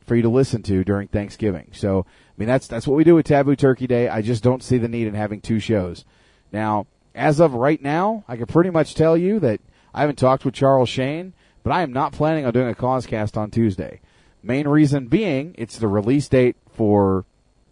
for 0.08 0.16
you 0.16 0.22
to 0.22 0.28
listen 0.28 0.62
to 0.64 0.82
during 0.82 1.08
Thanksgiving. 1.08 1.70
So, 1.72 2.06
I 2.08 2.32
mean, 2.36 2.48
that's 2.48 2.66
that's 2.66 2.86
what 2.86 2.96
we 2.96 3.04
do 3.04 3.14
with 3.14 3.26
Taboo 3.26 3.54
Turkey 3.54 3.86
Day. 3.86 4.08
I 4.08 4.22
just 4.22 4.42
don't 4.42 4.62
see 4.62 4.78
the 4.78 4.88
need 4.88 5.06
in 5.06 5.14
having 5.14 5.40
two 5.40 5.60
shows. 5.60 6.04
Now, 6.50 6.86
as 7.14 7.40
of 7.40 7.54
right 7.54 7.80
now, 7.82 8.24
I 8.26 8.36
can 8.36 8.46
pretty 8.46 8.70
much 8.70 8.94
tell 8.94 9.16
you 9.16 9.38
that 9.40 9.60
I 9.92 10.00
haven't 10.00 10.18
talked 10.18 10.44
with 10.44 10.54
Charles 10.54 10.88
Shane, 10.88 11.34
but 11.62 11.72
I 11.72 11.82
am 11.82 11.92
not 11.92 12.12
planning 12.12 12.46
on 12.46 12.52
doing 12.52 12.68
a 12.68 12.74
cause 12.74 13.06
cast 13.06 13.36
on 13.36 13.50
Tuesday. 13.50 14.00
Main 14.42 14.66
reason 14.66 15.08
being, 15.08 15.54
it's 15.58 15.78
the 15.78 15.88
release 15.88 16.28
date 16.28 16.56
for 16.70 17.24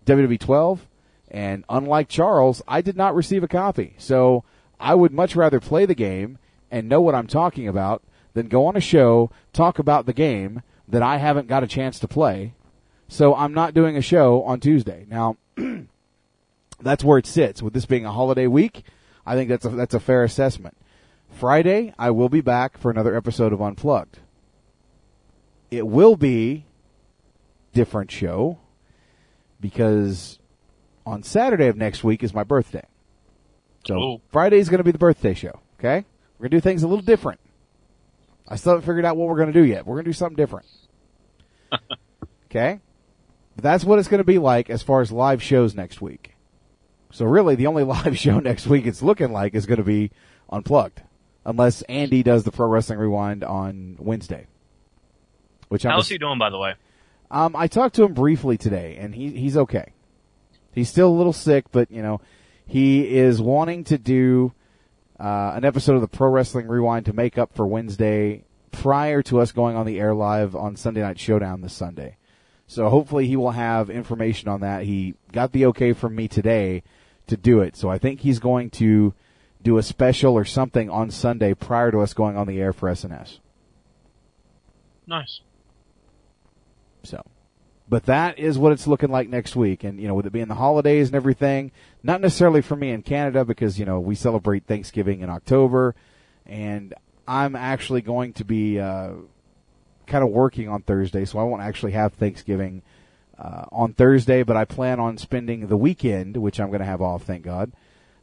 WWE 0.04 0.38
12, 0.38 0.86
and 1.30 1.64
unlike 1.68 2.08
Charles, 2.08 2.60
I 2.66 2.80
did 2.80 2.96
not 2.96 3.14
receive 3.14 3.42
a 3.42 3.48
copy. 3.48 3.94
So 3.98 4.44
I 4.78 4.94
would 4.94 5.12
much 5.12 5.36
rather 5.36 5.60
play 5.60 5.86
the 5.86 5.94
game 5.94 6.38
and 6.70 6.88
know 6.88 7.00
what 7.00 7.14
I'm 7.14 7.28
talking 7.28 7.68
about 7.68 8.02
than 8.34 8.48
go 8.48 8.66
on 8.66 8.76
a 8.76 8.80
show, 8.80 9.30
talk 9.52 9.78
about 9.78 10.06
the 10.06 10.12
game 10.12 10.62
that 10.88 11.02
I 11.02 11.16
haven't 11.16 11.48
got 11.48 11.62
a 11.62 11.66
chance 11.66 11.98
to 12.00 12.08
play, 12.08 12.54
So 13.08 13.34
I'm 13.34 13.54
not 13.54 13.74
doing 13.74 13.96
a 13.96 14.02
show 14.02 14.42
on 14.42 14.60
Tuesday. 14.60 15.06
Now, 15.08 15.36
that's 16.80 17.04
where 17.04 17.18
it 17.18 17.26
sits. 17.26 17.62
With 17.62 17.72
this 17.72 17.86
being 17.86 18.04
a 18.04 18.12
holiday 18.12 18.46
week, 18.46 18.82
I 19.24 19.34
think 19.34 19.48
that's 19.48 19.64
a, 19.64 19.70
that's 19.70 19.94
a 19.94 20.00
fair 20.00 20.24
assessment. 20.24 20.76
Friday, 21.30 21.92
I 21.98 22.10
will 22.10 22.28
be 22.28 22.40
back 22.40 22.78
for 22.78 22.90
another 22.90 23.16
episode 23.16 23.52
of 23.52 23.60
Unplugged. 23.60 24.20
It 25.70 25.86
will 25.86 26.16
be 26.16 26.66
different 27.72 28.10
show 28.10 28.58
because 29.60 30.38
on 31.04 31.22
Saturday 31.22 31.66
of 31.66 31.76
next 31.76 32.02
week 32.02 32.22
is 32.22 32.32
my 32.32 32.44
birthday. 32.44 32.86
So. 33.86 34.20
Friday 34.30 34.58
is 34.58 34.68
going 34.68 34.78
to 34.78 34.84
be 34.84 34.92
the 34.92 34.98
birthday 34.98 35.34
show. 35.34 35.60
Okay, 35.78 36.04
we're 36.38 36.44
going 36.44 36.50
to 36.50 36.56
do 36.56 36.60
things 36.60 36.82
a 36.82 36.88
little 36.88 37.04
different. 37.04 37.40
I 38.48 38.56
still 38.56 38.72
haven't 38.72 38.86
figured 38.86 39.04
out 39.04 39.16
what 39.16 39.28
we're 39.28 39.36
going 39.36 39.52
to 39.52 39.60
do 39.60 39.64
yet. 39.64 39.86
We're 39.86 39.96
going 39.96 40.04
to 40.04 40.10
do 40.10 40.14
something 40.14 40.36
different. 40.36 40.66
okay, 42.46 42.80
but 43.56 43.62
that's 43.62 43.84
what 43.84 43.98
it's 43.98 44.08
going 44.08 44.18
to 44.18 44.24
be 44.24 44.38
like 44.38 44.70
as 44.70 44.82
far 44.82 45.00
as 45.00 45.10
live 45.10 45.42
shows 45.42 45.74
next 45.74 46.00
week. 46.00 46.34
So 47.10 47.24
really, 47.24 47.54
the 47.54 47.66
only 47.66 47.84
live 47.96 48.18
show 48.18 48.38
next 48.38 48.66
week 48.66 48.86
it's 48.86 49.02
looking 49.02 49.32
like 49.32 49.54
is 49.54 49.66
going 49.66 49.78
to 49.78 49.84
be 49.84 50.10
unplugged, 50.50 51.02
unless 51.44 51.82
Andy 51.82 52.22
does 52.22 52.44
the 52.44 52.52
Pro 52.52 52.68
Wrestling 52.68 52.98
Rewind 52.98 53.42
on 53.42 53.96
Wednesday. 53.98 54.46
Which 55.68 55.84
I'm 55.84 55.92
How's 55.92 56.08
he 56.08 56.18
doing, 56.18 56.38
by 56.38 56.50
the 56.50 56.58
way? 56.58 56.74
um, 57.30 57.56
I 57.56 57.66
talked 57.66 57.96
to 57.96 58.04
him 58.04 58.14
briefly 58.14 58.56
today, 58.56 58.96
and 59.00 59.14
he 59.14 59.30
he's 59.30 59.56
okay. 59.56 59.92
He's 60.72 60.88
still 60.88 61.08
a 61.08 61.16
little 61.16 61.32
sick, 61.32 61.64
but 61.72 61.90
you 61.90 62.02
know, 62.02 62.20
he 62.66 63.16
is 63.16 63.40
wanting 63.40 63.84
to 63.84 63.98
do 63.98 64.52
uh, 65.18 65.52
an 65.54 65.64
episode 65.64 65.94
of 65.94 66.00
the 66.00 66.08
Pro 66.08 66.28
Wrestling 66.28 66.68
Rewind 66.68 67.06
to 67.06 67.12
make 67.12 67.38
up 67.38 67.54
for 67.54 67.66
Wednesday 67.66 68.44
prior 68.70 69.22
to 69.22 69.40
us 69.40 69.52
going 69.52 69.76
on 69.76 69.86
the 69.86 69.98
air 69.98 70.14
live 70.14 70.54
on 70.54 70.76
Sunday 70.76 71.00
Night 71.00 71.18
Showdown 71.18 71.62
this 71.62 71.72
Sunday. 71.72 72.16
So 72.66 72.88
hopefully 72.88 73.26
he 73.26 73.36
will 73.36 73.52
have 73.52 73.88
information 73.88 74.48
on 74.48 74.60
that. 74.60 74.84
He 74.84 75.14
got 75.32 75.52
the 75.52 75.66
okay 75.66 75.92
from 75.92 76.14
me 76.14 76.28
today 76.28 76.82
to 77.28 77.36
do 77.36 77.60
it. 77.60 77.76
So 77.76 77.88
I 77.88 77.98
think 77.98 78.20
he's 78.20 78.38
going 78.38 78.70
to 78.70 79.14
do 79.62 79.78
a 79.78 79.82
special 79.82 80.34
or 80.34 80.44
something 80.44 80.90
on 80.90 81.10
Sunday 81.10 81.54
prior 81.54 81.90
to 81.90 82.00
us 82.00 82.12
going 82.12 82.36
on 82.36 82.46
the 82.46 82.60
air 82.60 82.72
for 82.72 82.90
SNS. 82.90 83.38
Nice. 85.06 85.40
So, 87.04 87.22
but 87.88 88.06
that 88.06 88.38
is 88.38 88.58
what 88.58 88.72
it's 88.72 88.86
looking 88.86 89.10
like 89.10 89.28
next 89.28 89.54
week. 89.54 89.84
And, 89.84 90.00
you 90.00 90.08
know, 90.08 90.14
with 90.14 90.26
it 90.26 90.32
being 90.32 90.48
the 90.48 90.54
holidays 90.54 91.08
and 91.08 91.14
everything, 91.14 91.70
not 92.02 92.20
necessarily 92.20 92.62
for 92.62 92.76
me 92.76 92.90
in 92.90 93.02
Canada 93.02 93.44
because, 93.44 93.78
you 93.78 93.84
know, 93.84 94.00
we 94.00 94.14
celebrate 94.14 94.66
Thanksgiving 94.66 95.20
in 95.20 95.30
October 95.30 95.94
and 96.44 96.94
I'm 97.28 97.54
actually 97.56 98.02
going 98.02 98.32
to 98.34 98.44
be, 98.44 98.80
uh, 98.80 99.10
kind 100.06 100.22
of 100.22 100.30
working 100.30 100.68
on 100.68 100.82
Thursday, 100.82 101.24
so 101.24 101.38
I 101.38 101.42
won't 101.42 101.62
actually 101.62 101.92
have 101.92 102.14
Thanksgiving, 102.14 102.82
uh, 103.38 103.64
on 103.72 103.92
Thursday, 103.92 104.42
but 104.44 104.56
I 104.56 104.64
plan 104.64 105.00
on 105.00 105.18
spending 105.18 105.66
the 105.66 105.76
weekend, 105.76 106.36
which 106.36 106.60
I'm 106.60 106.68
going 106.68 106.80
to 106.80 106.86
have 106.86 107.02
off, 107.02 107.24
thank 107.24 107.44
God, 107.44 107.72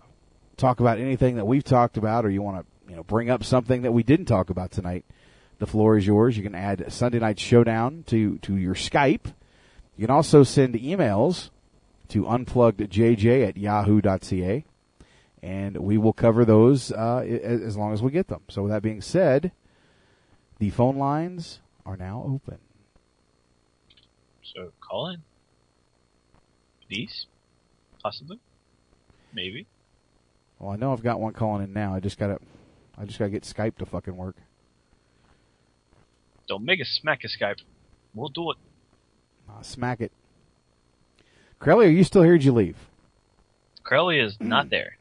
talk 0.55 0.79
about 0.79 0.99
anything 0.99 1.35
that 1.35 1.45
we've 1.45 1.63
talked 1.63 1.97
about 1.97 2.25
or 2.25 2.29
you 2.29 2.41
want 2.41 2.59
to, 2.59 2.65
you 2.89 2.95
know, 2.95 3.03
bring 3.03 3.29
up 3.29 3.43
something 3.43 3.81
that 3.81 3.91
we 3.91 4.03
didn't 4.03 4.25
talk 4.25 4.49
about 4.49 4.71
tonight. 4.71 5.05
The 5.59 5.67
floor 5.67 5.97
is 5.97 6.05
yours. 6.05 6.37
You 6.37 6.43
can 6.43 6.55
add 6.55 6.91
Sunday 6.91 7.19
Night 7.19 7.39
Showdown 7.39 8.03
to, 8.07 8.37
to 8.39 8.55
your 8.55 8.75
Skype. 8.75 9.33
You 9.95 10.05
can 10.05 10.15
also 10.15 10.43
send 10.43 10.75
emails 10.75 11.49
to 12.09 12.23
unpluggedjj 12.23 13.47
at 13.47 13.57
yahoo.ca 13.57 14.65
and 15.41 15.77
we 15.77 15.97
will 15.97 16.13
cover 16.13 16.45
those 16.45 16.91
uh, 16.91 17.19
as 17.19 17.77
long 17.77 17.93
as 17.93 18.01
we 18.01 18.11
get 18.11 18.27
them. 18.27 18.41
So 18.49 18.63
with 18.63 18.71
that 18.71 18.81
being 18.81 19.01
said, 19.01 19.51
the 20.59 20.69
phone 20.71 20.97
lines 20.97 21.59
are 21.85 21.95
now 21.95 22.23
open. 22.27 22.57
So 24.43 24.71
call 24.81 25.09
in. 25.09 25.23
Please. 26.87 27.27
Possibly. 28.01 28.39
Maybe. 29.33 29.67
Well, 30.59 30.71
I 30.71 30.75
know 30.75 30.91
I've 30.91 31.03
got 31.03 31.19
one 31.19 31.33
calling 31.33 31.63
in 31.63 31.73
now. 31.73 31.93
I 31.93 31.99
just 31.99 32.17
got 32.17 32.27
to 32.27 32.39
I 32.97 33.05
just 33.05 33.19
got 33.19 33.25
to 33.25 33.31
get 33.31 33.43
Skype 33.43 33.77
to 33.77 33.85
fucking 33.85 34.17
work. 34.17 34.37
Don't 36.47 36.65
make 36.65 36.81
us 36.81 36.87
smack 37.01 37.23
a 37.23 37.27
Skype. 37.27 37.61
We'll 38.15 38.29
do 38.29 38.51
it. 38.51 38.57
Smack 39.61 40.01
it. 40.01 40.11
Crowley, 41.59 41.87
are 41.87 41.89
you 41.89 42.03
still 42.03 42.23
here? 42.23 42.33
Did 42.33 42.45
you 42.45 42.53
leave? 42.53 42.77
Crowley 43.83 44.19
is 44.19 44.37
not 44.39 44.69
there. 44.69 44.97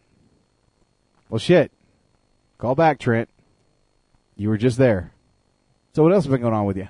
Well, 1.29 1.39
shit. 1.39 1.73
Call 2.59 2.75
back, 2.75 2.99
Trent. 2.99 3.29
You 4.37 4.49
were 4.49 4.57
just 4.57 4.79
there. 4.79 5.13
So 5.95 6.03
what 6.03 6.13
else 6.13 6.25
has 6.25 6.31
been 6.31 6.41
going 6.41 6.55
on 6.55 6.67
with 6.67 6.77
you? 6.77 6.89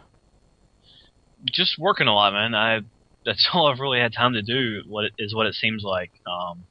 Just 1.44 1.78
working 1.78 2.06
a 2.06 2.14
lot, 2.14 2.32
man. 2.32 2.54
I 2.54 2.80
that's 3.24 3.48
all 3.54 3.66
I've 3.66 3.80
really 3.80 4.00
had 4.00 4.12
time 4.12 4.34
to 4.34 4.42
do. 4.42 4.82
What 4.86 5.06
it, 5.06 5.12
is 5.18 5.34
what 5.34 5.46
it 5.46 5.54
seems 5.54 5.82
like. 5.82 6.10
Um, 6.26 6.64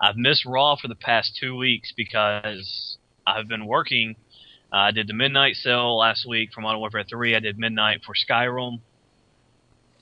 I've 0.00 0.16
missed 0.16 0.44
Raw 0.44 0.76
for 0.76 0.88
the 0.88 0.94
past 0.94 1.36
two 1.40 1.56
weeks 1.56 1.92
because 1.96 2.96
I've 3.26 3.48
been 3.48 3.66
working. 3.66 4.16
Uh, 4.72 4.76
I 4.76 4.90
did 4.90 5.06
the 5.06 5.14
midnight 5.14 5.56
sale 5.56 5.96
last 5.96 6.26
week 6.28 6.50
for 6.52 6.60
Modern 6.60 6.80
Warfare 6.80 7.04
3. 7.08 7.36
I 7.36 7.40
did 7.40 7.58
midnight 7.58 8.00
for 8.04 8.14
Skyrim, 8.14 8.80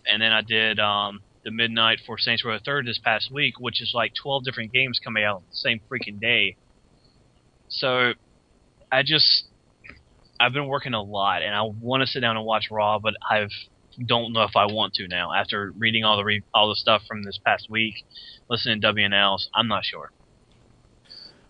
and 0.07 0.23
then 0.23 0.33
I 0.33 0.41
did 0.41 0.81
um, 0.81 1.21
the 1.45 1.51
midnight 1.51 2.01
for 2.07 2.19
Saints 2.19 2.45
Row 2.45 2.57
the 2.57 2.65
Third 2.65 2.87
this 2.87 2.99
past 2.99 3.31
week, 3.33 3.59
which 3.59 3.83
is 3.83 3.93
like 3.95 4.15
12 4.15 4.45
different 4.45 4.73
games 4.73 5.01
coming 5.03 5.25
out 5.25 5.37
on 5.37 5.43
the 5.51 5.57
same 5.57 5.81
freaking 5.91 6.21
day. 6.21 6.57
So 7.69 8.13
I 8.91 9.03
just 9.03 9.45
I've 10.39 10.53
been 10.53 10.67
working 10.67 10.95
a 10.95 11.03
lot, 11.03 11.43
and 11.43 11.55
I 11.55 11.63
want 11.63 12.03
to 12.03 12.07
sit 12.07 12.21
down 12.21 12.37
and 12.37 12.45
watch 12.45 12.71
Raw, 12.71 12.99
but 12.99 13.15
I've 13.29 13.51
don't 14.07 14.33
know 14.33 14.43
if 14.43 14.57
I 14.57 14.67
want 14.67 14.95
to 14.95 15.07
now 15.07 15.33
after 15.33 15.73
reading 15.77 16.05
all 16.05 16.17
the 16.17 16.25
re- 16.25 16.43
all 16.55 16.69
the 16.69 16.77
stuff 16.77 17.03
from 17.07 17.23
this 17.25 17.39
past 17.45 17.71
week, 17.71 18.05
listening 18.49 18.81
to 18.81 18.93
WNLs. 18.93 19.49
I'm 19.55 19.69
not 19.69 19.85
sure. 19.85 20.11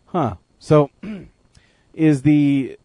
Huh. 0.06 0.36
So 0.58 0.90
is 1.94 2.22
the 2.22 2.78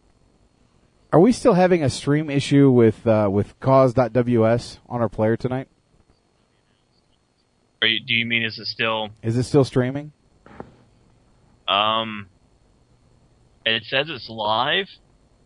are 1.12 1.20
we 1.20 1.32
still 1.32 1.54
having 1.54 1.82
a 1.82 1.90
stream 1.90 2.30
issue 2.30 2.70
with 2.70 3.06
uh, 3.06 3.28
with 3.30 3.58
cause.ws 3.60 4.78
on 4.88 5.00
our 5.00 5.08
player 5.08 5.36
tonight? 5.36 5.68
Are 7.80 7.86
you, 7.88 8.00
do 8.04 8.12
you 8.14 8.26
mean 8.26 8.44
is 8.44 8.58
it 8.58 8.66
still 8.66 9.10
Is 9.22 9.36
it 9.36 9.44
still 9.44 9.64
streaming? 9.64 10.12
um? 11.66 12.26
It 13.64 13.84
says 13.84 14.06
it's 14.08 14.28
live. 14.30 14.86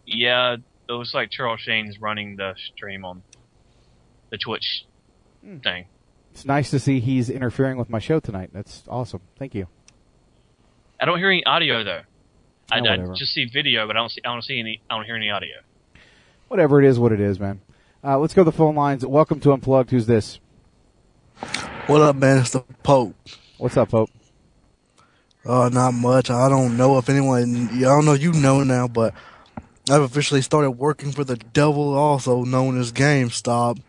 Yeah, 0.07 0.55
it 0.55 0.93
looks 0.93 1.13
like 1.13 1.31
Charles 1.31 1.61
Shane's 1.61 2.01
running 2.01 2.37
the 2.37 2.55
stream 2.75 3.05
on 3.05 3.23
the 4.31 4.39
Twitch 4.39 4.85
thing. 5.43 5.87
It's 6.31 6.45
nice 6.45 6.71
to 6.71 6.79
see 6.79 7.01
he's 7.01 7.29
interfering 7.29 7.77
with 7.77 7.91
my 7.91 7.99
show 7.99 8.21
tonight. 8.21 8.51
That's 8.53 8.85
awesome. 8.89 9.21
Thank 9.39 9.55
you. 9.55 9.67
I 11.01 11.05
don't 11.05 11.19
hear 11.19 11.31
any 11.31 11.45
audio 11.45 11.83
though. 11.85 12.03
I, 12.71 12.79
Oh, 12.79 12.85
I 12.87 12.91
whatever. 12.93 13.15
just 13.15 13.33
see 13.35 13.45
video, 13.47 13.87
but 13.89 13.97
I 13.97 14.01
don't 14.01 14.11
see 14.11 14.21
I 14.25 14.33
don't 14.33 14.43
see 14.45 14.61
any 14.61 14.81
I 14.89 14.97
don't 14.97 15.05
hear 15.05 15.17
any 15.17 15.31
audio. 15.31 15.57
Whatever 16.49 16.81
it 16.81 16.89
is, 16.89 16.99
what 16.99 17.11
it 17.13 17.21
is, 17.21 17.41
man. 17.41 17.61
Uh, 18.05 18.19
let's 18.19 18.35
go 18.35 18.43
to 18.45 18.51
the 18.51 18.57
phone 18.57 18.75
lines. 18.77 19.05
Welcome 19.05 19.41
to 19.41 19.53
Unplugged. 19.53 19.91
Who's 19.91 20.07
this? 20.07 20.39
What 21.89 22.01
up, 22.01 22.15
man? 22.15 22.39
It's 22.39 22.51
the 22.51 22.61
Pope. 22.85 23.17
What's 23.59 23.77
up, 23.77 23.91
Pope? 23.91 24.09
Uh, 25.45 25.69
not 25.73 25.95
much. 25.95 26.31
I 26.31 26.49
don't 26.49 26.77
know 26.77 26.97
if 26.99 27.09
anyone, 27.09 27.71
I 27.73 27.81
don't 27.81 28.05
know 28.05 28.13
you 28.13 28.33
know 28.33 28.63
now, 28.63 28.87
but 28.87 29.15
I've 29.91 30.03
officially 30.03 30.43
started 30.43 30.71
working 30.73 31.11
for 31.11 31.25
the 31.25 31.37
devil, 31.37 31.95
also 31.95 32.45
known 32.45 32.81
as 32.81 32.93
GameStop. 32.93 33.81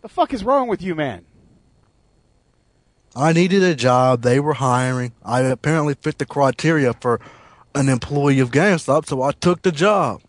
The 0.00 0.08
fuck 0.08 0.32
is 0.32 0.44
wrong 0.44 0.66
with 0.66 0.80
you, 0.80 0.94
man? 0.94 1.26
I 3.14 3.34
needed 3.34 3.62
a 3.62 3.74
job. 3.74 4.22
They 4.22 4.40
were 4.40 4.54
hiring. 4.54 5.12
I 5.22 5.40
apparently 5.40 5.94
fit 5.94 6.16
the 6.16 6.24
criteria 6.24 6.94
for 6.94 7.20
an 7.74 7.90
employee 7.90 8.40
of 8.40 8.50
GameStop, 8.50 9.04
so 9.06 9.20
I 9.20 9.32
took 9.32 9.60
the 9.60 9.72
job. 9.72 10.22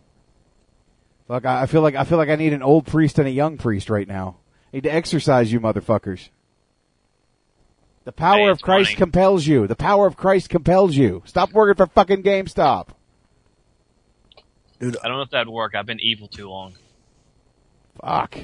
Fuck, 1.29 1.45
I 1.45 1.61
I 1.61 1.65
feel 1.67 1.81
like 1.81 1.95
I 1.95 2.03
feel 2.03 2.17
like 2.17 2.27
I 2.27 2.35
need 2.35 2.51
an 2.51 2.61
old 2.61 2.85
priest 2.85 3.17
and 3.17 3.29
a 3.29 3.31
young 3.31 3.57
priest 3.57 3.89
right 3.89 4.07
now. 4.07 4.35
I 4.73 4.77
need 4.77 4.83
to 4.83 4.93
exercise 4.93 5.53
you, 5.53 5.61
motherfuckers. 5.61 6.29
The 8.05 8.11
power 8.11 8.37
Hey, 8.37 8.47
of 8.51 8.61
Christ 8.61 8.89
funny. 8.91 8.97
compels 8.97 9.47
you. 9.47 9.67
The 9.67 9.75
power 9.75 10.07
of 10.07 10.17
Christ 10.17 10.49
compels 10.49 10.95
you. 10.95 11.21
Stop 11.25 11.53
working 11.53 11.75
for 11.77 11.87
fucking 11.91 12.23
GameStop. 12.23 12.89
Dude, 14.79 14.97
I 15.03 15.07
don't 15.07 15.17
know 15.17 15.23
if 15.23 15.29
that'd 15.29 15.47
work. 15.47 15.75
I've 15.75 15.85
been 15.85 16.01
evil 16.01 16.27
too 16.27 16.49
long. 16.49 16.73
Fuck. 18.01 18.37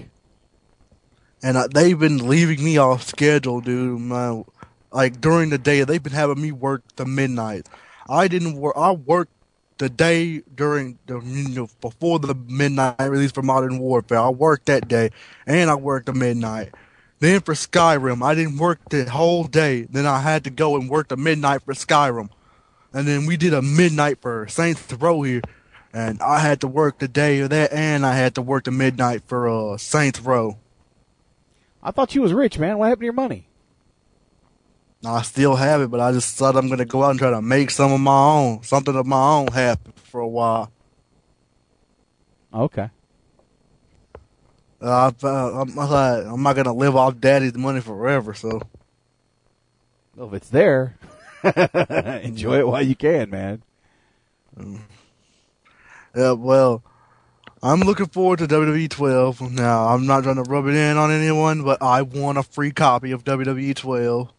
and 1.44 1.58
uh, 1.58 1.68
they've 1.74 1.98
been 2.00 2.28
leaving 2.28 2.64
me 2.64 2.78
off 2.78 3.04
schedule, 3.04 3.62
dude. 3.62 4.00
Man, 4.00 4.46
like 4.92 5.20
during 5.20 5.50
the 5.50 5.58
day, 5.58 5.84
they've 5.84 6.02
been 6.04 6.14
having 6.14 6.42
me 6.42 6.52
work 6.52 6.84
the 6.96 7.06
midnight. 7.06 7.68
I 8.08 8.28
didn't 8.28 8.56
work. 8.56 8.76
I 8.78 8.92
worked 8.92 9.32
the 9.78 9.90
day 9.90 10.42
during 10.56 11.00
the 11.08 11.20
you 11.20 11.50
know 11.50 11.70
before 11.82 12.20
the 12.20 12.36
midnight 12.36 12.96
release 13.00 13.32
for 13.32 13.42
Modern 13.42 13.80
Warfare. 13.80 14.20
I 14.20 14.30
worked 14.30 14.68
that 14.68 14.88
day, 14.88 15.10
and 15.46 15.70
I 15.70 15.76
worked 15.76 16.06
the 16.06 16.14
midnight. 16.14 16.74
Then 17.20 17.42
for 17.42 17.54
Skyrim, 17.54 18.24
I 18.24 18.34
didn't 18.34 18.58
work 18.58 18.80
the 18.90 19.10
whole 19.10 19.44
day. 19.44 19.84
Then 19.84 20.06
I 20.06 20.20
had 20.20 20.44
to 20.46 20.50
go 20.50 20.78
and 20.78 20.90
work 20.90 21.10
the 21.10 21.18
midnight 21.18 21.64
for 21.64 21.74
Skyrim, 21.74 22.30
and 22.94 23.08
then 23.08 23.26
we 23.26 23.36
did 23.36 23.54
a 23.54 23.62
midnight 23.62 24.22
for 24.22 24.48
Saints 24.48 24.94
Row 24.94 25.22
here, 25.24 25.42
and 25.94 26.22
I 26.22 26.40
had 26.40 26.62
to 26.62 26.68
work 26.68 27.00
the 27.00 27.10
day 27.10 27.40
of 27.40 27.50
that, 27.50 27.74
and 27.74 28.06
I 28.06 28.16
had 28.16 28.36
to 28.36 28.42
work 28.42 28.64
the 28.64 28.72
midnight 28.72 29.24
for 29.26 29.50
uh, 29.50 29.78
Saints 29.78 30.22
Row. 30.22 30.58
I 31.84 31.92
thought 31.92 32.16
you 32.16 32.22
was 32.22 32.34
rich, 32.34 32.58
man. 32.58 32.78
What 32.78 32.88
happened 32.88 33.02
to 33.02 33.06
your 33.06 33.14
money? 33.14 33.48
I 35.06 35.22
still 35.22 35.56
have 35.56 35.82
it, 35.82 35.92
but 35.92 36.02
I 36.02 36.12
just 36.12 36.36
thought 36.36 36.58
I'm 36.58 36.70
gonna 36.70 36.86
go 36.86 37.04
out 37.04 37.12
and 37.12 37.20
try 37.20 37.32
to 37.32 37.42
make 37.42 37.70
some 37.70 37.92
of 37.92 38.00
my 38.00 38.22
own, 38.22 38.64
something 38.64 38.96
of 38.96 39.06
my 39.06 39.32
own 39.32 39.48
happen 39.48 39.94
for 39.94 40.20
a 40.20 40.28
while. 40.28 40.72
Okay. 42.54 42.90
Uh, 44.82 45.12
I- 45.24 45.62
I'm, 45.62 45.76
like, 45.76 46.26
I'm 46.26 46.42
not 46.44 46.56
gonna 46.56 46.74
live 46.74 46.96
off 46.96 47.20
daddy's 47.20 47.56
money 47.56 47.82
forever, 47.82 48.34
so. 48.34 48.62
Well, 50.16 50.28
if 50.28 50.34
it's 50.34 50.50
there, 50.50 50.98
enjoy 52.24 52.60
it 52.60 52.68
while 52.68 52.82
you 52.82 52.96
can, 52.96 53.30
man. 53.30 53.62
Yeah, 56.16 56.32
well, 56.34 56.84
I'm 57.62 57.82
looking 57.82 58.08
forward 58.08 58.40
to 58.40 58.48
WWE 58.48 58.90
12. 58.90 59.52
Now, 59.52 59.88
I'm 59.90 60.06
not 60.06 60.24
trying 60.24 60.44
to 60.44 60.50
rub 60.50 60.66
it 60.68 60.76
in 60.76 60.98
on 60.98 61.12
anyone, 61.12 61.64
but 61.64 61.82
I 61.82 62.02
want 62.02 62.38
a 62.38 62.44
free 62.44 62.72
copy 62.72 63.12
of 63.12 63.24
WWE 63.24 63.76
12. 63.76 64.32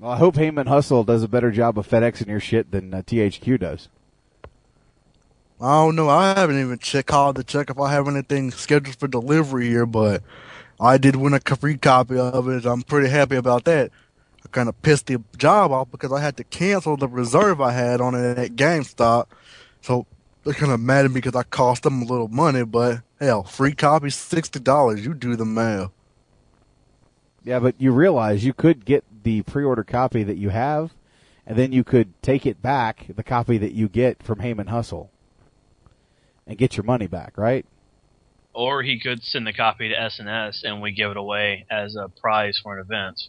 Well, 0.00 0.10
I 0.10 0.16
hope 0.16 0.34
Heyman 0.34 0.66
Hustle 0.68 1.04
does 1.04 1.22
a 1.22 1.28
better 1.28 1.50
job 1.50 1.78
of 1.78 1.88
FedExing 1.88 2.26
your 2.26 2.40
shit 2.40 2.70
than 2.70 2.92
uh, 2.92 3.02
THQ 3.02 3.60
does. 3.60 3.88
I 5.64 5.82
don't 5.82 5.96
know. 5.96 6.10
I 6.10 6.34
haven't 6.34 6.60
even 6.60 6.78
checked 6.78 7.08
called 7.08 7.36
to 7.36 7.42
check 7.42 7.70
if 7.70 7.78
I 7.78 7.90
have 7.90 8.06
anything 8.06 8.50
scheduled 8.50 8.96
for 8.96 9.08
delivery 9.08 9.66
here, 9.68 9.86
but 9.86 10.22
I 10.78 10.98
did 10.98 11.16
win 11.16 11.32
a 11.32 11.40
free 11.40 11.78
copy 11.78 12.18
of 12.18 12.50
it. 12.50 12.66
I'm 12.66 12.82
pretty 12.82 13.08
happy 13.08 13.36
about 13.36 13.64
that. 13.64 13.90
I 14.44 14.48
kind 14.48 14.68
of 14.68 14.82
pissed 14.82 15.06
the 15.06 15.22
job 15.38 15.72
off 15.72 15.90
because 15.90 16.12
I 16.12 16.20
had 16.20 16.36
to 16.36 16.44
cancel 16.44 16.98
the 16.98 17.08
reserve 17.08 17.62
I 17.62 17.72
had 17.72 18.02
on 18.02 18.14
it 18.14 18.36
at 18.36 18.50
GameStop. 18.56 19.24
So 19.80 20.04
they're 20.44 20.52
kind 20.52 20.70
of 20.70 20.80
mad 20.80 21.06
at 21.06 21.10
me 21.10 21.14
because 21.14 21.34
I 21.34 21.44
cost 21.44 21.84
them 21.84 22.02
a 22.02 22.04
little 22.04 22.28
money, 22.28 22.64
but 22.66 23.00
hell, 23.18 23.42
free 23.44 23.74
copy 23.74 24.08
$60. 24.08 25.02
You 25.02 25.14
do 25.14 25.34
the 25.34 25.46
math. 25.46 25.90
Yeah, 27.42 27.58
but 27.58 27.74
you 27.78 27.92
realize 27.92 28.44
you 28.44 28.52
could 28.52 28.84
get 28.84 29.02
the 29.22 29.40
pre-order 29.40 29.82
copy 29.82 30.24
that 30.24 30.36
you 30.36 30.50
have, 30.50 30.92
and 31.46 31.56
then 31.56 31.72
you 31.72 31.84
could 31.84 32.12
take 32.20 32.44
it 32.44 32.60
back, 32.60 33.06
the 33.16 33.22
copy 33.22 33.56
that 33.56 33.72
you 33.72 33.88
get 33.88 34.22
from 34.22 34.40
Heyman 34.40 34.68
Hustle, 34.68 35.10
and 36.46 36.58
get 36.58 36.76
your 36.76 36.84
money 36.84 37.06
back, 37.06 37.36
right? 37.38 37.64
Or 38.52 38.82
he 38.82 39.00
could 39.00 39.22
send 39.24 39.46
the 39.46 39.52
copy 39.52 39.88
to 39.88 39.94
SNS 39.96 40.62
and 40.64 40.80
we 40.80 40.92
give 40.92 41.10
it 41.10 41.16
away 41.16 41.66
as 41.70 41.96
a 41.96 42.08
prize 42.08 42.58
for 42.62 42.76
an 42.78 42.80
event. 42.84 43.28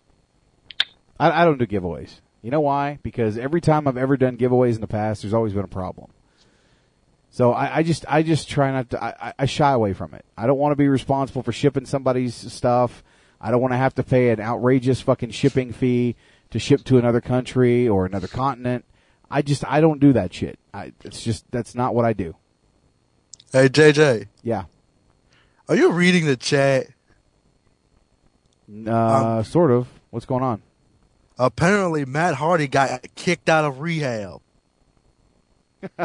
I, 1.20 1.42
I 1.42 1.46
don't 1.46 1.58
do 1.58 1.66
giveaways. 1.66 2.20
You 2.42 2.52
know 2.52 2.62
why? 2.62 3.00
Because 3.02 3.38
every 3.38 3.60
time 3.62 3.88
I've 3.88 3.98
ever 3.98 4.18
done 4.18 4.38
giveaways 4.38 4.76
in 4.76 4.82
the 4.82 4.88
past, 4.88 5.24
there's 5.24 5.34
always 5.34 5.54
been 5.54 5.64
a 5.64 5.68
problem. 5.68 6.12
So 7.32 7.52
I, 7.54 7.78
I 7.78 7.84
just, 7.84 8.06
I 8.08 8.22
just 8.22 8.48
try 8.50 8.72
not 8.72 8.92
to, 8.92 9.04
I, 9.04 9.30
I- 9.30 9.34
I 9.40 9.46
shy 9.46 9.72
away 9.72 9.94
from 9.94 10.14
it. 10.14 10.24
I 10.38 10.46
don't 10.48 10.58
want 10.60 10.72
to 10.74 10.76
be 10.78 10.88
responsible 10.88 11.42
for 11.44 11.52
shipping 11.52 11.86
somebody's 11.86 12.36
stuff. 12.36 13.04
I 13.42 13.52
don't 13.52 13.62
want 13.62 13.74
to 13.74 13.78
have 13.78 13.96
to 13.96 14.04
pay 14.04 14.30
an 14.30 14.40
outrageous 14.40 15.02
fucking 15.02 15.32
shipping 15.32 15.74
fee 15.74 16.16
to 16.52 16.60
ship 16.60 16.84
to 16.86 16.98
another 16.98 17.20
country 17.20 17.88
or 17.90 18.06
another 18.06 18.28
continent. 18.28 18.86
I 19.30 19.42
just, 19.42 19.66
I 19.66 19.82
don't 19.82 20.00
do 20.00 20.14
that 20.14 20.34
shit. 20.34 20.60
I, 20.74 20.94
it's 21.04 21.24
just, 21.24 21.50
that's 21.52 21.74
not 21.76 21.96
what 21.96 22.06
I 22.06 22.14
do. 22.14 22.36
Hey, 23.52 23.70
JJ. 23.70 24.28
Yeah. 24.44 24.66
Are 25.68 25.76
you 25.76 25.92
reading 25.92 26.26
the 26.26 26.36
chat? 26.36 26.88
Uh, 28.88 29.44
sort 29.44 29.72
of. 29.72 29.88
What's 30.10 30.26
going 30.26 30.44
on? 30.44 30.62
Apparently, 31.38 32.06
Matt 32.06 32.36
Hardy 32.36 32.68
got 32.68 33.06
kicked 33.16 33.50
out 33.50 33.66
of 33.66 33.80
rehab. 33.80 34.42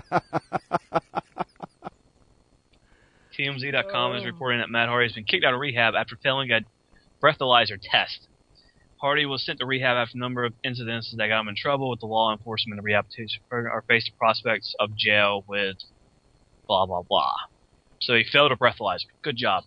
TMZ.com 3.39 4.17
is 4.17 4.25
reporting 4.25 4.61
that 4.61 4.69
Matt 4.71 4.89
Hardy 4.89 5.07
has 5.07 5.15
been 5.15 5.25
kicked 5.25 5.45
out 5.45 5.55
of 5.55 5.61
rehab 5.61 5.95
after 5.95 6.17
failing 6.17 6.51
a 6.51 6.61
breathalyzer 7.23 7.79
test. 7.81 8.27
Hardy 9.01 9.25
was 9.25 9.45
sent 9.45 9.61
to 9.61 9.67
rehab 9.67 9.97
after 9.97 10.17
a 10.17 10.21
number 10.21 10.45
of 10.45 10.53
incidents 10.63 11.15
that 11.17 11.29
got 11.29 11.41
him 11.41 11.49
in 11.49 11.57
trouble 11.57 11.89
with 11.89 12.01
the 12.01 12.07
law 12.07 12.33
enforcement 12.33 12.79
and 12.79 12.85
rehabilitation 12.85 13.43
program, 13.49 13.75
or 13.75 13.83
faced 13.83 14.07
the 14.07 14.13
prospects 14.19 14.75
of 14.79 14.95
jail 14.95 15.43
with 15.49 15.77
blah 16.71 16.87
blah 16.87 17.03
blah. 17.03 17.35
So 18.01 18.15
he 18.15 18.23
failed 18.23 18.53
a 18.53 18.57
breathalyzer. 18.57 19.07
Good 19.23 19.37
job. 19.37 19.65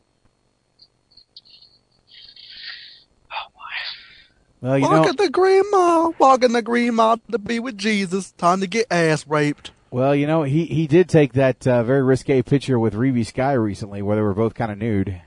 Well, 4.61 4.77
you 4.77 4.83
walk 4.83 5.03
know, 5.03 5.09
in 5.09 5.15
the 5.17 5.29
green 5.29 5.63
mile, 5.71 6.15
walk 6.17 6.39
the 6.39 6.61
green 6.61 6.95
mile 6.95 7.19
to 7.29 7.37
be 7.37 7.59
with 7.59 7.77
Jesus. 7.77 8.31
Time 8.31 8.61
to 8.61 8.67
get 8.67 8.87
ass 8.89 9.27
raped. 9.27 9.71
well, 9.91 10.15
you 10.15 10.25
know, 10.25 10.43
he, 10.43 10.63
he 10.63 10.87
did 10.87 11.09
take 11.09 11.33
that, 11.33 11.67
uh, 11.67 11.83
very 11.83 12.01
risque 12.01 12.41
picture 12.41 12.79
with 12.79 12.93
Reby 12.93 13.25
Sky 13.25 13.51
recently 13.51 14.01
where 14.01 14.15
they 14.15 14.21
were 14.21 14.33
both 14.33 14.53
kind 14.53 14.71
of 14.71 14.77
nude. 14.77 15.21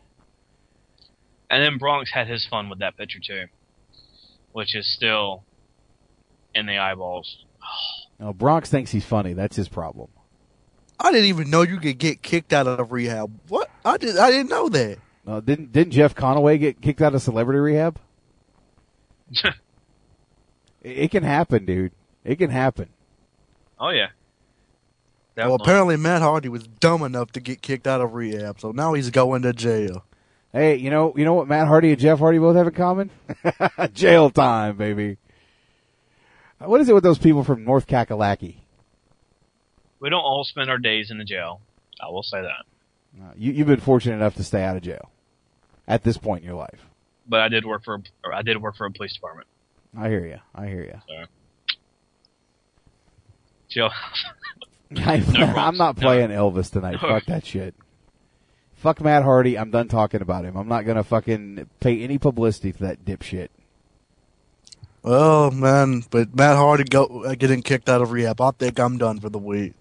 And 1.51 1.62
then 1.62 1.77
Bronx 1.77 2.11
had 2.11 2.28
his 2.28 2.47
fun 2.47 2.70
with 2.70 2.78
that 2.78 2.97
picture 2.97 3.19
too, 3.19 3.44
which 4.53 4.74
is 4.74 4.90
still 4.90 5.44
in 6.55 6.65
the 6.65 6.78
eyeballs. 6.78 7.44
No, 8.19 8.32
Bronx 8.32 8.70
thinks 8.70 8.90
he's 8.90 9.05
funny. 9.05 9.35
That's 9.35 9.57
his 9.57 9.69
problem. 9.69 10.09
I 10.98 11.12
didn't 11.12 11.27
even 11.27 11.51
know 11.51 11.62
you 11.62 11.78
could 11.78 11.98
get 11.98 12.23
kicked 12.23 12.52
out 12.52 12.66
of 12.66 12.93
rehab. 12.93 13.39
What? 13.48 13.70
I 13.85 13.97
did. 13.97 14.16
I 14.18 14.31
didn't 14.31 14.51
know 14.51 14.68
that. 14.70 14.98
Uh, 15.27 15.40
didn't 15.40 15.73
didn't 15.73 15.93
Jeff 15.93 16.14
Conaway 16.14 16.59
get 16.59 16.81
kicked 16.81 17.02
out 17.02 17.14
of 17.14 17.23
celebrity 17.23 17.59
rehab? 17.59 17.98
it, 19.31 19.55
it 20.82 21.10
can 21.10 21.23
happen, 21.23 21.64
dude. 21.64 21.93
It 22.24 22.36
can 22.36 22.51
happen. 22.51 22.89
Oh 23.78 23.90
yeah. 23.90 24.09
That 25.35 25.47
well, 25.47 25.56
apparently 25.56 25.97
Matt 25.98 26.23
Hardy 26.23 26.48
was 26.48 26.66
dumb 26.66 27.02
enough 27.02 27.31
to 27.32 27.40
get 27.40 27.60
kicked 27.60 27.86
out 27.86 28.01
of 28.01 28.14
rehab, 28.14 28.59
so 28.59 28.70
now 28.70 28.94
he's 28.94 29.10
going 29.10 29.43
to 29.43 29.52
jail. 29.52 30.05
Hey, 30.52 30.77
you 30.77 30.89
know, 30.89 31.12
you 31.14 31.27
know 31.27 31.35
what 31.35 31.48
Matt 31.48 31.68
Hardy 31.68 31.90
and 31.90 32.01
Jeff 32.01 32.18
Hardy 32.18 32.39
both 32.39 32.56
have 32.56 32.66
in 32.66 32.73
common? 32.73 33.10
Jail 33.93 34.31
time, 34.31 34.78
baby. 34.78 35.18
What 36.59 36.81
is 36.81 36.89
it 36.89 36.94
with 36.94 37.05
those 37.05 37.18
people 37.18 37.44
from 37.44 37.64
North 37.64 37.86
Kakalaki? 37.86 38.56
We 40.01 40.10
don't 40.10 40.20
all 40.23 40.44
spend 40.44 40.70
our 40.70 40.78
days 40.78 41.10
in 41.10 41.18
the 41.18 41.24
jail. 41.24 41.60
I 42.01 42.09
will 42.10 42.23
say 42.23 42.43
that. 42.43 43.23
Uh, 43.23 43.32
you, 43.36 43.52
you've 43.52 43.66
been 43.66 43.81
fortunate 43.81 44.16
enough 44.16 44.35
to 44.36 44.44
stay 44.44 44.62
out 44.62 44.77
of 44.77 44.82
jail 44.82 45.10
at 45.89 46.02
this 46.05 46.18
point 46.18 46.43
in 46.43 46.47
your 46.48 46.56
life. 46.59 46.81
But 47.28 47.40
I 47.40 47.48
did 47.48 47.64
work 47.64 47.82
for 47.85 48.01
or 48.24 48.32
I 48.35 48.43
did 48.43 48.60
work 48.60 48.77
for 48.77 48.86
a 48.86 48.90
police 48.90 49.14
department. 49.14 49.48
I 49.97 50.09
hear 50.09 50.27
you. 50.27 50.39
I 50.55 50.66
hear 50.66 50.82
you. 50.85 51.01
So 51.06 51.24
jail. 53.68 53.90
I, 54.97 55.16
No 55.32 55.44
I'm 55.47 55.52
Bronx. 55.55 55.78
not 55.78 55.97
No. 55.97 56.02
playing 56.02 56.31
Elvis 56.31 56.70
tonight. 56.70 56.98
No. 57.02 57.09
Fuck 57.09 57.24
that 57.27 57.47
shit. 57.47 57.74
Fuck 58.74 59.01
Matt 59.01 59.23
Hardy. 59.24 59.59
I'm 59.59 59.70
done 59.70 59.89
talking 59.89 60.20
about 60.20 60.44
him. 60.44 60.56
I'm 60.56 60.68
not 60.68 60.85
gonna 60.85 61.02
fucking 61.02 61.68
pay 61.81 62.02
any 62.05 62.18
publicity 62.18 62.73
to 62.73 62.78
that 62.81 63.05
dipshit. 63.05 63.48
Well, 65.02 65.51
man, 65.52 66.02
but 66.10 66.35
Matt 66.35 66.56
Hardy 66.56 66.85
go 66.85 67.05
uh, 67.24 67.35
getting 67.35 67.62
kicked 67.62 67.89
out 67.89 68.02
of 68.02 68.10
rehab. 68.10 68.40
I 68.40 68.51
think 68.51 68.78
I'm 68.78 68.98
done 68.98 69.20
for 69.20 69.28
the 69.31 69.39
week. 69.39 69.73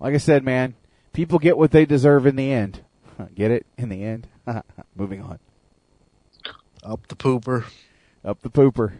Like 0.00 0.14
I 0.14 0.18
said, 0.18 0.42
man, 0.44 0.74
people 1.12 1.38
get 1.38 1.56
what 1.58 1.70
they 1.70 1.84
deserve 1.84 2.26
in 2.26 2.36
the 2.36 2.50
end. 2.52 2.80
Get 3.34 3.50
it? 3.50 3.66
In 3.76 3.90
the 3.90 4.02
end. 4.02 4.26
Moving 4.96 5.20
on. 5.22 5.38
Up 6.82 7.06
the 7.08 7.14
pooper. 7.16 7.66
Up 8.24 8.40
the 8.40 8.48
pooper. 8.48 8.92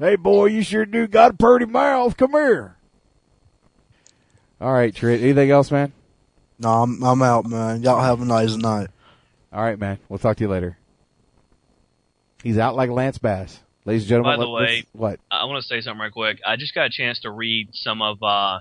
Hey 0.00 0.16
boy, 0.16 0.46
you 0.46 0.62
sure 0.62 0.84
do 0.84 1.06
got 1.06 1.32
a 1.32 1.34
pretty 1.34 1.66
mouth. 1.66 2.16
Come 2.16 2.32
here. 2.32 2.74
All 4.60 4.72
right, 4.72 4.94
Trit. 4.94 5.20
Anything 5.22 5.50
else, 5.50 5.70
man? 5.70 5.92
No, 6.58 6.82
I'm 6.82 7.02
I'm 7.04 7.22
out, 7.22 7.46
man. 7.46 7.82
Y'all 7.82 8.00
have 8.02 8.20
a 8.20 8.24
nice 8.24 8.56
night. 8.56 8.88
All 9.52 9.62
right, 9.62 9.78
man. 9.78 9.98
We'll 10.08 10.18
talk 10.18 10.36
to 10.38 10.44
you 10.44 10.48
later. 10.48 10.76
He's 12.42 12.58
out 12.58 12.74
like 12.76 12.90
Lance 12.90 13.18
Bass. 13.18 13.60
Ladies 13.84 14.02
and 14.02 14.08
gentlemen, 14.08 14.38
By 14.38 14.44
the 14.44 14.48
let- 14.50 14.62
way, 14.62 14.84
what? 14.92 15.20
I 15.30 15.44
want 15.44 15.62
to 15.62 15.68
say 15.68 15.80
something 15.80 16.00
right 16.00 16.12
quick. 16.12 16.40
I 16.46 16.56
just 16.56 16.74
got 16.74 16.86
a 16.86 16.90
chance 16.90 17.20
to 17.20 17.30
read 17.30 17.68
some 17.72 18.02
of 18.02 18.22
uh, 18.22 18.60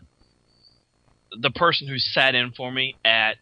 the 1.39 1.51
person 1.51 1.87
who 1.87 1.99
sat 1.99 2.35
in 2.35 2.51
for 2.55 2.71
me 2.71 2.97
at 3.05 3.37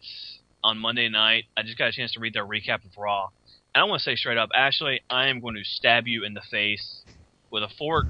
on 0.64 0.78
Monday 0.78 1.08
night. 1.08 1.44
I 1.56 1.62
just 1.62 1.78
got 1.78 1.88
a 1.88 1.92
chance 1.92 2.12
to 2.12 2.20
read 2.20 2.34
their 2.34 2.46
recap 2.46 2.84
of 2.84 2.92
Raw, 2.98 3.28
and 3.74 3.82
I 3.82 3.84
want 3.86 4.00
to 4.00 4.04
say 4.04 4.16
straight 4.16 4.38
up, 4.38 4.50
Ashley, 4.54 5.00
I 5.10 5.28
am 5.28 5.40
going 5.40 5.56
to 5.56 5.64
stab 5.64 6.06
you 6.06 6.24
in 6.24 6.34
the 6.34 6.42
face 6.50 7.04
with 7.50 7.62
a 7.62 7.68
fork, 7.78 8.08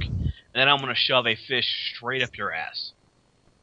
and 0.54 0.60
then 0.60 0.68
I'm 0.68 0.80
going 0.80 0.94
to 0.94 1.00
shove 1.00 1.26
a 1.26 1.36
fish 1.36 1.66
straight 1.96 2.22
up 2.22 2.30
your 2.38 2.52
ass. 2.52 2.92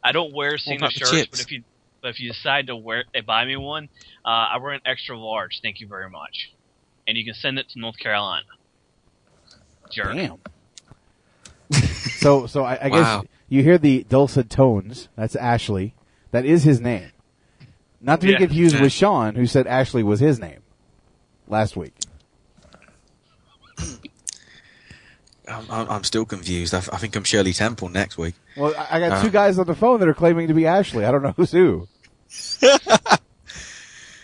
I 0.04 0.12
don't 0.14 0.34
wear 0.34 0.58
Cena 0.58 0.88
about 0.88 0.92
shirts, 0.92 1.28
chips? 1.28 1.32
but 1.32 1.42
if 1.42 1.52
you 1.52 1.64
But 2.02 2.10
if 2.12 2.20
you 2.22 2.32
decide 2.32 2.68
to 2.68 2.78
wear 2.78 3.06
uh, 3.18 3.22
buy 3.28 3.46
me 3.46 3.58
one, 3.58 3.90
uh, 4.26 4.30
I 4.54 4.58
wear 4.60 4.74
an 4.74 4.82
extra 4.86 5.18
large. 5.20 5.60
Thank 5.64 5.82
you 5.82 5.88
very 5.90 6.10
much. 6.10 6.52
And 7.08 7.18
you 7.18 7.26
can 7.26 7.36
send 7.36 7.60
it 7.60 7.68
to 7.72 7.80
North 7.80 7.98
Carolina. 8.00 8.46
Jerk. 9.92 10.18
Damn. 10.18 10.38
so, 12.16 12.48
so 12.48 12.64
I, 12.64 12.80
I 12.86 12.90
Wow. 12.90 13.24
guess 13.24 13.26
you 13.50 13.64
hear 13.64 13.78
the 13.78 14.06
dulcet 14.10 14.50
tones. 14.50 15.10
That's 15.18 15.36
Ashley. 15.36 15.96
That 16.36 16.46
is 16.46 16.64
his 16.64 16.82
name. 16.82 17.12
Not 18.02 18.20
to 18.20 18.28
be 18.28 18.34
Yeah. 18.34 18.40
confused 18.40 18.78
with 18.78 18.92
Sean, 18.92 19.36
who 19.36 19.46
said 19.48 19.68
Ashley 19.68 20.04
was 20.04 20.20
his 20.20 20.38
name 20.38 20.60
last 21.48 21.78
week. 21.78 21.94
I'm, 25.48 25.66
I'm 25.70 25.90
I'm 25.90 26.04
still 26.04 26.26
confused. 26.26 26.74
I, 26.74 26.80
I 26.80 26.98
think 26.98 27.16
I'm 27.16 27.24
Shirley 27.24 27.54
Temple 27.54 27.88
next 27.88 28.18
week. 28.18 28.34
Well, 28.58 28.74
I, 28.78 28.98
I 28.98 29.00
got 29.00 29.12
Uh, 29.14 29.24
two 29.24 29.30
guys 29.30 29.58
on 29.60 29.66
the 29.68 29.76
phone 29.76 30.00
that 30.02 30.10
are 30.10 30.14
claiming 30.14 30.50
to 30.50 30.54
be 30.54 30.66
Ashley. 30.68 31.06
I 31.06 31.12
don't 31.12 31.22
know 31.24 31.34
who's 31.38 31.52
who. 31.54 31.88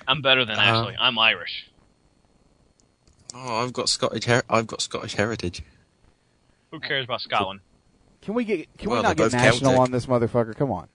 I'm 0.05 0.21
better 0.21 0.43
than 0.43 0.57
Uh, 0.57 0.61
Ashley. 0.61 0.95
I'm 0.99 1.17
Irish. 1.17 1.69
Oh, 3.33 3.63
I've 3.63 3.71
got 3.71 3.87
Scottish. 3.87 4.25
Her- 4.25 4.43
I've 4.49 4.67
got 4.67 4.81
Scottish 4.81 5.13
heritage. 5.15 5.61
Who 6.71 6.81
cares 6.81 7.05
about 7.05 7.21
Scotland? 7.21 7.61
Can 8.21 8.33
we 8.33 8.43
get? 8.43 8.67
Can 8.77 8.89
Well, 8.89 8.99
we 9.01 9.07
not 9.07 9.15
get 9.15 9.31
national 9.31 9.71
Celtic. 9.73 9.79
on 9.79 9.91
this 9.91 10.07
motherfucker? 10.07 10.55
Come 10.57 10.71
on. 10.71 10.89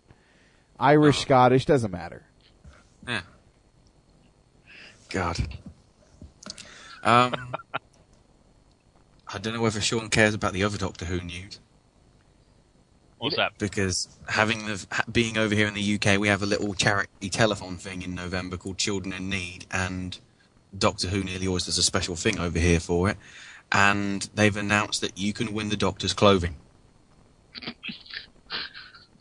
Irish, 0.79 1.21
Scottish 1.21 1.65
doesn't 1.65 1.91
matter. 1.91 2.25
Yeah. 3.09 3.23
God. 5.11 5.39
Um, 7.03 7.35
I 9.33 9.39
don't 9.39 9.55
know 9.55 9.61
whether 9.61 9.81
Sean 9.81 10.09
cares 10.09 10.35
about 10.35 10.53
the 10.53 10.65
other 10.65 10.79
Doctor 10.79 11.05
Who 11.05 11.21
news 11.21 11.61
What's 13.19 13.37
that? 13.37 13.53
because 13.59 14.09
having 14.29 14.67
the 14.67 14.87
being 15.11 15.39
over 15.39 15.55
here 15.55 15.67
in 15.67 15.75
the 15.75 15.95
UK, 15.95 16.19
we 16.19 16.29
have 16.29 16.43
a 16.43 16.47
little 16.47 16.75
charity 16.75 17.31
telethon 17.31 17.79
thing 17.79 18.03
in 18.03 18.15
November 18.15 18.57
called 18.57 18.79
Children 18.79 19.15
in 19.15 19.31
Need, 19.31 19.67
and 19.71 20.19
Doctor 20.77 21.09
Who 21.09 21.25
nearly 21.25 21.47
always 21.47 21.65
does 21.65 21.79
a 21.79 21.83
special 21.83 22.17
thing 22.17 22.39
over 22.39 22.59
here 22.59 22.81
for 22.81 23.09
it. 23.09 23.17
And 23.73 24.29
they've 24.35 24.57
announced 24.57 25.01
that 25.01 25.19
you 25.19 25.33
can 25.33 25.53
win 25.53 25.71
the 25.71 25.77
Doctor's 25.77 26.13
clothing. 26.13 26.57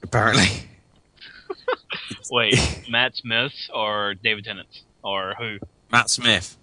Apparently. 0.03 0.69
Wait, 2.31 2.85
Matt 2.89 3.15
Smith 3.15 3.53
or 3.73 4.13
David 4.13 4.45
Tennant 4.45 4.81
or 5.03 5.35
who? 5.37 5.57
Matt 5.91 6.09
Smith. 6.09 6.57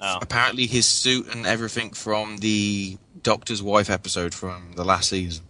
Oh. 0.00 0.18
Apparently, 0.22 0.66
his 0.66 0.86
suit 0.86 1.32
and 1.34 1.46
everything 1.46 1.90
from 1.90 2.38
the 2.38 2.96
Doctor's 3.22 3.62
Wife 3.62 3.90
episode 3.90 4.32
from 4.34 4.72
the 4.74 4.84
last 4.84 5.10
season. 5.10 5.44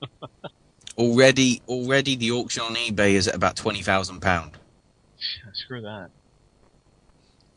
already, 0.98 1.62
already, 1.68 2.14
the 2.14 2.30
auction 2.30 2.62
on 2.62 2.74
eBay 2.76 3.12
is 3.14 3.26
at 3.26 3.34
about 3.34 3.56
twenty 3.56 3.82
thousand 3.82 4.20
pound, 4.20 4.52
Screw 5.52 5.80
that. 5.82 6.10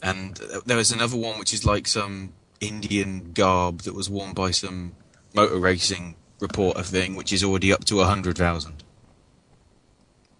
and 0.01 0.37
there 0.65 0.77
was 0.77 0.91
another 0.91 1.17
one 1.17 1.37
which 1.37 1.53
is 1.53 1.65
like 1.65 1.87
some 1.87 2.33
Indian 2.59 3.31
garb 3.33 3.81
that 3.81 3.93
was 3.93 4.09
worn 4.09 4.33
by 4.33 4.49
some 4.51 4.93
motor 5.35 5.57
racing 5.59 6.15
reporter 6.39 6.81
thing, 6.83 7.15
which 7.15 7.31
is 7.33 7.43
already 7.43 7.71
up 7.71 7.85
to 7.85 7.99
a 8.01 8.05
hundred 8.05 8.37
thousand. 8.37 8.83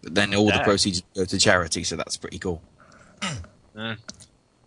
But 0.07 0.15
then 0.15 0.33
all 0.33 0.45
the 0.45 0.61
proceeds 0.63 1.03
go 1.13 1.25
to 1.25 1.37
charity, 1.37 1.83
so 1.83 1.97
that's 1.97 2.15
pretty 2.15 2.39
cool. 2.39 2.61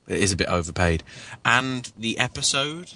It 0.06 0.18
is 0.18 0.32
a 0.32 0.36
bit 0.36 0.48
overpaid. 0.48 1.02
And 1.44 1.90
the 1.96 2.18
episode 2.18 2.92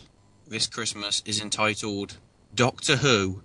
this 0.48 0.66
Christmas 0.66 1.22
is 1.24 1.40
entitled 1.40 2.18
Doctor 2.54 2.96
Who, 2.96 3.42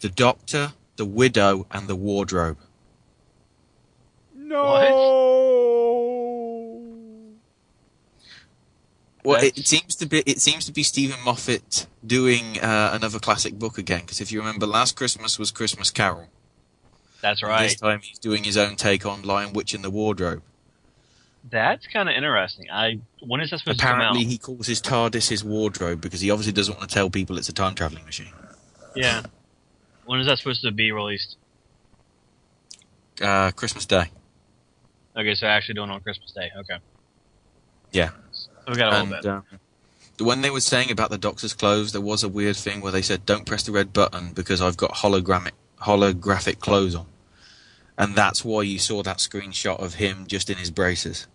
The 0.00 0.08
Doctor, 0.08 0.72
the 0.96 1.04
Widow, 1.06 1.66
and 1.70 1.86
the 1.86 1.94
Wardrobe. 1.94 2.58
No. 4.34 4.58
Well, 9.24 9.42
it, 9.42 9.56
it 9.56 9.68
seems 9.68 9.94
to 9.96 10.06
be 10.06 10.18
it 10.26 10.40
seems 10.40 10.66
to 10.66 10.72
be 10.72 10.82
Steven 10.82 11.18
Moffat 11.24 11.86
doing 12.04 12.58
uh, 12.60 12.90
another 12.92 13.20
classic 13.20 13.58
book 13.58 13.78
again. 13.78 14.00
Because 14.00 14.20
if 14.20 14.30
you 14.32 14.40
remember, 14.40 14.66
last 14.66 14.96
Christmas 14.96 15.38
was 15.38 15.50
Christmas 15.50 15.90
Carol. 15.90 16.28
That's 17.20 17.42
And 17.42 17.50
right. 17.50 17.62
This 17.68 17.76
time 17.76 18.00
he's 18.02 18.18
doing 18.18 18.44
his 18.44 18.56
own 18.56 18.76
take 18.76 19.04
on 19.06 19.22
Lion 19.22 19.52
Witch 19.52 19.74
in 19.74 19.82
the 19.82 19.90
Wardrobe. 19.90 20.42
That's 21.50 21.86
kind 21.86 22.08
of 22.08 22.14
interesting. 22.14 22.66
I 22.70 23.00
when 23.20 23.40
is 23.40 23.50
that 23.50 23.60
supposed 23.60 23.80
Apparently, 23.80 24.20
to 24.20 24.24
come 24.24 24.26
out? 24.26 24.30
he 24.30 24.38
calls 24.38 24.66
his 24.66 24.80
TARDIS 24.82 25.28
his 25.30 25.42
wardrobe 25.44 26.00
because 26.00 26.20
he 26.20 26.30
obviously 26.30 26.52
doesn't 26.52 26.76
want 26.76 26.88
to 26.88 26.94
tell 26.94 27.08
people 27.10 27.38
it's 27.38 27.48
a 27.48 27.52
time 27.52 27.74
traveling 27.74 28.04
machine. 28.04 28.32
Yeah. 28.94 29.22
When 30.04 30.20
is 30.20 30.26
that 30.26 30.38
supposed 30.38 30.62
to 30.62 30.70
be 30.70 30.92
released? 30.92 31.36
Uh, 33.20 33.50
Christmas 33.52 33.84
Day. 33.86 34.10
Okay, 35.16 35.34
so 35.34 35.46
actually 35.46 35.74
doing 35.74 35.90
it 35.90 35.92
on 35.94 36.00
Christmas 36.00 36.30
Day. 36.32 36.50
Okay. 36.56 36.78
Yeah. 37.92 38.10
So 38.32 38.48
we 38.68 38.74
got 38.76 38.92
a 38.92 39.02
little 39.02 39.22
bit. 39.22 39.26
uh, 39.26 39.40
when 40.24 40.42
they 40.42 40.50
were 40.50 40.60
saying 40.60 40.90
about 40.90 41.10
the 41.10 41.18
Doctor's 41.18 41.54
clothes, 41.54 41.92
there 41.92 42.00
was 42.00 42.22
a 42.22 42.28
weird 42.28 42.56
thing 42.56 42.80
where 42.80 42.92
they 42.92 43.02
said, 43.02 43.26
"Don't 43.26 43.44
press 43.46 43.62
the 43.64 43.72
red 43.72 43.92
button 43.92 44.32
because 44.32 44.60
I've 44.60 44.76
got 44.76 44.92
hologramic 44.94 45.52
holographic 45.82 46.58
clothes 46.60 46.94
on," 46.94 47.06
and 47.96 48.14
that's 48.14 48.44
why 48.44 48.62
you 48.62 48.78
saw 48.78 49.02
that 49.02 49.18
screenshot 49.18 49.78
of 49.80 49.94
him 49.94 50.26
just 50.26 50.50
in 50.50 50.56
his 50.56 50.70
braces. 50.70 51.26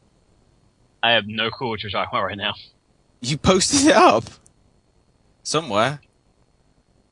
I 1.01 1.11
have 1.11 1.27
no 1.27 1.49
clue 1.49 1.69
what 1.69 1.83
you're 1.83 1.91
talking 1.91 2.09
about 2.17 2.25
right 2.25 2.37
now. 2.37 2.53
You 3.21 3.37
posted 3.37 3.87
it 3.87 3.95
up 3.95 4.25
somewhere. 5.43 5.99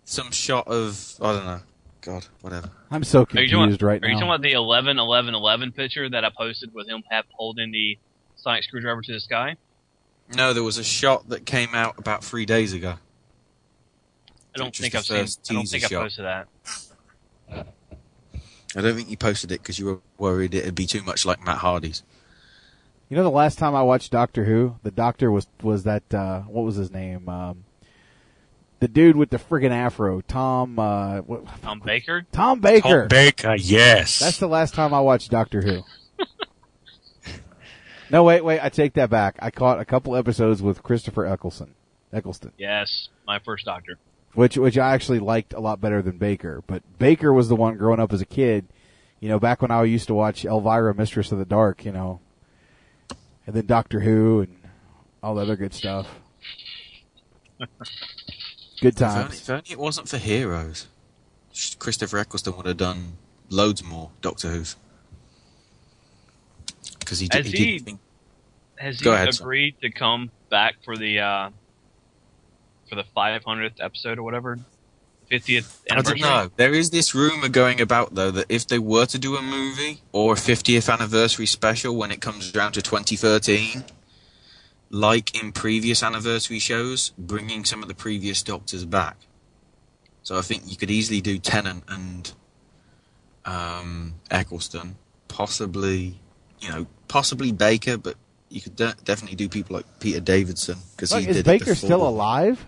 Some 0.06 0.32
shot 0.32 0.68
of 0.68 1.16
I 1.22 1.34
don't 1.34 1.46
know. 1.46 1.62
God, 2.02 2.26
whatever. 2.42 2.72
I'm 2.90 3.04
so 3.04 3.20
Are 3.20 3.42
you 3.42 3.48
talking, 3.48 3.50
confused 3.50 3.84
right 3.84 4.04
are 4.04 4.08
you 4.08 4.16
talking 4.16 4.30
about 4.30 4.42
the 4.42 4.54
11 4.54 4.98
11 4.98 5.36
11 5.36 5.72
picture 5.72 6.10
that 6.10 6.26
I 6.26 6.32
posted 6.36 6.74
with 6.74 6.90
him 6.90 7.04
hap- 7.10 7.28
holding 7.32 7.72
the 7.72 8.00
sonic 8.36 8.64
screwdriver 8.64 9.02
to 9.04 9.14
the 9.14 9.20
sky? 9.20 9.56
No, 10.36 10.54
there 10.54 10.64
was 10.64 10.78
a 10.78 10.84
shot 10.84 11.30
that 11.30 11.46
came 11.46 11.76
out 11.76 12.00
about 12.00 12.24
three 12.24 12.46
days 12.46 12.74
ago. 12.74 12.96
I 14.56 14.58
don't 14.58 14.76
think 14.76 14.96
I've 14.96 15.06
seen. 15.06 15.18
first 15.18 15.42
I 15.50 15.54
don't 15.54 15.64
teaser 15.64 15.88
think 15.88 15.94
I 15.94 16.04
posted 16.04 16.26
that. 16.26 16.48
I 17.52 18.82
don't 18.82 18.96
think 18.96 19.10
you 19.10 19.18
posted 19.18 19.52
it 19.52 19.62
because 19.62 19.78
you 19.80 19.86
were 19.86 20.00
worried 20.18 20.54
it'd 20.54 20.76
be 20.76 20.86
too 20.86 21.04
much 21.04 21.26
like 21.26 21.44
Matt 21.46 21.58
Hardy's. 21.58 22.04
You 23.10 23.18
know, 23.18 23.24
the 23.24 23.30
last 23.30 23.58
time 23.58 23.76
I 23.76 23.82
watched 23.82 24.12
Doctor 24.12 24.46
Who, 24.46 24.78
the 24.84 24.92
Doctor 24.92 25.30
was 25.30 25.48
was 25.62 25.84
that 25.84 26.14
uh, 26.14 26.42
what 26.44 26.64
was 26.64 26.76
his 26.76 26.92
name? 26.92 27.28
Um, 27.28 27.66
the 28.80 28.88
dude 28.88 29.16
with 29.16 29.30
the 29.30 29.38
friggin' 29.38 29.72
afro, 29.72 30.22
Tom. 30.22 30.80
Uh, 30.80 31.20
what, 31.20 31.46
Tom 31.62 31.82
Baker. 31.86 32.26
Tom 32.32 32.62
Baker. 32.62 33.02
Tom 33.02 33.08
Baker, 33.10 33.56
yes. 33.56 34.20
That's 34.20 34.38
the 34.38 34.48
last 34.48 34.74
time 34.74 34.94
I 34.94 35.02
watched 35.02 35.30
Doctor 35.30 35.62
Who. 35.62 35.84
no, 38.10 38.24
wait, 38.24 38.44
wait. 38.44 38.60
I 38.62 38.70
take 38.70 38.94
that 38.94 39.10
back. 39.10 39.36
I 39.40 39.52
caught 39.52 39.80
a 39.80 39.86
couple 39.86 40.16
episodes 40.16 40.62
with 40.62 40.82
Christopher 40.82 41.26
Eccleston, 41.26 41.76
Eccleston, 42.14 42.54
Yes, 42.58 43.10
my 43.28 43.40
first 43.40 43.66
doctor. 43.66 43.98
Which 44.34 44.58
which 44.58 44.78
I 44.78 44.94
actually 44.94 45.20
liked 45.20 45.54
a 45.54 45.60
lot 45.60 45.82
better 45.82 46.02
than 46.02 46.18
Baker. 46.18 46.64
But 46.68 46.84
Baker 47.00 47.32
was 47.34 47.50
the 47.50 47.56
one 47.56 47.78
growing 47.78 48.00
up 48.00 48.14
as 48.14 48.22
a 48.22 48.26
kid. 48.26 48.68
You 49.20 49.30
know, 49.30 49.40
back 49.40 49.62
when 49.62 49.72
I 49.72 49.84
used 49.84 50.08
to 50.08 50.14
watch 50.14 50.46
Elvira, 50.46 50.96
Mistress 50.96 51.32
of 51.32 51.38
the 51.40 51.46
Dark. 51.46 51.86
You 51.86 51.92
know, 51.92 52.20
and 53.46 53.56
then 53.56 53.66
Doctor 53.66 54.00
Who 54.02 54.42
and 54.42 54.58
all 55.24 55.36
the 55.36 55.42
other 55.42 55.56
good 55.56 55.74
stuff. 55.74 56.08
Good 58.82 58.96
If 58.96 59.02
only, 59.04 59.14
times. 59.24 59.42
if 59.42 59.50
only 59.50 59.64
it 59.70 59.78
wasn't 59.80 60.10
for 60.10 60.18
heroes, 60.18 60.88
Christopher 61.78 62.18
Eccleston 62.18 62.58
would 62.58 62.66
have 62.66 62.78
done 62.78 63.18
loads 63.50 63.84
more 63.84 64.10
Doctor 64.22 64.50
Who's. 64.50 64.76
Because 67.00 67.20
he, 67.20 67.28
did, 67.28 67.44
Has 67.46 67.52
he, 67.54 67.58
he- 67.58 67.72
didn't 67.74 67.86
think. 67.86 68.00
Has 68.78 68.98
he 69.00 69.04
Go 69.04 69.14
ahead, 69.14 69.32
son. 69.36 69.46
agreed 69.46 69.76
to 69.82 69.92
come 69.92 70.32
back 70.50 70.76
for 70.84 70.98
the 70.98 71.20
uh, 71.20 71.50
for 72.92 72.96
the 72.96 73.06
500th 73.16 73.80
episode 73.80 74.20
or 74.20 74.24
whatever, 74.24 74.60
50th 75.32 75.78
I 75.90 75.96
don't 75.96 76.08
anniversary? 76.08 76.20
know. 76.20 76.52
There 76.58 76.74
is 76.74 76.90
this 76.90 77.16
rumor 77.16 77.48
going 77.48 77.80
about 77.80 78.16
though 78.16 78.32
that 78.32 78.48
if 78.50 78.68
they 78.68 78.80
were 78.80 79.06
to 79.06 79.18
do 79.18 79.38
a 79.38 79.42
movie 79.42 80.02
or 80.12 80.34
a 80.34 80.36
50th 80.36 80.92
anniversary 80.92 81.46
special 81.46 81.96
when 81.96 82.12
it 82.12 82.20
comes 82.20 82.54
around 82.54 82.74
to 82.74 82.82
2013, 82.82 83.86
like 84.90 85.42
in 85.42 85.54
previous 85.54 86.04
anniversary 86.04 86.60
shows, 86.60 87.14
bringing 87.18 87.64
some 87.64 87.82
of 87.82 87.88
the 87.88 87.96
previous 87.96 88.44
Doctors 88.44 88.84
back. 88.84 89.16
So 90.24 90.38
I 90.38 90.42
think 90.42 90.64
you 90.66 90.76
could 90.76 90.92
easily 90.92 91.22
do 91.22 91.38
Tennant 91.40 91.86
and 91.88 92.30
um, 93.46 94.16
Eccleston, 94.30 94.98
possibly, 95.30 96.20
you 96.60 96.68
know, 96.70 96.88
possibly 97.08 97.54
Baker, 97.54 97.98
but 97.98 98.16
you 98.50 98.60
could 98.60 98.76
de- 98.76 98.96
definitely 99.06 99.38
do 99.38 99.48
people 99.48 99.78
like 99.78 99.86
Peter 100.02 100.20
Davidson 100.20 100.78
because 100.92 101.14
he 101.14 101.20
is 101.22 101.28
did 101.28 101.38
it 101.38 101.46
Baker 101.46 101.66
before. 101.68 101.76
still 101.76 102.06
alive? 102.06 102.66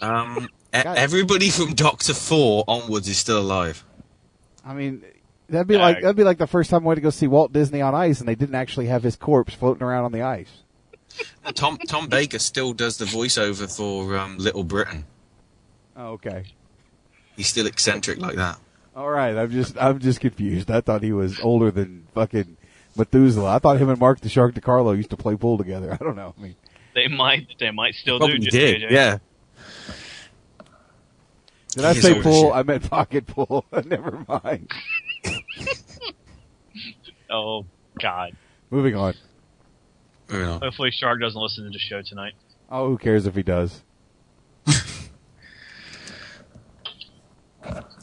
Um, 0.00 0.48
e- 0.74 0.78
everybody 0.84 1.50
from 1.50 1.74
Doctor 1.74 2.14
Four 2.14 2.64
onwards 2.68 3.08
is 3.08 3.18
still 3.18 3.38
alive. 3.40 3.84
I 4.64 4.74
mean, 4.74 5.02
that'd 5.48 5.66
be 5.66 5.76
like 5.76 6.00
that'd 6.02 6.16
be 6.16 6.24
like 6.24 6.38
the 6.38 6.46
first 6.46 6.70
time 6.70 6.84
I 6.84 6.86
went 6.86 6.96
to 6.98 7.02
go 7.02 7.10
see 7.10 7.26
Walt 7.26 7.52
Disney 7.52 7.80
on 7.80 7.94
ice, 7.94 8.20
and 8.20 8.28
they 8.28 8.34
didn't 8.34 8.54
actually 8.54 8.86
have 8.86 9.02
his 9.02 9.16
corpse 9.16 9.54
floating 9.54 9.82
around 9.82 10.04
on 10.04 10.12
the 10.12 10.22
ice. 10.22 10.50
Tom 11.54 11.78
Tom 11.88 12.08
Baker 12.08 12.38
still 12.38 12.72
does 12.72 12.98
the 12.98 13.06
voiceover 13.06 13.74
for 13.74 14.16
um, 14.16 14.38
Little 14.38 14.64
Britain. 14.64 15.04
Oh, 15.96 16.12
okay. 16.12 16.44
He's 17.36 17.48
still 17.48 17.66
eccentric 17.66 18.18
like 18.20 18.36
that. 18.36 18.58
All 18.94 19.08
right, 19.08 19.36
I'm 19.36 19.50
just 19.50 19.76
I'm 19.80 19.98
just 20.00 20.20
confused. 20.20 20.70
I 20.70 20.80
thought 20.80 21.02
he 21.02 21.12
was 21.12 21.40
older 21.40 21.70
than 21.70 22.06
fucking 22.14 22.56
Methuselah. 22.96 23.54
I 23.54 23.58
thought 23.58 23.78
him 23.78 23.88
and 23.88 23.98
Mark 23.98 24.20
the 24.20 24.28
Shark 24.28 24.54
DiCarlo 24.54 24.96
used 24.96 25.10
to 25.10 25.16
play 25.16 25.36
pool 25.36 25.56
together. 25.56 25.92
I 25.92 25.96
don't 26.04 26.16
know. 26.16 26.34
I 26.36 26.42
mean, 26.42 26.56
They 26.94 27.06
might, 27.08 27.46
they 27.60 27.70
might 27.70 27.94
still 27.94 28.18
Probably 28.18 28.38
do. 28.38 28.44
Just 28.46 28.52
did, 28.56 28.82
JJ. 28.82 28.90
yeah. 28.90 29.18
Did 31.70 31.84
I 31.84 31.92
He 31.92 31.98
is 31.98 32.04
say 32.04 32.20
pool? 32.22 32.52
I 32.52 32.62
meant 32.62 32.88
pocket 32.88 33.26
pool. 33.26 33.64
Never 33.84 34.24
mind. 34.28 34.70
Oh 37.30 37.66
God. 38.00 38.34
Moving 38.70 38.94
on. 38.96 39.14
Moving 40.30 40.48
on. 40.48 40.60
Hopefully, 40.62 40.90
Shark 40.90 41.20
doesn't 41.20 41.40
listen 41.40 41.64
to 41.64 41.70
the 41.70 41.78
show 41.78 42.00
tonight. 42.02 42.32
Oh, 42.70 42.88
who 42.88 42.98
cares 42.98 43.26
if 43.26 43.34
he 43.34 43.42
does? 43.42 43.82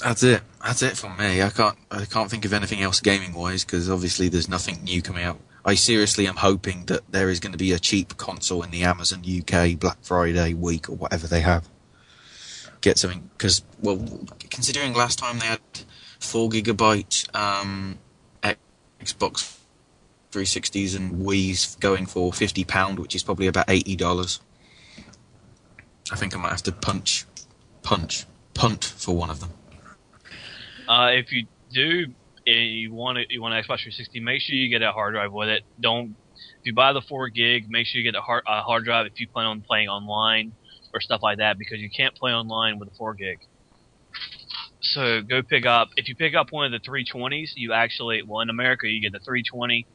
That's 0.04 0.22
it. 0.24 0.42
That's 0.64 0.82
it 0.84 0.98
for 0.98 1.10
me. 1.10 1.42
I 1.42 1.50
can't. 1.50 1.78
I 1.90 2.06
can't 2.06 2.30
think 2.30 2.46
of 2.46 2.54
anything 2.54 2.82
else 2.82 3.00
gaming 3.00 3.34
wise 3.34 3.66
because 3.66 3.90
obviously 3.90 4.28
there's 4.30 4.50
nothing 4.50 4.84
new 4.84 5.02
coming 5.02 5.24
out. 5.24 5.40
I 5.64 5.74
seriously 5.74 6.28
am 6.28 6.36
hoping 6.36 6.86
that 6.86 7.12
there 7.12 7.30
is 7.30 7.40
going 7.40 7.54
to 7.54 7.58
be 7.58 7.72
a 7.72 7.80
cheap 7.80 8.18
console 8.18 8.62
in 8.62 8.70
the 8.70 8.84
Amazon 8.84 9.24
UK 9.26 9.80
Black 9.80 9.98
Friday 10.04 10.54
week 10.54 10.88
or 10.90 10.96
whatever 10.96 11.26
they 11.26 11.42
have. 11.42 11.68
Get 12.86 13.00
something 13.00 13.32
because 13.36 13.64
well, 13.82 13.98
considering 14.52 14.94
last 14.94 15.18
time 15.18 15.40
they 15.40 15.48
had 15.48 15.60
four 16.20 16.50
gigabyte 16.50 17.36
um, 17.36 17.98
Xbox 19.02 19.58
360s 20.32 20.96
and 20.96 21.26
Wii's 21.26 21.78
going 21.78 22.06
for 22.06 22.32
fifty 22.32 22.64
pound, 22.64 23.00
which 23.00 23.16
is 23.16 23.24
probably 23.24 23.48
about 23.48 23.66
eighty 23.70 23.96
dollars. 23.96 24.40
I 26.12 26.16
think 26.16 26.36
I 26.36 26.40
might 26.40 26.52
have 26.52 26.62
to 26.62 26.72
punch, 26.72 27.26
punch, 27.82 28.26
punt 28.54 28.86
for 28.86 29.16
one 29.16 29.32
of 29.32 29.40
them. 29.40 29.50
Uh, 30.88 31.10
if 31.14 31.32
you 31.32 31.48
do, 31.72 32.14
eh, 32.46 32.52
you 32.52 32.94
want 32.94 33.18
it, 33.18 33.32
you 33.32 33.42
want 33.42 33.56
an 33.56 33.62
Xbox 33.62 33.82
360, 33.82 34.20
make 34.20 34.44
sure 34.44 34.56
you 34.56 34.70
get 34.70 34.84
a 34.84 34.92
hard 34.92 35.16
drive 35.16 35.34
with 35.34 35.50
it. 35.50 35.64
Don't 35.80 36.16
if 36.36 36.66
you 36.66 36.74
buy 36.74 36.94
the 36.94 37.02
four 37.02 37.30
gig, 37.30 37.68
make 37.68 37.88
sure 37.88 38.00
you 38.00 38.04
get 38.04 38.16
a 38.16 38.22
hard, 38.22 38.44
a 38.46 38.62
hard 38.62 38.86
drive 38.86 39.08
if 39.08 39.20
you 39.20 39.28
plan 39.28 39.48
on 39.48 39.62
playing 39.62 39.90
online 39.90 40.52
or 40.96 41.02
stuff 41.02 41.22
like 41.22 41.40
that 41.40 41.60
because 41.60 41.80
you 41.80 41.90
can't 41.90 42.16
play 42.16 42.32
online 42.32 42.80
with 42.80 42.88
a 42.88 42.96
four 42.96 43.14
gig. 43.14 43.40
So 44.80 45.22
go 45.22 45.44
pick 45.44 45.66
up 45.66 45.90
if 45.98 46.08
you 46.08 46.16
pick 46.16 46.36
up 46.36 46.52
one 46.52 46.66
of 46.66 46.72
the 46.72 46.90
320s, 46.90 47.52
you 47.56 47.74
actually 47.74 48.24
well 48.24 48.40
in 48.40 48.50
America 48.50 48.88
you 48.88 49.02
get 49.02 49.12
the 49.12 49.20
320 49.20 49.86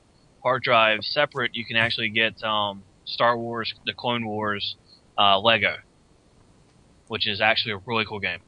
hard 0.42 0.62
drive 0.62 1.00
separate. 1.02 1.54
You 1.54 1.64
can 1.64 1.76
actually 1.76 2.10
get 2.10 2.42
um, 2.44 2.82
Star 3.06 3.36
Wars, 3.36 3.74
the 3.86 3.94
Clone 3.94 4.26
Wars 4.26 4.76
uh, 5.18 5.40
Lego, 5.40 5.76
which 7.08 7.26
is 7.26 7.40
actually 7.40 7.72
a 7.72 7.78
really 7.86 8.04
cool 8.04 8.20
game. 8.20 8.40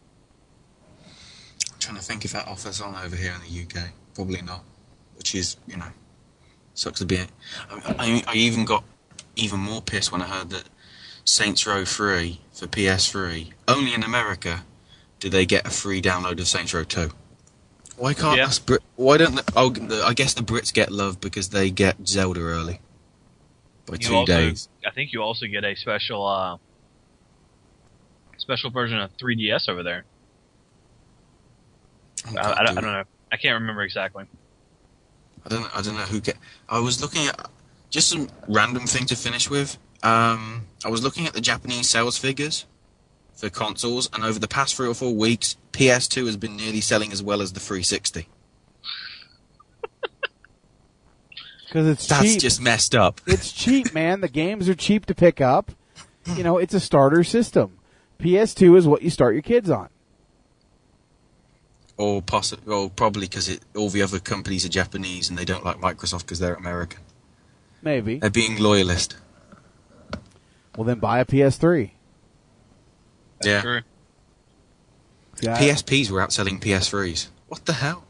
I'm 1.72 1.78
trying 1.78 1.96
to 1.96 2.02
think 2.02 2.24
if 2.24 2.32
that 2.32 2.46
offers 2.46 2.80
on 2.80 2.94
over 2.94 3.16
here 3.16 3.32
in 3.32 3.40
the 3.40 3.80
UK. 3.80 3.88
Probably 4.14 4.42
not. 4.42 4.62
Which 5.16 5.34
is, 5.34 5.56
you 5.66 5.76
know, 5.76 5.86
sucks 6.74 6.98
to 6.98 7.06
be 7.06 7.16
it. 7.16 7.30
I, 7.70 7.94
I, 7.98 8.22
I 8.28 8.34
even 8.34 8.64
got 8.64 8.84
even 9.36 9.58
more 9.58 9.80
pissed 9.80 10.12
when 10.12 10.20
I 10.20 10.26
heard 10.26 10.50
that 10.50 10.64
Saints 11.24 11.66
Row 11.66 11.84
3 11.84 12.40
for 12.52 12.66
PS3, 12.66 13.52
only 13.68 13.94
in 13.94 14.02
America, 14.02 14.64
do 15.20 15.28
they 15.28 15.46
get 15.46 15.66
a 15.66 15.70
free 15.70 16.02
download 16.02 16.40
of 16.40 16.48
Saints 16.48 16.74
Row 16.74 16.84
2. 16.84 17.10
Why 17.96 18.14
can't 18.14 18.38
Yeah. 18.38 18.46
us 18.46 18.58
Brit? 18.58 18.82
Why 18.96 19.18
don't? 19.18 19.36
The, 19.36 19.44
oh, 19.54 19.70
the, 19.70 20.02
I 20.04 20.14
guess 20.14 20.34
the 20.34 20.42
Brits 20.42 20.72
get 20.72 20.90
love 20.90 21.20
because 21.20 21.50
they 21.50 21.70
get 21.70 21.96
Zelda 22.08 22.40
early 22.40 22.80
by 23.86 23.94
You 23.94 23.98
two 23.98 24.14
also, 24.16 24.32
days. 24.32 24.68
I 24.84 24.90
think 24.90 25.12
you 25.12 25.22
also 25.22 25.46
get 25.46 25.62
a 25.62 25.76
special 25.76 26.26
uh, 26.26 26.56
special 28.38 28.70
version 28.70 28.98
of 28.98 29.16
3DS 29.18 29.68
over 29.68 29.82
there. 29.82 30.04
I, 32.26 32.30
I, 32.30 32.64
don't- 32.64 32.78
I 32.78 32.80
don't 32.80 32.92
know. 32.92 33.04
I 33.30 33.36
can't 33.36 33.54
remember 33.60 33.82
exactly. 33.82 34.24
I 35.44 35.48
don't. 35.48 35.76
I 35.76 35.82
don't 35.82 35.94
know 35.94 36.02
who 36.02 36.20
get. 36.20 36.36
I 36.68 36.78
was 36.80 37.00
looking 37.00 37.26
at 37.26 37.48
just 37.90 38.08
some 38.08 38.28
random 38.48 38.86
thing 38.86 39.06
to 39.06 39.16
finish 39.16 39.50
with. 39.50 39.76
Um, 40.02 40.66
I 40.84 40.88
was 40.88 41.02
looking 41.02 41.26
at 41.26 41.32
the 41.32 41.40
Japanese 41.40 41.88
sales 41.88 42.18
figures 42.18 42.66
for 43.34 43.48
consoles, 43.48 44.10
and 44.12 44.24
over 44.24 44.38
the 44.38 44.48
past 44.48 44.74
three 44.74 44.88
or 44.88 44.94
four 44.94 45.14
weeks, 45.14 45.56
PS2 45.72 46.26
has 46.26 46.36
been 46.36 46.56
nearly 46.56 46.80
selling 46.80 47.12
as 47.12 47.22
well 47.22 47.40
as 47.40 47.52
the 47.52 47.60
360. 47.60 48.28
Because 51.66 51.88
it's 51.88 52.06
That's 52.06 52.22
cheap. 52.22 52.40
just 52.40 52.60
messed 52.60 52.94
up. 52.94 53.20
It's 53.26 53.52
cheap, 53.52 53.94
man. 53.94 54.20
The 54.20 54.28
games 54.28 54.68
are 54.68 54.74
cheap 54.74 55.06
to 55.06 55.14
pick 55.14 55.40
up. 55.40 55.72
You 56.36 56.44
know, 56.44 56.59
it's 56.59 56.74
a 56.74 56.80
starter 56.80 57.24
system. 57.24 57.78
PS2 58.20 58.76
is 58.76 58.86
what 58.86 59.02
you 59.02 59.10
start 59.10 59.34
your 59.34 59.42
kids 59.42 59.70
on. 59.70 59.88
Or 61.96 62.22
possibly, 62.22 62.72
or 62.72 62.90
probably 62.90 63.26
because 63.26 63.59
all 63.76 63.88
the 63.88 64.02
other 64.02 64.18
companies 64.18 64.64
are 64.64 64.68
Japanese 64.68 65.28
and 65.28 65.38
they 65.38 65.44
don't 65.44 65.64
like 65.64 65.78
Microsoft 65.78 66.20
because 66.20 66.38
they're 66.38 66.54
American. 66.54 67.00
Maybe. 67.82 68.18
They're 68.18 68.30
being 68.30 68.59
loyalist. 68.59 69.16
Well, 70.76 70.84
then 70.84 70.98
buy 70.98 71.20
a 71.20 71.24
PS3. 71.24 71.90
yeah. 73.44 73.60
True. 73.60 73.80
Yeah. 75.40 75.58
PSPs 75.58 76.10
were 76.10 76.20
outselling 76.20 76.60
PS3s. 76.60 77.28
What 77.48 77.64
the 77.64 77.72
hell? 77.72 78.04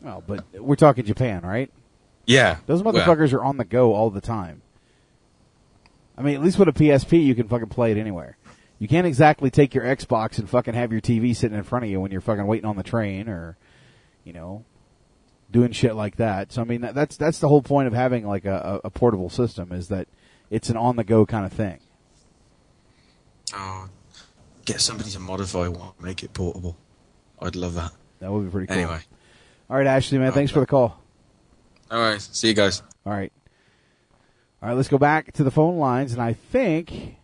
Well, 0.00 0.22
but 0.26 0.44
we're 0.54 0.76
talking 0.76 1.04
Japan, 1.04 1.42
right? 1.42 1.70
Yeah. 2.26 2.58
Those 2.66 2.82
well, 2.82 2.94
motherfuckers 2.94 3.32
are 3.32 3.44
on 3.44 3.56
the 3.56 3.64
go 3.64 3.94
all 3.94 4.10
the 4.10 4.20
time. 4.20 4.62
I 6.18 6.22
mean, 6.22 6.34
at 6.34 6.42
least 6.42 6.58
with 6.58 6.68
a 6.68 6.72
PSP, 6.72 7.24
you 7.24 7.34
can 7.34 7.48
fucking 7.48 7.68
play 7.68 7.92
it 7.92 7.98
anywhere. 7.98 8.36
You 8.78 8.88
can't 8.88 9.06
exactly 9.06 9.50
take 9.50 9.74
your 9.74 9.84
Xbox 9.84 10.38
and 10.38 10.48
fucking 10.48 10.74
have 10.74 10.92
your 10.92 11.00
TV 11.00 11.34
sitting 11.34 11.56
in 11.56 11.64
front 11.64 11.84
of 11.84 11.90
you 11.90 12.00
when 12.00 12.10
you're 12.10 12.20
fucking 12.20 12.46
waiting 12.46 12.66
on 12.66 12.76
the 12.76 12.82
train 12.82 13.28
or, 13.28 13.56
you 14.24 14.32
know, 14.32 14.64
doing 15.50 15.72
shit 15.72 15.94
like 15.94 16.16
that. 16.16 16.52
So 16.52 16.62
I 16.62 16.64
mean, 16.64 16.80
that's 16.80 17.16
that's 17.16 17.38
the 17.38 17.48
whole 17.48 17.62
point 17.62 17.86
of 17.86 17.94
having 17.94 18.26
like 18.26 18.44
a, 18.44 18.80
a, 18.84 18.88
a 18.88 18.90
portable 18.90 19.30
system 19.30 19.72
is 19.72 19.88
that 19.88 20.08
it's 20.50 20.68
an 20.70 20.76
on 20.76 20.96
the 20.96 21.04
go 21.04 21.26
kind 21.26 21.44
of 21.46 21.52
thing. 21.52 21.78
Oh, 23.54 23.88
get 24.64 24.80
somebody 24.80 25.10
to 25.10 25.20
modify 25.20 25.68
one, 25.68 25.92
make 26.00 26.22
it 26.22 26.32
portable. 26.32 26.76
I'd 27.40 27.56
love 27.56 27.74
that. 27.74 27.92
That 28.20 28.32
would 28.32 28.44
be 28.44 28.50
pretty 28.50 28.66
cool. 28.66 28.76
Anyway, 28.76 29.00
All 29.70 29.76
right, 29.76 29.86
Ashley, 29.86 30.18
man, 30.18 30.32
thanks 30.32 30.50
for 30.50 30.60
the 30.60 30.66
call. 30.66 31.00
all 31.90 31.98
right. 32.00 32.20
See 32.20 32.48
you 32.48 32.54
guys. 32.54 32.82
All 33.04 33.12
right. 33.12 33.32
All 34.62 34.68
right, 34.70 34.74
let's 34.74 34.88
go 34.88 34.98
back 34.98 35.32
to 35.34 35.44
the 35.44 35.50
phone 35.50 35.76
lines, 35.78 36.12
and 36.12 36.20
I 36.22 36.32
think, 36.32 37.16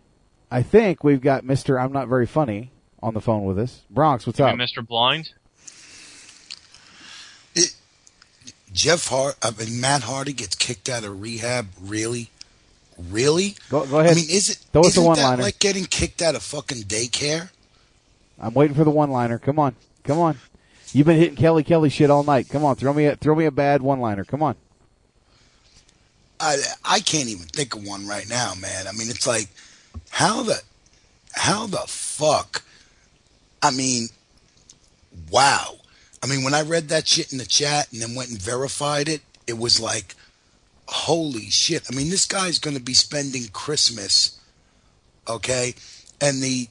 I 0.51 0.63
think 0.63 1.03
we've 1.03 1.21
got 1.21 1.45
Mister. 1.45 1.81
I'm 1.81 1.93
not 1.93 2.09
very 2.09 2.27
funny 2.27 2.71
on 3.03 3.15
the 3.15 3.21
phone 3.23 3.45
with 3.45 3.59
us. 3.59 3.83
Bronx, 3.91 4.27
what's 4.27 4.39
You 4.39 4.45
up? 4.45 4.55
Mr. 4.57 4.87
Blind? 4.87 5.31
Jeff 8.73 9.09
Hart, 9.09 9.37
I 9.43 9.51
mean, 9.51 9.81
Matt 9.81 10.03
Hardy 10.03 10.33
gets 10.33 10.55
kicked 10.55 10.89
out 10.89 11.05
of 11.05 11.21
rehab. 11.21 11.69
Really, 11.81 12.31
really? 12.99 13.57
Go, 13.69 13.87
go 13.87 14.01
ahead. 14.01 14.13
I 14.13 14.15
mean, 14.15 14.31
is 14.31 14.51
it? 14.51 14.57
Throw 14.73 14.83
us 14.83 14.89
a 14.89 14.91
isn't 14.91 15.05
one-liner. 15.05 15.37
that 15.37 15.43
like 15.43 15.59
getting 15.59 15.85
kicked 15.85 16.23
out 16.23 16.35
of 16.35 16.43
fucking 16.43 16.83
daycare? 16.83 17.51
I'm 18.41 18.55
waiting 18.55 18.75
for 18.75 18.85
the 18.85 18.91
one-liner. 18.91 19.39
Come 19.39 19.59
on, 19.59 19.75
come 20.05 20.19
on. 20.19 20.39
You've 20.93 21.07
been 21.07 21.19
hitting 21.19 21.37
Kelly 21.37 21.65
Kelly 21.65 21.89
shit 21.89 22.11
all 22.11 22.25
night. 22.25 22.49
Come 22.49 22.65
on, 22.65 22.77
throw 22.77 22.93
me 22.93 23.07
a 23.07 23.17
throw 23.17 23.35
me 23.35 23.45
a 23.47 23.51
bad 23.51 23.83
one-liner. 23.83 24.25
Come 24.25 24.43
on. 24.43 24.57
I 26.41 26.57
I 26.85 27.01
can't 27.01 27.29
even 27.29 27.47
think 27.47 27.75
of 27.75 27.87
one 27.87 28.07
right 28.07 28.29
now, 28.29 28.55
man. 28.61 28.87
I 28.87 28.93
mean, 28.93 29.09
it's 29.09 29.27
like 29.27 29.49
how 30.11 30.43
the 30.43 30.61
how 31.33 31.67
the 31.67 31.85
fuck? 31.87 32.63
I 33.63 33.71
mean, 33.71 34.09
wow. 35.31 35.77
I 36.23 36.27
mean, 36.27 36.45
when 36.45 36.55
I 36.55 36.63
read 36.63 36.89
that 36.89 37.09
shit 37.09 37.33
in 37.33 37.39
the 37.39 37.47
chat 37.47 37.93
and 37.93 38.01
then 38.01 38.15
went 38.15 38.31
and 38.31 38.41
verified 38.41 39.09
it, 39.09 39.23
it 39.47 39.59
was 39.59 39.81
like, 39.81 40.15
holy 40.93 41.51
shit. 41.51 41.87
I 41.91 41.95
mean, 41.95 42.11
this 42.11 42.27
guy's 42.27 42.59
going 42.59 42.77
to 42.77 42.83
be 42.83 42.95
spending 42.95 43.49
Christmas, 43.53 44.41
okay? 45.29 45.75
And 46.21 46.43
the 46.43 46.69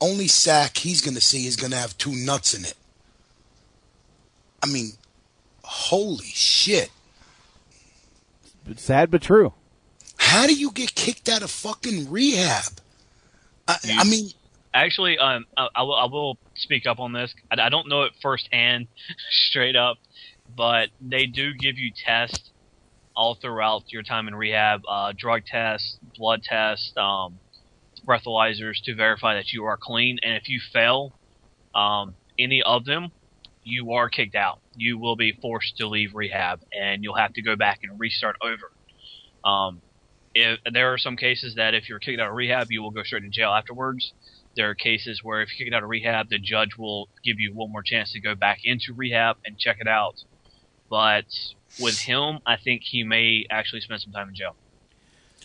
only 0.00 0.28
sack 0.28 0.78
he's 0.78 1.00
going 1.00 1.14
to 1.14 1.20
see 1.20 1.46
is 1.46 1.56
going 1.56 1.72
to 1.72 1.76
have 1.76 1.98
two 1.98 2.14
nuts 2.14 2.54
in 2.54 2.64
it. 2.64 2.74
I 4.62 4.66
mean, 4.66 4.92
holy 5.62 6.24
shit. 6.24 6.90
Sad 8.76 9.10
but 9.10 9.22
true. 9.22 9.52
How 10.16 10.46
do 10.46 10.54
you 10.54 10.70
get 10.70 10.94
kicked 10.94 11.28
out 11.28 11.42
of 11.42 11.50
fucking 11.50 12.10
rehab? 12.10 12.80
I, 13.68 13.76
I 13.98 14.04
mean, 14.04 14.30
Actually, 14.74 15.18
um, 15.18 15.46
I, 15.56 15.68
I, 15.76 15.82
will, 15.82 15.94
I 15.94 16.04
will 16.06 16.36
speak 16.54 16.84
up 16.84 16.98
on 16.98 17.12
this. 17.12 17.32
I, 17.50 17.66
I 17.66 17.68
don't 17.68 17.88
know 17.88 18.02
it 18.02 18.12
firsthand, 18.20 18.88
straight 19.30 19.76
up, 19.76 19.98
but 20.56 20.88
they 21.00 21.26
do 21.26 21.54
give 21.54 21.78
you 21.78 21.92
tests 21.92 22.50
all 23.16 23.34
throughout 23.34 23.84
your 23.88 24.02
time 24.02 24.28
in 24.28 24.34
rehab, 24.34 24.82
uh, 24.88 25.12
drug 25.16 25.42
tests, 25.46 25.98
blood 26.16 26.42
tests, 26.42 26.92
um, 26.96 27.38
breathalyzers 28.06 28.82
to 28.84 28.94
verify 28.94 29.34
that 29.34 29.52
you 29.52 29.64
are 29.64 29.78
clean. 29.80 30.18
And 30.22 30.34
if 30.34 30.48
you 30.48 30.60
fail 30.72 31.14
um, 31.74 32.14
any 32.38 32.62
of 32.62 32.84
them, 32.84 33.12
you 33.62 33.92
are 33.92 34.08
kicked 34.08 34.34
out. 34.34 34.60
You 34.76 34.98
will 34.98 35.16
be 35.16 35.32
forced 35.32 35.76
to 35.78 35.88
leave 35.88 36.14
rehab, 36.14 36.60
and 36.72 37.02
you'll 37.02 37.16
have 37.16 37.32
to 37.34 37.42
go 37.42 37.56
back 37.56 37.80
and 37.82 37.98
restart 37.98 38.36
over. 38.42 38.72
Um, 39.44 39.80
if 40.34 40.58
there 40.70 40.92
are 40.92 40.98
some 40.98 41.16
cases 41.16 41.54
that 41.54 41.74
if 41.74 41.88
you're 41.88 41.98
kicked 41.98 42.20
out 42.20 42.28
of 42.28 42.34
rehab, 42.34 42.66
you 42.70 42.82
will 42.82 42.90
go 42.90 43.02
straight 43.02 43.22
to 43.22 43.28
jail 43.28 43.50
afterwards. 43.50 44.12
there 44.56 44.70
are 44.70 44.74
cases 44.74 45.20
where 45.22 45.42
if 45.42 45.48
you 45.58 45.64
get 45.64 45.74
out 45.74 45.82
of 45.82 45.88
rehab, 45.88 46.28
the 46.28 46.38
judge 46.38 46.76
will 46.78 47.08
give 47.24 47.40
you 47.40 47.52
one 47.54 47.72
more 47.72 47.82
chance 47.82 48.12
to 48.12 48.20
go 48.20 48.34
back 48.34 48.58
into 48.64 48.92
rehab 48.94 49.36
and 49.44 49.58
check 49.58 49.78
it 49.80 49.88
out. 49.88 50.14
But 50.88 51.26
with 51.80 51.98
him, 51.98 52.38
I 52.46 52.56
think 52.56 52.82
he 52.82 53.02
may 53.04 53.46
actually 53.50 53.80
spend 53.80 54.00
some 54.00 54.12
time 54.12 54.28
in 54.28 54.34
jail. 54.34 54.54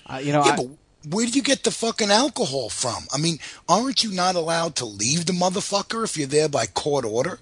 Uh, 0.06 0.18
you 0.24 0.32
know, 0.34 0.44
yeah, 0.46 0.54
I- 0.54 0.56
but 0.58 0.68
where 1.10 1.26
do 1.26 1.32
you 1.32 1.42
get 1.42 1.64
the 1.64 1.72
fucking 1.72 2.12
alcohol 2.12 2.70
from? 2.70 3.04
I 3.14 3.18
mean, 3.18 3.40
aren't 3.68 4.04
you 4.04 4.12
not 4.12 4.36
allowed 4.36 4.76
to 4.78 4.86
leave 4.86 5.26
the 5.26 5.34
motherfucker 5.34 6.04
if 6.04 6.18
you're 6.18 6.28
there 6.28 6.50
by 6.50 6.66
court 6.66 7.06
order? 7.06 7.40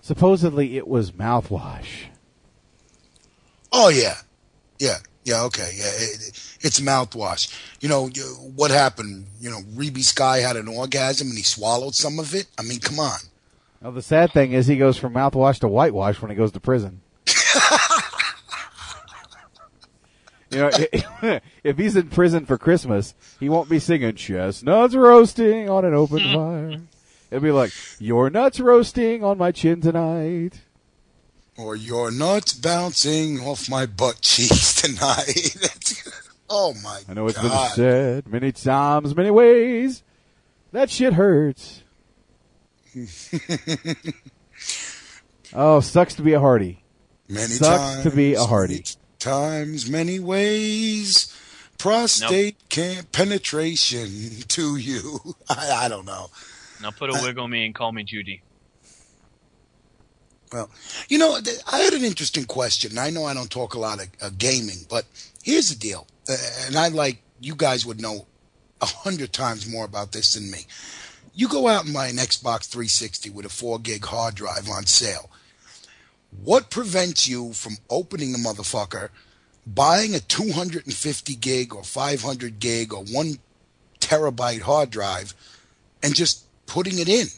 supposedly 0.00 0.76
it 0.76 0.86
was 0.86 1.12
mouthwash. 1.12 1.86
Oh 3.72 3.88
yeah, 3.88 4.16
yeah, 4.78 4.98
yeah. 5.24 5.42
Okay, 5.44 5.72
yeah. 5.76 5.86
It, 5.86 6.56
it's 6.60 6.78
mouthwash. 6.80 7.50
You 7.80 7.88
know 7.88 8.08
you, 8.12 8.22
what 8.54 8.70
happened? 8.70 9.26
You 9.40 9.48
know, 9.50 9.60
Reby 9.74 10.02
Sky 10.02 10.38
had 10.38 10.56
an 10.56 10.68
orgasm 10.68 11.28
and 11.28 11.36
he 11.38 11.42
swallowed 11.42 11.94
some 11.94 12.18
of 12.18 12.34
it. 12.34 12.46
I 12.58 12.62
mean, 12.62 12.80
come 12.80 13.00
on. 13.00 13.18
Well, 13.80 13.92
the 13.92 14.02
sad 14.02 14.32
thing 14.32 14.52
is 14.52 14.66
he 14.66 14.76
goes 14.76 14.98
from 14.98 15.14
mouthwash 15.14 15.58
to 15.60 15.68
whitewash 15.68 16.20
when 16.20 16.30
he 16.30 16.36
goes 16.36 16.52
to 16.52 16.60
prison. 16.60 17.00
you 20.54 20.60
know, 20.60 21.40
if 21.64 21.76
he's 21.78 21.96
in 21.96 22.08
prison 22.10 22.46
for 22.46 22.56
Christmas, 22.58 23.14
he 23.40 23.48
won't 23.48 23.68
be 23.68 23.78
singing 23.78 24.14
chestnuts 24.14 24.94
roasting 24.94 25.68
on 25.68 25.84
an 25.84 25.94
open 25.94 26.18
fire. 26.32 26.80
It'll 27.30 27.42
be 27.42 27.50
like, 27.50 27.72
your 27.98 28.30
nuts 28.30 28.60
roasting 28.60 29.24
on 29.24 29.38
my 29.38 29.50
chin 29.52 29.80
tonight. 29.80 30.60
Or 31.56 31.76
your 31.76 32.10
nuts 32.10 32.52
bouncing 32.52 33.40
off 33.40 33.68
my 33.68 33.86
butt 33.86 34.20
cheeks 34.20 34.74
tonight. 34.82 36.02
oh 36.50 36.74
my 36.82 37.00
I 37.08 37.14
know 37.14 37.26
it's 37.26 37.40
god. 37.40 37.42
been 37.68 37.74
said 37.76 38.28
many 38.28 38.52
times, 38.52 39.14
many 39.16 39.30
ways. 39.30 40.02
That 40.72 40.90
shit 40.90 41.12
hurts. 41.14 41.82
Oh, 45.52 45.80
sucks 45.80 46.14
to 46.14 46.22
be 46.22 46.32
a 46.32 46.40
Hardy. 46.40 46.82
Many 47.28 47.46
sucks 47.46 48.02
to 48.02 48.10
be 48.10 48.34
a 48.34 48.38
times, 48.38 48.48
Hardy. 48.48 48.84
Times, 49.24 49.88
many 49.88 50.20
ways. 50.20 51.34
Prostate 51.78 52.68
can't 52.68 53.10
penetration 53.10 54.08
to 54.48 54.76
you. 54.76 55.20
I, 55.48 55.84
I 55.84 55.88
don't 55.88 56.04
know. 56.04 56.28
Now 56.82 56.90
put 56.90 57.10
a 57.10 57.18
wig 57.22 57.38
on 57.38 57.50
me 57.50 57.64
and 57.64 57.74
call 57.74 57.92
me 57.92 58.04
Judy. 58.04 58.42
Well, 60.52 60.70
you 61.08 61.18
know, 61.18 61.38
I 61.72 61.78
had 61.78 61.94
an 61.94 62.04
interesting 62.04 62.44
question. 62.44 62.98
I 62.98 63.10
know 63.10 63.24
I 63.24 63.34
don't 63.34 63.50
talk 63.50 63.74
a 63.74 63.78
lot 63.78 64.00
of 64.00 64.08
uh, 64.22 64.30
gaming, 64.36 64.86
but 64.88 65.04
here's 65.42 65.70
the 65.70 65.74
deal, 65.74 66.06
uh, 66.28 66.36
and 66.66 66.76
I 66.76 66.88
like 66.88 67.22
you 67.40 67.56
guys 67.56 67.84
would 67.84 68.00
know 68.00 68.26
a 68.80 68.86
hundred 68.86 69.32
times 69.32 69.68
more 69.68 69.84
about 69.84 70.12
this 70.12 70.34
than 70.34 70.50
me. 70.50 70.66
You 71.34 71.48
go 71.48 71.66
out 71.66 71.86
and 71.86 71.94
buy 71.94 72.06
an 72.06 72.16
Xbox 72.16 72.68
360 72.68 73.30
with 73.30 73.46
a 73.46 73.48
four 73.48 73.80
gig 73.80 74.04
hard 74.04 74.36
drive 74.36 74.68
on 74.68 74.86
sale. 74.86 75.30
What 76.42 76.70
prevents 76.70 77.28
you 77.28 77.52
from 77.52 77.74
opening 77.88 78.32
the 78.32 78.38
motherfucker, 78.38 79.10
buying 79.66 80.14
a 80.14 80.20
250 80.20 81.34
gig 81.36 81.74
or 81.74 81.82
500 81.84 82.58
gig 82.58 82.92
or 82.92 83.04
one 83.04 83.38
terabyte 84.00 84.60
hard 84.60 84.90
drive, 84.90 85.34
and 86.02 86.14
just 86.14 86.44
putting 86.66 86.98
it 86.98 87.08
in? 87.08 87.28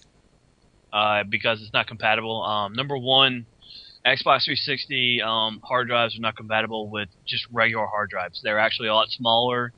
uh, 0.97 1.25
because 1.25 1.61
it's 1.61 1.73
not 1.75 1.87
compatible. 1.87 2.43
Um, 2.43 2.73
number 2.73 2.97
one, 2.97 3.45
Xbox 4.07 4.45
360 4.45 5.21
um, 5.21 5.61
hard 5.63 5.89
drives 5.89 6.17
are 6.17 6.21
not 6.21 6.37
compatible 6.37 6.89
with 6.89 7.09
just 7.27 7.47
regular 7.53 7.87
hard 7.87 8.09
drives. 8.09 8.41
They're 8.43 8.59
actually 8.59 8.89
a 8.89 8.95
lot 8.95 9.11
smaller, 9.11 9.73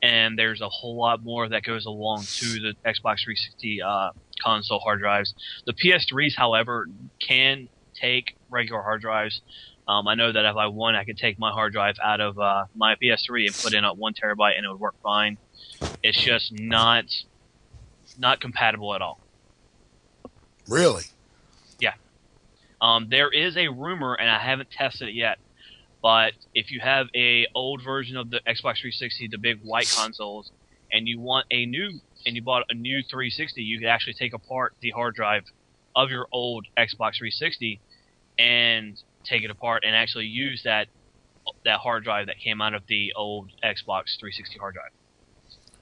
and 0.00 0.38
there's 0.38 0.60
a 0.60 0.68
whole 0.68 0.96
lot 0.96 1.24
more 1.24 1.48
that 1.48 1.64
goes 1.64 1.86
along 1.86 2.22
to 2.36 2.46
the 2.60 2.74
Xbox 2.86 3.24
360 3.24 3.82
uh, 3.82 4.10
console 4.40 4.78
hard 4.78 5.00
drives. 5.00 5.34
The 5.66 5.72
PS3s, 5.72 6.36
however, 6.36 6.86
can 7.20 7.68
take 7.94 8.36
regular 8.50 8.82
hard 8.82 9.00
drives. 9.00 9.40
Um, 9.88 10.06
I 10.06 10.14
know 10.14 10.30
that 10.30 10.44
if 10.44 10.56
I 10.56 10.66
want, 10.68 10.96
I 10.96 11.04
could 11.04 11.18
take 11.18 11.38
my 11.38 11.50
hard 11.50 11.72
drive 11.72 11.96
out 12.02 12.20
of 12.20 12.38
uh, 12.38 12.66
my 12.76 12.94
PS3 12.96 13.46
and 13.46 13.54
put 13.54 13.74
in 13.74 13.84
a 13.84 13.92
one 13.92 14.14
terabyte, 14.14 14.56
and 14.56 14.64
it 14.64 14.68
would 14.68 14.80
work 14.80 14.94
fine. 15.02 15.38
It's 16.02 16.20
just 16.20 16.52
not 16.52 17.06
not 18.18 18.40
compatible 18.40 18.94
at 18.94 19.02
all. 19.02 19.18
Really? 20.68 21.04
Yeah. 21.80 21.94
Um, 22.80 23.08
there 23.10 23.30
is 23.30 23.56
a 23.56 23.68
rumor, 23.68 24.14
and 24.14 24.30
I 24.30 24.38
haven't 24.38 24.70
tested 24.70 25.08
it 25.08 25.14
yet, 25.14 25.38
but 26.02 26.32
if 26.54 26.70
you 26.70 26.80
have 26.80 27.08
a 27.14 27.46
old 27.54 27.82
version 27.82 28.16
of 28.16 28.30
the 28.30 28.38
Xbox 28.46 28.80
360, 28.80 29.28
the 29.28 29.38
big 29.38 29.60
white 29.62 29.92
consoles, 29.96 30.50
and 30.92 31.08
you 31.08 31.20
want 31.20 31.46
a 31.50 31.66
new, 31.66 32.00
and 32.24 32.36
you 32.36 32.42
bought 32.42 32.64
a 32.70 32.74
new 32.74 33.02
360, 33.02 33.62
you 33.62 33.80
could 33.80 33.88
actually 33.88 34.14
take 34.14 34.34
apart 34.34 34.74
the 34.80 34.90
hard 34.90 35.14
drive 35.14 35.44
of 35.94 36.10
your 36.10 36.26
old 36.32 36.66
Xbox 36.78 37.18
360 37.18 37.80
and 38.40 39.00
take 39.24 39.44
it 39.44 39.50
apart 39.50 39.84
and 39.84 39.94
actually 39.94 40.26
use 40.26 40.62
that 40.64 40.88
that 41.64 41.78
hard 41.78 42.04
drive 42.04 42.26
that 42.26 42.38
came 42.38 42.60
out 42.60 42.74
of 42.74 42.86
the 42.86 43.12
old 43.16 43.50
Xbox 43.62 44.18
360 44.18 44.58
hard 44.58 44.74
drive. 44.74 44.90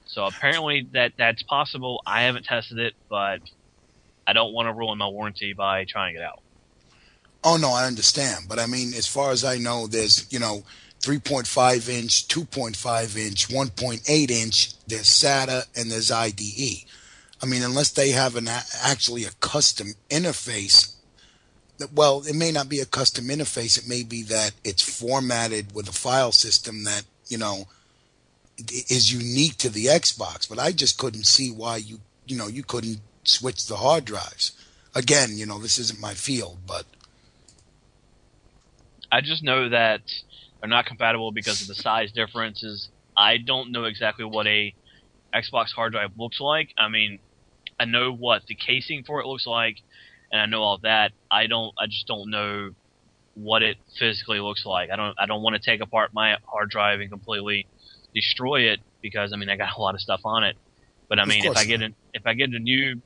So 0.05 0.25
apparently 0.25 0.87
that 0.93 1.13
that's 1.17 1.43
possible. 1.43 2.01
I 2.05 2.23
haven't 2.23 2.45
tested 2.45 2.79
it, 2.79 2.93
but 3.09 3.39
I 4.27 4.33
don't 4.33 4.53
want 4.53 4.67
to 4.67 4.73
ruin 4.73 4.97
my 4.97 5.07
warranty 5.07 5.53
by 5.53 5.85
trying 5.85 6.15
it 6.15 6.21
out. 6.21 6.41
Oh 7.43 7.57
no, 7.57 7.71
I 7.71 7.85
understand, 7.85 8.45
but 8.49 8.59
I 8.59 8.65
mean, 8.65 8.93
as 8.93 9.07
far 9.07 9.31
as 9.31 9.43
I 9.43 9.57
know, 9.57 9.87
there's 9.87 10.31
you 10.31 10.39
know, 10.39 10.63
3.5 11.01 11.87
inch, 11.87 12.27
2.5 12.27 13.17
inch, 13.17 13.47
1.8 13.47 14.31
inch. 14.31 14.73
There's 14.87 15.09
SATA 15.09 15.65
and 15.75 15.89
there's 15.89 16.11
IDE. 16.11 16.85
I 17.41 17.45
mean, 17.45 17.63
unless 17.63 17.91
they 17.91 18.09
have 18.09 18.35
an 18.35 18.49
actually 18.83 19.23
a 19.23 19.31
custom 19.39 19.93
interface. 20.09 20.88
Well, 21.93 22.23
it 22.27 22.35
may 22.35 22.51
not 22.51 22.67
be 22.67 22.79
a 22.79 22.85
custom 22.85 23.27
interface. 23.27 23.77
It 23.77 23.87
may 23.87 24.03
be 24.03 24.23
that 24.23 24.51
it's 24.63 24.81
formatted 24.81 25.73
with 25.73 25.87
a 25.87 25.93
file 25.93 26.31
system 26.31 26.83
that 26.83 27.03
you 27.27 27.37
know 27.37 27.67
is 28.57 29.13
unique 29.13 29.57
to 29.57 29.69
the 29.69 29.85
Xbox. 29.85 30.47
But 30.47 30.59
I 30.59 30.71
just 30.71 30.97
couldn't 30.97 31.25
see 31.25 31.51
why 31.51 31.77
you 31.77 31.99
you 32.25 32.37
know 32.37 32.47
you 32.47 32.63
couldn't 32.63 32.99
switch 33.23 33.67
the 33.67 33.77
hard 33.77 34.05
drives. 34.05 34.51
Again, 34.95 35.37
you 35.37 35.45
know, 35.45 35.59
this 35.59 35.77
isn't 35.77 35.99
my 35.99 36.13
field, 36.13 36.57
but 36.67 36.85
I 39.11 39.21
just 39.21 39.43
know 39.43 39.69
that 39.69 40.01
they're 40.59 40.69
not 40.69 40.85
compatible 40.85 41.31
because 41.31 41.61
of 41.61 41.67
the 41.67 41.75
size 41.75 42.11
differences. 42.11 42.89
I 43.15 43.37
don't 43.37 43.71
know 43.71 43.85
exactly 43.85 44.25
what 44.25 44.47
a 44.47 44.73
Xbox 45.33 45.71
hard 45.71 45.93
drive 45.93 46.11
looks 46.17 46.39
like. 46.39 46.69
I 46.77 46.89
mean, 46.89 47.19
I 47.79 47.85
know 47.85 48.11
what 48.13 48.45
the 48.47 48.55
casing 48.55 49.03
for 49.03 49.21
it 49.21 49.27
looks 49.27 49.47
like, 49.47 49.77
and 50.31 50.41
I 50.41 50.45
know 50.45 50.61
all 50.61 50.77
that. 50.83 51.11
I 51.29 51.47
don't. 51.47 51.73
I 51.79 51.87
just 51.87 52.07
don't 52.07 52.29
know 52.29 52.71
what 53.35 53.63
it 53.63 53.77
physically 53.97 54.39
looks 54.39 54.65
like. 54.65 54.89
I 54.89 54.95
don't. 54.95 55.15
I 55.19 55.25
don't 55.25 55.41
want 55.41 55.55
to 55.55 55.61
take 55.61 55.81
apart 55.81 56.13
my 56.13 56.37
hard 56.45 56.69
drive 56.69 56.99
and 56.99 57.09
completely 57.09 57.67
destroy 58.13 58.61
it 58.61 58.79
because 59.01 59.33
I 59.33 59.37
mean 59.37 59.49
I 59.49 59.55
got 59.55 59.75
a 59.77 59.81
lot 59.81 59.95
of 59.95 60.01
stuff 60.01 60.21
on 60.25 60.43
it. 60.43 60.55
But 61.07 61.19
I 61.19 61.25
mean, 61.25 61.43
if 61.45 61.57
I 61.57 61.65
get 61.65 61.81
an 61.81 61.95
if 62.13 62.25
I 62.25 62.33
get 62.33 62.49
a 62.49 62.59
new 62.59 63.01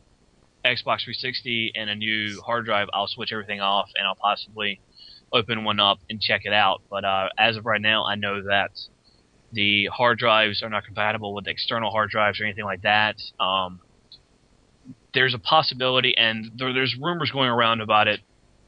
Xbox 0.66 1.04
360 1.04 1.74
and 1.76 1.90
a 1.90 1.96
new 1.96 2.42
hard 2.42 2.66
drive, 2.66 2.88
I'll 2.94 3.08
switch 3.08 3.32
everything 3.32 3.62
off 3.62 3.90
and 3.96 4.08
I'll 4.08 4.16
possibly 4.16 4.80
open 5.32 5.64
one 5.64 5.80
up 5.80 6.00
and 6.10 6.22
check 6.22 6.42
it 6.46 6.54
out. 6.54 6.82
But 6.90 7.06
uh, 7.06 7.30
as 7.38 7.58
of 7.58 7.66
right 7.66 7.82
now, 7.82 8.06
I 8.06 8.16
know 8.16 8.44
that 8.44 8.72
the 9.52 9.88
hard 9.88 10.20
drives 10.20 10.64
are 10.64 10.70
not 10.70 10.86
compatible 10.86 11.34
with 11.34 11.48
external 11.48 11.92
hard 11.92 12.10
drives 12.10 12.40
or 12.40 12.46
anything 12.46 12.66
like 12.66 12.82
that. 12.84 13.18
Um, 13.40 13.80
there's 15.14 15.34
a 15.34 15.40
possibility, 15.40 16.16
and 16.18 16.52
there, 16.56 16.74
there's 16.74 16.96
rumors 17.00 17.32
going 17.32 17.50
around 17.50 17.82
about 17.82 18.08
it 18.08 18.20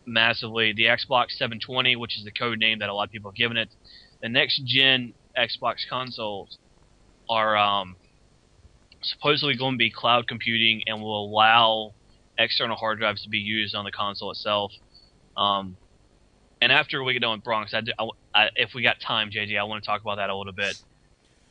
massively. 0.05 0.73
The 0.73 0.85
Xbox 0.85 1.31
720, 1.31 1.95
which 1.95 2.17
is 2.17 2.23
the 2.23 2.31
code 2.31 2.59
name 2.59 2.79
that 2.79 2.89
a 2.89 2.93
lot 2.93 3.03
of 3.07 3.11
people 3.11 3.31
have 3.31 3.35
given 3.35 3.57
it, 3.57 3.69
the 4.21 4.29
next 4.29 4.63
gen 4.65 5.13
Xbox 5.37 5.87
consoles 5.89 6.57
are 7.29 7.57
um, 7.57 7.95
supposedly 9.01 9.55
going 9.55 9.73
to 9.73 9.77
be 9.77 9.89
cloud 9.89 10.27
computing 10.27 10.83
and 10.87 11.01
will 11.01 11.25
allow 11.25 11.93
external 12.37 12.75
hard 12.75 12.99
drives 12.99 13.23
to 13.23 13.29
be 13.29 13.39
used 13.39 13.75
on 13.75 13.85
the 13.85 13.91
console 13.91 14.31
itself. 14.31 14.71
Um, 15.37 15.77
and 16.61 16.71
after 16.71 17.03
we 17.03 17.13
get 17.13 17.21
done 17.21 17.33
with 17.37 17.43
Bronx, 17.43 17.73
I, 17.73 17.81
I- 17.99 18.09
I- 18.33 18.49
if 18.55 18.73
we 18.73 18.81
got 18.81 18.99
time, 18.99 19.29
JJ, 19.31 19.57
I 19.59 19.63
want 19.63 19.83
to 19.83 19.87
talk 19.87 20.01
about 20.01 20.15
that 20.17 20.29
a 20.29 20.35
little 20.35 20.53
bit. 20.53 20.75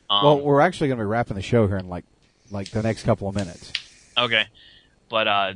Um, 0.09 0.23
well, 0.23 0.39
we're 0.41 0.61
actually 0.61 0.87
going 0.87 0.99
to 0.99 1.03
be 1.03 1.07
wrapping 1.07 1.35
the 1.35 1.41
show 1.41 1.67
here 1.67 1.77
in 1.77 1.89
like 1.89 2.05
like 2.51 2.69
the 2.69 2.83
next 2.83 3.03
couple 3.03 3.27
of 3.27 3.33
minutes. 3.35 3.71
Okay, 4.17 4.45
but 5.09 5.27
uh, 5.27 5.53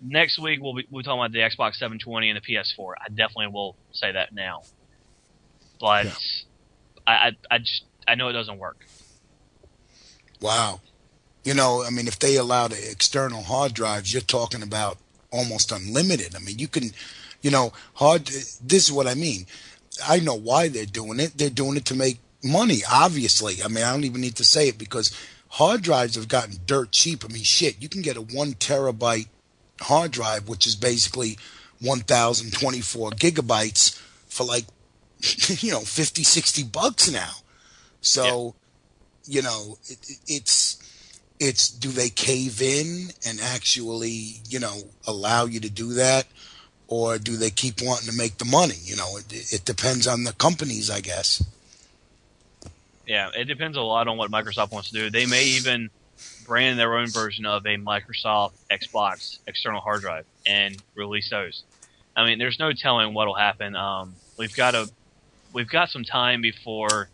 next 0.00 0.38
week 0.38 0.60
we'll 0.62 0.74
be 0.74 0.86
we'll 0.90 1.02
be 1.02 1.04
talking 1.04 1.20
about 1.20 1.32
the 1.32 1.38
Xbox 1.38 1.74
720 1.74 2.30
and 2.30 2.40
the 2.40 2.54
PS4. 2.54 2.94
I 3.04 3.08
definitely 3.08 3.48
will 3.48 3.76
say 3.92 4.12
that 4.12 4.32
now, 4.32 4.62
but 5.80 6.06
I, 7.06 7.12
I 7.12 7.30
I 7.50 7.58
just 7.58 7.84
I 8.06 8.14
know 8.14 8.28
it 8.28 8.32
doesn't 8.32 8.58
work. 8.58 8.84
Wow. 10.40 10.80
You 11.44 11.54
know, 11.54 11.84
I 11.84 11.90
mean, 11.90 12.06
if 12.06 12.18
they 12.18 12.36
allow 12.36 12.68
the 12.68 12.90
external 12.90 13.42
hard 13.42 13.74
drives, 13.74 14.12
you're 14.12 14.22
talking 14.22 14.62
about 14.62 14.98
almost 15.30 15.72
unlimited. 15.72 16.36
I 16.36 16.38
mean, 16.40 16.58
you 16.58 16.68
can, 16.68 16.90
you 17.40 17.50
know, 17.50 17.72
hard. 17.94 18.26
This 18.26 18.84
is 18.84 18.92
what 18.92 19.06
I 19.06 19.14
mean. 19.14 19.46
I 20.06 20.20
know 20.20 20.34
why 20.34 20.68
they're 20.68 20.86
doing 20.86 21.20
it. 21.20 21.36
They're 21.36 21.50
doing 21.50 21.76
it 21.76 21.84
to 21.86 21.94
make 21.94 22.18
money. 22.44 22.80
Obviously, 22.90 23.62
I 23.62 23.68
mean, 23.68 23.84
I 23.84 23.92
don't 23.92 24.04
even 24.04 24.20
need 24.20 24.36
to 24.36 24.44
say 24.44 24.68
it 24.68 24.78
because 24.78 25.16
hard 25.52 25.82
drives 25.82 26.14
have 26.16 26.28
gotten 26.28 26.56
dirt 26.66 26.92
cheap. 26.92 27.24
I 27.24 27.28
mean, 27.28 27.42
shit, 27.42 27.80
you 27.80 27.88
can 27.88 28.02
get 28.02 28.16
a 28.16 28.20
one 28.22 28.52
terabyte 28.54 29.28
hard 29.80 30.10
drive, 30.10 30.48
which 30.48 30.66
is 30.66 30.76
basically 30.76 31.36
1,024 31.80 33.10
gigabytes 33.10 33.98
for 34.28 34.44
like, 34.44 34.64
you 35.62 35.70
know, 35.72 35.80
50, 35.80 36.22
60 36.22 36.62
bucks 36.64 37.10
now. 37.10 37.30
So, 38.00 38.54
you 39.26 39.42
know, 39.42 39.78
it, 39.88 39.98
it- 40.08 40.18
it's, 40.26 40.78
it's, 41.38 41.68
do 41.68 41.88
they 41.88 42.08
cave 42.08 42.62
in 42.62 43.08
and 43.26 43.40
actually, 43.40 44.40
you 44.48 44.60
know, 44.60 44.82
allow 45.06 45.44
you 45.46 45.58
to 45.60 45.70
do 45.70 45.94
that? 45.94 46.26
Or 46.88 47.18
do 47.18 47.36
they 47.36 47.50
keep 47.50 47.80
wanting 47.82 48.10
to 48.10 48.16
make 48.16 48.38
the 48.38 48.44
money? 48.44 48.76
You 48.82 48.96
know, 48.96 49.16
it, 49.16 49.52
it 49.52 49.64
depends 49.64 50.06
on 50.06 50.24
the 50.24 50.32
companies, 50.34 50.90
I 50.90 51.00
guess. 51.00 51.42
Yeah, 53.06 53.30
it 53.34 53.44
depends 53.44 53.76
a 53.76 53.80
lot 53.80 54.08
on 54.08 54.16
what 54.16 54.30
Microsoft 54.30 54.72
wants 54.72 54.90
to 54.90 54.94
do. 54.94 55.10
They 55.10 55.26
may 55.26 55.44
even 55.44 55.90
brand 56.46 56.78
their 56.78 56.96
own 56.96 57.08
version 57.08 57.46
of 57.46 57.64
a 57.66 57.76
Microsoft 57.76 58.52
Xbox 58.70 59.38
external 59.46 59.80
hard 59.80 60.02
drive 60.02 60.24
and 60.46 60.76
release 60.94 61.30
those. 61.30 61.64
I 62.16 62.26
mean, 62.26 62.38
there's 62.38 62.58
no 62.58 62.72
telling 62.72 63.14
what'll 63.14 63.34
happen. 63.34 63.74
Um, 63.74 64.14
we've 64.38 64.54
got 64.54 64.74
a, 64.74 64.88
we've 65.52 65.68
got 65.68 65.88
some 65.88 66.04
time 66.04 66.42
before 66.42 67.08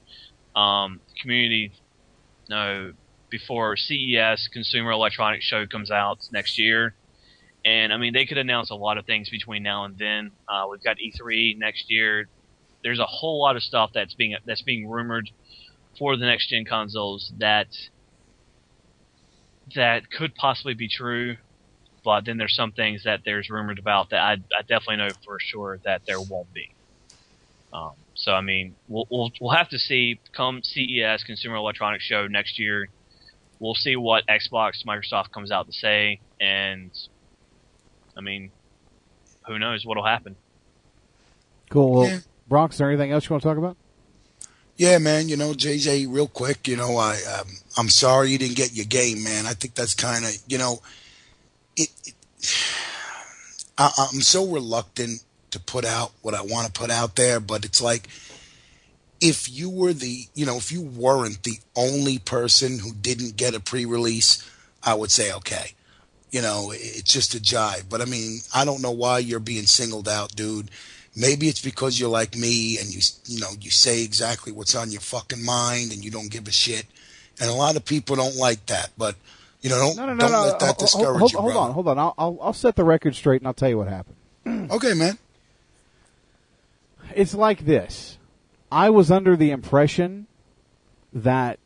um, 0.56 1.00
community, 1.20 1.72
no, 2.48 2.92
before 3.30 3.76
CES 3.76 4.48
Consumer 4.48 4.90
Electronics 4.90 5.44
Show 5.44 5.66
comes 5.66 5.90
out 5.90 6.18
next 6.32 6.58
year. 6.58 6.94
And 7.64 7.92
I 7.92 7.96
mean, 7.96 8.12
they 8.12 8.24
could 8.24 8.38
announce 8.38 8.70
a 8.70 8.74
lot 8.74 8.98
of 8.98 9.06
things 9.06 9.30
between 9.30 9.62
now 9.62 9.84
and 9.84 9.96
then. 9.98 10.30
Uh, 10.48 10.66
we've 10.70 10.82
got 10.82 10.96
E3 10.96 11.58
next 11.58 11.90
year. 11.90 12.28
There's 12.82 12.98
a 12.98 13.06
whole 13.06 13.40
lot 13.40 13.56
of 13.56 13.62
stuff 13.62 13.90
that's 13.92 14.14
being 14.14 14.36
that's 14.46 14.62
being 14.62 14.88
rumored 14.88 15.30
for 15.98 16.16
the 16.16 16.26
next 16.26 16.48
gen 16.48 16.64
consoles 16.64 17.32
that 17.38 17.68
that 19.74 20.10
could 20.10 20.34
possibly 20.34 20.74
be 20.74 20.88
true, 20.88 21.36
but 22.04 22.24
then 22.24 22.38
there's 22.38 22.54
some 22.54 22.72
things 22.72 23.04
that 23.04 23.20
there's 23.24 23.50
rumored 23.50 23.78
about 23.78 24.10
that 24.10 24.20
I, 24.20 24.32
I 24.56 24.62
definitely 24.62 24.96
know 24.96 25.08
for 25.24 25.38
sure 25.40 25.78
that 25.84 26.02
there 26.06 26.20
won't 26.20 26.52
be. 26.54 26.70
Um, 27.72 27.92
so 28.14 28.32
I 28.32 28.40
mean, 28.40 28.74
we'll, 28.88 29.06
we'll 29.10 29.30
we'll 29.40 29.54
have 29.54 29.68
to 29.70 29.78
see 29.78 30.18
come 30.32 30.62
CES 30.62 31.24
Consumer 31.24 31.56
Electronics 31.56 32.04
Show 32.04 32.26
next 32.26 32.58
year. 32.58 32.88
We'll 33.60 33.74
see 33.74 33.96
what 33.96 34.24
Xbox 34.26 34.84
Microsoft 34.86 35.32
comes 35.32 35.50
out 35.50 35.66
to 35.66 35.72
say, 35.72 36.20
and 36.40 36.90
I 38.16 38.20
mean, 38.20 38.50
who 39.46 39.58
knows 39.58 39.84
what'll 39.84 40.04
happen. 40.06 40.36
Cool. 41.70 41.92
Well, 41.92 42.08
Yeah. 42.08 42.18
Bronx, 42.48 42.76
is 42.76 42.78
there 42.78 42.88
anything 42.88 43.12
else 43.12 43.28
you 43.28 43.34
want 43.34 43.42
to 43.42 43.48
talk 43.48 43.58
about? 43.58 43.76
Yeah, 44.78 44.98
man. 44.98 45.28
You 45.28 45.36
know, 45.36 45.52
JJ, 45.54 46.06
real 46.08 46.28
quick. 46.28 46.68
You 46.68 46.76
know, 46.76 46.96
I 46.98 47.18
um, 47.40 47.48
I'm 47.76 47.90
sorry 47.90 48.30
you 48.30 48.38
didn't 48.38 48.56
get 48.56 48.74
your 48.74 48.86
game, 48.86 49.24
man. 49.24 49.46
I 49.46 49.52
think 49.54 49.74
that's 49.74 49.94
kind 49.94 50.24
of 50.24 50.36
you 50.48 50.58
know, 50.58 50.80
it. 51.76 51.90
it 52.06 52.14
I, 53.78 53.90
I'm 54.12 54.22
so 54.22 54.46
reluctant 54.46 55.22
to 55.52 55.60
put 55.60 55.84
out 55.84 56.12
what 56.22 56.34
I 56.34 56.42
want 56.42 56.66
to 56.66 56.72
put 56.72 56.90
out 56.90 57.16
there, 57.16 57.40
but 57.40 57.64
it's 57.64 57.80
like 57.82 58.08
if 59.20 59.50
you 59.50 59.68
were 59.70 59.92
the 59.92 60.24
you 60.34 60.46
know 60.46 60.56
if 60.56 60.70
you 60.72 60.82
weren't 60.82 61.42
the 61.42 61.58
only 61.76 62.18
person 62.18 62.80
who 62.80 62.94
didn't 62.94 63.36
get 63.36 63.54
a 63.54 63.60
pre-release, 63.60 64.48
I 64.82 64.94
would 64.94 65.10
say 65.10 65.32
okay. 65.32 65.72
You 66.30 66.42
know, 66.42 66.72
it- 66.72 66.80
it's 66.82 67.12
just 67.12 67.34
a 67.34 67.40
jive. 67.40 67.88
But 67.88 68.02
I 68.02 68.06
mean, 68.06 68.40
I 68.54 68.64
don't 68.64 68.82
know 68.82 68.90
why 68.92 69.20
you're 69.20 69.40
being 69.40 69.66
singled 69.66 70.08
out, 70.08 70.36
dude. 70.36 70.70
Maybe 71.18 71.48
it's 71.48 71.60
because 71.60 71.98
you're 71.98 72.08
like 72.08 72.36
me 72.36 72.78
and 72.78 72.88
you 72.94 73.00
you 73.26 73.40
know 73.40 73.48
you 73.60 73.70
say 73.70 74.02
exactly 74.04 74.52
what's 74.52 74.74
on 74.76 74.90
your 74.92 75.00
fucking 75.00 75.44
mind 75.44 75.92
and 75.92 76.04
you 76.04 76.10
don't 76.10 76.30
give 76.30 76.46
a 76.46 76.52
shit. 76.52 76.86
And 77.40 77.50
a 77.50 77.52
lot 77.54 77.76
of 77.76 77.84
people 77.84 78.14
don't 78.16 78.36
like 78.36 78.64
that, 78.66 78.90
but 78.96 79.16
you 79.60 79.68
know 79.70 79.76
don't 79.78 79.96
No, 79.96 80.06
no, 80.06 80.14
no, 80.14 80.20
don't 80.20 80.32
no. 80.32 80.42
let 80.42 80.58
that 80.60 80.66
Hold- 80.66 80.78
discourage 80.78 81.18
hold, 81.18 81.32
you, 81.32 81.38
hold 81.40 81.56
on, 81.56 81.72
hold 81.72 81.88
on. 81.88 81.98
I'll, 81.98 82.14
I'll 82.18 82.38
I'll 82.40 82.52
set 82.52 82.76
the 82.76 82.84
record 82.84 83.14
straight 83.16 83.40
and 83.40 83.48
I'll 83.48 83.54
tell 83.54 83.68
you 83.68 83.78
what 83.78 83.88
happened. 83.88 84.16
Okay, 84.70 84.94
man. 84.94 85.18
It's 87.14 87.34
like 87.34 87.64
this. 87.64 88.18
I 88.70 88.90
was 88.90 89.10
under 89.10 89.34
the 89.36 89.50
impression 89.50 90.26
that 91.12 91.58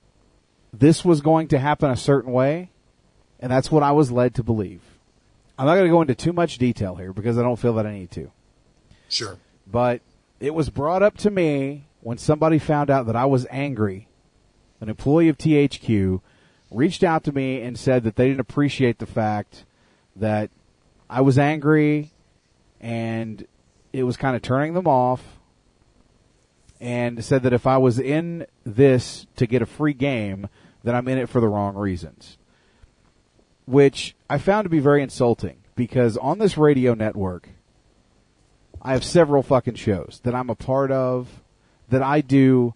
this 0.73 1.05
was 1.05 1.21
going 1.21 1.49
to 1.49 1.59
happen 1.59 1.91
a 1.91 1.97
certain 1.97 2.33
way, 2.33 2.71
and 3.41 3.51
that's 3.51 3.71
what 3.71 3.83
I 3.83 3.91
was 3.93 4.11
led 4.13 4.35
to 4.37 4.43
believe. 4.43 4.81
I'm 5.59 5.67
not 5.67 5.75
going 5.75 5.87
to 5.87 5.91
go 5.91 6.01
into 6.01 6.15
too 6.15 6.33
much 6.33 6.59
detail 6.59 6.95
here 6.95 7.13
because 7.13 7.37
I 7.39 7.43
don't 7.43 7.59
feel 7.59 7.75
that 7.75 7.87
I 7.87 7.93
need 7.93 8.11
to. 8.13 8.31
Sure. 9.13 9.39
But 9.67 10.01
it 10.41 10.55
was 10.55 10.71
brought 10.71 11.03
up 11.03 11.19
to 11.19 11.31
me 11.31 11.85
when 12.01 12.19
somebody 12.19 12.59
found 12.59 12.91
out 12.91 13.07
that 13.07 13.17
I 13.17 13.27
was 13.27 13.47
angry. 13.51 14.09
An 14.81 14.89
employee 14.89 15.29
of 15.29 15.39
THQ 15.39 16.21
reached 16.71 17.05
out 17.05 17.23
to 17.25 17.33
me 17.33 17.61
and 17.61 17.79
said 17.79 18.05
that 18.05 18.17
they 18.17 18.27
didn't 18.27 18.41
appreciate 18.41 18.99
the 18.99 19.07
fact 19.07 19.65
that 20.17 20.51
I 21.09 21.21
was 21.21 21.39
angry 21.39 22.11
and 22.81 23.47
it 23.93 24.05
was 24.05 24.17
kind 24.17 24.35
of 24.35 24.43
turning 24.43 24.75
them 24.75 24.89
off 24.89 25.23
and 26.81 27.25
said 27.25 27.43
that 27.45 27.53
if 27.53 27.67
I 27.67 27.77
was 27.77 27.99
in 27.99 28.47
this 28.65 29.27
to 29.37 29.47
get 29.47 29.63
a 29.63 29.67
free 29.67 29.93
game, 29.93 30.49
then 30.83 30.97
I'm 30.97 31.07
in 31.07 31.19
it 31.19 31.29
for 31.29 31.41
the 31.41 31.49
wrong 31.49 31.77
reasons. 31.77 32.39
Which 33.67 34.17
I 34.29 34.39
found 34.39 34.65
to 34.65 34.71
be 34.71 34.81
very 34.81 35.03
insulting 35.03 35.59
because 35.77 36.17
on 36.17 36.39
this 36.39 36.59
radio 36.59 36.95
network, 36.95 37.51
I 38.83 38.93
have 38.93 39.05
several 39.05 39.45
fucking 39.45 39.77
shows 39.77 40.21
that 40.25 40.35
I'm 40.35 40.51
a 40.51 40.57
part 40.57 40.91
of 40.91 41.41
that 41.89 42.03
I 42.03 42.21
do 42.21 42.75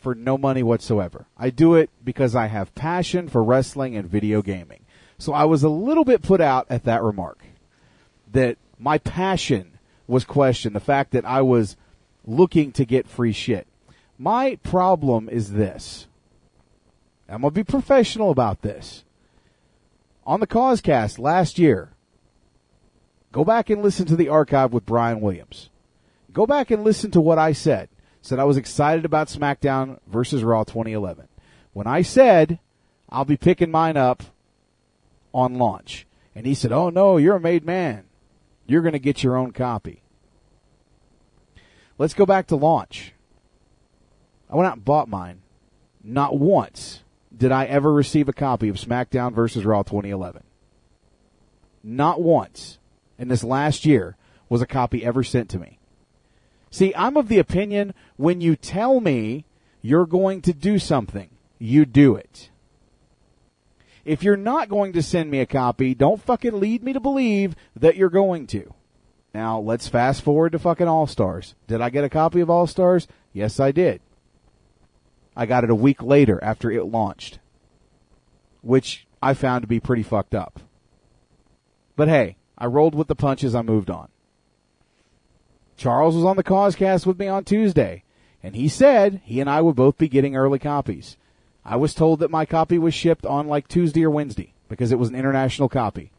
for 0.00 0.14
no 0.14 0.38
money 0.38 0.62
whatsoever. 0.62 1.26
I 1.36 1.50
do 1.50 1.74
it 1.74 1.90
because 2.04 2.36
I 2.36 2.46
have 2.46 2.74
passion 2.74 3.28
for 3.28 3.42
wrestling 3.42 3.96
and 3.96 4.08
video 4.08 4.40
gaming. 4.40 4.84
So 5.18 5.32
I 5.32 5.44
was 5.44 5.62
a 5.62 5.68
little 5.68 6.04
bit 6.04 6.22
put 6.22 6.40
out 6.40 6.66
at 6.70 6.84
that 6.84 7.02
remark 7.02 7.38
that 8.30 8.56
my 8.78 8.98
passion 8.98 9.78
was 10.06 10.24
questioned. 10.24 10.76
The 10.76 10.80
fact 10.80 11.10
that 11.12 11.24
I 11.24 11.42
was 11.42 11.76
looking 12.24 12.70
to 12.72 12.84
get 12.84 13.08
free 13.08 13.32
shit. 13.32 13.66
My 14.18 14.56
problem 14.62 15.28
is 15.28 15.52
this. 15.52 16.06
I'm 17.28 17.40
going 17.40 17.52
to 17.52 17.60
be 17.60 17.64
professional 17.64 18.30
about 18.30 18.62
this. 18.62 19.04
On 20.26 20.40
the 20.40 20.46
Causecast 20.46 21.18
last 21.18 21.58
year, 21.58 21.90
go 23.34 23.44
back 23.44 23.68
and 23.68 23.82
listen 23.82 24.06
to 24.06 24.14
the 24.14 24.28
archive 24.28 24.72
with 24.72 24.86
Brian 24.86 25.20
Williams. 25.20 25.68
Go 26.32 26.46
back 26.46 26.70
and 26.70 26.84
listen 26.84 27.10
to 27.10 27.20
what 27.20 27.36
I 27.36 27.52
said. 27.52 27.88
Said 28.22 28.38
I 28.38 28.44
was 28.44 28.56
excited 28.56 29.04
about 29.04 29.26
SmackDown 29.26 29.98
versus 30.06 30.44
Raw 30.44 30.62
2011. 30.62 31.26
When 31.72 31.88
I 31.88 32.02
said 32.02 32.60
I'll 33.08 33.24
be 33.24 33.36
picking 33.36 33.72
mine 33.72 33.96
up 33.96 34.22
on 35.32 35.58
launch. 35.58 36.06
And 36.34 36.46
he 36.46 36.54
said, 36.54 36.70
Oh 36.70 36.90
no, 36.90 37.16
you're 37.16 37.36
a 37.36 37.40
made 37.40 37.64
man. 37.64 38.04
You're 38.66 38.82
going 38.82 38.92
to 38.92 39.00
get 39.00 39.22
your 39.22 39.36
own 39.36 39.50
copy. 39.50 40.02
Let's 41.98 42.14
go 42.14 42.24
back 42.24 42.46
to 42.48 42.56
launch. 42.56 43.12
I 44.48 44.54
went 44.54 44.68
out 44.68 44.76
and 44.76 44.84
bought 44.84 45.08
mine. 45.08 45.42
Not 46.02 46.38
once 46.38 47.02
did 47.36 47.50
I 47.50 47.64
ever 47.64 47.92
receive 47.92 48.28
a 48.28 48.32
copy 48.32 48.68
of 48.68 48.76
SmackDown 48.76 49.34
versus 49.34 49.64
Raw 49.64 49.82
2011. 49.82 50.44
Not 51.82 52.22
once 52.22 52.78
in 53.18 53.28
this 53.28 53.44
last 53.44 53.84
year 53.84 54.16
was 54.48 54.62
a 54.62 54.66
copy 54.66 55.04
ever 55.04 55.22
sent 55.22 55.48
to 55.50 55.58
me. 55.58 55.78
See, 56.70 56.92
I'm 56.96 57.16
of 57.16 57.28
the 57.28 57.38
opinion 57.38 57.94
when 58.16 58.40
you 58.40 58.56
tell 58.56 59.00
me 59.00 59.44
you're 59.80 60.06
going 60.06 60.42
to 60.42 60.52
do 60.52 60.78
something, 60.78 61.30
you 61.58 61.84
do 61.84 62.16
it. 62.16 62.50
If 64.04 64.22
you're 64.22 64.36
not 64.36 64.68
going 64.68 64.92
to 64.94 65.02
send 65.02 65.30
me 65.30 65.40
a 65.40 65.46
copy, 65.46 65.94
don't 65.94 66.20
fucking 66.20 66.58
lead 66.60 66.82
me 66.82 66.92
to 66.92 67.00
believe 67.00 67.54
that 67.76 67.96
you're 67.96 68.10
going 68.10 68.46
to. 68.48 68.74
Now, 69.32 69.58
let's 69.58 69.88
fast 69.88 70.22
forward 70.22 70.52
to 70.52 70.58
fucking 70.58 70.86
All 70.86 71.06
Stars. 71.06 71.54
Did 71.66 71.80
I 71.80 71.90
get 71.90 72.04
a 72.04 72.10
copy 72.10 72.40
of 72.40 72.50
All 72.50 72.66
Stars? 72.66 73.08
Yes, 73.32 73.58
I 73.58 73.72
did. 73.72 74.00
I 75.36 75.46
got 75.46 75.64
it 75.64 75.70
a 75.70 75.74
week 75.74 76.02
later 76.02 76.42
after 76.42 76.70
it 76.70 76.84
launched, 76.84 77.40
which 78.62 79.06
I 79.22 79.34
found 79.34 79.62
to 79.62 79.68
be 79.68 79.80
pretty 79.80 80.02
fucked 80.02 80.34
up. 80.34 80.60
But 81.96 82.08
hey, 82.08 82.36
I 82.56 82.66
rolled 82.66 82.94
with 82.94 83.08
the 83.08 83.14
punches, 83.14 83.54
I 83.54 83.62
moved 83.62 83.90
on. 83.90 84.08
Charles 85.76 86.14
was 86.14 86.24
on 86.24 86.36
the 86.36 86.44
Causecast 86.44 87.04
with 87.04 87.18
me 87.18 87.26
on 87.26 87.44
Tuesday, 87.44 88.04
and 88.42 88.54
he 88.54 88.68
said 88.68 89.20
he 89.24 89.40
and 89.40 89.50
I 89.50 89.60
would 89.60 89.74
both 89.74 89.98
be 89.98 90.08
getting 90.08 90.36
early 90.36 90.58
copies. 90.58 91.16
I 91.64 91.76
was 91.76 91.94
told 91.94 92.20
that 92.20 92.30
my 92.30 92.44
copy 92.44 92.78
was 92.78 92.94
shipped 92.94 93.26
on 93.26 93.48
like 93.48 93.66
Tuesday 93.66 94.04
or 94.04 94.10
Wednesday 94.10 94.54
because 94.68 94.92
it 94.92 94.98
was 94.98 95.08
an 95.08 95.14
international 95.14 95.68
copy. 95.68 96.12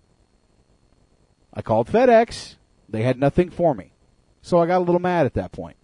I 1.54 1.62
called 1.62 1.88
FedEx. 1.88 2.56
They 2.90 3.04
had 3.04 3.20
nothing 3.20 3.50
for 3.50 3.74
me. 3.74 3.94
So 4.42 4.60
I 4.60 4.66
got 4.66 4.80
a 4.80 4.84
little 4.84 5.00
mad 5.00 5.26
at 5.26 5.36
that 5.36 5.52
point. 5.52 5.78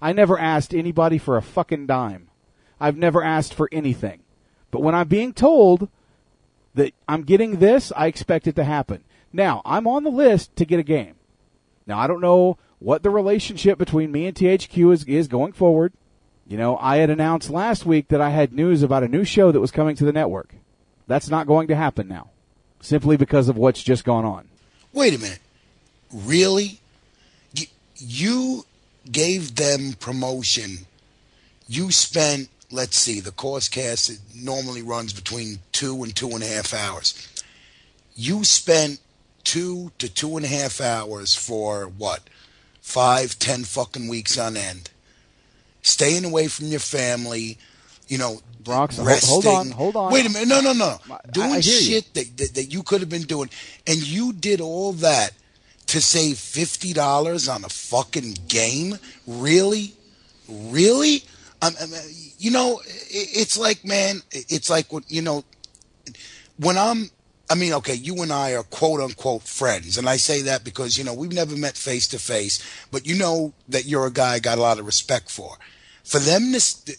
I 0.00 0.12
never 0.12 0.38
asked 0.38 0.74
anybody 0.74 1.18
for 1.18 1.36
a 1.36 1.42
fucking 1.42 1.86
dime. 1.86 2.28
I've 2.80 2.96
never 2.96 3.22
asked 3.22 3.52
for 3.52 3.68
anything. 3.72 4.20
But 4.70 4.82
when 4.82 4.94
I'm 4.94 5.08
being 5.08 5.32
told 5.32 5.88
that 6.74 6.94
I'm 7.08 7.22
getting 7.22 7.58
this, 7.58 7.92
I 7.94 8.06
expect 8.06 8.46
it 8.46 8.56
to 8.56 8.64
happen. 8.64 9.04
Now, 9.32 9.62
I'm 9.64 9.86
on 9.86 10.04
the 10.04 10.10
list 10.10 10.54
to 10.56 10.64
get 10.64 10.80
a 10.80 10.84
game. 10.84 11.14
Now, 11.86 11.98
I 11.98 12.06
don't 12.06 12.20
know 12.20 12.58
what 12.78 13.02
the 13.02 13.10
relationship 13.10 13.78
between 13.78 14.10
me 14.10 14.26
and 14.26 14.34
THQ 14.34 14.92
is, 14.92 15.04
is 15.04 15.28
going 15.28 15.52
forward. 15.52 15.92
You 16.46 16.56
know, 16.56 16.76
I 16.78 16.96
had 16.96 17.10
announced 17.10 17.50
last 17.50 17.86
week 17.86 18.08
that 18.08 18.20
I 18.20 18.30
had 18.30 18.52
news 18.52 18.82
about 18.82 19.04
a 19.04 19.08
new 19.08 19.24
show 19.24 19.52
that 19.52 19.60
was 19.60 19.70
coming 19.70 19.94
to 19.96 20.04
the 20.04 20.12
network. 20.12 20.54
That's 21.06 21.28
not 21.28 21.46
going 21.46 21.68
to 21.68 21.76
happen 21.76 22.08
now, 22.08 22.30
simply 22.80 23.16
because 23.16 23.48
of 23.48 23.56
what's 23.56 23.82
just 23.82 24.04
gone 24.04 24.24
on. 24.24 24.48
Wait 24.92 25.14
a 25.14 25.18
minute. 25.18 25.40
Really? 26.12 26.80
You, 27.96 28.64
gave 29.10 29.56
them 29.56 29.94
promotion. 29.98 30.78
You 31.68 31.90
spent, 31.90 32.48
let's 32.70 32.96
see, 32.96 33.20
the 33.20 33.30
Causecast 33.30 34.18
normally 34.34 34.82
runs 34.82 35.12
between 35.12 35.58
two 35.72 36.02
and 36.02 36.14
two 36.14 36.30
and 36.30 36.42
a 36.42 36.46
half 36.46 36.74
hours. 36.74 37.28
You 38.14 38.44
spent 38.44 39.00
two 39.44 39.92
to 39.98 40.08
two 40.08 40.36
and 40.36 40.44
a 40.44 40.48
half 40.48 40.80
hours 40.80 41.34
for 41.34 41.84
what? 41.86 42.22
Five, 42.80 43.38
ten 43.38 43.64
fucking 43.64 44.08
weeks 44.08 44.38
on 44.38 44.56
end. 44.56 44.90
Staying 45.82 46.24
away 46.24 46.48
from 46.48 46.66
your 46.66 46.80
family, 46.80 47.56
you 48.08 48.18
know, 48.18 48.40
Bronx, 48.62 48.98
resting. 48.98 49.30
hold 49.30 49.46
on, 49.46 49.70
hold 49.70 49.96
on. 49.96 50.12
Wait 50.12 50.26
a 50.26 50.30
minute. 50.30 50.48
No, 50.48 50.60
no, 50.60 50.72
no. 50.72 50.98
I- 51.10 51.18
Doing 51.30 51.52
I 51.52 51.56
you. 51.56 51.62
shit 51.62 52.12
that, 52.14 52.36
that, 52.36 52.54
that 52.54 52.64
you 52.72 52.82
could 52.82 53.00
have 53.00 53.08
been 53.08 53.22
doing. 53.22 53.48
And 53.86 53.96
you 54.06 54.32
did 54.34 54.60
all 54.60 54.92
that 54.94 55.30
to 55.86 56.00
save 56.00 56.36
$50 56.36 57.52
on 57.54 57.64
a 57.64 57.68
fucking 57.68 58.36
game? 58.48 58.98
Really? 59.26 59.94
Really? 60.48 61.24
Um, 61.62 61.72
you 62.38 62.50
know, 62.50 62.80
i- 62.86 62.86
it's 63.08 63.56
like, 63.56 63.84
man, 63.84 64.20
it's 64.30 64.68
like, 64.68 64.92
what 64.92 65.04
you 65.10 65.22
know, 65.22 65.44
when 66.58 66.76
I'm, 66.76 67.10
I 67.50 67.56
mean, 67.56 67.72
okay, 67.74 67.94
you 67.94 68.22
and 68.22 68.32
I 68.32 68.54
are 68.54 68.62
quote 68.62 69.00
unquote 69.00 69.42
friends. 69.42 69.98
And 69.98 70.08
I 70.08 70.16
say 70.16 70.42
that 70.42 70.64
because, 70.64 70.96
you 70.96 71.04
know, 71.04 71.12
we've 71.12 71.32
never 71.32 71.56
met 71.56 71.76
face 71.76 72.06
to 72.08 72.18
face, 72.18 72.62
but 72.90 73.06
you 73.06 73.18
know 73.18 73.52
that 73.68 73.86
you're 73.86 74.06
a 74.06 74.12
guy 74.12 74.34
I 74.34 74.38
got 74.38 74.58
a 74.58 74.62
lot 74.62 74.78
of 74.78 74.86
respect 74.86 75.30
for. 75.30 75.56
For 76.04 76.18
them 76.20 76.52
to, 76.52 76.96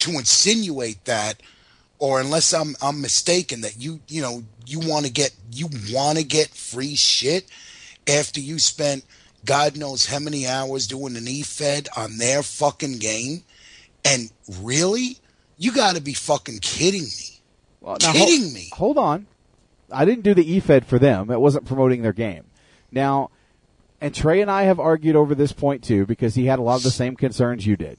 to 0.00 0.10
insinuate 0.10 1.04
that, 1.06 1.42
or 1.98 2.20
unless 2.20 2.52
I'm, 2.52 2.76
I'm 2.82 3.00
mistaken 3.00 3.62
that 3.62 3.80
you, 3.80 4.00
you 4.08 4.20
know, 4.20 4.44
you 4.66 4.80
want 4.80 5.06
to 5.06 5.12
get, 5.12 5.34
you 5.50 5.68
want 5.90 6.18
to 6.18 6.24
get 6.24 6.48
free 6.48 6.96
shit 6.96 7.48
after 8.06 8.40
you 8.40 8.58
spent 8.58 9.04
God 9.44 9.76
knows 9.76 10.06
how 10.06 10.18
many 10.18 10.46
hours 10.46 10.86
doing 10.86 11.16
an 11.16 11.28
E-Fed 11.28 11.88
on 11.96 12.16
their 12.18 12.42
fucking 12.42 12.98
game. 12.98 13.42
And 14.04 14.30
really? 14.60 15.18
You 15.58 15.72
got 15.72 15.96
to 15.96 16.02
be 16.02 16.14
fucking 16.14 16.58
kidding 16.60 17.02
me. 17.02 17.40
Well, 17.80 17.96
now, 18.00 18.12
kidding 18.12 18.42
hold, 18.42 18.54
me. 18.54 18.70
Hold 18.72 18.98
on. 18.98 19.26
I 19.94 20.04
didn't 20.04 20.24
do 20.24 20.34
the 20.34 20.52
E-Fed 20.52 20.86
for 20.86 20.98
them. 20.98 21.30
It 21.30 21.40
wasn't 21.40 21.66
promoting 21.66 22.02
their 22.02 22.12
game. 22.12 22.44
Now, 22.90 23.30
and 24.00 24.14
Trey 24.14 24.40
and 24.40 24.50
I 24.50 24.64
have 24.64 24.78
argued 24.78 25.16
over 25.16 25.34
this 25.34 25.52
point 25.52 25.82
too 25.82 26.04
because 26.06 26.34
he 26.34 26.46
had 26.46 26.58
a 26.58 26.62
lot 26.62 26.76
of 26.76 26.82
the 26.82 26.90
same 26.90 27.16
concerns 27.16 27.66
you 27.66 27.76
did. 27.76 27.98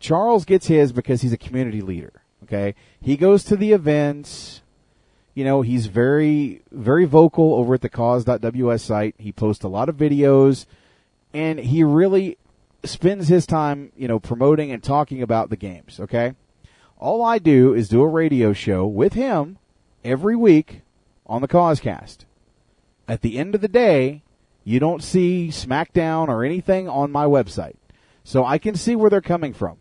Charles 0.00 0.44
gets 0.44 0.66
his 0.66 0.92
because 0.92 1.22
he's 1.22 1.32
a 1.32 1.38
community 1.38 1.80
leader. 1.80 2.22
Okay. 2.42 2.74
He 3.00 3.16
goes 3.16 3.44
to 3.44 3.56
the 3.56 3.72
events. 3.72 4.62
You 5.34 5.44
know, 5.44 5.62
he's 5.62 5.86
very, 5.86 6.62
very 6.72 7.04
vocal 7.04 7.54
over 7.54 7.74
at 7.74 7.82
the 7.82 7.88
cause.ws 7.88 8.82
site. 8.82 9.14
He 9.18 9.32
posts 9.32 9.64
a 9.64 9.68
lot 9.68 9.88
of 9.88 9.96
videos 9.96 10.66
and 11.32 11.58
he 11.58 11.84
really 11.84 12.38
spends 12.84 13.28
his 13.28 13.46
time, 13.46 13.92
you 13.96 14.08
know, 14.08 14.18
promoting 14.18 14.70
and 14.70 14.82
talking 14.82 15.22
about 15.22 15.50
the 15.50 15.56
games. 15.56 16.00
Okay. 16.00 16.32
All 16.98 17.22
I 17.22 17.38
do 17.38 17.74
is 17.74 17.88
do 17.88 18.00
a 18.02 18.08
radio 18.08 18.52
show 18.52 18.86
with 18.86 19.12
him 19.12 19.58
every 20.02 20.36
week 20.36 20.82
on 21.26 21.42
the 21.42 21.48
Causecast. 21.48 22.24
At 23.08 23.22
the 23.22 23.38
end 23.38 23.54
of 23.54 23.60
the 23.60 23.68
day, 23.68 24.22
you 24.64 24.80
don't 24.80 25.02
see 25.02 25.48
SmackDown 25.48 26.28
or 26.28 26.44
anything 26.44 26.88
on 26.88 27.12
my 27.12 27.24
website. 27.24 27.76
So 28.24 28.44
I 28.44 28.58
can 28.58 28.74
see 28.74 28.96
where 28.96 29.10
they're 29.10 29.20
coming 29.20 29.52
from. 29.52 29.78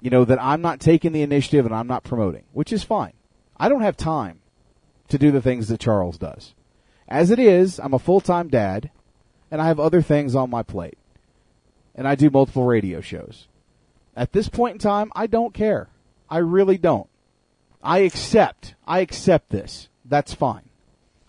You 0.00 0.10
know, 0.10 0.24
that 0.24 0.42
I'm 0.42 0.62
not 0.62 0.80
taking 0.80 1.12
the 1.12 1.22
initiative 1.22 1.66
and 1.66 1.74
I'm 1.74 1.86
not 1.86 2.04
promoting, 2.04 2.44
which 2.52 2.72
is 2.72 2.82
fine. 2.82 3.12
I 3.56 3.68
don't 3.68 3.82
have 3.82 3.96
time 3.96 4.40
to 5.08 5.18
do 5.18 5.30
the 5.30 5.42
things 5.42 5.68
that 5.68 5.80
Charles 5.80 6.18
does. 6.18 6.54
As 7.08 7.30
it 7.30 7.38
is, 7.38 7.78
I'm 7.78 7.94
a 7.94 7.98
full-time 7.98 8.48
dad 8.48 8.90
and 9.50 9.60
I 9.60 9.66
have 9.66 9.78
other 9.78 10.02
things 10.02 10.34
on 10.34 10.50
my 10.50 10.62
plate. 10.62 10.98
And 11.94 12.08
I 12.08 12.14
do 12.14 12.30
multiple 12.30 12.64
radio 12.64 13.00
shows. 13.00 13.46
At 14.16 14.32
this 14.32 14.48
point 14.48 14.74
in 14.74 14.78
time, 14.78 15.12
I 15.14 15.26
don't 15.26 15.54
care. 15.54 15.88
I 16.28 16.38
really 16.38 16.78
don't. 16.78 17.08
I 17.82 17.98
accept. 17.98 18.74
I 18.86 19.00
accept 19.00 19.50
this. 19.50 19.88
That's 20.04 20.34
fine. 20.34 20.70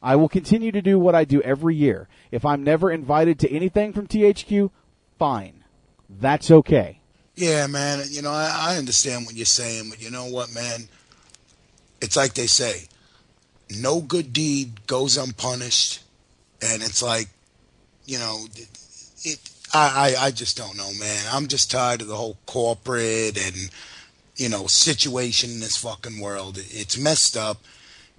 I 0.06 0.16
will 0.18 0.30
continue 0.30 0.72
to 0.72 0.84
do 0.84 1.00
what 1.00 1.16
I 1.16 1.26
do 1.26 1.42
every 1.42 1.74
year. 1.74 2.08
If 2.30 2.46
I'm 2.46 2.64
never 2.64 2.92
invited 2.92 3.40
to 3.40 3.52
anything 3.52 3.92
from 3.92 4.06
THQ, 4.06 4.70
fine. 5.18 5.64
That's 6.08 6.52
okay. 6.52 7.00
Yeah, 7.34 7.66
man. 7.66 8.04
You 8.12 8.22
know, 8.22 8.30
I, 8.30 8.56
I 8.56 8.78
understand 8.78 9.26
what 9.26 9.34
you're 9.34 9.48
saying, 9.48 9.90
but 9.90 10.00
you 10.00 10.12
know 10.12 10.28
what, 10.28 10.54
man? 10.54 10.90
It's 12.02 12.16
like 12.16 12.36
they 12.36 12.46
say, 12.46 12.84
no 13.82 14.00
good 14.00 14.32
deed 14.32 14.86
goes 14.86 15.18
unpunished, 15.18 16.04
and 16.62 16.84
it's 16.84 17.02
like, 17.02 17.28
you 18.06 18.20
know, 18.20 18.46
it. 19.24 19.40
I, 19.74 20.14
I 20.20 20.26
I 20.28 20.32
just 20.32 20.56
don't 20.56 20.78
know, 20.78 20.92
man. 21.00 21.26
I'm 21.32 21.48
just 21.48 21.72
tired 21.72 22.02
of 22.02 22.08
the 22.08 22.16
whole 22.16 22.38
corporate 22.46 23.44
and 23.44 23.72
you 24.36 24.50
know 24.50 24.68
situation 24.68 25.50
in 25.50 25.62
this 25.62 25.78
fucking 25.78 26.20
world. 26.20 26.60
It's 26.60 26.96
messed 26.96 27.36
up, 27.36 27.58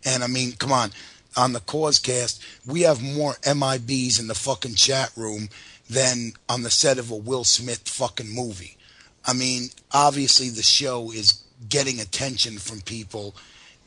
and 0.05 0.25
I 0.25 0.27
mean, 0.27 0.55
come 0.59 0.73
on. 0.73 0.91
On 1.37 1.53
the 1.53 1.61
Causecast, 1.61 2.41
we 2.67 2.83
have 2.83 3.03
more 3.03 3.35
MIBs 3.43 4.19
in 4.19 4.27
the 4.27 4.35
fucking 4.35 4.75
chat 4.75 5.11
room 5.17 5.49
than 5.89 6.33
on 6.49 6.63
the 6.63 6.71
set 6.71 6.99
of 6.99 7.11
a 7.11 7.17
Will 7.17 7.45
Smith 7.45 7.89
fucking 7.89 8.35
movie. 8.35 8.77
I 9.25 9.33
mean, 9.33 9.69
obviously 9.93 10.49
the 10.49 10.63
show 10.63 11.11
is 11.11 11.45
getting 11.69 12.01
attention 12.01 12.59
from 12.59 12.81
people, 12.81 13.35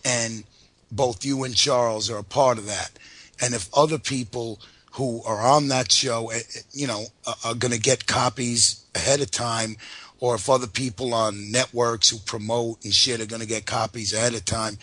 and 0.04 0.44
both 0.92 1.26
you 1.26 1.44
and 1.44 1.56
Charles 1.56 2.10
are 2.10 2.18
a 2.18 2.24
part 2.24 2.58
of 2.58 2.66
that. 2.68 2.92
And 3.42 3.54
if 3.54 3.70
other 3.74 3.98
people 3.98 4.60
who 4.94 5.22
are 5.24 5.42
on 5.42 5.70
that 5.70 5.92
show, 5.92 6.30
eh, 6.30 6.40
eh, 6.40 6.60
you 6.74 6.88
know, 6.88 7.06
are, 7.26 7.36
are 7.46 7.54
going 7.56 7.72
to 7.74 7.80
get 7.80 8.06
copies 8.06 8.84
ahead 8.96 9.22
of 9.22 9.32
time, 9.32 9.78
or 10.20 10.36
if 10.36 10.50
other 10.50 10.68
people 10.68 11.14
on 11.14 11.52
networks 11.52 12.10
who 12.10 12.18
promote 12.18 12.84
and 12.84 12.94
shit 12.94 13.22
are 13.22 13.26
going 13.26 13.42
to 13.42 13.48
get 13.48 13.66
copies 13.66 14.14
ahead 14.14 14.34
of 14.34 14.44
time, 14.44 14.78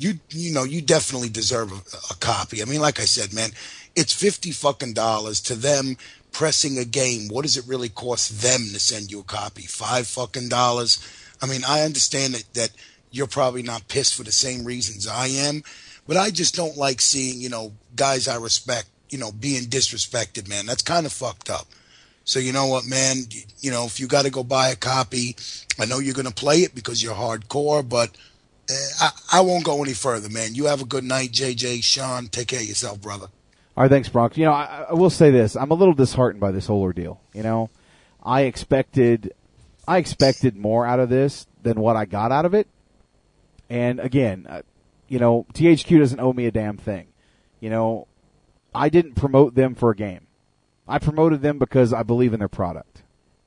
you 0.00 0.14
you 0.30 0.52
know 0.52 0.64
you 0.64 0.80
definitely 0.80 1.28
deserve 1.28 1.70
a, 1.72 2.12
a 2.12 2.16
copy. 2.16 2.62
I 2.62 2.64
mean, 2.64 2.80
like 2.80 2.98
I 2.98 3.04
said, 3.04 3.34
man, 3.34 3.50
it's 3.94 4.14
fifty 4.14 4.50
fucking 4.50 4.94
dollars 4.94 5.40
to 5.42 5.54
them 5.54 5.96
pressing 6.32 6.78
a 6.78 6.84
game. 6.84 7.28
What 7.28 7.42
does 7.42 7.56
it 7.56 7.66
really 7.66 7.90
cost 7.90 8.40
them 8.40 8.60
to 8.72 8.80
send 8.80 9.10
you 9.10 9.20
a 9.20 9.24
copy? 9.24 9.62
Five 9.62 10.06
fucking 10.06 10.48
dollars. 10.48 10.98
I 11.42 11.46
mean, 11.46 11.60
I 11.68 11.82
understand 11.82 12.34
that 12.34 12.54
that 12.54 12.70
you're 13.10 13.26
probably 13.26 13.62
not 13.62 13.88
pissed 13.88 14.14
for 14.14 14.22
the 14.22 14.32
same 14.32 14.64
reasons 14.64 15.06
I 15.06 15.26
am, 15.26 15.62
but 16.06 16.16
I 16.16 16.30
just 16.30 16.54
don't 16.54 16.78
like 16.78 17.02
seeing 17.02 17.40
you 17.40 17.50
know 17.50 17.72
guys 17.94 18.26
I 18.26 18.36
respect 18.36 18.88
you 19.10 19.18
know 19.18 19.32
being 19.32 19.64
disrespected. 19.64 20.48
Man, 20.48 20.64
that's 20.64 20.82
kind 20.82 21.04
of 21.04 21.12
fucked 21.12 21.50
up. 21.50 21.66
So 22.24 22.38
you 22.38 22.52
know 22.52 22.68
what, 22.68 22.86
man? 22.86 23.24
You, 23.60 23.70
know 23.70 23.84
if 23.84 24.00
you 24.00 24.06
got 24.06 24.24
to 24.24 24.30
go 24.30 24.44
buy 24.44 24.68
a 24.68 24.76
copy, 24.76 25.36
I 25.78 25.84
know 25.84 25.98
you're 25.98 26.14
gonna 26.14 26.30
play 26.30 26.60
it 26.60 26.74
because 26.74 27.02
you're 27.02 27.14
hardcore, 27.14 27.86
but. 27.86 28.16
Eh, 28.70 28.88
I, 29.00 29.38
I 29.38 29.40
won't 29.40 29.64
go 29.64 29.82
any 29.82 29.94
further, 29.94 30.28
man. 30.28 30.54
You 30.54 30.66
have 30.66 30.82
a 30.82 30.86
good 30.86 31.04
night, 31.04 31.32
JJ. 31.32 31.82
Sean, 31.82 32.28
take 32.28 32.48
care 32.48 32.60
of 32.60 32.66
yourself, 32.66 33.00
brother. 33.00 33.26
All 33.76 33.84
right, 33.84 33.90
thanks, 33.90 34.08
Bronx. 34.08 34.36
You 34.36 34.44
know, 34.44 34.52
I, 34.52 34.86
I 34.90 34.94
will 34.94 35.10
say 35.10 35.30
this: 35.30 35.56
I'm 35.56 35.70
a 35.70 35.74
little 35.74 35.94
disheartened 35.94 36.40
by 36.40 36.50
this 36.50 36.66
whole 36.66 36.82
ordeal. 36.82 37.20
You 37.32 37.42
know, 37.42 37.70
I 38.22 38.42
expected, 38.42 39.32
I 39.86 39.98
expected 39.98 40.56
more 40.56 40.86
out 40.86 41.00
of 41.00 41.08
this 41.08 41.46
than 41.62 41.80
what 41.80 41.96
I 41.96 42.04
got 42.04 42.32
out 42.32 42.44
of 42.44 42.54
it. 42.54 42.68
And 43.68 44.00
again, 44.00 44.46
uh, 44.48 44.62
you 45.08 45.18
know, 45.18 45.46
THQ 45.54 45.98
doesn't 45.98 46.20
owe 46.20 46.32
me 46.32 46.46
a 46.46 46.50
damn 46.50 46.76
thing. 46.76 47.08
You 47.60 47.70
know, 47.70 48.06
I 48.74 48.88
didn't 48.88 49.14
promote 49.14 49.54
them 49.54 49.74
for 49.74 49.90
a 49.90 49.96
game. 49.96 50.26
I 50.88 50.98
promoted 50.98 51.42
them 51.42 51.58
because 51.58 51.92
I 51.92 52.02
believe 52.02 52.32
in 52.32 52.40
their 52.40 52.48
product. 52.48 53.02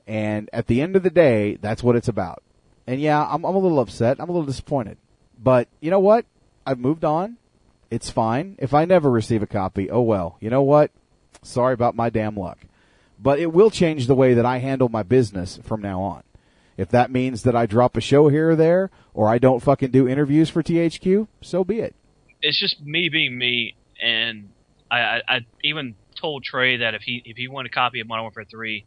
And 0.06 0.48
at 0.52 0.66
the 0.66 0.80
end 0.80 0.96
of 0.96 1.02
the 1.02 1.10
day, 1.10 1.56
that's 1.60 1.82
what 1.82 1.96
it's 1.96 2.08
about. 2.08 2.42
And 2.86 3.00
yeah, 3.00 3.22
I'm, 3.24 3.44
I'm 3.44 3.54
a 3.54 3.58
little 3.58 3.80
upset. 3.80 4.18
I'm 4.20 4.28
a 4.28 4.32
little 4.32 4.46
disappointed. 4.46 4.98
But 5.44 5.68
you 5.80 5.90
know 5.90 6.00
what? 6.00 6.24
I've 6.66 6.78
moved 6.78 7.04
on. 7.04 7.36
It's 7.90 8.10
fine. 8.10 8.56
If 8.58 8.72
I 8.72 8.86
never 8.86 9.10
receive 9.10 9.42
a 9.42 9.46
copy, 9.46 9.90
oh 9.90 10.00
well. 10.00 10.38
You 10.40 10.48
know 10.48 10.62
what? 10.62 10.90
Sorry 11.42 11.74
about 11.74 11.94
my 11.94 12.08
damn 12.08 12.34
luck. 12.34 12.58
But 13.20 13.38
it 13.38 13.52
will 13.52 13.70
change 13.70 14.06
the 14.06 14.14
way 14.14 14.32
that 14.32 14.46
I 14.46 14.58
handle 14.58 14.88
my 14.88 15.02
business 15.02 15.60
from 15.62 15.82
now 15.82 16.00
on. 16.00 16.22
If 16.78 16.88
that 16.88 17.10
means 17.10 17.42
that 17.42 17.54
I 17.54 17.66
drop 17.66 17.96
a 17.96 18.00
show 18.00 18.28
here 18.28 18.50
or 18.50 18.56
there, 18.56 18.90
or 19.12 19.28
I 19.28 19.38
don't 19.38 19.62
fucking 19.62 19.90
do 19.90 20.08
interviews 20.08 20.48
for 20.50 20.62
THQ, 20.62 21.28
so 21.40 21.62
be 21.62 21.78
it. 21.78 21.94
it's 22.42 22.58
just 22.58 22.80
me 22.80 23.08
being 23.10 23.38
me, 23.38 23.76
and 24.02 24.48
I, 24.90 24.98
I, 24.98 25.22
I 25.28 25.40
even 25.62 25.94
told 26.20 26.42
Trey 26.42 26.78
that 26.78 26.94
if 26.94 27.02
he 27.02 27.22
if 27.24 27.36
he 27.36 27.46
wanted 27.46 27.70
a 27.70 27.74
copy 27.74 28.00
of 28.00 28.08
Modern 28.08 28.24
Warfare 28.24 28.44
Three, 28.50 28.86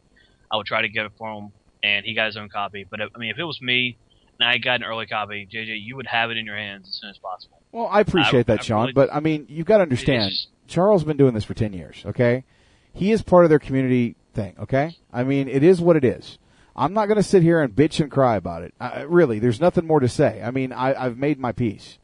I 0.52 0.56
would 0.56 0.66
try 0.66 0.82
to 0.82 0.88
get 0.88 1.06
it 1.06 1.12
for 1.16 1.32
him, 1.32 1.52
and 1.82 2.04
he 2.04 2.14
got 2.14 2.26
his 2.26 2.36
own 2.36 2.50
copy. 2.50 2.84
But 2.88 3.00
if, 3.00 3.08
I 3.14 3.18
mean, 3.18 3.30
if 3.30 3.38
it 3.38 3.44
was 3.44 3.62
me 3.62 3.96
and 4.38 4.48
I 4.48 4.58
got 4.58 4.76
an 4.76 4.84
early 4.84 5.06
copy, 5.06 5.46
JJ, 5.50 5.82
you 5.82 5.96
would 5.96 6.06
have 6.06 6.30
it 6.30 6.36
in 6.36 6.46
your 6.46 6.56
hands 6.56 6.88
as 6.88 6.94
soon 6.94 7.10
as 7.10 7.18
possible. 7.18 7.60
Well, 7.72 7.88
I 7.88 8.00
appreciate 8.00 8.40
I- 8.40 8.54
that, 8.54 8.60
I 8.60 8.62
Sean, 8.62 8.80
really- 8.82 8.92
but 8.92 9.12
I 9.12 9.20
mean, 9.20 9.46
you've 9.48 9.66
got 9.66 9.78
to 9.78 9.82
understand, 9.82 10.32
Charles 10.66 11.02
has 11.02 11.06
been 11.06 11.16
doing 11.16 11.34
this 11.34 11.44
for 11.44 11.54
10 11.54 11.72
years, 11.72 12.02
okay? 12.06 12.44
He 12.92 13.12
is 13.12 13.22
part 13.22 13.44
of 13.44 13.50
their 13.50 13.58
community 13.58 14.16
thing, 14.34 14.54
okay? 14.60 14.96
I 15.12 15.24
mean, 15.24 15.48
it 15.48 15.62
is 15.62 15.80
what 15.80 15.96
it 15.96 16.04
is. 16.04 16.38
I'm 16.74 16.94
not 16.94 17.06
going 17.06 17.16
to 17.16 17.24
sit 17.24 17.42
here 17.42 17.60
and 17.60 17.74
bitch 17.74 18.00
and 18.00 18.10
cry 18.10 18.36
about 18.36 18.62
it. 18.62 18.72
I, 18.80 19.02
really, 19.02 19.40
there's 19.40 19.60
nothing 19.60 19.84
more 19.84 19.98
to 19.98 20.08
say. 20.08 20.40
I 20.44 20.52
mean, 20.52 20.72
I, 20.72 20.94
I've 20.94 21.18
made 21.18 21.38
my 21.40 21.50
peace. 21.50 21.98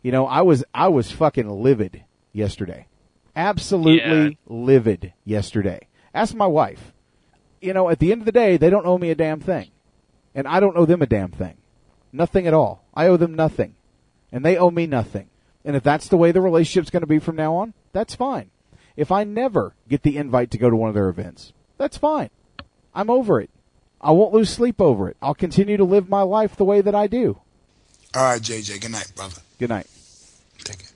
You 0.00 0.12
know, 0.12 0.26
I 0.26 0.42
was 0.42 0.64
I 0.74 0.88
was 0.88 1.10
fucking 1.10 1.48
livid 1.48 2.04
yesterday, 2.32 2.86
absolutely 3.36 4.38
livid 4.46 5.12
yesterday. 5.24 5.88
Ask 6.14 6.34
my 6.34 6.46
wife. 6.46 6.92
You 7.60 7.72
know, 7.72 7.88
at 7.88 7.98
the 8.00 8.10
end 8.12 8.22
of 8.22 8.26
the 8.26 8.32
day, 8.32 8.56
they 8.56 8.70
don't 8.70 8.86
owe 8.86 8.98
me 8.98 9.10
a 9.10 9.14
damn 9.14 9.40
thing, 9.40 9.70
and 10.34 10.46
I 10.48 10.58
don't 10.60 10.76
owe 10.76 10.86
them 10.86 11.02
a 11.02 11.06
damn 11.06 11.30
thing, 11.30 11.54
nothing 12.12 12.46
at 12.46 12.54
all. 12.54 12.84
I 12.94 13.06
owe 13.06 13.16
them 13.16 13.34
nothing, 13.34 13.74
and 14.30 14.44
they 14.44 14.56
owe 14.56 14.70
me 14.70 14.86
nothing. 14.86 15.28
And 15.64 15.76
if 15.76 15.82
that's 15.82 16.08
the 16.08 16.16
way 16.16 16.32
the 16.32 16.40
relationship's 16.40 16.90
going 16.90 17.02
to 17.02 17.06
be 17.06 17.18
from 17.18 17.36
now 17.36 17.54
on, 17.56 17.74
that's 17.92 18.14
fine. 18.14 18.50
If 18.96 19.10
I 19.10 19.24
never 19.24 19.74
get 19.88 20.02
the 20.02 20.16
invite 20.16 20.50
to 20.50 20.58
go 20.58 20.68
to 20.68 20.76
one 20.76 20.88
of 20.88 20.94
their 20.94 21.08
events, 21.08 21.52
that's 21.78 21.96
fine. 21.96 22.30
I'm 22.94 23.10
over 23.10 23.40
it. 23.40 23.50
I 24.00 24.10
won't 24.10 24.34
lose 24.34 24.50
sleep 24.50 24.80
over 24.80 25.08
it. 25.08 25.16
I'll 25.22 25.34
continue 25.34 25.76
to 25.76 25.84
live 25.84 26.08
my 26.08 26.22
life 26.22 26.56
the 26.56 26.64
way 26.64 26.80
that 26.80 26.94
I 26.94 27.06
do. 27.06 27.40
All 28.14 28.22
right, 28.22 28.42
JJ. 28.42 28.80
Good 28.80 28.90
night, 28.90 29.12
brother. 29.14 29.40
Good 29.58 29.70
night. 29.70 29.86
Take 30.58 30.80
it. 30.80 30.92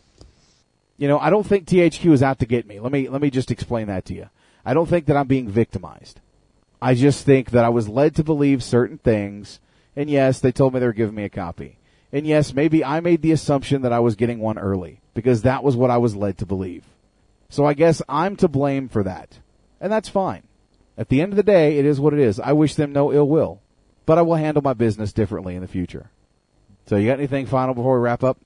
You 0.99 1.09
know, 1.09 1.19
I 1.19 1.31
don't 1.31 1.47
think 1.47 1.67
THQ 1.67 2.13
is 2.13 2.23
out 2.23 2.39
to 2.41 2.47
get 2.47 2.67
me. 2.67 2.81
Let 2.81 2.93
me 2.93 3.09
let 3.09 3.23
me 3.23 3.31
just 3.31 3.51
explain 3.51 3.87
that 3.87 4.05
to 4.07 4.15
you. 4.15 4.29
I 4.65 4.75
don't 4.75 4.89
think 4.89 5.07
that 5.07 5.17
I'm 5.17 5.29
being 5.29 5.49
victimized. 5.49 6.21
I 6.81 6.95
just 6.95 7.25
think 7.25 7.51
that 7.51 7.65
I 7.65 7.69
was 7.69 7.89
led 7.89 8.17
to 8.17 8.25
believe 8.25 8.63
certain 8.63 8.99
things, 8.99 9.61
and 9.97 10.11
yes, 10.11 10.41
they 10.41 10.53
told 10.53 10.75
me 10.75 10.81
they 10.81 10.87
were 10.87 10.93
giving 10.93 11.15
me 11.15 11.25
a 11.25 11.31
copy. 11.31 11.79
And 12.13 12.27
yes, 12.27 12.55
maybe 12.55 12.85
I 12.85 13.01
made 13.01 13.23
the 13.23 13.33
assumption 13.33 13.83
that 13.83 13.93
I 13.93 13.99
was 13.99 14.15
getting 14.15 14.39
one 14.39 14.59
early 14.59 15.01
because 15.15 15.43
that 15.43 15.65
was 15.65 15.75
what 15.75 15.91
I 15.91 15.97
was 15.97 16.15
led 16.15 16.39
to 16.39 16.47
believe. 16.47 16.85
So 17.49 17.65
I 17.65 17.75
guess 17.75 18.03
I'm 18.09 18.37
to 18.37 18.49
blame 18.49 18.89
for 18.89 19.03
that. 19.03 19.39
And 19.81 19.91
that's 19.91 20.09
fine. 20.09 20.43
At 20.99 21.09
the 21.09 21.21
end 21.21 21.33
of 21.33 21.37
the 21.37 21.43
day, 21.43 21.79
it 21.79 21.85
is 21.85 22.01
what 22.01 22.13
it 22.13 22.21
is. 22.21 22.41
I 22.41 22.53
wish 22.53 22.75
them 22.75 22.93
no 22.93 23.13
ill 23.13 23.29
will, 23.29 23.61
but 24.07 24.19
I 24.19 24.23
will 24.23 24.37
handle 24.37 24.63
my 24.63 24.73
business 24.73 25.13
differently 25.13 25.55
in 25.55 25.63
the 25.63 25.69
future. 25.69 26.11
So 26.87 26.97
you 26.97 27.09
got 27.09 27.19
anything 27.19 27.47
final 27.47 27.75
before 27.75 27.99
we 27.99 28.05
wrap 28.05 28.23
up? 28.23 28.39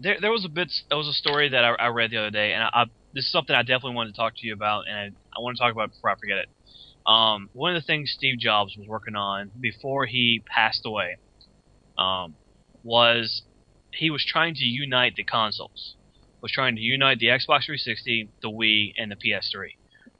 There, 0.00 0.16
there 0.20 0.30
was 0.30 0.44
a 0.44 0.48
bit. 0.48 0.70
There 0.88 0.98
was 0.98 1.08
a 1.08 1.12
story 1.12 1.48
that 1.48 1.64
I, 1.64 1.70
I 1.74 1.86
read 1.88 2.10
the 2.10 2.18
other 2.18 2.30
day, 2.30 2.52
and 2.52 2.62
I, 2.62 2.68
I, 2.72 2.84
this 3.14 3.24
is 3.24 3.32
something 3.32 3.54
I 3.54 3.62
definitely 3.62 3.94
wanted 3.94 4.14
to 4.14 4.16
talk 4.16 4.36
to 4.36 4.46
you 4.46 4.52
about, 4.52 4.84
and 4.88 4.96
I, 4.96 5.04
I 5.36 5.40
want 5.40 5.56
to 5.56 5.62
talk 5.62 5.72
about 5.72 5.88
it 5.88 5.94
before 5.94 6.10
I 6.10 6.14
forget 6.16 6.38
it. 6.38 6.48
Um, 7.06 7.48
one 7.52 7.74
of 7.74 7.82
the 7.82 7.86
things 7.86 8.12
Steve 8.16 8.38
Jobs 8.38 8.76
was 8.76 8.86
working 8.86 9.16
on 9.16 9.50
before 9.58 10.06
he 10.06 10.42
passed 10.46 10.84
away 10.84 11.16
um, 11.96 12.34
was 12.82 13.42
he 13.92 14.10
was 14.10 14.24
trying 14.24 14.54
to 14.54 14.64
unite 14.64 15.14
the 15.16 15.24
consoles. 15.24 15.96
Was 16.40 16.52
trying 16.52 16.76
to 16.76 16.82
unite 16.82 17.18
the 17.18 17.26
Xbox 17.26 17.66
360, 17.66 18.30
the 18.42 18.50
Wii, 18.50 18.92
and 18.96 19.10
the 19.10 19.16
PS3 19.16 19.70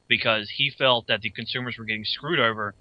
because 0.09 0.51
he 0.57 0.69
felt 0.77 1.07
that 1.07 1.21
the 1.21 1.29
consumers 1.29 1.75
were 1.77 1.85
getting 1.85 2.03
screwed 2.03 2.39
over 2.39 2.75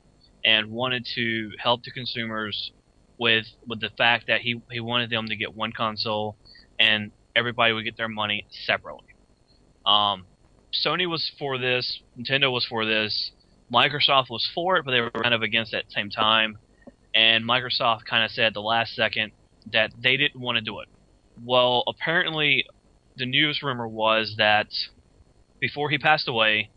and 0.44 0.70
wanted 0.70 1.06
to 1.14 1.50
help 1.62 1.84
the 1.84 1.90
consumers 1.92 2.72
with 3.18 3.44
with 3.66 3.80
the 3.80 3.90
fact 3.96 4.26
that 4.26 4.40
he 4.40 4.60
he 4.72 4.80
wanted 4.80 5.10
them 5.10 5.26
to 5.28 5.36
get 5.36 5.54
one 5.54 5.72
console 5.72 6.36
and 6.80 7.12
everybody 7.36 7.72
would 7.72 7.84
get 7.84 7.96
their 7.96 8.08
money 8.08 8.46
separately. 8.50 9.04
Um, 9.86 10.26
Sony 10.84 11.08
was 11.08 11.30
for 11.38 11.58
this, 11.58 12.00
Nintendo 12.18 12.52
was 12.52 12.66
for 12.68 12.84
this, 12.84 13.30
Microsoft 13.72 14.30
was 14.30 14.48
for 14.54 14.76
it, 14.76 14.84
but 14.84 14.92
they 14.92 15.00
were 15.00 15.10
kind 15.10 15.34
of 15.34 15.42
against 15.42 15.74
at 15.74 15.86
the 15.86 15.92
same 15.92 16.10
time. 16.10 16.58
And 17.14 17.44
Microsoft 17.44 18.04
kind 18.04 18.24
of 18.24 18.30
said 18.30 18.54
the 18.54 18.60
last 18.60 18.94
second 18.94 19.32
that 19.72 19.92
they 20.02 20.16
didn't 20.16 20.40
want 20.40 20.56
to 20.56 20.62
do 20.62 20.80
it. 20.80 20.88
Well, 21.44 21.84
apparently, 21.86 22.66
the 23.16 23.26
news 23.26 23.60
rumor 23.62 23.88
was 23.88 24.34
that 24.38 24.68
before 25.60 25.90
he 25.90 25.98
passed 25.98 26.28
away, 26.28 26.70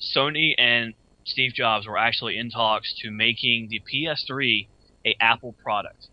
Sony 0.00 0.54
and 0.58 0.94
Steve 1.24 1.52
Jobs 1.54 1.86
were 1.86 1.98
actually 1.98 2.36
in 2.36 2.50
talks 2.50 2.94
to 3.02 3.10
making 3.10 3.68
the 3.70 3.80
PS3 3.80 4.66
a 5.06 5.16
Apple 5.20 5.54
product, 5.62 6.08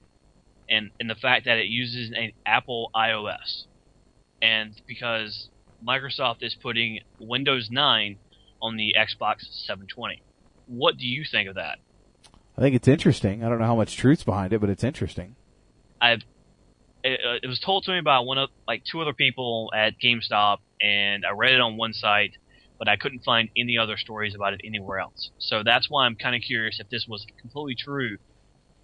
and 0.69 0.91
and 0.99 1.09
the 1.09 1.15
fact 1.15 1.45
that 1.45 1.57
it 1.57 1.67
uses 1.67 2.11
an 2.15 2.31
Apple 2.45 2.91
iOS, 2.95 3.65
and 4.41 4.79
because 4.87 5.49
Microsoft 5.85 6.37
is 6.41 6.55
putting 6.61 6.99
Windows 7.19 7.69
9 7.71 8.17
on 8.61 8.77
the 8.77 8.95
Xbox 8.97 9.41
720. 9.65 10.21
What 10.67 10.97
do 10.97 11.05
you 11.05 11.23
think 11.29 11.49
of 11.49 11.55
that? 11.55 11.79
I 12.57 12.61
think 12.61 12.75
it's 12.75 12.87
interesting. 12.87 13.43
I 13.43 13.49
don't 13.49 13.59
know 13.59 13.65
how 13.65 13.75
much 13.75 13.95
truth's 13.95 14.23
behind 14.23 14.53
it, 14.53 14.59
but 14.59 14.69
it's 14.69 14.83
interesting. 14.83 15.35
I've 16.01 16.23
it, 17.03 17.19
uh, 17.25 17.37
it 17.41 17.47
was 17.47 17.59
told 17.59 17.83
to 17.85 17.91
me 17.91 18.01
by 18.01 18.19
one 18.19 18.37
of 18.37 18.49
like 18.67 18.83
two 18.83 19.01
other 19.01 19.13
people 19.13 19.71
at 19.75 19.93
GameStop, 20.03 20.57
and 20.81 21.25
I 21.25 21.31
read 21.31 21.53
it 21.53 21.61
on 21.61 21.77
one 21.77 21.93
site, 21.93 22.33
but 22.77 22.87
I 22.87 22.97
couldn't 22.97 23.23
find 23.23 23.49
any 23.55 23.77
other 23.77 23.97
stories 23.97 24.35
about 24.35 24.53
it 24.53 24.61
anywhere 24.63 24.99
else. 24.99 25.31
So 25.37 25.63
that's 25.63 25.89
why 25.89 26.05
I'm 26.05 26.15
kind 26.15 26.35
of 26.35 26.41
curious 26.41 26.79
if 26.79 26.89
this 26.89 27.05
was 27.07 27.25
completely 27.39 27.75
true, 27.75 28.17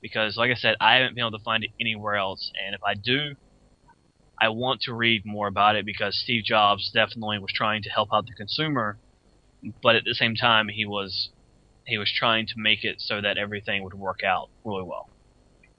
because 0.02 0.38
like 0.38 0.52
I 0.52 0.56
said, 0.56 0.76
I 0.80 0.96
haven't 0.96 1.16
been 1.16 1.24
able 1.26 1.38
to 1.38 1.44
find 1.44 1.64
it 1.64 1.72
anywhere 1.80 2.16
else, 2.16 2.52
and 2.66 2.76
if 2.76 2.82
I 2.84 2.94
do, 2.94 3.36
I 4.40 4.50
want 4.50 4.82
to 4.82 4.94
read 4.94 5.26
more 5.26 5.48
about 5.48 5.76
it 5.76 5.86
because 5.86 6.18
Steve 6.18 6.44
Jobs 6.44 6.92
definitely 6.94 7.40
was 7.40 7.52
trying 7.54 7.84
to 7.84 7.90
help 7.90 8.10
out 8.14 8.26
the 8.26 8.34
consumer, 8.34 8.98
but 9.82 9.96
at 9.96 10.04
the 10.06 10.14
same 10.16 10.36
time 10.36 10.68
he 10.68 10.86
was 10.86 11.30
he 11.86 11.98
was 11.98 12.12
trying 12.12 12.48
to 12.48 12.54
make 12.58 12.84
it 12.84 13.00
so 13.00 13.22
that 13.22 13.38
everything 13.38 13.84
would 13.84 13.94
work 13.94 14.22
out 14.24 14.50
really 14.64 14.84
well 14.84 15.10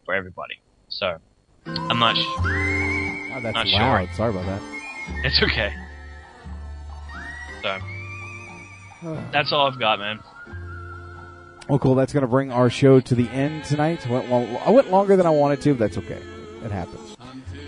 for 0.05 0.15
everybody. 0.15 0.55
So 0.89 1.19
I'm 1.67 1.99
not. 1.99 2.17
Sh- 2.17 2.63
Oh, 3.37 3.41
that's 3.43 3.55
not 3.55 3.67
loud. 3.67 4.07
Sure. 4.07 4.15
Sorry 4.17 4.31
about 4.31 4.47
that. 4.47 4.63
It's 5.25 5.43
okay. 5.43 5.71
So 7.63 7.79
that's 9.33 9.53
all 9.53 9.67
I've 9.71 9.79
got, 9.79 9.99
man. 9.99 10.21
Well, 11.69 11.79
cool. 11.79 11.95
That's 11.97 12.13
going 12.13 12.23
to 12.23 12.29
bring 12.29 12.51
our 12.53 12.71
show 12.71 13.01
to 13.01 13.15
the 13.15 13.29
end 13.29 13.65
tonight. 13.65 14.07
Went 14.09 14.31
long, 14.31 14.57
I 14.65 14.71
went 14.71 14.91
longer 14.91 15.17
than 15.17 15.27
I 15.27 15.31
wanted 15.31 15.61
to, 15.63 15.75
but 15.75 15.81
that's 15.81 15.99
okay. 15.99 16.23
It 16.65 16.71
happens. 16.71 17.17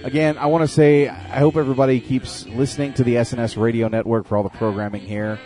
Again, 0.04 0.38
I 0.38 0.46
want 0.46 0.62
to 0.62 0.68
say 0.72 1.08
I 1.08 1.38
hope 1.40 1.56
everybody 1.56 2.00
keeps 2.00 2.46
listening 2.46 2.94
to 2.94 3.04
the 3.04 3.16
SNS 3.16 3.60
Radio 3.60 3.88
Network 3.88 4.26
for 4.26 4.36
all 4.36 4.44
the 4.44 4.48
programming 4.50 5.02
here. 5.02 5.38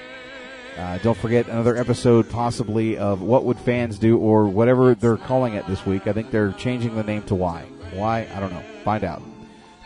Uh, 0.78 0.98
don't 0.98 1.18
forget 1.18 1.48
another 1.48 1.76
episode, 1.76 2.28
possibly 2.30 2.96
of 2.96 3.20
What 3.20 3.44
Would 3.44 3.58
Fans 3.58 3.98
Do 3.98 4.16
or 4.18 4.46
whatever 4.46 4.94
they're 4.94 5.18
calling 5.18 5.54
it 5.54 5.66
this 5.66 5.84
week. 5.84 6.06
I 6.06 6.12
think 6.12 6.30
they're 6.30 6.52
changing 6.52 6.94
the 6.96 7.02
name 7.02 7.22
to 7.24 7.34
Why. 7.34 7.64
Why? 7.92 8.26
I 8.34 8.40
don't 8.40 8.52
know. 8.52 8.62
Find 8.84 9.04
out. 9.04 9.22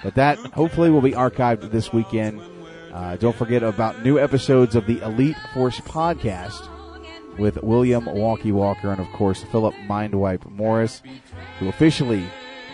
But 0.04 0.14
that 0.14 0.38
hopefully 0.38 0.90
will 0.90 1.00
be 1.00 1.12
archived 1.12 1.70
this 1.70 1.92
weekend. 1.92 2.40
Uh, 2.92 3.16
don't 3.16 3.34
forget 3.34 3.62
about 3.62 4.04
new 4.04 4.18
episodes 4.18 4.76
of 4.76 4.86
the 4.86 5.00
Elite 5.00 5.36
Force 5.52 5.80
podcast 5.80 6.68
with 7.36 7.62
William 7.62 8.06
Walkie 8.06 8.52
Walker 8.52 8.90
and, 8.90 9.00
of 9.00 9.08
course, 9.08 9.42
Philip 9.44 9.74
Mindwipe 9.88 10.48
Morris, 10.50 11.02
who 11.58 11.68
officially 11.68 12.24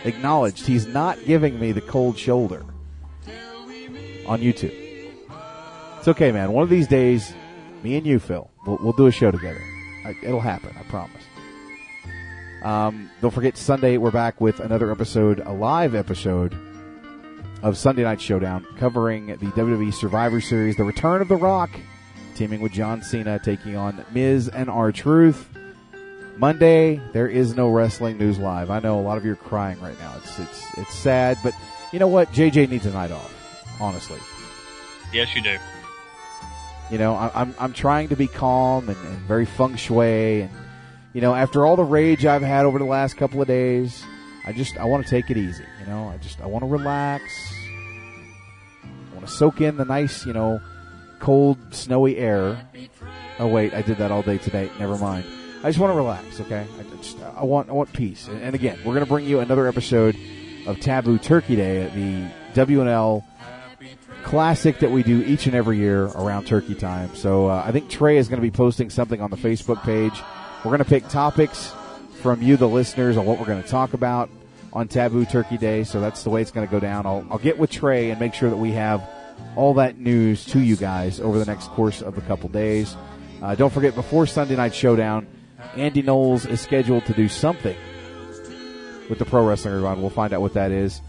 acknowledged 0.05 0.67
he's 0.67 0.87
not 0.87 1.19
giving 1.25 1.59
me 1.59 1.73
the 1.73 1.81
cold 1.81 2.19
shoulder 2.19 2.65
on 4.27 4.41
YouTube. 4.41 4.75
It's 5.99 6.09
okay, 6.09 6.31
man. 6.31 6.53
One 6.53 6.63
of 6.63 6.71
these 6.71 6.89
days, 6.89 7.33
me 7.83 7.97
and 7.97 8.07
you, 8.07 8.19
Phil, 8.19 8.51
we'll, 8.67 8.79
we'll 8.83 8.93
do 8.93 9.07
a 9.07 9.13
show 9.13 9.31
together. 9.31 9.63
I, 10.05 10.15
it'll 10.23 10.41
happen, 10.41 10.75
I 10.79 10.83
promise. 10.85 11.23
Um, 12.63 13.11
don't 13.21 13.33
forget, 13.33 13.57
Sunday, 13.57 13.97
we're 13.97 14.11
back 14.13 14.41
with 14.41 14.61
another 14.61 14.91
episode, 14.93 15.41
a 15.41 15.53
live 15.53 15.95
episode 15.95 16.57
of 17.63 17.77
Sunday 17.77 18.05
Night 18.05 18.21
Showdown, 18.21 18.65
covering 18.79 19.27
the 19.27 19.37
WWE 19.37 19.93
Survivor 19.93 20.41
Series, 20.41 20.77
The 20.77 20.85
Return 20.85 21.23
of 21.23 21.29
The 21.29 21.37
Rock, 21.37 21.71
teaming 22.37 22.61
with 22.61 22.73
John 22.73 23.03
Cena, 23.03 23.39
taking 23.39 23.77
on 23.77 24.05
Miz 24.13 24.49
and 24.49 24.71
R-Truth. 24.71 25.49
Monday, 26.37 27.01
there 27.13 27.29
is 27.29 27.55
no 27.57 27.69
wrestling 27.69 28.17
news 28.17 28.39
live. 28.39 28.71
I 28.71 28.81
know 28.81 28.99
a 28.99 29.03
lot 29.03 29.19
of 29.19 29.25
you 29.25 29.33
are 29.33 29.37
crying 29.37 29.81
right 29.81 29.99
now. 29.99 30.15
It's 30.17 30.39
it's 30.39 30.79
it's 30.79 30.95
sad, 30.95 31.37
but 31.45 31.53
you 31.93 31.99
know 31.99 32.09
what? 32.09 32.33
JJ 32.33 32.71
needs 32.71 32.87
a 32.87 32.91
night 32.91 33.11
off. 33.11 33.79
Honestly, 33.81 34.19
Yes, 35.13 35.35
you 35.37 35.43
do. 35.43 35.59
You 36.93 36.99
know 36.99 37.15
I, 37.15 37.31
I'm 37.35 37.55
I'm 37.59 37.73
trying 37.73 38.11
to 38.11 38.17
be 38.17 38.27
calm 38.27 38.91
and, 38.91 38.99
and 38.99 39.17
very 39.21 39.47
feng 39.47 39.77
shui, 39.77 40.43
and 40.43 40.51
you 41.15 41.23
know 41.23 41.35
after 41.35 41.65
all 41.65 41.75
the 41.75 41.83
rage 41.83 42.27
I've 42.27 42.43
had 42.43 42.67
over 42.67 42.79
the 42.79 42.85
last 42.85 43.17
couple 43.17 43.41
of 43.41 43.49
days, 43.49 44.05
I 44.45 44.53
just 44.53 44.77
I 44.77 44.85
want 44.85 45.03
to 45.03 45.11
take 45.11 45.31
it 45.31 45.39
easy. 45.39 45.65
You 45.81 45.87
know, 45.87 46.09
I 46.09 46.19
just 46.19 46.41
I 46.43 46.47
want 46.47 46.65
to 46.65 46.69
relax. 46.69 47.23
I 48.85 49.15
want 49.15 49.27
to 49.27 49.33
soak 49.33 49.63
in 49.63 49.79
the 49.79 49.87
nice, 49.87 50.27
you 50.27 50.35
know, 50.35 50.61
cold, 51.19 51.57
snowy 51.71 52.19
air. 52.19 52.69
Oh 53.39 53.47
wait, 53.47 53.73
I 53.73 53.81
did 53.81 53.97
that 53.97 54.11
all 54.11 54.23
day 54.23 54.37
today. 54.37 54.71
Never 54.79 54.99
mind. 54.99 55.25
I 55.65 55.71
just 55.71 55.79
want 55.79 55.93
to 55.93 55.97
relax. 55.97 56.41
Okay, 56.41 56.67
I 56.79 56.97
just 56.97 57.19
I 57.23 57.45
want 57.45 57.71
I 57.71 57.73
want 57.73 57.91
peace. 57.95 58.29
And, 58.29 58.43
and 58.43 58.55
again, 58.55 58.79
we're 58.85 58.93
gonna 58.93 59.07
bring 59.07 59.25
you 59.25 59.41
another 59.41 59.67
episode 59.67 60.15
of 60.67 60.79
Taboo 60.79 61.17
Turkey 61.17 61.57
Day 61.57 61.83
at 61.85 61.95
the 61.95 62.29
WNL 62.61 63.25
classic 64.25 64.79
that 64.81 64.91
we 64.91 65.03
do 65.03 65.23
each 65.23 65.47
and 65.47 65.55
every 65.55 65.79
year 65.79 66.05
around 66.05 66.47
turkey 66.47 66.75
time. 66.75 67.15
So 67.15 67.49
uh, 67.49 67.63
I 67.67 67.73
think 67.73 67.91
Trey 67.91 68.17
is 68.17 68.29
going 68.29 68.41
to 68.41 68.43
be 68.43 68.51
posting 68.51 68.91
something 68.91 69.21
on 69.21 69.31
the 69.31 69.37
Facebook 69.37 69.83
page. 69.83 70.21
We're 70.65 70.71
going 70.71 70.79
to 70.79 70.85
pick 70.85 71.09
topics 71.09 71.73
from 72.21 72.41
you, 72.41 72.57
the 72.57 72.69
listeners, 72.69 73.17
on 73.17 73.27
what 73.27 73.39
we're 73.39 73.47
going 73.47 73.63
to 73.63 73.69
talk 73.69 73.95
about 73.95 74.31
on 74.73 74.89
Taboo 74.89 75.25
Turkey 75.25 75.59
Day. 75.59 75.85
So 75.85 76.01
that's 76.01 76.23
the 76.23 76.31
way 76.31 76.41
it's 76.41 76.51
going 76.51 76.67
to 76.67 76.71
go 76.71 76.81
down. 76.81 77.05
I'll, 77.05 77.27
I'll 77.31 77.39
get 77.39 77.59
with 77.59 77.71
Trey 77.71 78.11
and 78.11 78.21
make 78.21 78.35
sure 78.35 78.49
that 78.49 78.57
we 78.57 78.73
have 78.73 79.03
all 79.57 79.75
that 79.75 79.99
news 79.99 80.45
to 80.47 80.61
you 80.61 80.77
guys 80.77 81.21
over 81.21 81.39
the 81.39 81.45
next 81.45 81.69
course 81.71 82.01
of 82.01 82.17
a 82.17 82.21
couple 82.23 82.49
days. 82.49 82.97
Uh, 83.43 83.55
don't 83.55 83.73
forget, 83.73 83.95
before 83.95 84.27
Sunday 84.27 84.57
Night 84.57 84.75
Showdown, 84.75 85.27
Andy 85.77 86.03
Knowles 86.03 86.47
is 86.47 86.61
scheduled 86.61 87.05
to 87.07 87.13
do 87.13 87.29
something 87.29 87.77
with 89.09 89.19
the 89.19 89.25
Pro 89.25 89.47
Wrestling 89.47 89.75
Rewind. 89.75 90.01
We'll 90.01 90.11
find 90.11 90.33
out 90.33 90.41
what 90.41 90.55
that 90.55 90.71
is. 90.71 91.01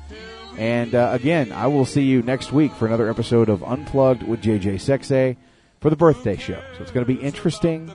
And 0.57 0.93
uh, 0.93 1.09
again, 1.11 1.51
I 1.51 1.67
will 1.67 1.85
see 1.85 2.03
you 2.03 2.21
next 2.21 2.51
week 2.51 2.73
for 2.73 2.85
another 2.85 3.09
episode 3.09 3.49
of 3.49 3.63
Unplugged 3.63 4.23
with 4.23 4.41
JJ 4.41 4.75
Sexay 4.75 5.35
for 5.81 5.89
the 5.89 5.95
birthday 5.95 6.37
show. 6.37 6.61
So 6.75 6.81
it's 6.81 6.91
going 6.91 7.05
to 7.05 7.13
be 7.13 7.19
interesting 7.19 7.91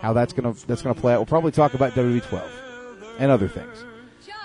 how 0.00 0.12
that's 0.12 0.32
going 0.32 0.54
to 0.54 0.66
that's 0.66 0.82
going 0.82 0.94
to 0.94 1.00
play 1.00 1.12
out. 1.12 1.18
We'll 1.18 1.26
probably 1.26 1.52
talk 1.52 1.74
about 1.74 1.92
WWE 1.92 2.22
12 2.22 2.50
and 3.18 3.30
other 3.30 3.48
things. 3.48 3.84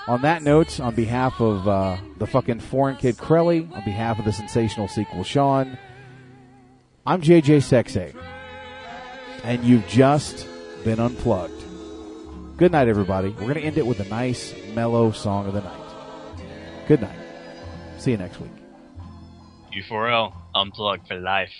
On 0.07 0.21
that 0.23 0.43
note, 0.43 0.81
on 0.81 0.93
behalf 0.95 1.39
of 1.39 1.67
uh, 1.67 1.97
the 2.17 2.27
fucking 2.27 2.59
foreign 2.59 2.97
kid 2.97 3.15
Crelly, 3.15 3.71
on 3.71 3.85
behalf 3.85 4.19
of 4.19 4.25
the 4.25 4.33
sensational 4.33 4.89
sequel 4.89 5.23
Sean, 5.23 5.77
I'm 7.05 7.21
JJ 7.21 7.59
Sexay, 7.59 8.13
and 9.45 9.63
you've 9.63 9.87
just 9.87 10.45
been 10.83 10.99
unplugged. 10.99 11.63
Good 12.57 12.73
night, 12.73 12.89
everybody. 12.89 13.29
We're 13.29 13.41
going 13.41 13.55
to 13.55 13.61
end 13.61 13.77
it 13.77 13.85
with 13.87 14.01
a 14.01 14.09
nice, 14.09 14.53
mellow 14.73 15.11
song 15.11 15.47
of 15.47 15.53
the 15.53 15.61
night. 15.61 15.79
Good 16.87 17.01
night. 17.01 17.22
See 18.03 18.11
you 18.11 18.17
next 18.17 18.37
week. 18.41 18.51
U4L, 19.73 20.33
unplugged 20.53 21.07
for 21.07 21.15
life. 21.21 21.53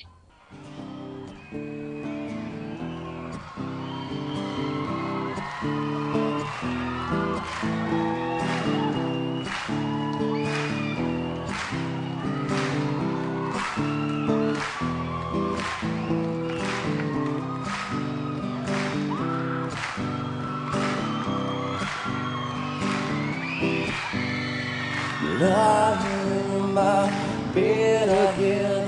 My 26.74 27.08
bed 27.54 28.10
again, 28.10 28.88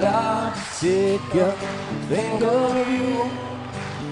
clock's 0.00 0.80
ticking. 0.80 1.52
Think 2.08 2.42
of 2.42 2.88
you, 2.88 3.30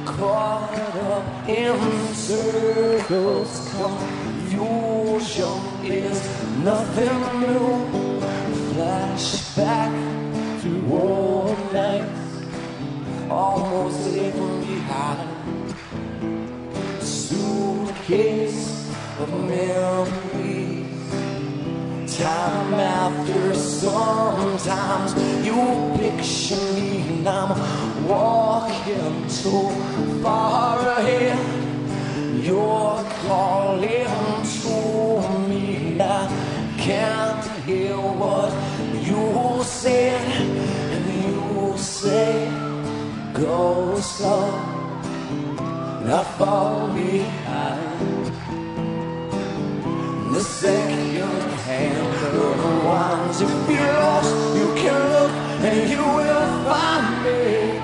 caught 0.04 0.70
up 1.10 1.48
in 1.48 1.76
circles. 2.14 3.68
Confusion 3.74 5.58
is 5.82 6.22
nothing 6.62 7.18
new. 7.40 7.66
Flashback 8.70 9.92
to 10.62 10.70
old 10.94 11.72
nights, 11.72 12.24
almost 13.28 14.06
leaving 14.12 14.60
behind. 14.60 15.28
Suitcase 17.02 18.62
of 19.18 19.28
memories 19.48 20.53
time 22.16 22.74
after 22.74 23.54
sometimes 23.54 25.14
you 25.44 25.58
picture 25.98 26.72
me 26.74 27.00
and 27.08 27.28
I'm 27.28 27.52
walking 28.06 29.26
too 29.28 29.70
far 30.22 30.78
ahead. 30.98 31.38
You're 32.44 33.04
calling 33.26 34.06
to 34.60 35.38
me. 35.48 36.00
I 36.00 36.28
can't 36.78 37.44
hear 37.66 37.96
what 37.96 38.52
you 39.08 39.64
said. 39.64 40.20
And 40.94 41.04
you 41.24 41.76
say 41.76 42.48
go 43.32 43.98
slow 43.98 44.74
not 46.04 46.26
fall 46.36 46.88
behind. 46.88 48.04
The 50.34 50.40
second 50.40 51.50
hand 51.64 52.03
unwinds. 53.40 53.70
If 53.70 53.70
you're 53.70 53.92
lost, 53.92 54.56
you 54.56 54.74
can 54.74 55.12
look 55.12 55.30
and 55.62 55.90
you 55.90 55.98
will 55.98 56.64
find 56.64 57.24
me. 57.24 57.78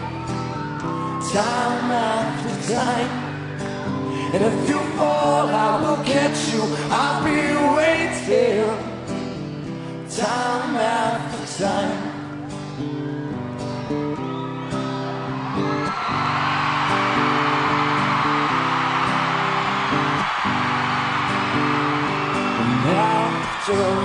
Time 1.33 1.91
after 1.91 2.73
time. 2.73 3.11
And 4.33 4.45
if 4.45 4.69
you 4.69 4.79
fall, 4.97 5.49
I 5.49 5.81
will 5.81 6.05
catch 6.05 6.53
you. 6.53 6.63
I'll 6.91 7.25
be 7.25 7.41
waiting. 7.77 8.65
Time 10.09 10.77
after 10.77 11.63
time. 11.65 12.11
After 22.93 24.00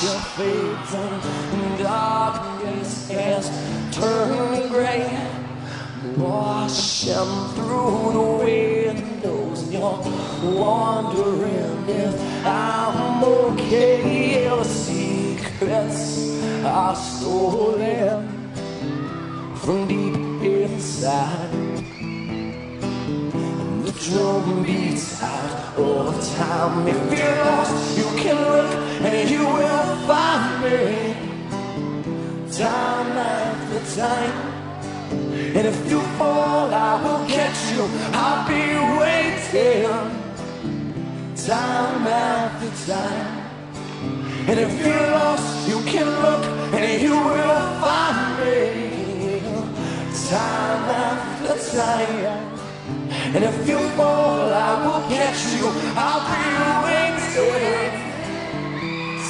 picture 0.00 0.18
fades 0.36 0.94
and 0.94 1.78
darkness 1.78 3.10
has 3.10 3.50
turned 3.94 4.70
gray, 4.70 5.28
washing 6.16 7.14
through 7.54 8.12
the 8.12 8.28
windows, 8.44 9.62
and 9.62 9.72
you're 9.72 10.54
wondering 10.54 11.88
if 11.88 12.46
I'm 12.46 13.24
okay. 13.24 14.48
The 14.48 14.64
secrets 14.64 16.42
are 16.64 16.96
stolen 16.96 18.26
from 19.56 19.86
deep 19.86 20.16
inside. 20.42 21.50
The 23.84 23.92
drum 23.92 24.62
beats 24.64 25.22
out 25.22 25.78
all 25.78 26.10
the 26.10 26.36
time. 26.36 26.88
If 26.88 27.18
you're 27.18 27.44
lost, 27.44 27.98
you 27.98 28.04
can 28.22 28.36
look 28.36 28.89
and 29.02 29.30
you 29.30 29.44
will 29.46 29.96
find 30.06 30.62
me. 30.62 31.14
Time 32.52 33.16
after 33.16 34.00
time. 34.00 34.50
And 35.56 35.66
if 35.66 35.90
you 35.90 36.00
fall, 36.18 36.72
I 36.72 37.02
will 37.02 37.26
catch 37.26 37.72
you. 37.72 37.88
I'll 38.12 38.46
be 38.46 38.64
waiting. 39.00 39.88
Time 41.34 42.06
after 42.06 42.92
time. 42.92 43.40
And 44.48 44.60
if 44.60 44.84
you're 44.84 45.10
lost, 45.12 45.68
you 45.68 45.80
can 45.90 46.06
look 46.22 46.44
and 46.74 47.02
you 47.02 47.12
will 47.12 47.80
find 47.80 48.38
me. 48.38 49.40
Time 50.28 50.84
after 51.08 51.76
time. 51.76 52.60
And 53.34 53.44
if 53.44 53.68
you 53.68 53.78
fall, 53.96 54.52
I 54.52 54.84
will 54.84 55.08
catch 55.08 55.42
you. 55.54 55.66
I'll 55.96 56.22
be 56.28 56.44
waiting. 56.84 58.09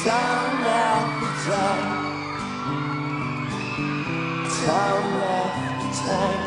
Time 0.02 0.64
after 0.64 1.50
time. 1.50 1.88
Time 4.64 5.12
after 5.28 5.90
time. 6.08 6.42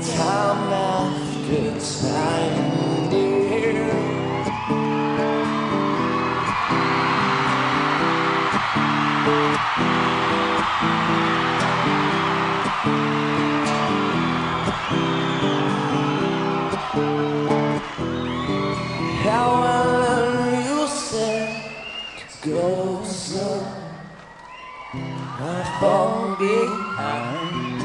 Time 0.00 0.72
after 0.72 1.66
time, 1.80 3.10
dear. 3.10 4.14
However 9.24 9.93
fall 25.84 26.36
behind. 26.36 27.78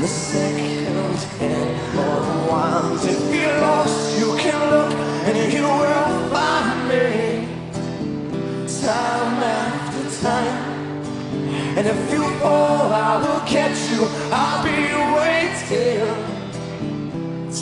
The 0.00 0.06
second 0.06 1.16
hand 1.38 1.78
unwinds. 2.06 3.04
If 3.14 3.22
you're 3.34 3.60
lost, 3.66 3.98
you 4.20 4.28
can 4.42 4.58
look 4.74 4.92
and 5.28 5.52
you 5.56 5.66
will 5.82 6.14
find 6.34 6.78
me. 6.90 7.06
Time 8.82 9.42
after 9.58 10.06
time. 10.26 10.58
And 11.78 11.84
if 11.94 12.00
you 12.12 12.22
fall, 12.40 12.92
I 13.08 13.12
will 13.22 13.42
catch 13.54 13.80
you. 13.92 14.02
I'll 14.40 14.62
be 14.68 14.78
waiting. 15.18 16.18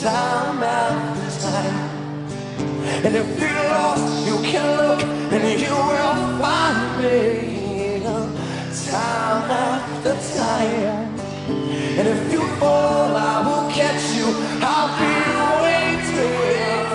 Time 0.03 0.61
after 0.81 1.29
time. 1.47 1.79
And 3.05 3.13
if 3.21 3.29
you're 3.41 3.65
lost, 3.75 4.09
you 4.29 4.37
can 4.51 4.67
look 4.81 5.01
and 5.35 5.43
you 5.65 5.75
will 5.89 6.19
find 6.41 6.79
me 7.01 7.58
time 8.85 9.51
after 9.51 10.15
time. 10.37 11.19
And 11.99 12.07
if 12.07 12.31
you 12.31 12.47
fall, 12.59 13.15
I 13.15 13.41
will 13.45 13.71
catch 13.71 14.13
you. 14.15 14.27
I'll 14.61 14.89
be 14.99 15.11
waiting. 15.63 16.89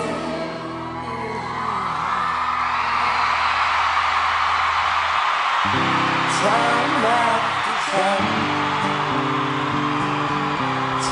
Time 6.40 7.04
after 7.20 7.76
time. 7.90 8.28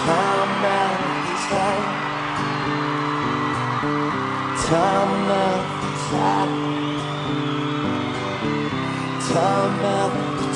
Time 0.05 0.65
after 0.81 1.37
time. 1.49 1.87
Time 4.67 5.31
after 5.31 5.93
time. 6.11 6.55
Time 9.33 9.81
after 9.85 10.23
time. 10.23 10.32